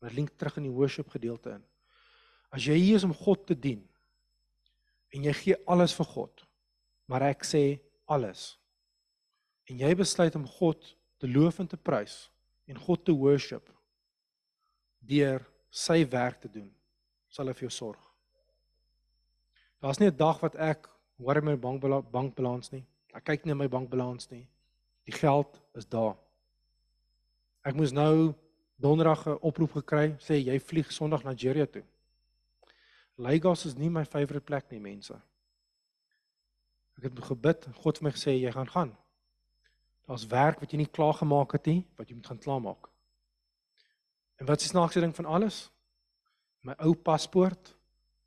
Ons 0.00 0.14
link 0.16 0.30
terug 0.38 0.56
in 0.60 0.68
die 0.68 0.74
worship 0.74 1.10
gedeelte 1.10 1.56
in. 1.56 1.64
As 2.54 2.64
jy 2.66 2.78
hier 2.78 2.98
is 3.00 3.06
om 3.06 3.14
God 3.14 3.44
te 3.48 3.56
dien 3.58 3.82
en 5.10 5.26
jy 5.26 5.34
gee 5.34 5.58
alles 5.66 5.92
vir 5.98 6.06
God, 6.06 6.44
maar 7.10 7.26
ek 7.26 7.42
sê 7.46 7.80
alles. 8.10 8.54
En 9.70 9.78
jy 9.82 9.90
besluit 9.98 10.34
om 10.38 10.46
God 10.46 10.92
te 11.20 11.28
loof 11.30 11.58
en 11.62 11.68
te 11.70 11.78
prys 11.78 12.28
en 12.70 12.78
God 12.78 13.02
te 13.04 13.14
worship 13.14 13.66
deur 15.10 15.42
sy 15.70 16.04
werk 16.10 16.40
te 16.42 16.50
doen, 16.50 16.68
sal 17.30 17.50
hy 17.50 17.54
vir 17.58 17.66
jou 17.66 17.74
sorg. 17.74 18.00
Daar's 19.82 19.98
nie 19.98 20.10
'n 20.10 20.16
dag 20.16 20.40
wat 20.42 20.54
ek 20.56 20.88
hoor 21.18 21.40
my 21.42 21.56
bankbala 21.56 22.02
bankbalans 22.02 22.72
nie. 22.72 22.84
Ek 23.14 23.24
kyk 23.24 23.46
nie 23.46 23.54
my 23.54 23.66
bankbalans 23.66 24.30
nie. 24.30 24.46
Die 25.10 25.18
geld 25.18 25.58
is 25.74 25.88
daar. 25.90 26.14
Ek 27.66 27.74
moes 27.74 27.90
nou 27.90 28.30
donderdag 28.78 29.26
'n 29.26 29.42
oproep 29.42 29.72
gekry 29.72 30.14
sê 30.22 30.38
jy 30.38 30.60
vlieg 30.60 30.92
Sondag 30.92 31.24
na 31.24 31.30
Nigeria 31.30 31.66
toe. 31.66 31.82
Lagos 33.16 33.64
is 33.66 33.74
nie 33.74 33.90
my 33.90 34.04
favourite 34.04 34.44
plek 34.46 34.70
nie, 34.70 34.80
mense. 34.80 35.14
Ek 36.96 37.02
het 37.02 37.24
gebid 37.24 37.66
God 37.82 37.98
vir 37.98 38.04
my 38.04 38.12
gesê 38.12 38.38
jy 38.38 38.52
gaan 38.52 38.70
gaan. 38.70 38.96
Daar's 40.06 40.26
werk 40.26 40.60
wat 40.60 40.70
jy 40.70 40.76
nie 40.76 40.86
klaar 40.86 41.14
gemaak 41.14 41.52
het 41.52 41.66
nie, 41.66 41.84
wat 41.96 42.08
jy 42.08 42.14
moet 42.14 42.26
gaan 42.26 42.38
klaarmaak. 42.38 42.88
En 44.38 44.46
wat 44.46 44.60
is 44.60 44.68
die 44.68 44.76
snaakste 44.76 45.00
ding 45.00 45.14
van 45.16 45.26
alles? 45.26 45.70
My 46.62 46.74
ou 46.78 46.94
paspoort 46.94 47.74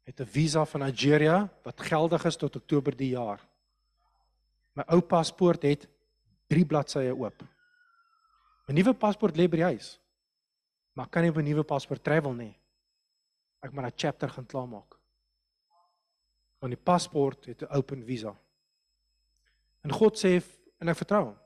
het 0.04 0.20
'n 0.20 0.26
visa 0.26 0.66
van 0.66 0.82
Nigeria 0.82 1.50
wat 1.64 1.82
geldig 1.82 2.26
is 2.26 2.36
tot 2.36 2.56
Oktober 2.56 2.96
die 2.96 3.10
jaar. 3.10 3.40
My 4.74 4.84
ou 4.88 5.02
paspoort 5.02 5.62
het 5.62 5.88
3 6.54 6.66
bladsye 6.70 7.12
oop. 7.12 7.44
My 8.68 8.76
nuwe 8.78 8.94
paspoort 8.94 9.38
lê 9.38 9.50
by 9.50 9.60
die 9.60 9.70
huis. 9.74 9.98
Maar 10.94 11.10
kan 11.10 11.24
nie 11.26 11.32
op 11.32 11.38
'n 11.38 11.44
nuwe 11.50 11.64
paspoort 11.64 12.04
travel 12.04 12.34
nie. 12.34 12.56
Ek 13.62 13.72
moet 13.72 13.86
'n 13.86 13.92
chapter 13.96 14.30
gaan 14.30 14.46
klaarmaak. 14.46 15.00
Want 16.60 16.74
die 16.74 16.84
paspoort 16.84 17.46
het 17.46 17.62
'n 17.62 17.76
open 17.76 18.04
visa. 18.06 18.36
En 19.82 19.92
God 19.92 20.18
sê 20.18 20.42
en 20.80 20.88
ek 20.88 20.98
vertrou 20.98 21.24
hom. 21.26 21.38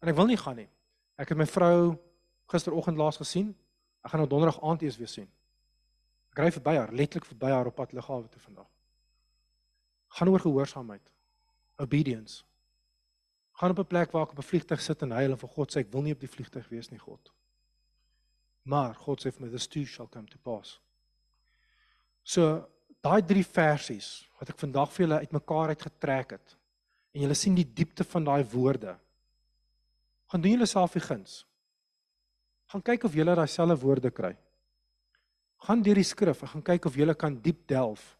En 0.00 0.08
ek 0.08 0.16
wil 0.16 0.26
nie 0.26 0.36
gaan 0.36 0.56
nie. 0.56 0.68
Ek 1.16 1.28
het 1.28 1.38
my 1.38 1.46
vrou 1.46 1.98
gisteroggend 2.46 2.96
laas 2.96 3.16
gesien. 3.16 3.56
Ek 4.02 4.10
gaan 4.10 4.20
nou 4.20 4.28
donderdag 4.28 4.62
aand 4.62 4.82
eers 4.82 4.96
weer 4.96 5.08
sien. 5.08 5.28
Ek 6.30 6.38
ry 6.38 6.50
verby 6.50 6.76
haar, 6.76 6.92
letterlik 6.92 7.26
verby 7.26 7.50
haar 7.50 7.66
op 7.66 7.74
pad 7.74 7.92
lughawe 7.92 8.28
toe 8.28 8.40
vandag. 8.40 8.68
Gaan 10.08 10.28
oor 10.28 10.40
gehoorsaamheid. 10.40 11.10
Obedience. 11.76 12.44
Gaan 13.60 13.70
op 13.70 13.78
'n 13.78 13.86
plek 13.86 14.10
waar 14.10 14.22
ek 14.22 14.30
op 14.30 14.38
'n 14.38 14.50
vliegtuig 14.50 14.80
sit 14.80 15.02
en 15.02 15.10
huil 15.10 15.30
en 15.30 15.38
vir 15.38 15.48
God 15.48 15.72
sê 15.72 15.80
ek 15.80 15.92
wil 15.92 16.02
nie 16.02 16.12
op 16.12 16.20
die 16.20 16.34
vliegtuig 16.34 16.68
wees 16.68 16.90
nie, 16.90 16.98
God. 16.98 17.32
Maar 18.62 18.94
God 18.94 19.20
sê 19.20 19.32
vir 19.32 19.46
my 19.46 19.50
this 19.50 19.66
too 19.66 19.84
shall 19.84 20.08
come 20.08 20.26
to 20.26 20.38
pass. 20.38 20.80
So 22.22 22.68
daai 23.02 23.22
drie 23.22 23.44
versies 23.44 24.28
wat 24.38 24.48
ek 24.48 24.58
vandag 24.58 24.92
vir 24.92 25.06
julle 25.06 25.18
uitmekaar 25.18 25.68
uitgetrek 25.68 26.30
het 26.30 26.56
en 27.12 27.20
julle 27.20 27.34
sien 27.34 27.54
die 27.54 27.72
diepte 27.74 28.04
van 28.04 28.24
daai 28.24 28.44
woorde. 28.44 28.98
Gaan 30.30 30.40
doen 30.40 30.52
julle 30.52 30.66
self 30.66 30.92
die 30.92 31.00
guns. 31.00 31.46
Gaan 32.66 32.82
kyk 32.82 33.04
of 33.04 33.14
julle 33.14 33.34
daai 33.34 33.48
selfde 33.48 33.76
woorde 33.76 34.10
kry. 34.10 34.36
Gaan 35.58 35.82
deur 35.82 35.94
die 35.94 36.04
skrif 36.04 36.40
gaan 36.40 36.62
kyk 36.62 36.86
of 36.86 36.96
julle 36.96 37.14
kan 37.14 37.40
diep 37.42 37.66
delf 37.66 38.16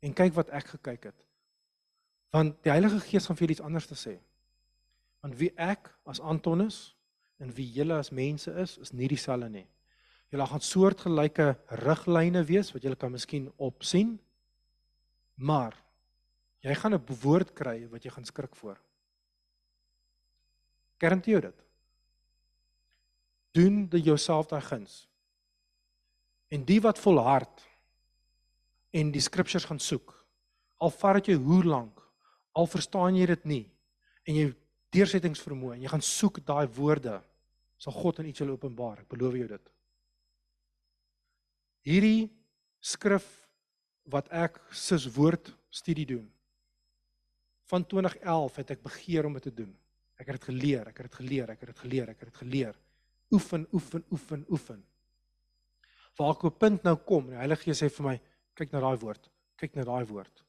en 0.00 0.14
kyk 0.14 0.34
wat 0.34 0.48
ek 0.48 0.66
gekyk 0.66 1.04
het. 1.04 1.26
Want 2.30 2.62
die 2.62 2.70
Heilige 2.70 3.00
Gees 3.00 3.26
gaan 3.26 3.36
vir 3.36 3.46
julle 3.46 3.52
iets 3.52 3.66
anders 3.66 3.86
te 3.86 3.94
sê. 3.94 4.18
Want 5.20 5.36
wie 5.36 5.50
ek 5.56 5.90
as 6.08 6.20
Anton 6.20 6.64
is 6.66 6.94
en 7.40 7.52
wie 7.56 7.68
julle 7.72 7.98
as 8.00 8.12
mense 8.12 8.52
is, 8.62 8.76
is 8.78 8.92
nie 8.92 9.08
dieselfde 9.08 9.48
nie. 9.52 9.66
Julle 10.30 10.46
gaan 10.46 10.62
soortgelyke 10.62 11.54
riglyne 11.82 12.42
wees 12.46 12.70
wat 12.74 12.84
julle 12.86 12.98
kan 12.98 13.12
miskien 13.12 13.48
opsien. 13.58 14.18
Maar 15.40 15.74
jy 16.62 16.74
gaan 16.74 16.94
'n 16.94 17.06
woord 17.22 17.54
kry 17.54 17.88
wat 17.88 18.04
jy 18.04 18.10
gaan 18.10 18.24
skrik 18.24 18.56
voor. 18.56 18.78
Garandeer 21.00 21.40
jou 21.40 21.40
dit. 21.40 21.64
Doen 23.52 23.88
dit 23.88 24.04
jouself 24.04 24.46
daai 24.46 24.60
guns. 24.60 25.08
En 26.48 26.64
die 26.64 26.80
wat 26.80 26.98
volhard 26.98 27.62
en 28.90 29.10
die 29.10 29.20
scriptures 29.20 29.64
gaan 29.64 29.78
soek, 29.78 30.26
al 30.78 30.90
vat 30.90 31.14
dit 31.14 31.26
jou 31.26 31.38
hoe 31.38 31.64
lank, 31.64 32.00
al 32.52 32.66
verstaan 32.66 33.16
jy 33.16 33.26
dit 33.26 33.44
nie 33.44 33.64
en 34.24 34.34
jy 34.34 34.54
deursettingsvermoë 34.94 35.76
en 35.76 35.84
jy 35.84 35.92
gaan 35.92 36.04
soek 36.04 36.40
daai 36.46 36.66
woorde, 36.76 37.20
sal 37.80 37.94
God 37.96 38.20
in 38.20 38.30
iets 38.30 38.42
julle 38.42 38.56
openbaar. 38.56 39.04
Ek 39.04 39.12
beloof 39.12 39.36
jou 39.38 39.48
dit. 39.48 39.70
Hierdie 41.88 42.28
skrif 42.80 43.26
wat 44.10 44.28
ek 44.34 44.58
sis 44.74 45.06
woord 45.14 45.52
studie 45.72 46.06
doen. 46.08 46.26
Van 47.70 47.86
2011 47.86 48.58
het 48.60 48.74
ek 48.74 48.82
begeer 48.82 49.28
om 49.28 49.36
dit 49.38 49.46
te 49.48 49.54
doen. 49.62 49.70
Ek 50.20 50.28
het 50.28 50.40
dit 50.40 50.48
geleer, 50.50 50.90
ek 50.90 50.98
het 51.00 51.08
dit 51.08 51.18
geleer, 51.22 51.52
ek 51.54 51.62
het 51.62 51.70
dit 51.70 51.82
geleer, 51.84 52.10
ek 52.10 52.18
het 52.20 52.32
dit 52.32 52.40
geleer. 52.42 52.78
Oefen, 53.30 53.66
oefen, 53.72 54.04
oefen, 54.10 54.44
oefen. 54.50 54.80
Waar 56.18 56.34
ek 56.34 56.42
op 56.44 56.54
'n 56.54 56.58
punt 56.58 56.82
nou 56.82 56.96
kom, 56.96 57.30
die 57.30 57.38
Heilige 57.38 57.62
Gees 57.62 57.82
sê 57.82 57.88
vir 57.88 58.06
my, 58.06 58.20
kyk 58.54 58.72
na 58.72 58.80
daai 58.80 58.98
woord, 58.98 59.30
kyk 59.56 59.74
na 59.76 59.84
daai 59.84 60.04
woord. 60.04 60.44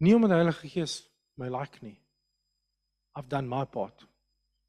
Nie 0.00 0.14
omdat 0.14 0.30
die 0.30 0.40
Heilige 0.40 0.68
Gees 0.68 1.08
my 1.36 1.48
like 1.48 1.78
nie. 1.82 2.00
I've 3.18 3.28
done 3.28 3.48
my 3.50 3.64
part. 3.66 4.06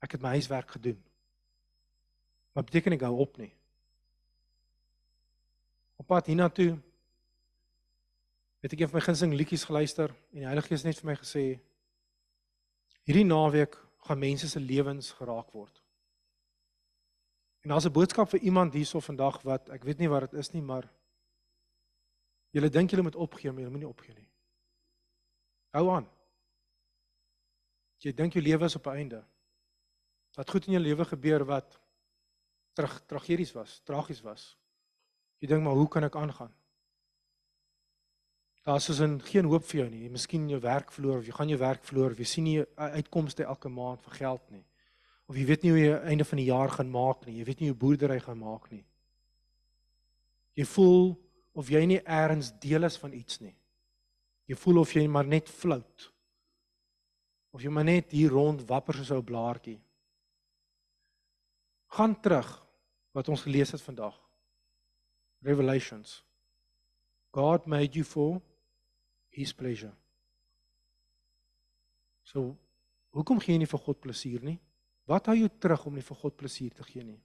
Ek 0.01 0.15
het 0.15 0.21
my 0.21 0.33
huiswerk 0.33 0.71
gedoen. 0.73 0.97
Maar 2.57 2.65
beteken 2.65 2.95
ek 2.97 3.05
hou 3.05 3.19
op 3.21 3.37
nie. 3.37 3.51
Op 6.01 6.07
pad 6.09 6.31
hiernatoe 6.31 6.71
het 8.63 8.73
ek 8.73 8.81
een 8.81 8.89
van 8.89 8.97
my 8.97 9.03
gunsteling 9.05 9.37
liedjies 9.37 9.67
geluister 9.69 10.09
en 10.33 10.41
die 10.41 10.47
Heilige 10.49 10.71
Gees 10.71 10.81
het 10.81 10.89
net 10.89 11.03
vir 11.03 11.11
my 11.11 11.17
gesê 11.19 11.43
hierdie 13.07 13.27
naweek 13.27 13.77
gaan 14.07 14.19
mense 14.19 14.49
se 14.49 14.59
lewens 14.59 15.11
geraak 15.19 15.53
word. 15.53 15.81
En 17.63 17.69
daar's 17.69 17.85
'n 17.85 17.93
boodskap 17.93 18.29
vir 18.29 18.39
iemand 18.39 18.73
hierso 18.73 18.99
vandag 18.99 19.41
wat 19.43 19.69
ek 19.69 19.83
weet 19.83 19.99
nie 19.99 20.09
wat 20.09 20.31
dit 20.31 20.39
is 20.39 20.51
nie, 20.53 20.61
maar 20.61 20.89
julle 22.51 22.69
dink 22.69 22.89
julle 22.89 23.03
moet 23.03 23.15
opgee, 23.15 23.51
maar 23.51 23.61
julle 23.61 23.71
moenie 23.71 23.87
opgee 23.89 24.15
nie. 24.15 24.29
Hou 25.71 25.89
aan. 25.89 26.07
Jy 27.99 28.13
dink 28.15 28.33
jou 28.33 28.43
lewe 28.43 28.65
is 28.65 28.75
op 28.75 28.87
'n 28.87 28.95
einde. 28.95 29.23
Wat 30.35 30.49
goed 30.49 30.67
in 30.67 30.73
jou 30.73 30.83
lewe 30.83 31.05
gebeur 31.05 31.45
wat 31.45 31.79
terug 32.73 33.01
tragies 33.05 33.51
was, 33.51 33.81
tragies 33.83 34.21
was. 34.21 34.57
Jy 35.39 35.47
dink 35.47 35.63
maar 35.63 35.75
hoe 35.75 35.87
kan 35.87 36.03
ek 36.03 36.15
aangaan? 36.15 36.53
Daar's 38.63 38.85
soos 38.85 38.99
'n 39.01 39.19
geen 39.21 39.45
hoop 39.45 39.63
vir 39.63 39.81
jou 39.81 39.89
nie. 39.89 40.03
Jy 40.03 40.09
miskien 40.09 40.49
jou 40.49 40.59
werk 40.59 40.91
verloor 40.91 41.17
of 41.17 41.25
jy 41.25 41.31
gaan 41.31 41.49
jou 41.49 41.57
werk 41.59 41.83
verloor 41.83 42.11
of 42.11 42.17
jy 42.17 42.25
sien 42.25 42.43
nie 42.43 42.65
uitkomste 42.75 43.43
elke 43.43 43.69
maand 43.69 44.01
vir 44.01 44.13
geld 44.13 44.51
nie. 44.51 44.65
Of 45.27 45.35
jy 45.35 45.45
weet 45.45 45.63
nie 45.63 45.71
hoe 45.71 45.79
jy 45.79 45.93
einde 46.09 46.25
van 46.25 46.37
die 46.37 46.45
jaar 46.45 46.69
gaan 46.69 46.91
maak 46.91 47.25
nie. 47.25 47.37
Jy 47.37 47.45
weet 47.45 47.59
nie 47.59 47.69
hoe 47.69 47.77
boerdery 47.77 48.19
gaan 48.19 48.37
maak 48.37 48.71
nie. 48.71 48.85
Jy 50.55 50.65
voel 50.65 51.17
of 51.53 51.69
jy 51.69 51.85
nie 51.85 52.01
eers 52.01 52.51
deel 52.59 52.83
is 52.83 52.97
van 52.97 53.13
iets 53.13 53.39
nie. 53.39 53.55
Jy 54.45 54.55
voel 54.55 54.79
of 54.79 54.93
jy 54.93 55.07
maar 55.07 55.25
net 55.25 55.49
float. 55.49 56.11
Of 57.51 57.63
jy 57.63 57.71
maar 57.73 57.87
net 57.87 58.11
hier 58.13 58.33
rond 58.33 58.61
wapper 58.69 58.99
soos 58.99 59.11
'n 59.11 59.23
blaartjie. 59.25 59.79
Gaan 61.97 62.19
terug 62.21 62.49
wat 63.11 63.29
ons 63.29 63.41
gelees 63.41 63.71
het 63.71 63.81
vandag. 63.81 64.15
Revelations. 65.41 66.23
God 67.31 67.65
made 67.65 67.93
you 67.93 68.03
for 68.05 68.41
his 69.29 69.53
pleasure. 69.53 69.93
So, 72.23 72.57
hoekom 73.09 73.39
gee 73.39 73.53
jy 73.53 73.59
nie 73.59 73.71
vir 73.71 73.79
God 73.79 73.99
plesier 73.99 74.43
nie? 74.43 74.59
Wat 75.05 75.25
hou 75.25 75.35
jou 75.35 75.49
terug 75.59 75.85
om 75.85 75.93
nie 75.93 76.05
vir 76.05 76.17
God 76.17 76.37
plesier 76.37 76.73
te 76.73 76.83
gee 76.83 77.03
nie? 77.03 77.21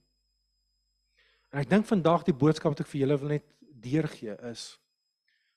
En 1.51 1.59
ek 1.61 1.69
dink 1.69 1.85
vandag 1.85 2.25
die 2.25 2.33
boodskap 2.33 2.73
wat 2.73 2.81
ek 2.81 2.87
vir 2.87 3.01
julle 3.01 3.17
wil 3.17 3.29
net 3.29 3.45
deurgee 3.85 4.33
is 4.49 4.79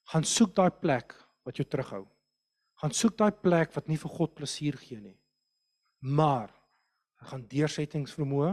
gaan 0.09 0.25
soek 0.25 0.55
daai 0.57 0.71
plek 0.71 1.13
wat 1.45 1.59
jou 1.61 1.67
terughou. 1.69 2.05
Gaan 2.79 2.95
soek 2.95 3.17
daai 3.19 3.33
plek 3.35 3.73
wat 3.75 3.89
nie 3.91 3.99
vir 3.99 4.13
God 4.15 4.35
plesier 4.39 4.77
gee 4.79 5.01
nie. 5.03 5.17
Maar 5.99 6.53
gaan 7.27 7.47
deursettingsvermoë 7.51 8.53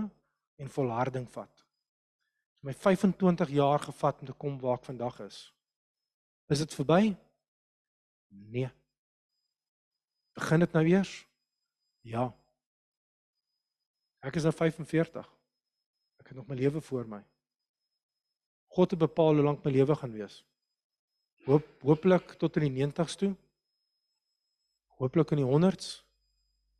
en 0.61 0.71
volharding 0.71 1.27
vat. 1.29 1.51
Dit 1.51 2.63
het 2.63 2.69
my 2.71 2.73
25 2.73 3.51
jaar 3.53 3.83
gevat 3.83 4.23
om 4.23 4.31
te 4.31 4.33
kom 4.33 4.57
waar 4.61 4.79
ek 4.79 4.89
vandag 4.89 5.19
is. 5.27 5.37
Is 6.49 6.63
dit 6.63 6.73
verby? 6.73 7.13
Nee. 8.29 8.69
Begin 10.35 10.65
dit 10.65 10.73
nou 10.73 10.83
eers? 10.89 11.13
Ja. 12.01 12.27
Ek 14.25 14.35
is 14.35 14.45
nou 14.45 14.53
45. 14.57 15.29
Ek 16.21 16.31
het 16.31 16.37
nog 16.37 16.49
my 16.49 16.57
lewe 16.57 16.81
voor 16.81 17.05
my. 17.07 17.21
God 18.75 18.91
het 18.91 18.99
bepaal 18.99 19.37
hoe 19.37 19.45
lank 19.45 19.63
my 19.63 19.71
lewe 19.71 19.95
gaan 19.95 20.11
wees. 20.11 20.41
Hoop 21.45 21.65
hooplik 21.85 22.33
tot 22.41 22.57
in 22.57 22.65
die 22.67 22.85
90s 22.87 23.17
toe. 23.21 23.35
Hooplik 24.99 25.31
in 25.35 25.43
die 25.43 25.47
100s. 25.47 26.01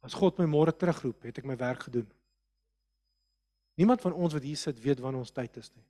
As 0.06 0.14
God 0.14 0.38
my 0.40 0.46
môre 0.46 0.72
terugroep, 0.72 1.26
het 1.26 1.42
ek 1.42 1.48
my 1.50 1.58
werk 1.60 1.88
gedoen. 1.88 2.08
Niemand 3.76 4.04
van 4.06 4.14
ons 4.14 4.36
wat 4.36 4.46
hier 4.46 4.60
sit 4.60 4.80
weet 4.80 5.02
wanneer 5.04 5.26
ons 5.26 5.34
tyd 5.36 5.58
is 5.60 5.72
nie. 5.74 5.84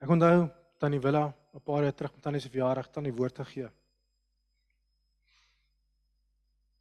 Ek 0.00 0.12
onthou 0.12 0.46
tannie 0.80 1.00
Willa 1.00 1.34
'n 1.54 1.60
paar 1.60 1.82
jaar 1.82 1.94
terug 1.94 2.12
met 2.12 2.22
tannie 2.22 2.40
se 2.40 2.50
verjaardag 2.50 2.90
tannie 2.90 3.12
woord 3.12 3.36
gegee. 3.38 3.70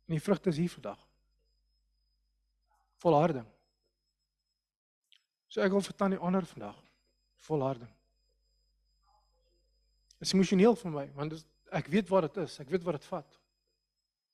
En 0.08 0.16
die 0.16 0.22
vrugte 0.22 0.50
is 0.50 0.58
hier 0.58 0.70
vandag. 0.70 1.00
Volharding. 2.98 3.48
So 5.48 5.62
ek 5.62 5.72
wil 5.72 5.82
vir 5.82 5.96
tannie 5.96 6.20
honor 6.20 6.46
vandag. 6.46 6.78
Volharding. 7.36 7.92
Dit 10.18 10.28
is 10.28 10.34
emosioneel 10.34 10.76
vir 10.76 10.92
my 10.92 11.12
want 11.14 11.30
dis 11.36 11.46
ek 11.74 11.90
weet 11.92 12.10
wat 12.10 12.28
dit 12.28 12.44
is. 12.46 12.60
Ek 12.62 12.70
weet 12.70 12.84
wat 12.86 13.00
dit 13.00 13.10
vat. 13.12 13.40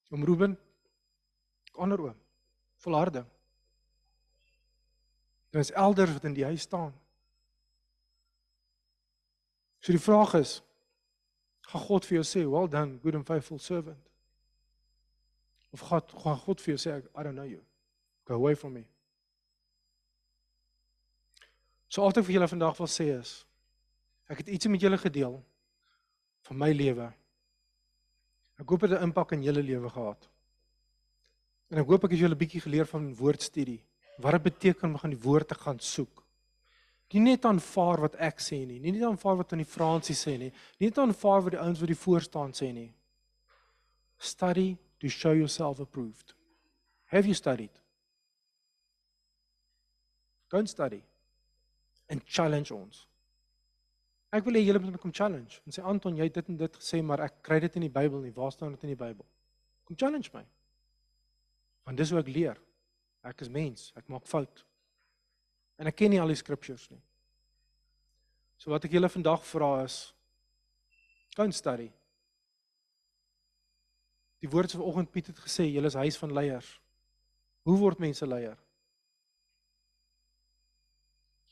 Om 0.09 0.25
Ruben 0.27 0.57
honor 1.79 2.09
oom. 2.09 2.17
Volharding. 2.83 3.27
Daar 5.49 5.61
is 5.61 5.71
elders 5.71 6.13
wat 6.13 6.27
in 6.29 6.35
die 6.37 6.45
huis 6.45 6.61
staan. 6.61 6.93
So 9.79 9.95
die 9.95 10.01
vraag 10.01 10.35
is 10.39 10.59
gaan 11.69 11.85
God 11.85 12.05
vir 12.05 12.19
jou 12.19 12.25
sê, 12.25 12.45
"Well 12.49 12.67
done, 12.67 12.99
good 12.99 13.15
and 13.15 13.25
faithful 13.25 13.59
servant." 13.59 14.09
Of 15.71 15.79
God 15.79 16.11
gaan 16.11 16.37
God 16.37 16.61
vir 16.61 16.75
jou 16.75 16.81
sê, 16.89 16.97
"I 17.15 17.23
don't 17.23 17.35
know 17.35 17.45
you. 17.45 17.63
Go 18.25 18.33
away 18.33 18.55
from 18.55 18.73
me." 18.73 18.85
So 21.87 22.01
wat 22.01 22.17
ek 22.17 22.25
vir 22.25 22.33
julle 22.33 22.47
vandag 22.47 22.77
wil 22.77 22.87
sê 22.87 23.19
is 23.19 23.45
ek 24.29 24.37
het 24.37 24.47
iets 24.47 24.67
met 24.67 24.81
julle 24.81 24.97
gedeel 24.97 25.43
van 26.41 26.57
my 26.57 26.71
lewe. 26.71 27.13
Ek 28.59 28.67
hoop 28.67 28.81
dit 28.83 28.91
het 28.91 28.99
'n 28.99 29.09
impak 29.09 29.31
in 29.31 29.43
julle 29.43 29.63
lewe 29.63 29.89
gehad. 29.89 30.29
En 31.69 31.77
ek 31.77 31.87
hoop 31.87 32.03
ek 32.03 32.11
het 32.11 32.19
julle 32.19 32.35
'n 32.35 32.37
bietjie 32.37 32.61
geleer 32.61 32.85
van 32.85 33.15
woordstudie. 33.15 33.83
Wat 34.17 34.31
dit 34.31 34.43
beteken 34.43 34.89
om 34.89 34.97
gaan 34.97 35.11
die 35.11 35.21
woord 35.21 35.47
te 35.47 35.55
gaan 35.55 35.79
soek. 35.79 36.23
Nie 37.13 37.21
net 37.21 37.45
aanvaar 37.45 38.01
wat 38.01 38.15
ek 38.15 38.39
sê 38.39 38.65
nie, 38.67 38.79
nie 38.79 38.91
net 38.91 39.03
aanvaar 39.03 39.37
wat 39.37 39.51
aan 39.53 39.63
die 39.63 39.65
Fransie 39.65 40.15
sê 40.15 40.37
nie, 40.37 40.51
nie 40.77 40.89
net 40.89 40.97
aanvaar 40.97 41.41
wat 41.41 41.51
die 41.51 41.59
ouens 41.59 41.79
wat 41.79 41.87
die 41.87 41.97
voor 41.97 42.21
staan 42.21 42.51
sê 42.51 42.71
nie. 42.73 42.93
Study 44.17 44.77
to 44.99 45.07
show 45.07 45.33
yourself 45.33 45.79
approved. 45.79 46.35
Have 47.05 47.25
you 47.25 47.33
studied? 47.33 47.71
Go 50.49 50.57
and 50.57 50.69
study 50.69 51.01
and 52.09 52.25
challenge 52.25 52.73
ons. 52.73 53.08
Ek 54.31 54.45
wil 54.45 54.59
hê 54.59 54.61
julle 54.61 54.81
moet 54.83 54.93
my 54.93 55.01
kom 55.01 55.13
challenge 55.15 55.57
en 55.65 55.73
sê 55.73 55.83
Anton, 55.85 56.17
jy 56.17 56.27
het 56.27 56.37
dit 56.37 56.49
en 56.51 56.57
dit 56.59 56.79
gesê, 56.81 57.01
maar 57.01 57.23
ek 57.25 57.39
kry 57.45 57.57
dit 57.63 57.79
in 57.79 57.87
die 57.87 57.93
Bybel 57.93 58.21
nie. 58.21 58.33
Waar 58.35 58.51
staan 58.53 58.75
dit 58.75 58.85
in 58.85 58.93
die 58.93 58.99
Bybel? 58.99 59.25
Kom 59.89 59.97
challenge 59.97 60.29
my. 60.33 60.43
Want 61.87 61.97
dis 61.97 62.11
hoe 62.13 62.21
ek 62.21 62.29
leer. 62.29 62.59
Ek 63.25 63.41
is 63.41 63.49
mens, 63.49 63.89
ek 63.97 64.07
maak 64.11 64.27
fout. 64.29 64.63
En 65.81 65.89
ek 65.89 65.97
ken 65.97 66.13
nie 66.13 66.21
al 66.21 66.29
die 66.29 66.37
scriptures 66.37 66.85
nie. 66.91 67.01
So 68.59 68.71
wat 68.73 68.85
ek 68.85 68.93
julle 68.93 69.09
vandag 69.09 69.43
vra 69.47 69.73
is 69.85 70.09
and 71.39 71.55
study. 71.55 71.87
Die 74.43 74.49
woord 74.51 74.71
vanoggend 74.75 75.11
Piet 75.11 75.27
het 75.31 75.39
gesê, 75.39 75.69
julle 75.71 75.87
is 75.87 75.95
huis 75.95 76.17
van 76.19 76.33
leiers. 76.35 76.67
Hoe 77.63 77.77
word 77.79 77.99
mense 77.99 78.27
leier? 78.27 78.57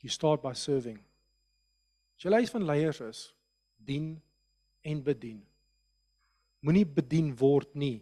You 0.04 0.12
start 0.12 0.42
by 0.42 0.52
serving. 0.52 1.00
As 2.18 2.26
jy 2.26 2.34
huis 2.34 2.50
van 2.50 2.66
leiers 2.66 2.98
is, 3.06 3.18
dien 3.78 4.16
en 4.82 5.02
bedien. 5.06 5.38
Moenie 6.66 6.82
bedien 6.82 7.30
word 7.38 7.76
nie. 7.78 8.00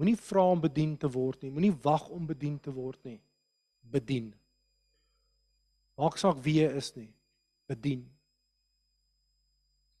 Moenie 0.00 0.16
vra 0.16 0.46
om 0.54 0.62
bedien 0.62 0.94
te 0.96 1.10
word 1.12 1.42
nie. 1.44 1.50
Moenie 1.52 1.74
wag 1.84 2.06
om 2.14 2.24
bedien 2.24 2.56
te 2.64 2.72
word 2.72 3.02
nie. 3.04 3.18
Bedien. 3.92 4.30
Maak 6.00 6.16
saak 6.16 6.40
wie 6.40 6.62
jy 6.62 6.70
is 6.80 6.94
nie. 6.96 7.10
Bedien. 7.68 8.06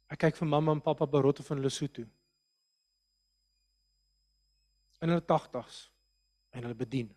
Ek 0.08 0.22
kyk 0.24 0.38
vir 0.40 0.48
mamma 0.48 0.72
en 0.72 0.80
pappa 0.80 1.04
Barotte 1.04 1.44
van 1.44 1.60
Lesotho. 1.60 2.06
In 5.04 5.12
hulle 5.12 5.26
80's 5.28 5.82
en 6.56 6.64
hulle 6.64 6.78
bedien. 6.78 7.10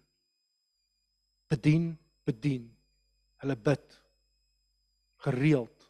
Bedien, 1.48 1.94
bedien. 2.28 2.68
Hulle 3.40 3.56
bid 3.56 3.96
gereeld 5.24 5.81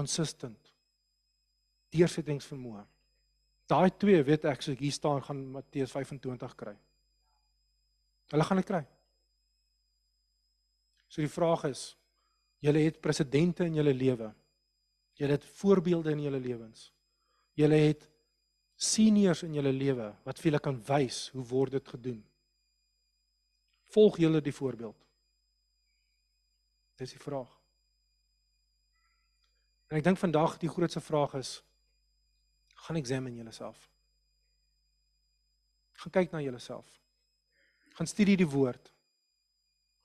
consistent 0.00 0.72
deursettingsvermoë. 1.94 2.84
Daai 3.70 3.90
twee 3.98 4.22
weet 4.26 4.46
ek 4.50 4.64
so 4.64 4.74
hier 4.78 4.94
staan 4.94 5.22
gaan 5.26 5.42
Matteus 5.54 5.92
25 5.94 6.56
kry. 6.58 6.74
Hulle 8.30 8.46
gaan 8.46 8.60
dit 8.60 8.68
kry. 8.68 8.82
So 11.10 11.22
die 11.22 11.30
vraag 11.30 11.66
is, 11.70 11.82
julle 12.62 12.84
het 12.84 13.00
presidente 13.02 13.66
in 13.66 13.78
julle 13.80 13.94
lewe. 13.94 14.30
Julle 15.18 15.36
het 15.36 15.46
voorbeelde 15.58 16.14
in 16.14 16.24
julle 16.26 16.40
lewens. 16.42 16.90
Julle 17.58 17.78
het 17.82 18.06
seniors 18.80 19.42
in 19.44 19.58
julle 19.58 19.72
lewe 19.74 20.08
wat 20.24 20.38
vir 20.38 20.52
julle 20.52 20.62
kan 20.64 20.78
wys 20.88 21.28
hoe 21.34 21.44
word 21.50 21.76
dit 21.78 21.94
gedoen. 21.94 22.20
Volg 23.90 24.20
julle 24.22 24.40
die 24.42 24.54
voorbeeld. 24.54 24.98
Dis 27.02 27.16
die 27.16 27.22
vraag. 27.22 27.59
En 29.90 29.98
ek 29.98 30.06
dink 30.06 30.20
vandag 30.22 30.54
die 30.62 30.70
grootste 30.70 31.02
vraag 31.02 31.34
is 31.40 31.56
gaan 32.86 32.96
eksamen 32.96 33.34
jouself. 33.34 33.88
Gaan 36.00 36.14
kyk 36.14 36.30
na 36.32 36.40
jouself. 36.40 36.86
Gaan 37.98 38.06
studie 38.06 38.36
die 38.38 38.48
woord. 38.48 38.92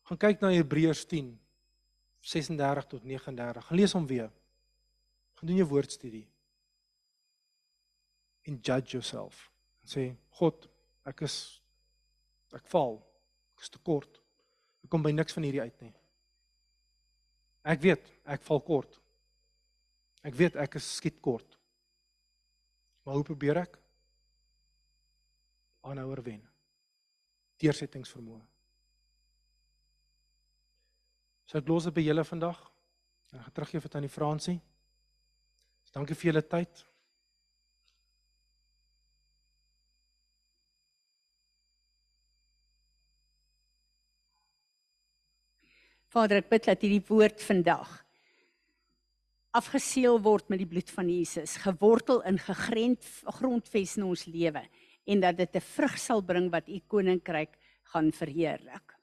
Gaan 0.09 0.19
kyk 0.19 0.41
na 0.41 0.51
Hebreërs 0.51 1.05
10 1.07 1.35
36 2.25 2.87
tot 2.89 3.03
39. 3.05 3.67
Gaan 3.67 3.77
lees 3.77 3.93
hom 3.93 4.07
weer. 4.09 4.31
Gaan 5.37 5.47
doen 5.51 5.61
jou 5.61 5.67
woordstudie. 5.69 6.25
En 8.49 8.57
judge 8.57 8.97
yourself. 8.97 9.51
En 9.85 9.93
sê 9.93 10.07
God, 10.39 10.65
ek 11.05 11.21
is 11.29 11.37
ek 12.55 12.65
val. 12.73 12.97
Ek 13.53 13.67
is 13.67 13.69
te 13.69 13.81
kort. 13.85 14.17
Ek 14.81 14.89
kom 14.89 15.05
by 15.05 15.13
niks 15.13 15.37
van 15.37 15.45
hierdie 15.45 15.61
uit 15.61 15.85
nie. 15.85 15.93
Ek 17.65 17.81
weet, 17.85 18.09
ek 18.25 18.41
val 18.49 18.61
kort. 18.65 18.97
Ek 20.25 20.33
weet 20.33 20.57
ek 20.57 20.79
is 20.79 20.87
skiet 20.97 21.19
kort. 21.21 21.57
Maar 23.05 23.19
hoe 23.19 23.27
probeer 23.27 23.59
ek? 23.61 23.77
Aanhouer 25.85 26.23
wen. 26.25 26.41
Deursettingsvermoë. 27.61 28.41
So 31.45 31.59
ek 31.61 31.69
los 31.69 31.85
dit 31.85 31.93
by 31.93 32.03
julle 32.07 32.25
vandag. 32.25 32.57
En 33.29 33.37
ek 33.37 33.45
gaan 33.45 33.55
teruggee 33.59 33.83
vir 33.83 33.93
tannie 33.93 34.09
Fransie. 34.09 34.57
So 35.85 35.99
dankie 35.99 36.17
vir 36.17 36.31
julle 36.31 36.43
tyd. 36.49 36.81
Vader, 46.15 46.39
ek 46.41 46.49
bid 46.49 46.65
dat 46.65 46.81
hierdie 46.81 47.03
woord 47.11 47.43
vandag 47.43 48.04
afgeseël 49.55 50.19
word 50.19 50.49
met 50.51 50.59
die 50.59 50.67
bloed 50.67 50.89
van 50.91 51.09
Jesus, 51.09 51.55
gewortel 51.63 52.21
in 52.27 52.39
gegrend 52.41 53.05
grondves 53.39 53.95
in 53.97 54.03
ons 54.03 54.25
lewe 54.27 54.65
en 55.05 55.21
dat 55.21 55.37
dit 55.37 55.55
'n 55.55 55.61
vrug 55.61 55.97
sal 55.97 56.21
bring 56.21 56.51
wat 56.51 56.67
u 56.67 56.79
koninkryk 56.87 57.57
gaan 57.93 58.11
verheerlik. 58.11 58.95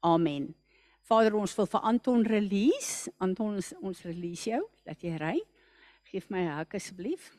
Amen. 0.00 0.54
Vader, 1.02 1.34
ons 1.34 1.54
wil 1.56 1.66
vir 1.66 1.80
Anton 1.80 2.22
release. 2.22 3.10
Anton, 3.18 3.54
ons, 3.54 3.72
ons 3.80 4.02
release 4.02 4.50
jou. 4.50 4.62
Laat 4.86 5.00
jy 5.02 5.16
ry. 5.16 5.40
Geef 6.04 6.30
my 6.30 6.38
'n 6.38 6.56
hak 6.58 6.74
asseblief. 6.74 7.32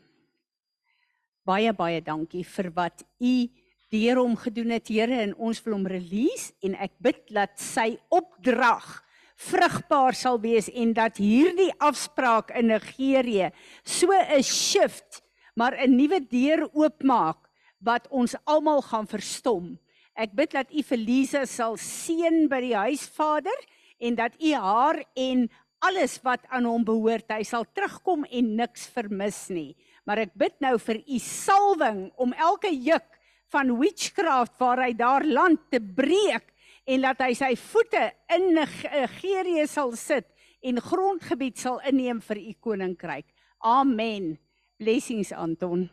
Baie 1.45 1.73
baie 1.73 2.02
dankie 2.02 2.44
vir 2.44 2.72
wat 2.72 3.03
u 3.19 3.48
deur 3.90 4.18
hom 4.18 4.36
gedoen 4.36 4.69
het, 4.69 4.88
Here, 4.88 5.22
en 5.22 5.36
ons 5.36 5.64
wil 5.64 5.73
hom 5.73 5.88
release 5.88 6.53
en 6.61 6.76
ek 6.76 6.91
bid 6.99 7.31
dat 7.34 7.60
sy 7.60 7.98
opdrag 8.10 9.03
vrugbaar 9.40 10.18
sal 10.18 10.40
wees 10.44 10.68
en 10.76 10.91
dat 10.94 11.20
hierdie 11.22 11.72
afspraak 11.80 12.52
in 12.60 12.72
Nigerië 12.74 13.52
so 13.84 14.11
'n 14.11 14.44
shift 14.44 15.24
maar 15.56 15.76
'n 15.76 15.95
nuwe 15.95 16.20
deur 16.20 16.70
oopmaak 16.74 17.49
wat 17.80 18.07
ons 18.10 18.36
almal 18.44 18.82
gaan 18.82 19.07
verstom. 19.07 19.80
Ek 20.16 20.32
bid 20.36 20.52
dat 20.52 20.72
U 20.72 20.84
vir 20.84 20.98
Lisa 20.98 21.45
sal 21.45 21.78
seën 21.78 22.48
by 22.52 22.60
die 22.61 22.76
huisvader 22.76 23.60
en 23.99 24.16
dat 24.16 24.36
U 24.40 24.53
haar 24.53 25.03
en 25.16 25.49
alles 25.80 26.20
wat 26.24 26.44
aan 26.52 26.66
hom 26.68 26.84
behoort, 26.84 27.32
hy 27.32 27.44
sal 27.44 27.64
terugkom 27.64 28.26
en 28.28 28.56
niks 28.56 28.88
vermis 28.88 29.48
nie. 29.49 29.76
Maar 30.03 30.18
ek 30.28 30.34
bid 30.36 30.56
nou 30.60 30.78
vir 30.78 30.99
U 31.07 31.20
salwing 31.20 32.11
om 32.18 32.34
elke 32.34 32.72
juk 32.72 33.07
van 33.53 33.72
witchcraft 33.80 34.60
waar 34.60 34.84
hy 34.84 34.94
daar 34.94 35.24
land 35.24 35.60
te 35.72 35.80
breek 35.80 36.52
en 36.90 37.03
dat 37.06 37.20
hy 37.22 37.34
sy 37.38 37.52
voete 37.60 38.02
in 38.34 38.48
Nigerië 38.57 39.68
sal 39.70 39.94
sit 39.99 40.26
en 40.66 40.82
grondgebied 40.82 41.60
sal 41.61 41.78
inneem 41.88 42.22
vir 42.26 42.41
u 42.41 42.53
koninkryk. 42.66 43.28
Amen. 43.61 44.34
Blessings 44.80 45.32
Anton. 45.36 45.86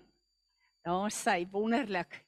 Daar 0.87 1.13
sê 1.13 1.43
wonderlik. 1.53 2.23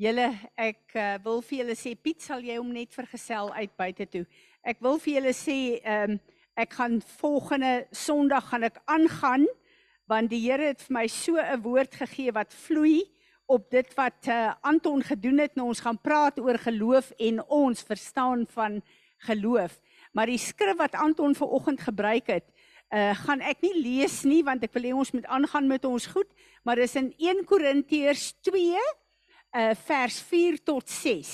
Julle 0.00 0.26
ek 0.58 0.96
uh, 0.98 1.14
wil 1.22 1.42
vir 1.46 1.60
julle 1.60 1.76
sê 1.78 1.94
Piet 1.94 2.24
sal 2.24 2.42
jy 2.42 2.56
hom 2.58 2.72
net 2.74 2.90
vergesel 2.96 3.52
uit 3.54 3.74
buite 3.78 4.08
toe. 4.10 4.24
Ek 4.66 4.82
wil 4.82 4.98
vir 4.98 5.20
julle 5.20 5.34
sê 5.36 5.58
ehm 5.82 6.16
um, 6.16 6.22
ek 6.54 6.76
gaan 6.78 7.00
volgende 7.18 7.70
Sondag 7.90 8.44
gaan 8.46 8.62
ek 8.68 8.76
aangaan 8.86 9.42
want 10.06 10.30
die 10.30 10.38
Here 10.44 10.68
het 10.70 10.84
vir 10.86 10.94
my 10.94 11.08
so 11.10 11.34
'n 11.34 11.62
woord 11.64 11.94
gegee 11.98 12.30
wat 12.30 12.54
vloei 12.54 13.02
op 13.46 13.70
dit 13.70 13.94
wat 13.94 14.28
uh, 14.28 14.52
Anton 14.60 15.02
gedoen 15.02 15.38
het. 15.38 15.54
Nou 15.54 15.68
ons 15.68 15.80
gaan 15.80 16.00
praat 16.00 16.40
oor 16.40 16.58
geloof 16.58 17.10
en 17.16 17.42
ons 17.44 17.82
verstaan 17.82 18.46
van 18.50 18.82
geloof. 19.26 19.80
Maar 20.12 20.26
die 20.26 20.38
skrif 20.38 20.76
wat 20.76 20.94
Anton 20.94 21.34
ver 21.34 21.48
oggend 21.48 21.80
gebruik 21.80 22.26
het, 22.26 22.46
uh 22.94 23.10
gaan 23.24 23.40
ek 23.40 23.62
nie 23.64 23.74
lees 23.80 24.22
nie 24.28 24.42
want 24.46 24.62
ek 24.62 24.74
wil 24.76 24.84
hê 24.86 24.92
ons 24.94 25.10
moet 25.16 25.24
aangaan 25.26 25.66
met 25.66 25.86
ons 25.88 26.04
goed, 26.12 26.28
maar 26.62 26.78
dis 26.78 26.94
in 27.00 27.08
1 27.18 27.42
Korintiërs 27.48 28.34
2 28.46 28.76
uh 28.76 29.72
vers 29.86 30.20
4 30.28 30.60
tot 30.62 30.90
6. 30.90 31.32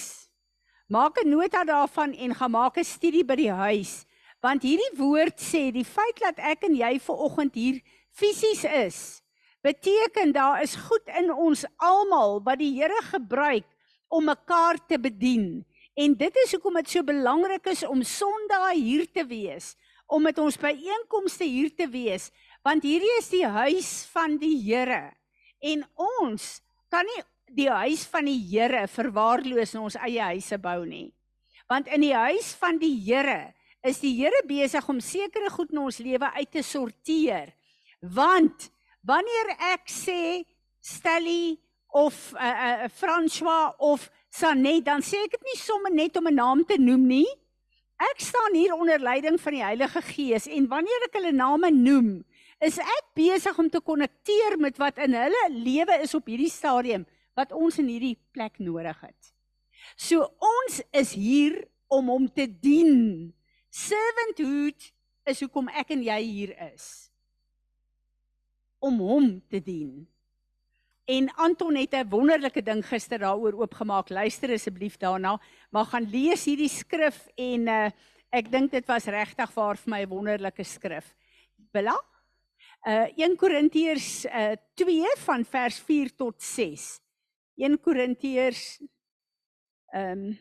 Maak 0.89 1.21
'n 1.21 1.29
nota 1.29 1.65
daarvan 1.65 2.15
en 2.15 2.35
gaan 2.35 2.51
maak 2.51 2.79
'n 2.79 2.85
studie 2.85 3.25
by 3.25 3.37
die 3.37 3.53
huis, 3.53 4.07
want 4.41 4.63
hierdie 4.63 4.97
woord 4.97 5.37
sê 5.37 5.71
die 5.73 5.85
feit 5.85 6.17
dat 6.21 6.39
ek 6.39 6.65
en 6.65 6.75
jy 6.75 6.99
ver 6.99 7.19
oggend 7.19 7.55
hier 7.55 7.83
fisies 8.11 8.65
is, 8.65 9.23
beteken 9.65 10.33
daar 10.33 10.63
is 10.63 10.79
goed 10.89 11.07
in 11.19 11.33
ons 11.33 11.65
almal 11.77 12.41
wat 12.45 12.61
die 12.61 12.73
Here 12.79 13.03
gebruik 13.11 13.67
om 14.09 14.25
mekaar 14.25 14.81
te 14.87 14.99
bedien. 14.99 15.65
En 15.95 16.15
dit 16.17 16.37
is 16.45 16.55
hoekom 16.57 16.79
dit 16.81 16.91
so 16.91 17.05
belangrik 17.05 17.67
is 17.71 17.85
om 17.87 18.03
Sondag 18.03 18.73
hier 18.73 19.07
te 19.13 19.25
wees, 19.27 19.75
om 20.07 20.23
met 20.23 20.39
ons 20.39 20.59
byeenkomste 20.59 21.45
hier 21.45 21.71
te 21.77 21.87
wees, 21.91 22.31
want 22.67 22.85
hierdie 22.85 23.13
is 23.19 23.29
die 23.33 23.47
huis 23.47 23.91
van 24.13 24.39
die 24.41 24.57
Here. 24.65 25.13
En 25.61 25.85
ons 26.01 26.61
kan 26.91 27.07
nie 27.07 27.23
die 27.55 27.69
huis 27.71 28.05
van 28.11 28.27
die 28.31 28.41
Here 28.51 28.87
verwaarloos 28.91 29.75
in 29.77 29.85
ons 29.85 29.99
eie 30.01 30.33
huise 30.33 30.59
bou 30.63 30.83
nie. 30.87 31.11
Want 31.71 31.91
in 31.93 32.03
die 32.03 32.17
huis 32.17 32.55
van 32.59 32.81
die 32.81 32.97
Here 33.05 33.53
is 33.87 34.01
die 34.03 34.15
Here 34.19 34.43
besig 34.49 34.89
om 34.91 35.01
sekere 35.05 35.51
goed 35.53 35.73
in 35.75 35.85
ons 35.85 36.01
lewe 36.03 36.31
uit 36.37 36.51
te 36.51 36.65
sorteer. 36.67 37.53
Want 38.01 38.71
wanneer 39.07 39.55
ek 39.73 39.89
sê 39.91 40.45
Stelly 40.81 41.59
of 41.93 42.33
uh, 42.35 42.39
uh, 42.41 42.89
François 42.89 43.75
of 43.79 44.11
Sanet, 44.31 44.85
dan 44.87 45.03
sê 45.03 45.25
ek 45.27 45.35
dit 45.35 45.49
nie 45.51 45.59
sommer 45.59 45.93
net 45.93 46.17
om 46.17 46.29
'n 46.29 46.35
naam 46.35 46.65
te 46.65 46.79
noem 46.79 47.07
nie. 47.07 47.29
Ek 48.01 48.21
staan 48.21 48.55
hier 48.55 48.73
onder 48.73 48.99
leiding 48.99 49.37
van 49.41 49.53
die 49.53 49.65
Heilige 49.65 50.03
Gees 50.03 50.47
en 50.47 50.69
wanneer 50.69 51.09
ek 51.09 51.19
hulle 51.19 51.33
name 51.33 51.71
noem, 51.71 52.25
is 52.61 52.79
ek 52.79 53.13
besig 53.15 53.59
om 53.59 53.69
te 53.69 53.81
konnekteer 53.81 54.57
met 54.57 54.79
wat 54.79 54.99
in 54.99 55.13
hulle 55.13 55.43
lewe 55.51 56.01
is 56.01 56.15
op 56.15 56.27
hierdie 56.27 56.51
stadium 56.51 57.05
wat 57.37 57.53
ons 57.53 57.79
in 57.79 57.89
hierdie 57.89 58.17
plek 58.33 58.59
nodig 58.59 58.97
het. 59.01 59.35
So 59.97 60.25
ons 60.39 60.81
is 60.93 61.13
hier 61.13 61.69
om 61.89 62.09
hom 62.09 62.29
te 62.29 62.47
dien. 62.47 63.35
Servanthood 63.69 64.93
is 65.27 65.41
hoekom 65.41 65.69
ek 65.69 65.91
en 65.91 66.03
jy 66.03 66.21
hier 66.23 66.57
is 66.73 67.10
om 68.81 68.99
hom 68.99 69.29
te 69.49 69.61
dien. 69.63 70.09
En 71.05 71.29
Anton 71.35 71.75
het 71.77 71.95
'n 71.95 72.09
wonderlike 72.09 72.63
ding 72.63 72.87
gister 72.87 73.19
daaroor 73.19 73.53
oopgemaak. 73.53 74.09
Luister 74.09 74.53
asseblief 74.53 74.97
daarna, 74.97 75.41
maar 75.71 75.85
gaan 75.85 76.11
lees 76.11 76.45
hierdie 76.45 76.69
skrif 76.69 77.27
en 77.35 77.69
uh, 77.69 77.91
ek 78.31 78.51
dink 78.51 78.71
dit 78.71 78.87
was 78.87 79.05
regtig 79.05 79.55
waar 79.55 79.77
vir 79.77 79.91
my 79.91 80.03
'n 80.03 80.09
wonderlike 80.09 80.65
skrif. 80.65 81.15
Bella? 81.73 81.97
Uh 82.87 83.07
1 83.17 83.37
Korintiërs 83.37 84.25
uh 84.25 84.57
2 84.75 85.05
van 85.17 85.45
vers 85.45 85.79
4 85.79 86.17
tot 86.17 86.43
6. 86.43 87.01
1 87.57 87.81
Korintiërs 87.81 88.81
ehm 89.93 90.19
um, 90.19 90.39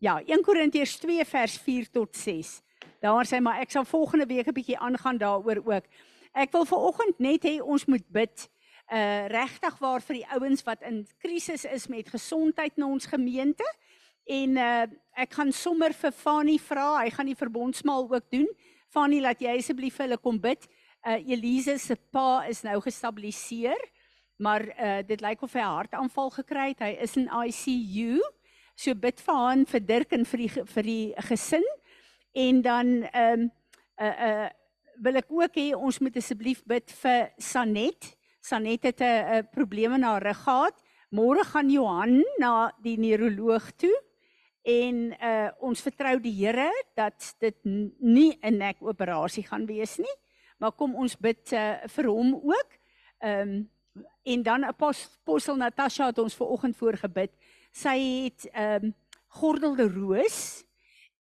Ja, 0.00 0.22
1 0.24 0.42
Korintiërs 0.42 0.96
2 0.96 1.24
vers 1.24 1.58
4 1.58 1.90
tot 1.90 2.16
6. 2.16 2.62
Daar 3.00 3.26
sê 3.28 3.40
maar 3.40 3.60
ek 3.60 3.70
sal 3.70 3.84
volgende 3.84 4.26
week 4.26 4.46
'n 4.48 4.52
bietjie 4.52 4.78
aangaan 4.78 5.18
daaroor 5.18 5.60
ook. 5.64 5.84
Ek 6.32 6.52
wil 6.54 6.64
vanoggend 6.64 7.18
net 7.18 7.42
hê 7.42 7.58
ons 7.58 7.84
moet 7.90 8.06
bid 8.06 8.48
uh 8.90 9.26
regtig 9.30 9.76
waar 9.78 10.02
vir 10.02 10.16
die 10.18 10.28
ouens 10.34 10.62
wat 10.66 10.82
in 10.86 11.04
krisis 11.22 11.64
is 11.64 11.86
met 11.90 12.10
gesondheid 12.10 12.74
in 12.78 12.86
ons 12.86 13.06
gemeente. 13.06 13.66
En 14.26 14.56
uh 14.56 14.86
ek 15.18 15.34
gaan 15.38 15.52
sommer 15.52 15.92
vir 15.94 16.12
Fani 16.14 16.58
vra, 16.58 17.02
hy 17.02 17.10
gaan 17.10 17.26
die 17.26 17.38
verbondsmaal 17.38 18.06
ook 18.10 18.30
doen. 18.30 18.46
Fani, 18.90 19.20
laat 19.20 19.42
jy 19.42 19.56
asseblief 19.58 19.98
vir 19.98 20.08
hulle 20.08 20.18
kom 20.22 20.38
bid. 20.42 20.66
Uh 21.06 21.18
Elise 21.18 21.78
se 21.78 21.96
pa 21.96 22.46
is 22.46 22.62
nou 22.62 22.78
gestabiliseer, 22.82 23.82
maar 24.38 24.66
uh 24.70 25.00
dit 25.06 25.22
lyk 25.22 25.42
of 25.42 25.54
hy 25.54 25.62
'n 25.66 25.76
hartaanval 25.78 26.30
gekry 26.30 26.68
het. 26.74 26.80
Hy 26.80 26.94
is 27.02 27.16
in 27.16 27.26
ICU. 27.26 28.22
So 28.76 28.94
bid 28.94 29.20
vir 29.20 29.34
haar 29.34 29.66
vir 29.66 29.80
Dirk 29.80 30.12
en 30.12 30.24
vir 30.24 30.38
die 30.38 30.48
vir 30.48 30.82
die 30.82 31.14
gesin. 31.26 31.66
En 32.34 32.62
dan 32.62 33.02
ehm 33.02 33.40
um, 33.40 33.50
uh 33.98 34.16
uh 34.30 34.48
wil 35.00 35.16
ek 35.20 35.32
ook 35.32 35.56
hê 35.56 35.70
ons 35.74 35.98
moet 36.04 36.16
asseblief 36.20 36.60
bid 36.68 36.92
vir 37.02 37.30
Sanet. 37.40 38.12
Sanet 38.40 38.84
het 38.84 39.00
'n 39.00 39.48
probleem 39.52 39.94
in 39.94 40.02
haar 40.02 40.22
rug 40.22 40.42
gehad. 40.44 40.76
Môre 41.10 41.44
gaan 41.44 41.70
Johan 41.70 42.22
na 42.38 42.72
die 42.82 42.96
neuroloog 42.98 43.72
toe 43.76 43.96
en 44.62 45.16
uh 45.20 45.50
ons 45.60 45.80
vertrou 45.80 46.20
die 46.20 46.32
Here 46.32 46.70
dat 46.94 47.34
dit 47.40 47.56
nie 47.64 48.38
'n 48.42 48.58
nek 48.58 48.76
operasie 48.80 49.42
gaan 49.42 49.66
wees 49.66 49.98
nie. 49.98 50.16
Maar 50.58 50.72
kom 50.72 50.94
ons 50.94 51.16
bid 51.16 51.52
uh, 51.52 51.80
vir 51.88 52.06
hom 52.06 52.34
ook. 52.34 52.70
Ehm 53.18 53.48
um, 53.48 53.70
en 54.22 54.42
dan 54.42 54.64
apostel 54.64 55.56
Natasha 55.56 56.06
het 56.06 56.18
ons 56.18 56.34
ver 56.34 56.46
oggend 56.46 56.76
voorgebid. 56.76 57.32
Sy 57.72 58.24
het 58.24 58.48
ehm 58.52 58.84
um, 58.84 58.94
gordelde 59.26 59.88
roos 59.88 60.64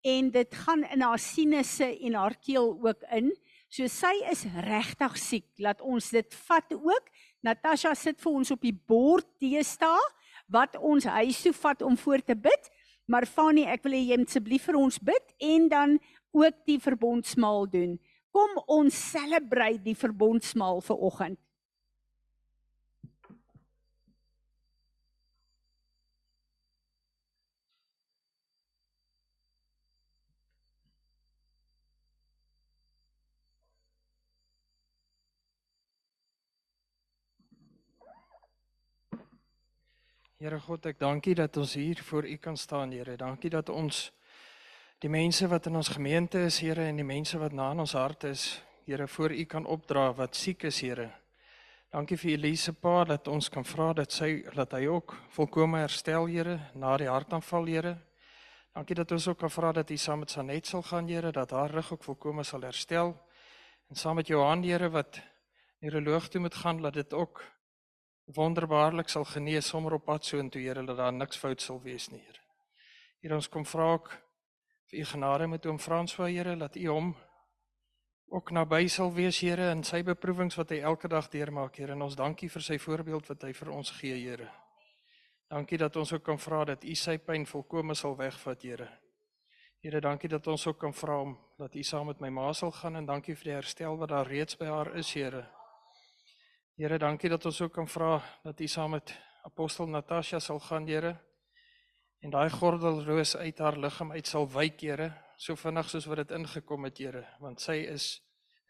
en 0.01 0.31
dit 0.31 0.55
gaan 0.55 0.83
in 0.83 1.01
haar 1.01 1.19
sinusse 1.19 1.99
en 1.99 2.13
haar 2.13 2.35
keel 2.39 2.79
ook 2.81 3.03
in. 3.11 3.31
So 3.69 3.85
sy 3.85 4.15
is 4.31 4.47
regtig 4.65 5.17
siek. 5.21 5.47
Laat 5.61 5.81
ons 5.85 6.09
dit 6.09 6.37
vat 6.47 6.73
ook. 6.73 7.09
Natasha 7.45 7.93
sit 7.95 8.17
vir 8.21 8.37
ons 8.41 8.51
op 8.51 8.61
die 8.65 8.73
bord 8.73 9.27
teesta 9.39 9.91
wat 10.49 10.73
ons 10.81 11.05
huis 11.05 11.41
toe 11.45 11.53
vat 11.53 11.83
om 11.85 11.97
voor 11.97 12.23
te 12.25 12.35
bid. 12.35 12.71
Maar 13.09 13.25
Fanie, 13.29 13.67
ek 13.69 13.85
wil 13.85 13.95
hê 13.97 14.01
jy 14.09 14.17
moet 14.21 14.29
asseblief 14.29 14.65
vir 14.69 14.77
ons 14.77 14.97
bid 15.01 15.35
en 15.45 15.69
dan 15.69 15.99
ook 16.33 16.57
die 16.69 16.79
verbondsmaal 16.81 17.69
doen. 17.69 17.95
Kom 18.33 18.57
ons 18.69 18.97
celebrate 19.13 19.81
die 19.85 19.97
verbondsmaal 19.97 20.81
vir 20.85 21.05
oggend. 21.09 21.39
Here 40.39 40.55
God, 40.55 40.85
ek 40.87 41.01
dankie 41.01 41.33
dat 41.35 41.57
ons 41.59 41.73
hier 41.75 41.99
voor 42.07 42.23
U 42.23 42.35
kan 42.39 42.55
staan, 42.55 42.93
Here. 42.95 43.17
Dankie 43.19 43.49
dat 43.51 43.67
ons 43.75 44.05
die 45.03 45.09
mense 45.11 45.49
wat 45.51 45.65
in 45.67 45.75
ons 45.75 45.89
gemeente 45.91 46.45
is, 46.47 46.61
Here, 46.63 46.85
en 46.87 47.01
die 47.01 47.03
mense 47.03 47.35
wat 47.41 47.51
na 47.51 47.65
in 47.73 47.83
ons 47.83 47.95
hart 47.99 48.23
is, 48.29 48.45
Here, 48.87 49.03
voor 49.11 49.35
U 49.35 49.43
kan 49.51 49.67
opdra 49.67 50.05
wat 50.15 50.39
siek 50.39 50.63
is, 50.69 50.79
Here. 50.79 51.09
Dankie 51.91 52.15
vir 52.23 52.37
Elise 52.37 52.71
pa 52.71 53.03
dat 53.11 53.27
ons 53.27 53.51
kan 53.51 53.67
vra 53.67 53.89
dat 53.99 54.15
sy 54.15 54.29
dat 54.55 54.77
hy 54.79 54.85
ook 54.87 55.17
volkome 55.35 55.83
herstel, 55.83 56.31
Here, 56.31 56.55
na 56.71 56.95
die 57.03 57.11
hartaanval, 57.11 57.67
Here. 57.67 57.95
Dankie 58.79 58.95
dat 59.03 59.11
ons 59.11 59.27
ook 59.27 59.43
kan 59.43 59.51
vra 59.51 59.75
dat 59.81 59.91
U 59.91 59.99
saam 59.99 60.23
met 60.23 60.31
Sanet 60.31 60.71
sal 60.71 60.87
gaan, 60.87 61.11
Here, 61.11 61.35
dat 61.35 61.51
haar 61.51 61.75
rug 61.81 61.97
ook 61.97 62.11
volkome 62.13 62.47
sal 62.47 62.63
herstel. 62.63 63.11
En 63.91 63.99
saam 63.99 64.23
met 64.23 64.31
Johan, 64.31 64.63
Here, 64.63 64.87
wat 64.87 65.19
neuroloog 65.83 66.31
toe 66.31 66.47
moet 66.47 66.55
gaan, 66.63 66.79
laat 66.79 66.95
dit 66.95 67.11
ook 67.11 67.43
wonderbaarlik 68.35 69.09
sal 69.09 69.25
genees 69.25 69.67
sommer 69.67 69.93
op 69.97 70.05
pad 70.05 70.25
so 70.25 70.37
intoe 70.37 70.61
Here 70.61 70.83
dat 70.85 70.97
daar 70.97 71.13
niks 71.13 71.37
fout 71.37 71.61
sal 71.61 71.81
wees 71.81 72.09
nie 72.11 72.21
Here. 72.21 72.43
Here 73.21 73.35
ons 73.35 73.49
kom 73.49 73.65
vra 73.65 73.93
ook 73.93 74.11
vir 74.89 74.99
u 74.99 75.05
genade 75.05 75.47
met 75.47 75.65
oom 75.65 75.79
François 75.79 76.29
Here 76.29 76.55
dat 76.57 76.75
u 76.75 76.87
hom 76.87 77.15
ook 78.29 78.51
naby 78.51 78.87
sal 78.87 79.13
wees 79.13 79.41
Here 79.41 79.71
in 79.71 79.83
sy 79.83 80.03
beproewings 80.03 80.55
wat 80.55 80.69
hy 80.69 80.81
elke 80.85 81.09
dag 81.09 81.29
deurmaak 81.29 81.75
Here 81.75 81.93
en 81.97 82.05
ons 82.05 82.15
dankie 82.15 82.49
vir 82.49 82.61
sy 82.61 82.77
voorbeeld 82.77 83.27
wat 83.33 83.43
hy 83.43 83.53
vir 83.53 83.73
ons 83.73 83.91
gee 83.97 84.21
Here. 84.21 84.49
Dankie 85.49 85.77
dat 85.81 85.95
ons 85.97 86.13
ook 86.13 86.23
kan 86.23 86.37
vra 86.37 86.65
dat 86.65 86.83
u 86.85 86.95
sy 86.95 87.17
pyn 87.17 87.45
volkome 87.49 87.95
sal 87.95 88.17
wegvat 88.17 88.61
Here. 88.61 88.89
Here 89.81 90.01
dankie 90.01 90.29
dat 90.29 90.47
ons 90.47 90.67
ook 90.67 90.77
kan 90.77 90.93
vra 90.93 91.21
om 91.21 91.37
dat 91.57 91.75
u 91.75 91.83
saam 91.83 92.11
met 92.11 92.21
my 92.21 92.29
ma 92.29 92.53
sal 92.53 92.71
gaan 92.71 92.95
en 92.95 93.05
dankie 93.05 93.35
vir 93.35 93.43
die 93.43 93.57
herstel 93.57 93.97
wat 93.97 94.13
daar 94.13 94.27
reeds 94.27 94.57
by 94.59 94.69
haar 94.69 94.93
is 94.99 95.13
Here. 95.13 95.47
Here, 96.79 96.95
dankie 96.95 97.27
dat 97.27 97.43
ons 97.43 97.57
ook 97.61 97.73
kan 97.75 97.87
vra 97.91 98.21
dat 98.43 98.61
U 98.63 98.67
saam 98.67 98.93
met 98.95 99.11
apostel 99.43 99.87
Natasha 99.87 100.39
sal 100.39 100.61
gaan, 100.63 100.85
Here. 100.87 101.17
En 102.23 102.31
daai 102.31 102.49
gordelroos 102.49 103.35
uit 103.35 103.59
haar 103.59 103.75
liggaam 103.77 104.11
uit 104.11 104.27
sal 104.27 104.47
wyk, 104.47 104.79
Here, 104.79 105.09
so 105.35 105.59
vinnig 105.59 105.89
soos 105.89 106.07
wat 106.07 106.21
dit 106.21 106.31
ingekom 106.37 106.87
het, 106.87 107.01
Here, 107.03 107.25
want 107.43 107.59
sy 107.59 107.75
is 107.83 108.07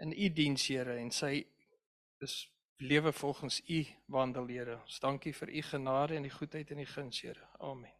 in 0.02 0.10
u 0.10 0.32
diens, 0.34 0.66
Here, 0.68 0.98
en 0.98 1.14
sy 1.14 1.46
is 2.26 2.40
lewe 2.82 3.14
volgens 3.14 3.62
u 3.70 3.86
wandel, 4.08 4.50
Here. 4.50 4.82
Ons 4.82 5.00
dankie 5.06 5.36
vir 5.44 5.54
u 5.54 5.62
genade 5.70 6.18
en 6.18 6.26
die 6.26 6.34
goedheid 6.34 6.74
en 6.74 6.82
die 6.82 6.90
guns, 6.90 7.22
Here. 7.22 7.46
Amen. 7.62 7.94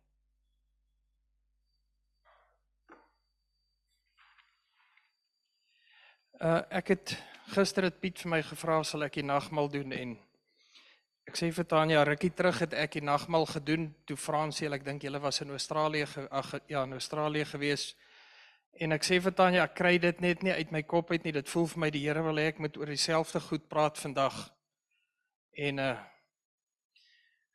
Uh 6.42 6.64
ek 6.82 6.96
het 6.98 7.20
gister 7.50 7.88
het 7.88 8.00
Piet 8.02 8.20
vir 8.22 8.30
my 8.30 8.42
gevra 8.46 8.82
sal 8.86 9.04
ek 9.08 9.16
die 9.18 9.26
nagmaal 9.26 9.70
doen 9.74 9.94
en 9.96 10.12
ek 11.30 11.38
sê 11.38 11.50
vir 11.54 11.66
Tanya 11.70 12.04
rukkie 12.06 12.32
terug 12.34 12.60
het 12.62 12.76
ek 12.78 12.98
die 12.98 13.06
nagmaal 13.06 13.48
gedoen 13.50 13.90
toe 14.10 14.18
Fransie, 14.18 14.70
ek 14.70 14.86
dink 14.86 15.06
julle 15.06 15.22
was 15.22 15.42
in 15.42 15.54
Australië 15.54 16.06
ag 16.30 16.54
ja, 16.70 16.84
in 16.84 16.94
Australië 16.98 17.46
gewees. 17.50 17.94
En 18.82 18.94
ek 18.94 19.06
sê 19.06 19.20
vir 19.22 19.34
Tanya, 19.38 19.64
ek 19.66 19.76
kry 19.78 19.98
dit 20.02 20.22
net 20.22 20.44
nie 20.46 20.54
uit 20.54 20.72
my 20.72 20.84
kop 20.84 21.12
uit 21.12 21.26
nie. 21.26 21.34
Dit 21.36 21.50
voel 21.50 21.68
vir 21.74 21.84
my 21.86 21.90
die 21.94 22.04
Here 22.06 22.24
wil 22.26 22.42
hê 22.42 22.48
ek 22.54 22.62
moet 22.62 22.78
oor 22.78 22.90
dieselfde 22.90 23.42
goed 23.46 23.68
praat 23.70 23.98
vandag. 24.02 24.40
En 25.58 25.86
uh 25.90 25.98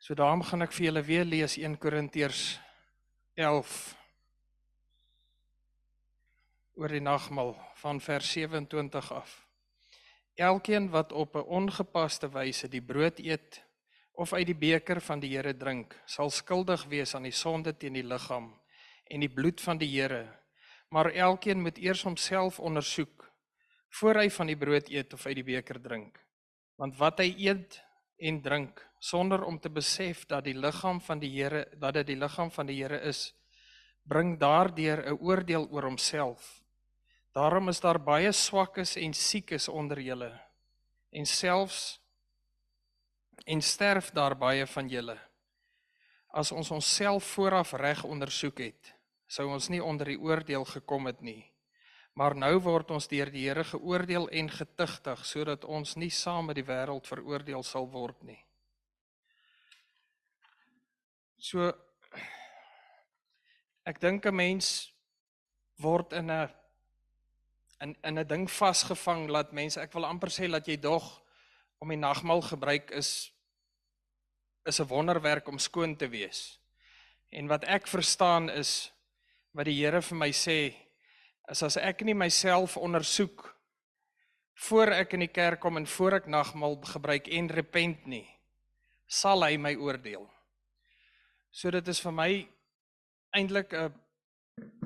so 0.05 0.13
daarom 0.13 0.43
gaan 0.45 0.61
ek 0.61 0.75
vir 0.77 0.91
julle 0.91 1.01
weer 1.03 1.25
lees 1.25 1.55
1 1.57 1.79
Korintiërs 1.81 2.59
11 3.41 3.95
oor 6.77 6.93
die 6.93 7.01
nagmaal 7.01 7.55
van 7.81 8.03
vers 8.05 8.35
27 8.37 9.13
af. 9.17 9.44
Elkeen 10.35 10.91
wat 10.91 11.13
op 11.13 11.37
'n 11.37 11.47
ongepaste 11.47 12.29
wyse 12.29 12.69
die 12.69 12.83
brood 12.83 13.19
eet 13.19 13.65
of 14.13 14.33
uit 14.33 14.47
die 14.47 14.57
beker 14.57 15.01
van 15.01 15.21
die 15.21 15.37
Here 15.37 15.57
drink, 15.57 15.95
sal 16.07 16.31
skuldig 16.31 16.85
wees 16.85 17.15
aan 17.15 17.23
die 17.23 17.33
sonde 17.33 17.77
teen 17.77 17.93
die 17.93 18.03
liggaam 18.03 18.61
en 19.05 19.21
die 19.21 19.29
bloed 19.29 19.61
van 19.61 19.79
die 19.79 20.01
Here. 20.01 20.27
Maar 20.89 21.11
elkeen 21.11 21.61
moet 21.61 21.79
eers 21.79 22.03
homself 22.03 22.61
ondersoek 22.61 23.33
voor 23.89 24.15
hy 24.15 24.31
van 24.31 24.47
die 24.47 24.57
brood 24.57 24.89
eet 24.89 25.13
of 25.13 25.27
uit 25.27 25.35
die 25.35 25.45
beker 25.45 25.81
drink. 25.81 26.19
Want 26.77 26.97
wat 26.97 27.19
hy 27.19 27.35
eet 27.39 27.83
en 28.19 28.43
drink 28.43 28.91
sonder 28.99 29.45
om 29.45 29.59
te 29.61 29.71
besef 29.71 30.27
dat 30.27 30.45
die 30.45 30.59
liggaam 30.59 31.01
van 31.01 31.19
die 31.19 31.31
Here 31.31 31.69
dat 31.79 31.95
dit 31.95 32.07
die 32.07 32.19
liggaam 32.19 32.51
van 32.51 32.67
die 32.67 32.83
Here 32.83 33.01
is, 33.01 33.35
bring 34.03 34.39
daardeur 34.39 35.07
'n 35.07 35.19
oordeel 35.21 35.69
oor 35.71 35.83
homself. 35.83 36.64
Daarom 37.35 37.69
is 37.69 37.81
daar 37.83 37.99
baie 37.99 38.31
swakkes 38.33 38.95
en 38.97 39.15
siekes 39.15 39.67
onder 39.69 39.99
julle 39.99 40.31
en 41.11 41.27
selfs 41.27 41.99
en 43.45 43.63
sterf 43.63 44.13
daar 44.15 44.37
baie 44.39 44.67
van 44.67 44.89
julle. 44.89 45.17
As 46.31 46.53
ons 46.53 46.71
onsself 46.71 47.27
vooraf 47.35 47.73
reg 47.73 48.05
ondersoek 48.05 48.63
het, 48.63 48.95
sou 49.27 49.49
ons 49.51 49.69
nie 49.69 49.83
onder 49.83 50.13
die 50.15 50.19
oordeel 50.19 50.65
gekom 50.65 51.11
het 51.11 51.21
nie. 51.27 51.43
Maar 52.15 52.39
nou 52.39 52.55
word 52.63 52.95
ons 52.95 53.11
deur 53.11 53.31
die 53.35 53.49
Here 53.49 53.65
geoordeel 53.67 54.29
en 54.31 54.51
getuigtig 54.51 55.27
sodat 55.27 55.65
ons 55.67 55.97
nie 55.99 56.11
saam 56.15 56.47
met 56.47 56.61
die 56.61 56.67
wêreld 56.67 57.07
veroordeel 57.11 57.67
sal 57.67 57.91
word 57.91 58.23
nie. 58.23 58.39
So 61.39 61.73
ek 63.85 63.99
dink 64.01 64.27
'n 64.27 64.35
mens 64.35 64.93
word 65.83 66.13
in 66.13 66.31
'n 66.31 66.64
in 67.81 67.97
in 68.03 68.19
'n 68.19 68.27
ding 68.27 68.51
vasgevang 68.51 69.29
laat 69.29 69.53
mense 69.53 69.81
ek 69.81 69.93
wil 69.93 70.05
amper 70.05 70.31
sê 70.31 70.51
dat 70.51 70.67
jy 70.67 70.77
dog 70.77 71.23
om 71.79 71.89
die 71.89 71.97
nagmaal 71.97 72.41
gebruik 72.43 72.91
is 72.91 73.33
is 74.65 74.81
'n 74.81 74.89
wonderwerk 74.89 75.49
om 75.49 75.59
skoon 75.59 75.97
te 75.97 76.09
wees. 76.09 76.59
En 77.31 77.47
wat 77.47 77.65
ek 77.65 77.87
verstaan 77.87 78.51
is 78.51 78.93
wat 79.53 79.65
die 79.65 79.85
Here 79.85 80.03
vir 80.03 80.17
my 80.17 80.31
sê 80.31 80.75
is 81.49 81.63
as 81.63 81.77
ek 81.77 82.03
nie 82.03 82.15
myself 82.15 82.77
ondersoek 82.77 83.55
voor 84.55 84.95
ek 84.95 85.13
in 85.13 85.21
die 85.21 85.33
kerk 85.33 85.61
kom 85.61 85.77
en 85.77 85.87
voor 85.87 86.13
ek 86.13 86.27
nagmaal 86.27 86.77
gebruik 86.77 87.29
en 87.29 87.51
repent 87.51 88.07
nie, 88.07 88.27
sal 89.07 89.43
hy 89.43 89.57
my 89.57 89.75
oordeel. 89.75 90.31
So 91.51 91.71
dit 91.71 91.89
is 91.89 92.01
vir 92.01 92.13
my 92.13 92.49
eintlik 93.35 93.73
'n 93.73 93.93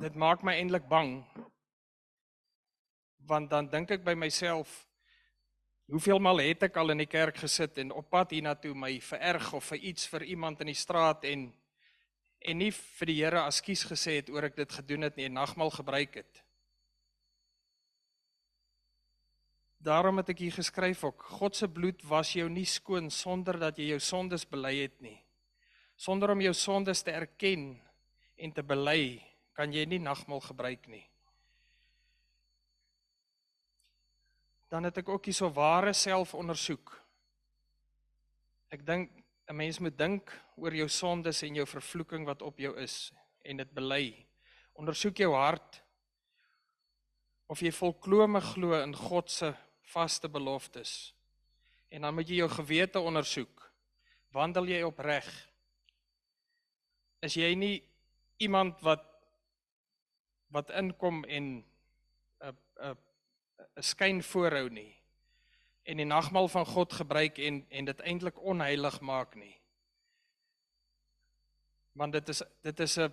dit 0.00 0.14
maak 0.14 0.42
my 0.42 0.54
eintlik 0.54 0.88
bang 0.88 1.24
want 3.28 3.50
dan 3.50 3.68
dink 3.68 3.90
ek 3.98 4.04
by 4.04 4.14
myself 4.16 4.86
hoeveel 5.88 6.20
mal 6.20 6.40
het 6.40 6.66
ek 6.68 6.76
al 6.80 6.92
in 6.92 7.02
die 7.04 7.10
kerk 7.10 7.38
gesit 7.44 7.78
en 7.80 7.92
op 7.96 8.10
pad 8.12 8.34
hiernatoe 8.36 8.74
my 8.74 8.94
vererg 9.04 9.52
of 9.56 9.70
vir 9.72 9.86
iets 9.92 10.08
vir 10.12 10.26
iemand 10.34 10.60
in 10.64 10.72
die 10.72 10.78
straat 10.78 11.24
en 11.28 11.48
en 12.38 12.60
nie 12.62 12.70
vir 12.70 13.10
die 13.10 13.16
Here 13.18 13.40
askies 13.42 13.82
gesê 13.88 14.20
het 14.20 14.28
oor 14.30 14.46
ek 14.46 14.58
dit 14.60 14.76
gedoen 14.80 15.08
het 15.08 15.16
nie 15.18 15.26
en 15.26 15.40
nagmaal 15.40 15.72
gebruik 15.74 16.20
het. 16.20 16.42
Daarom 19.78 20.18
het 20.22 20.30
ek 20.30 20.42
hier 20.42 20.54
geskryf 20.54 21.02
ook 21.06 21.22
God 21.40 21.56
se 21.56 21.68
bloed 21.70 22.02
was 22.06 22.32
jou 22.34 22.48
nie 22.50 22.66
skoon 22.66 23.10
sonder 23.10 23.58
dat 23.58 23.78
jy 23.78 23.92
jou 23.92 24.00
sondes 24.02 24.46
bely 24.46 24.74
het 24.84 25.00
nie. 25.02 25.18
Sonder 25.98 26.30
om 26.30 26.40
jou 26.42 26.54
sondes 26.54 27.02
te 27.02 27.10
erken 27.10 27.72
en 28.38 28.52
te 28.54 28.62
bely, 28.62 29.18
kan 29.54 29.72
jy 29.74 29.82
nie 29.86 29.98
nagmaal 29.98 30.40
gebruik 30.46 30.86
nie. 30.86 31.07
Dan 34.68 34.84
het 34.84 35.00
ek 35.00 35.08
ook 35.08 35.24
hierso 35.24 35.48
ware 35.52 35.92
selfondersoek. 35.96 36.92
Ek 38.68 38.84
dink 38.86 39.10
'n 39.48 39.56
mens 39.56 39.78
moet 39.78 39.96
dink 39.98 40.32
oor 40.56 40.74
jou 40.74 40.88
sondes 40.88 41.42
en 41.42 41.54
jou 41.54 41.66
vervloeking 41.66 42.26
wat 42.26 42.42
op 42.42 42.58
jou 42.58 42.76
is 42.76 43.12
en 43.42 43.56
dit 43.56 43.70
bely. 43.72 44.26
Ondersoek 44.74 45.16
jou 45.16 45.32
hart 45.34 45.82
of 47.46 47.60
jy 47.60 47.72
volklome 47.72 48.40
glo 48.40 48.82
in 48.82 48.94
God 48.94 49.30
se 49.30 49.54
vaste 49.88 50.28
beloftes. 50.28 51.14
En 51.88 52.02
dan 52.02 52.14
moet 52.14 52.28
jy 52.28 52.42
jou 52.42 52.48
gewete 52.48 53.00
ondersoek. 53.00 53.72
Wandel 54.36 54.68
jy 54.68 54.82
opreg? 54.82 55.24
Is 57.24 57.34
jy 57.34 57.54
nie 57.54 57.82
iemand 58.36 58.80
wat 58.84 59.04
wat 60.50 60.70
inkom 60.70 61.24
en 61.24 61.64
'n 62.40 62.56
'n 62.80 62.90
'n 62.90 63.07
skyn 63.80 64.22
voorhou 64.22 64.68
nie 64.68 64.98
en 65.88 65.96
die 65.96 66.08
nagmaal 66.08 66.48
van 66.52 66.66
God 66.68 66.92
gebruik 66.92 67.38
en 67.38 67.62
en 67.68 67.88
dit 67.88 68.00
eintlik 68.00 68.40
onheilig 68.40 69.00
maak 69.00 69.34
nie. 69.34 69.54
Want 71.96 72.12
dit 72.12 72.28
is 72.28 72.42
dit 72.62 72.80
is 72.80 72.98
'n 72.98 73.12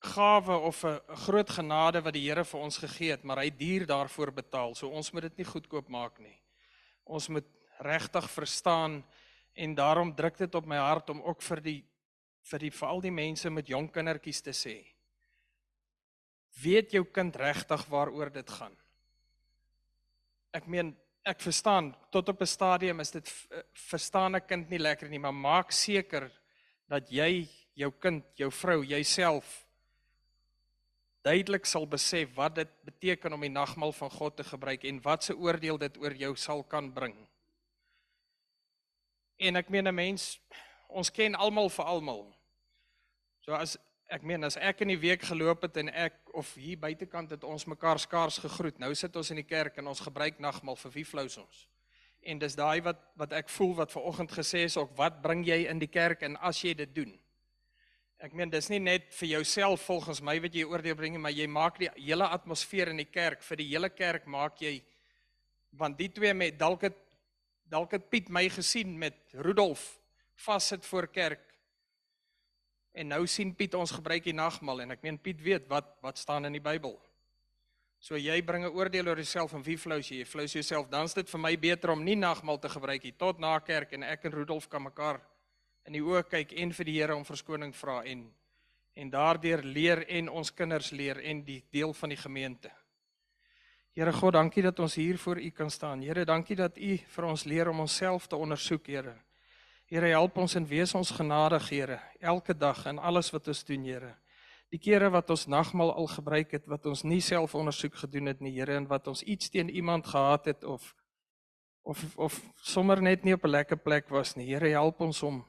gawe 0.00 0.56
of 0.58 0.84
'n 0.84 1.00
groot 1.26 1.50
genade 1.50 2.02
wat 2.02 2.12
die 2.12 2.28
Here 2.28 2.44
vir 2.44 2.60
ons 2.60 2.78
gegee 2.78 3.10
het, 3.10 3.24
maar 3.24 3.38
hy 3.38 3.50
duur 3.50 3.86
daarvoor 3.86 4.32
betaal. 4.32 4.74
So 4.74 4.88
ons 4.88 5.12
moet 5.12 5.22
dit 5.22 5.36
nie 5.36 5.46
goedkoop 5.46 5.88
maak 5.88 6.18
nie. 6.18 6.40
Ons 7.04 7.28
moet 7.28 7.46
regtig 7.78 8.30
verstaan 8.30 9.04
en 9.52 9.74
daarom 9.74 10.14
druk 10.14 10.36
dit 10.36 10.54
op 10.54 10.66
my 10.66 10.76
hart 10.76 11.10
om 11.10 11.22
ook 11.22 11.42
vir 11.42 11.60
die 11.60 11.84
vir 12.44 12.58
die 12.58 12.70
veral 12.70 13.00
die 13.00 13.10
mense 13.10 13.50
met 13.50 13.66
jong 13.66 13.90
kindertjies 13.90 14.42
te 14.42 14.52
sê. 14.52 14.84
Weet 16.62 16.92
jou 16.92 17.04
kind 17.04 17.36
regtig 17.36 17.86
waaroor 17.86 18.30
dit 18.32 18.50
gaan? 18.50 18.76
Ek 20.54 20.68
meen 20.70 20.94
ek 21.26 21.40
verstaan 21.42 21.90
tot 22.14 22.28
op 22.28 22.40
'n 22.40 22.46
stadium 22.46 23.00
is 23.00 23.10
dit 23.10 23.26
eh, 23.50 23.62
verstaan 23.72 24.36
'n 24.36 24.46
kind 24.46 24.70
nie 24.70 24.78
lekker 24.78 25.08
nie, 25.08 25.18
maar 25.18 25.34
maak 25.34 25.72
seker 25.72 26.30
dat 26.88 27.10
jy 27.10 27.48
jou 27.74 27.90
kind, 27.90 28.24
jou 28.36 28.50
vrou, 28.50 28.84
jouself 28.84 29.66
duidelik 31.24 31.64
sal 31.66 31.86
besef 31.86 32.34
wat 32.36 32.54
dit 32.54 32.70
beteken 32.84 33.32
om 33.32 33.40
die 33.40 33.50
nagmaal 33.50 33.92
van 33.92 34.10
God 34.10 34.36
te 34.36 34.44
gebruik 34.44 34.84
en 34.84 35.00
wat 35.02 35.24
se 35.24 35.36
oordeel 35.36 35.78
dit 35.78 35.96
oor 35.96 36.12
jou 36.12 36.36
sal 36.36 36.62
kan 36.62 36.92
bring. 36.92 37.16
En 39.40 39.56
ek 39.56 39.70
meen 39.70 39.88
'n 39.88 39.94
mens 39.94 40.40
ons 40.88 41.10
ken 41.10 41.34
almal 41.34 41.68
vir 41.68 41.84
almal. 41.84 42.36
So 43.40 43.52
as 43.52 43.78
ek 44.12 44.22
meen 44.22 44.44
as 44.44 44.56
ek 44.60 44.82
in 44.84 44.92
die 44.92 45.00
week 45.00 45.24
geloop 45.24 45.64
het 45.64 45.78
en 45.80 45.88
ek 45.88 46.16
of 46.36 46.52
hier 46.60 46.78
buitekant 46.80 47.30
het 47.34 47.44
ons 47.44 47.66
mekaar 47.70 47.98
skaars 47.98 48.38
gegroet. 48.44 48.78
Nou 48.82 48.92
sit 48.94 49.16
ons 49.16 49.30
in 49.32 49.40
die 49.40 49.48
kerk 49.48 49.78
en 49.80 49.88
ons 49.90 50.02
gebruik 50.04 50.40
nagmaal 50.42 50.76
vir 50.76 50.94
wie 50.98 51.06
flous 51.08 51.38
ons. 51.40 51.66
En 52.24 52.40
dis 52.40 52.56
daai 52.56 52.80
wat 52.84 53.00
wat 53.20 53.32
ek 53.36 53.52
voel 53.52 53.74
wat 53.80 53.92
ver 53.92 54.08
oggend 54.08 54.32
gesê 54.32 54.64
is 54.68 54.76
ook 54.80 54.94
wat 54.96 55.22
bring 55.22 55.44
jy 55.46 55.64
in 55.70 55.80
die 55.80 55.90
kerk 55.90 56.22
en 56.22 56.36
as 56.36 56.60
jy 56.64 56.74
dit 56.74 56.94
doen. 56.94 57.12
Ek 58.24 58.32
meen 58.32 58.50
dis 58.50 58.70
nie 58.72 58.80
net 58.80 59.10
vir 59.12 59.34
jouself 59.34 59.82
volgens 59.84 60.22
my 60.24 60.38
wat 60.40 60.54
jy 60.54 60.64
oordeel 60.64 60.96
bring 60.96 61.16
nie, 61.16 61.20
maar 61.20 61.34
jy 61.34 61.46
maak 61.50 61.80
die 61.80 61.90
hele 61.96 62.28
atmosfeer 62.32 62.92
in 62.92 63.02
die 63.02 63.10
kerk 63.10 63.42
vir 63.44 63.60
die 63.60 63.68
hele 63.72 63.90
kerk 63.92 64.28
maak 64.30 64.60
jy 64.62 64.78
want 65.74 65.98
die 65.98 66.08
twee 66.08 66.32
met 66.34 66.58
dalk 66.58 66.86
het 66.88 67.00
dalk 67.68 67.96
het 67.96 68.08
Piet 68.10 68.28
my 68.28 68.46
gesien 68.52 68.94
met 68.98 69.16
Rudolf 69.32 69.82
vassit 70.46 70.86
voor 70.86 71.08
kerk 71.08 71.53
En 72.94 73.10
nou 73.10 73.24
sien 73.26 73.50
Piet 73.54 73.74
ons 73.74 73.90
gebruik 73.90 74.24
die 74.24 74.36
nagmaal 74.36 74.84
en 74.84 74.94
ek 74.94 75.02
meen 75.02 75.18
Piet 75.18 75.42
weet 75.42 75.66
wat 75.68 75.96
wat 76.04 76.18
staan 76.18 76.46
in 76.46 76.54
die 76.54 76.62
Bybel. 76.62 76.94
So 77.98 78.16
jy 78.20 78.42
bring 78.42 78.64
'n 78.64 78.74
oordeel 78.76 79.08
oor 79.08 79.16
jouself 79.16 79.54
en 79.54 79.62
wie 79.62 79.76
flous 79.76 80.08
jy? 80.10 80.18
Jy 80.18 80.24
flous 80.24 80.52
jouself. 80.52 80.88
Dan's 80.90 81.14
dit 81.14 81.28
vir 81.28 81.40
my 81.40 81.56
beter 81.56 81.90
om 81.90 82.04
nie 82.04 82.16
nagmaal 82.16 82.58
te 82.58 82.68
gebruik 82.68 83.02
nie 83.02 83.16
tot 83.18 83.38
na 83.38 83.58
kerk 83.58 83.92
en 83.92 84.02
ek 84.02 84.24
en 84.24 84.32
Rudolf 84.32 84.68
kan 84.68 84.82
mekaar 84.82 85.20
in 85.86 85.92
die 85.92 86.02
oë 86.02 86.22
kyk 86.28 86.52
en 86.52 86.72
vir 86.72 86.84
die 86.84 87.00
Here 87.00 87.16
om 87.16 87.24
verskoning 87.24 87.74
vra 87.74 88.04
en 88.04 88.32
en 88.96 89.10
daardeur 89.10 89.62
leer 89.62 90.04
en 90.08 90.28
ons 90.28 90.54
kinders 90.54 90.92
leer 90.92 91.18
en 91.18 91.42
die 91.44 91.64
deel 91.72 91.92
van 91.92 92.08
die 92.08 92.16
gemeente. 92.16 92.70
Here 93.94 94.12
God, 94.12 94.32
dankie 94.34 94.62
dat 94.62 94.78
ons 94.78 94.94
hier 94.94 95.18
voor 95.18 95.38
U 95.38 95.50
kan 95.50 95.70
staan. 95.70 96.00
Here, 96.02 96.24
dankie 96.24 96.56
dat 96.56 96.78
U 96.78 96.96
vir 96.96 97.24
ons 97.24 97.44
leer 97.44 97.68
om 97.68 97.80
onsself 97.80 98.26
te 98.26 98.36
ondersoek, 98.36 98.86
Here. 98.86 99.14
Here, 99.94 100.08
help 100.10 100.40
ons 100.42 100.56
en 100.58 100.64
wees 100.66 100.90
ons 100.98 101.10
genadig, 101.14 101.68
Here, 101.70 102.00
elke 102.18 102.54
dag 102.58 102.80
in 102.90 102.96
alles 102.98 103.28
wat 103.30 103.46
ons 103.46 103.60
doen, 103.62 103.84
Here. 103.86 104.08
Die 104.74 104.80
kere 104.82 105.06
wat 105.14 105.30
ons 105.30 105.44
nagmaal 105.46 105.92
al 105.94 106.08
gebruik 106.10 106.50
het 106.56 106.66
wat 106.66 106.88
ons 106.90 107.04
nie 107.06 107.20
self 107.22 107.54
ondersoek 107.54 108.00
gedoen 108.00 108.32
het 108.32 108.42
nie, 108.42 108.50
Here, 108.56 108.74
en 108.74 108.88
wat 108.90 109.06
ons 109.06 109.22
iets 109.22 109.52
teen 109.54 109.70
iemand 109.70 110.10
gehad 110.10 110.50
het 110.50 110.66
of 110.66 110.90
of 111.86 112.02
of 112.18 112.40
sommer 112.58 113.02
net 113.02 113.22
nie 113.22 113.38
op 113.38 113.44
'n 113.44 113.54
lekker 113.54 113.76
plek 113.76 114.08
was 114.08 114.34
nie. 114.34 114.48
Here, 114.50 114.74
help 114.74 115.00
ons 115.00 115.22
om 115.22 115.44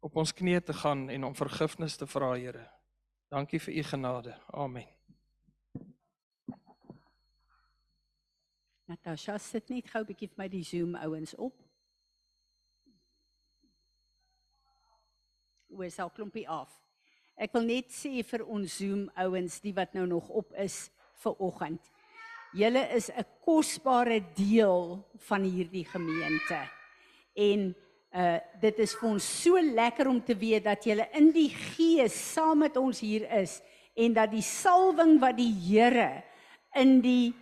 op 0.00 0.16
ons 0.16 0.32
knieë 0.32 0.62
te 0.64 0.72
gaan 0.72 1.08
en 1.10 1.24
om 1.24 1.34
vergifnis 1.34 1.96
te 1.96 2.06
vra, 2.06 2.34
Here. 2.38 2.70
Dankie 3.30 3.58
vir 3.58 3.74
u 3.74 3.82
genade. 3.82 4.36
Amen. 4.52 4.86
Natasha, 8.86 9.38
sit 9.38 9.68
net 9.68 9.90
gou 9.90 10.02
'n 10.02 10.06
bietjie 10.06 10.28
vir 10.28 10.38
my 10.38 10.48
die 10.48 10.62
Zoom 10.62 10.94
ouens 10.94 11.34
op. 11.34 11.67
Ons 15.68 15.98
al 16.00 16.10
klompie 16.16 16.46
af. 16.48 16.70
Ek 17.38 17.52
wil 17.54 17.66
net 17.68 17.92
sê 17.94 18.22
vir 18.26 18.42
ons 18.48 18.78
Zoom 18.80 19.06
ouens, 19.20 19.60
die 19.60 19.74
wat 19.76 19.92
nou 19.94 20.06
nog 20.08 20.28
op 20.28 20.54
is 20.58 20.88
vir 21.22 21.42
oggend. 21.44 21.80
Julle 22.56 22.88
is 22.96 23.10
'n 23.10 23.24
kosbare 23.44 24.20
deel 24.34 25.04
van 25.28 25.42
hierdie 25.42 25.84
gemeente. 25.84 26.60
En 27.36 27.74
uh 28.14 28.38
dit 28.60 28.78
is 28.78 28.94
vir 28.96 29.08
ons 29.08 29.42
so 29.42 29.60
lekker 29.60 30.08
om 30.08 30.20
te 30.24 30.34
weet 30.34 30.64
dat 30.64 30.84
julle 30.84 31.08
in 31.12 31.30
die 31.32 31.50
gees 31.50 32.32
saam 32.32 32.58
met 32.58 32.76
ons 32.76 33.00
hier 33.00 33.28
is 33.40 33.60
en 33.94 34.14
dat 34.14 34.30
die 34.30 34.42
salwing 34.42 35.20
wat 35.20 35.36
die 35.36 35.52
Here 35.52 36.22
in 36.74 37.00
die 37.00 37.34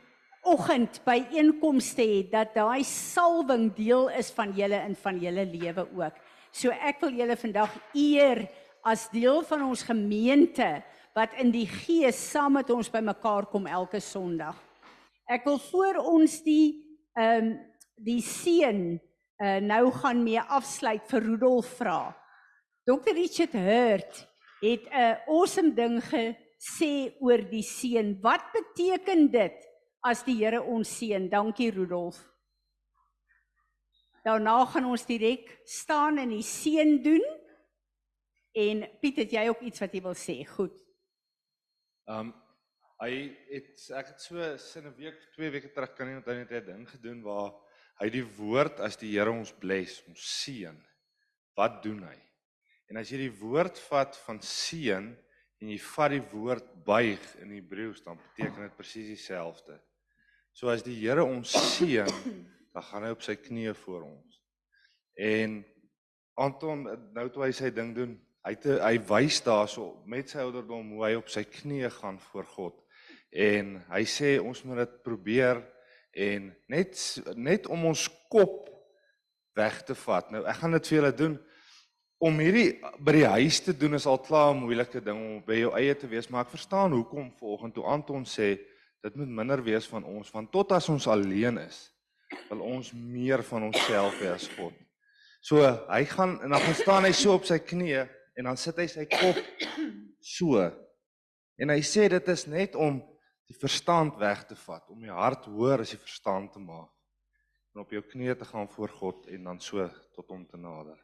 oggend 0.43 1.01
by 1.05 1.20
einkomste 1.35 2.03
het 2.03 2.32
dat 2.32 2.55
daai 2.55 2.82
salwing 2.85 3.70
deel 3.77 4.09
is 4.09 4.31
van 4.31 4.53
julle 4.53 4.82
in 4.89 4.94
van 4.94 5.19
julle 5.20 5.44
lewe 5.44 5.86
ook. 5.94 6.15
So 6.57 6.73
ek 6.73 7.03
wil 7.05 7.19
julle 7.19 7.35
vandag 7.37 7.73
eer 7.93 8.47
as 8.87 9.11
deel 9.12 9.43
van 9.45 9.66
ons 9.66 9.83
gemeente 9.85 10.69
wat 11.16 11.35
in 11.43 11.51
die 11.53 11.66
gees 11.69 12.16
saam 12.31 12.57
met 12.57 12.70
ons 12.73 12.89
bymekaar 12.93 13.49
kom 13.51 13.66
elke 13.69 14.01
Sondag. 14.01 14.57
Ek 15.28 15.45
wil 15.45 15.59
voor 15.69 16.01
ons 16.16 16.39
die 16.47 16.83
ehm 17.16 17.51
um, 17.53 17.57
die 17.97 18.20
seën 18.20 18.81
uh, 19.01 19.59
nou 19.65 19.87
gaan 20.03 20.19
mee 20.20 20.41
afsluit 20.53 21.05
vir 21.09 21.23
Rudolf 21.24 21.70
vra. 21.78 22.12
Dr 22.85 23.16
Richard 23.16 23.57
Hurt 23.57 24.19
het 24.61 24.85
'n 24.93 25.16
awesome 25.33 25.73
ding 25.73 25.97
gesê 26.05 27.16
oor 27.20 27.41
die 27.41 27.65
seën. 27.65 28.19
Wat 28.20 28.53
beteken 28.53 29.31
dit 29.33 29.57
as 30.05 30.23
die 30.28 30.37
Here 30.45 30.61
ons 30.62 30.89
seën? 30.89 31.28
Dankie 31.28 31.70
Rudolf. 31.70 32.20
Daarna 34.27 34.65
gaan 34.66 34.89
ons 34.90 35.05
direk 35.07 35.61
staan 35.65 36.19
en 36.19 36.32
die 36.35 36.43
seën 36.43 36.97
doen. 37.03 37.23
En 38.59 38.82
Piet, 38.98 39.20
het 39.23 39.36
jy 39.36 39.44
ook 39.53 39.62
iets 39.69 39.85
wat 39.85 39.94
jy 39.94 40.03
wil 40.03 40.19
sê? 40.19 40.40
Goed. 40.57 40.74
Um 42.11 42.35
hy 42.97 43.12
het 43.51 43.82
ek 43.93 44.15
het 44.15 44.23
so 44.24 44.40
sin 44.57 44.86
'n 44.89 44.94
week, 44.97 45.19
2 45.35 45.51
weke 45.53 45.69
terug 45.69 45.93
kan 45.94 46.09
nie 46.09 46.16
onthou 46.16 46.35
net 46.35 46.51
'n 46.51 46.65
ding 46.65 46.89
gedoen 46.89 47.20
waar 47.23 47.53
hy 48.01 48.09
die 48.09 48.24
woord 48.24 48.81
as 48.81 48.97
die 48.97 49.12
Here 49.12 49.31
ons 49.31 49.53
bless, 49.53 50.03
ons 50.09 50.20
seën. 50.43 50.78
Wat 51.55 51.82
doen 51.82 52.03
hy? 52.03 52.19
En 52.89 52.97
as 52.97 53.11
jy 53.11 53.19
die 53.19 53.39
woord 53.40 53.78
vat 53.78 54.16
van 54.16 54.40
seën 54.40 55.16
en 55.61 55.69
jy 55.69 55.78
vat 55.78 56.11
die 56.11 56.27
woord 56.32 56.85
buig 56.85 57.36
in 57.36 57.51
Hebreëus 57.51 58.03
dan 58.03 58.16
beteken 58.16 58.62
dit 58.62 58.77
presies 58.77 59.09
dieselfde. 59.09 59.81
So 60.53 60.69
as 60.69 60.82
die 60.82 60.97
Here 60.97 61.24
ons 61.24 61.53
seën, 61.53 62.09
dan 62.77 62.85
gaan 62.85 63.07
hy 63.07 63.15
op 63.15 63.23
sy 63.24 63.39
knieë 63.40 63.73
voor 63.86 64.03
ons. 64.05 64.40
En 65.16 65.62
Anton 66.36 66.82
nou 67.16 67.24
toe 67.32 67.47
hy 67.47 67.53
sy 67.57 67.70
ding 67.73 67.94
doen, 67.97 68.12
hy 68.44 68.53
te, 68.61 68.77
hy 68.82 68.98
wys 69.09 69.39
daarso 69.47 69.94
met 70.05 70.28
sy 70.28 70.43
ouderdom 70.44 70.90
hoe 70.93 71.07
hy 71.07 71.15
op 71.16 71.32
sy 71.32 71.47
knieë 71.48 71.89
gaan 71.94 72.20
voor 72.28 72.51
God. 72.53 72.77
En 73.32 73.78
hy 73.89 74.03
sê 74.05 74.36
ons 74.43 74.61
moet 74.69 74.82
dit 74.85 75.01
probeer 75.09 75.65
en 76.16 76.53
net 76.69 77.01
net 77.36 77.66
om 77.73 77.89
ons 77.89 78.05
kop 78.32 78.69
weg 79.57 79.81
te 79.89 79.97
vat. 80.05 80.28
Nou 80.32 80.44
ek 80.44 80.61
gaan 80.61 80.77
dit 80.77 80.93
vir 80.93 80.98
julle 80.98 81.15
doen. 81.16 81.40
Om 82.28 82.39
hierdie 82.44 82.69
by 83.05 83.16
die 83.16 83.27
huis 83.39 83.65
te 83.65 83.73
doen 83.77 83.97
is 83.97 84.07
al 84.09 84.20
klaar 84.20 84.53
'n 84.53 84.61
moeilike 84.69 85.01
ding 85.01 85.16
om 85.16 85.43
by 85.44 85.65
jou 85.65 85.73
eie 85.81 85.97
te 85.97 86.09
wees, 86.09 86.28
maar 86.28 86.44
ek 86.44 86.57
verstaan 86.57 86.93
hoekom 86.93 87.32
volgens 87.40 87.74
toe 87.74 87.85
Anton 87.85 88.24
sê 88.24 88.57
dit 89.01 89.16
moet 89.16 89.28
minder 89.28 89.62
wees 89.62 89.86
van 89.89 90.05
ons 90.05 90.31
want 90.31 90.53
tot 90.53 90.73
as 90.73 90.89
ons 90.89 91.07
alleen 91.07 91.59
is, 91.59 91.95
wil 92.48 92.65
ons 92.77 92.93
meer 92.93 93.43
van 93.47 93.69
onsself 93.69 94.19
hê 94.23 94.32
as 94.35 94.48
God. 94.57 94.74
So 95.40 95.62
hy 95.62 96.03
gaan 96.11 96.39
en 96.43 96.55
dan 96.55 96.65
gaan 96.65 96.78
staan 96.78 97.07
hy 97.07 97.12
so 97.15 97.36
op 97.36 97.47
sy 97.47 97.59
knieë 97.62 98.07
en 98.36 98.51
dan 98.51 98.59
sit 98.61 98.78
hy 98.82 98.89
sy 98.90 99.07
kop 99.11 99.39
so. 100.20 100.65
En 101.57 101.73
hy 101.73 101.81
sê 101.86 102.09
dit 102.12 102.32
is 102.35 102.47
net 102.51 102.74
om 102.74 102.98
die 103.47 103.57
verstand 103.57 104.19
weg 104.19 104.43
te 104.48 104.57
vat, 104.59 104.82
om 104.90 105.01
die 105.01 105.15
hart 105.15 105.47
hoër 105.47 105.85
as 105.85 105.94
die 105.94 106.03
verstand 106.03 106.53
te 106.53 106.61
maak 106.61 106.90
en 107.77 107.82
op 107.85 107.90
jou 107.93 108.01
knieë 108.01 108.39
te 108.40 108.47
gaan 108.48 108.69
voor 108.73 108.89
God 108.89 109.27
en 109.28 109.51
dan 109.51 109.59
so 109.61 109.85
tot 110.16 110.31
hom 110.32 110.47
te 110.48 110.57
nader. 110.57 110.97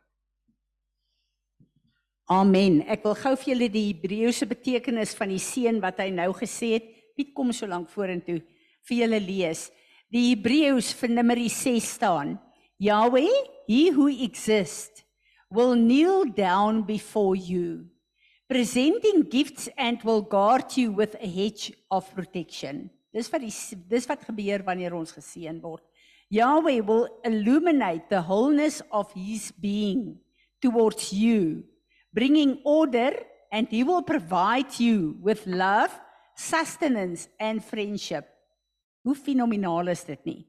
Amen. 2.32 2.80
Ek 2.88 3.02
wil 3.04 3.16
gou 3.18 3.34
vir 3.36 3.50
julle 3.50 3.68
die 3.68 3.84
Hebreëse 3.90 4.46
betekenis 4.48 5.12
van 5.18 5.28
die 5.34 5.42
seën 5.42 5.82
wat 5.82 6.00
hy 6.00 6.08
nou 6.14 6.30
gesê 6.38 6.70
het. 6.78 6.86
Piet 7.12 7.34
kom 7.36 7.52
so 7.52 7.68
lank 7.68 7.90
vorentoe 7.92 8.38
vir 8.88 8.96
julle 9.02 9.20
lees. 9.20 9.66
Die 10.12 10.34
Hebreëus 10.34 10.92
vir 11.00 11.08
Numeri 11.16 11.48
6 11.48 11.94
staan: 11.96 12.36
Yahweh, 12.76 13.32
he 13.66 13.88
who 13.90 14.08
exists, 14.08 15.06
will 15.48 15.74
kneel 15.74 16.24
down 16.24 16.82
before 16.84 17.34
you 17.36 17.92
presenting 18.52 19.22
gifts 19.22 19.70
and 19.78 20.02
will 20.04 20.20
guard 20.20 20.76
you 20.76 20.92
with 20.92 21.16
a 21.22 21.26
hedge 21.26 21.72
of 21.90 22.04
protection. 22.14 22.90
Dis 23.08 23.30
wat 23.32 23.40
die 23.40 23.52
dis 23.88 24.04
wat 24.10 24.26
gebeur 24.28 24.60
wanneer 24.66 24.92
ons 24.92 25.14
geseën 25.16 25.56
word. 25.62 25.80
Yahweh 26.28 26.82
will 26.84 27.06
illuminate 27.24 28.10
the 28.10 28.20
wholeness 28.20 28.82
of 28.92 29.08
his 29.16 29.48
being 29.56 30.18
towards 30.60 31.14
you, 31.16 31.64
bringing 32.12 32.58
order 32.64 33.24
and 33.52 33.68
he 33.72 33.84
will 33.84 34.02
provide 34.04 34.76
you 34.76 35.16
with 35.24 35.46
love, 35.46 35.92
sustenance 36.36 37.28
and 37.40 37.64
friendship. 37.64 38.31
Hoe 39.02 39.14
fenomenaal 39.14 39.90
is 39.92 40.04
dit 40.04 40.24
nie? 40.24 40.40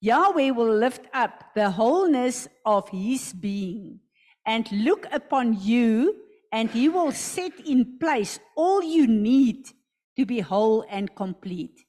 Yahweh 0.00 0.50
will 0.54 0.78
lift 0.78 1.08
up 1.12 1.50
the 1.54 1.70
wholeness 1.70 2.46
of 2.64 2.88
his 2.90 3.32
being 3.34 4.00
and 4.46 4.70
look 4.72 5.06
upon 5.12 5.56
you 5.60 6.14
and 6.52 6.70
he 6.70 6.88
will 6.88 7.12
set 7.12 7.52
in 7.66 7.98
place 7.98 8.38
all 8.56 8.82
you 8.82 9.06
need 9.06 9.68
to 10.16 10.24
be 10.24 10.40
whole 10.40 10.84
and 10.88 11.14
complete. 11.14 11.84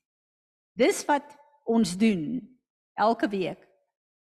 Dis 0.76 1.06
wat 1.08 1.38
ons 1.70 1.96
doen 1.98 2.41
elke 3.00 3.30
week. 3.32 3.62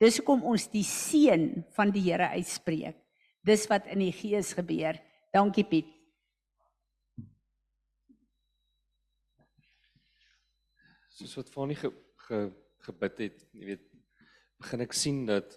Dis 0.03 0.19
hoekom 0.19 0.43
ons 0.51 0.67
die 0.73 0.85
seën 0.85 1.63
van 1.77 1.93
die 1.95 2.03
Here 2.09 2.33
uitspreek. 2.35 2.97
Dis 3.45 3.69
wat 3.71 3.87
in 3.93 4.03
die 4.03 4.13
gees 4.17 4.53
gebeur. 4.57 4.99
Dankie 5.35 5.67
Piet. 5.69 5.94
Soos 11.15 11.37
wat 11.39 11.51
Fanie 11.53 11.77
ge, 11.79 11.93
ge, 12.27 12.39
gebid 12.89 13.21
het, 13.23 13.43
jy 13.55 13.69
weet, 13.69 13.83
begin 14.59 14.83
ek 14.83 14.97
sien 14.99 15.21
dat 15.29 15.53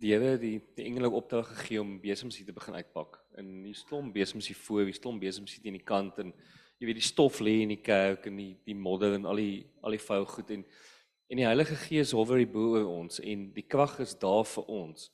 die 0.00 0.10
Here 0.12 0.34
die 0.40 0.58
die 0.76 0.84
engele 0.84 1.08
opdrag 1.12 1.48
gegee 1.54 1.80
om 1.80 1.94
besems 2.02 2.36
hier 2.36 2.48
te 2.48 2.56
begin 2.56 2.76
uitpak. 2.76 3.16
In 3.40 3.62
die 3.64 3.72
stom 3.76 4.10
besems 4.12 4.48
hier 4.48 4.58
voor, 4.60 4.84
die 4.88 4.96
stom 4.96 5.20
besems 5.20 5.54
hier 5.54 5.64
teen 5.64 5.78
die 5.78 5.84
kant 5.88 6.20
en 6.20 6.34
jy 6.80 6.88
weet 6.88 7.00
die 7.00 7.06
stof 7.06 7.40
lê 7.44 7.58
in 7.64 7.72
die 7.72 7.80
kerk 7.84 8.28
en 8.28 8.36
die 8.40 8.54
die 8.68 8.76
modder 8.76 9.16
en 9.16 9.28
al 9.28 9.40
die 9.40 9.62
al 9.84 9.96
die 9.96 10.02
vuil 10.04 10.28
goed 10.28 10.52
en 10.56 10.64
en 11.30 11.38
die 11.38 11.46
Heilige 11.46 11.76
Gees 11.86 12.12
hover 12.16 12.40
hier 12.40 12.52
bo 12.52 12.74
oor 12.74 12.88
ons 12.90 13.20
en 13.24 13.50
die 13.56 13.64
krag 13.64 14.00
is 14.04 14.16
daar 14.20 14.44
vir 14.52 14.68
ons. 14.82 15.08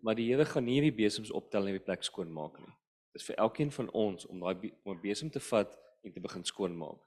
Maar 0.00 0.16
die 0.16 0.30
Here 0.30 0.48
gaan 0.48 0.64
nie 0.68 0.80
die 0.84 0.94
besems 0.96 1.32
optel 1.34 1.68
en 1.68 1.76
die 1.76 1.86
plek 1.88 2.04
skoon 2.08 2.32
maak 2.32 2.56
nie. 2.60 2.72
Dis 3.12 3.28
vir 3.28 3.36
elkeen 3.44 3.72
van 3.72 3.92
ons 3.92 4.28
om 4.32 4.40
daai 4.40 4.72
om 4.84 4.96
'n 4.96 5.02
besem 5.02 5.30
te 5.30 5.40
vat 5.40 5.76
en 6.04 6.12
te 6.12 6.20
begin 6.20 6.44
skoon 6.44 6.76
maak. 6.76 7.05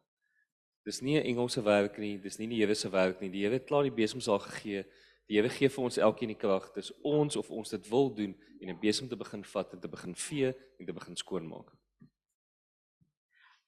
Dis 0.85 1.01
nie 1.01 1.17
'n 1.17 1.25
engelse 1.25 1.61
werk 1.61 1.97
nie, 1.97 2.17
dis 2.17 2.37
nie 2.37 2.47
die 2.47 2.59
Here 2.59 2.75
se 2.75 2.89
werk 2.89 3.21
nie. 3.21 3.29
Die 3.29 3.43
Here 3.43 3.53
het 3.53 3.65
klaar 3.65 3.83
die 3.83 3.91
besems 3.91 4.27
al 4.27 4.39
gegee 4.39 4.85
Die 5.29 5.37
Here 5.37 5.49
gee 5.53 5.69
vir 5.69 5.85
ons 5.85 5.99
elkeen 6.01 6.31
die 6.31 6.39
krag. 6.41 6.71
Dis 6.73 6.89
ons 7.05 7.37
of 7.37 7.51
ons 7.53 7.69
dit 7.69 7.89
wil 7.91 8.09
doen 8.17 8.33
en 8.61 8.69
'n 8.69 8.79
besem 8.81 9.07
te 9.07 9.15
begin 9.15 9.43
vat 9.43 9.73
en 9.73 9.79
te 9.79 9.87
begin 9.87 10.15
vee 10.15 10.53
en 10.79 10.85
te 10.85 10.93
begin 10.93 11.15
skoonmaak. 11.15 11.69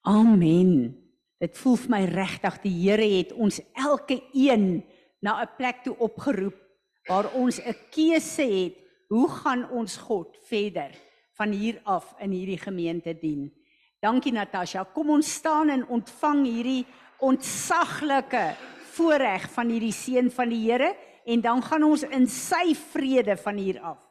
Amen. 0.02 0.98
Dit 1.40 1.58
voel 1.58 1.78
vir 1.78 1.90
my 1.90 2.04
regtig 2.06 2.62
die 2.62 2.90
Here 2.90 3.06
het 3.18 3.32
ons 3.32 3.62
elke 3.76 4.24
een 4.34 4.84
na 5.22 5.42
'n 5.44 5.56
plek 5.58 5.84
toe 5.84 5.96
opgeroep 5.98 6.58
waar 7.08 7.34
ons 7.34 7.60
'n 7.60 7.76
keuse 7.92 8.42
het. 8.42 8.76
Hoe 9.08 9.30
gaan 9.30 9.70
ons 9.70 9.98
God 9.98 10.38
verder 10.50 10.92
van 11.38 11.52
hier 11.52 11.80
af 11.84 12.16
in 12.20 12.32
hierdie 12.32 12.58
gemeente 12.58 13.14
dien. 13.14 13.54
Dankie 14.00 14.32
Natasha. 14.32 14.84
Kom 14.84 15.10
ons 15.10 15.34
staan 15.34 15.70
en 15.70 15.88
ontvang 15.88 16.46
hierdie 16.46 16.86
ontsaglike 17.22 18.46
voorreg 18.96 19.48
van 19.54 19.70
hierdie 19.72 19.96
seën 19.96 20.32
van 20.34 20.50
die 20.52 20.64
Here 20.66 20.92
en 21.26 21.42
dan 21.42 21.62
gaan 21.64 21.86
ons 21.86 22.04
in 22.10 22.28
sy 22.28 22.74
vrede 22.92 23.38
van 23.38 23.60
hier 23.62 23.80
af. 23.80 24.11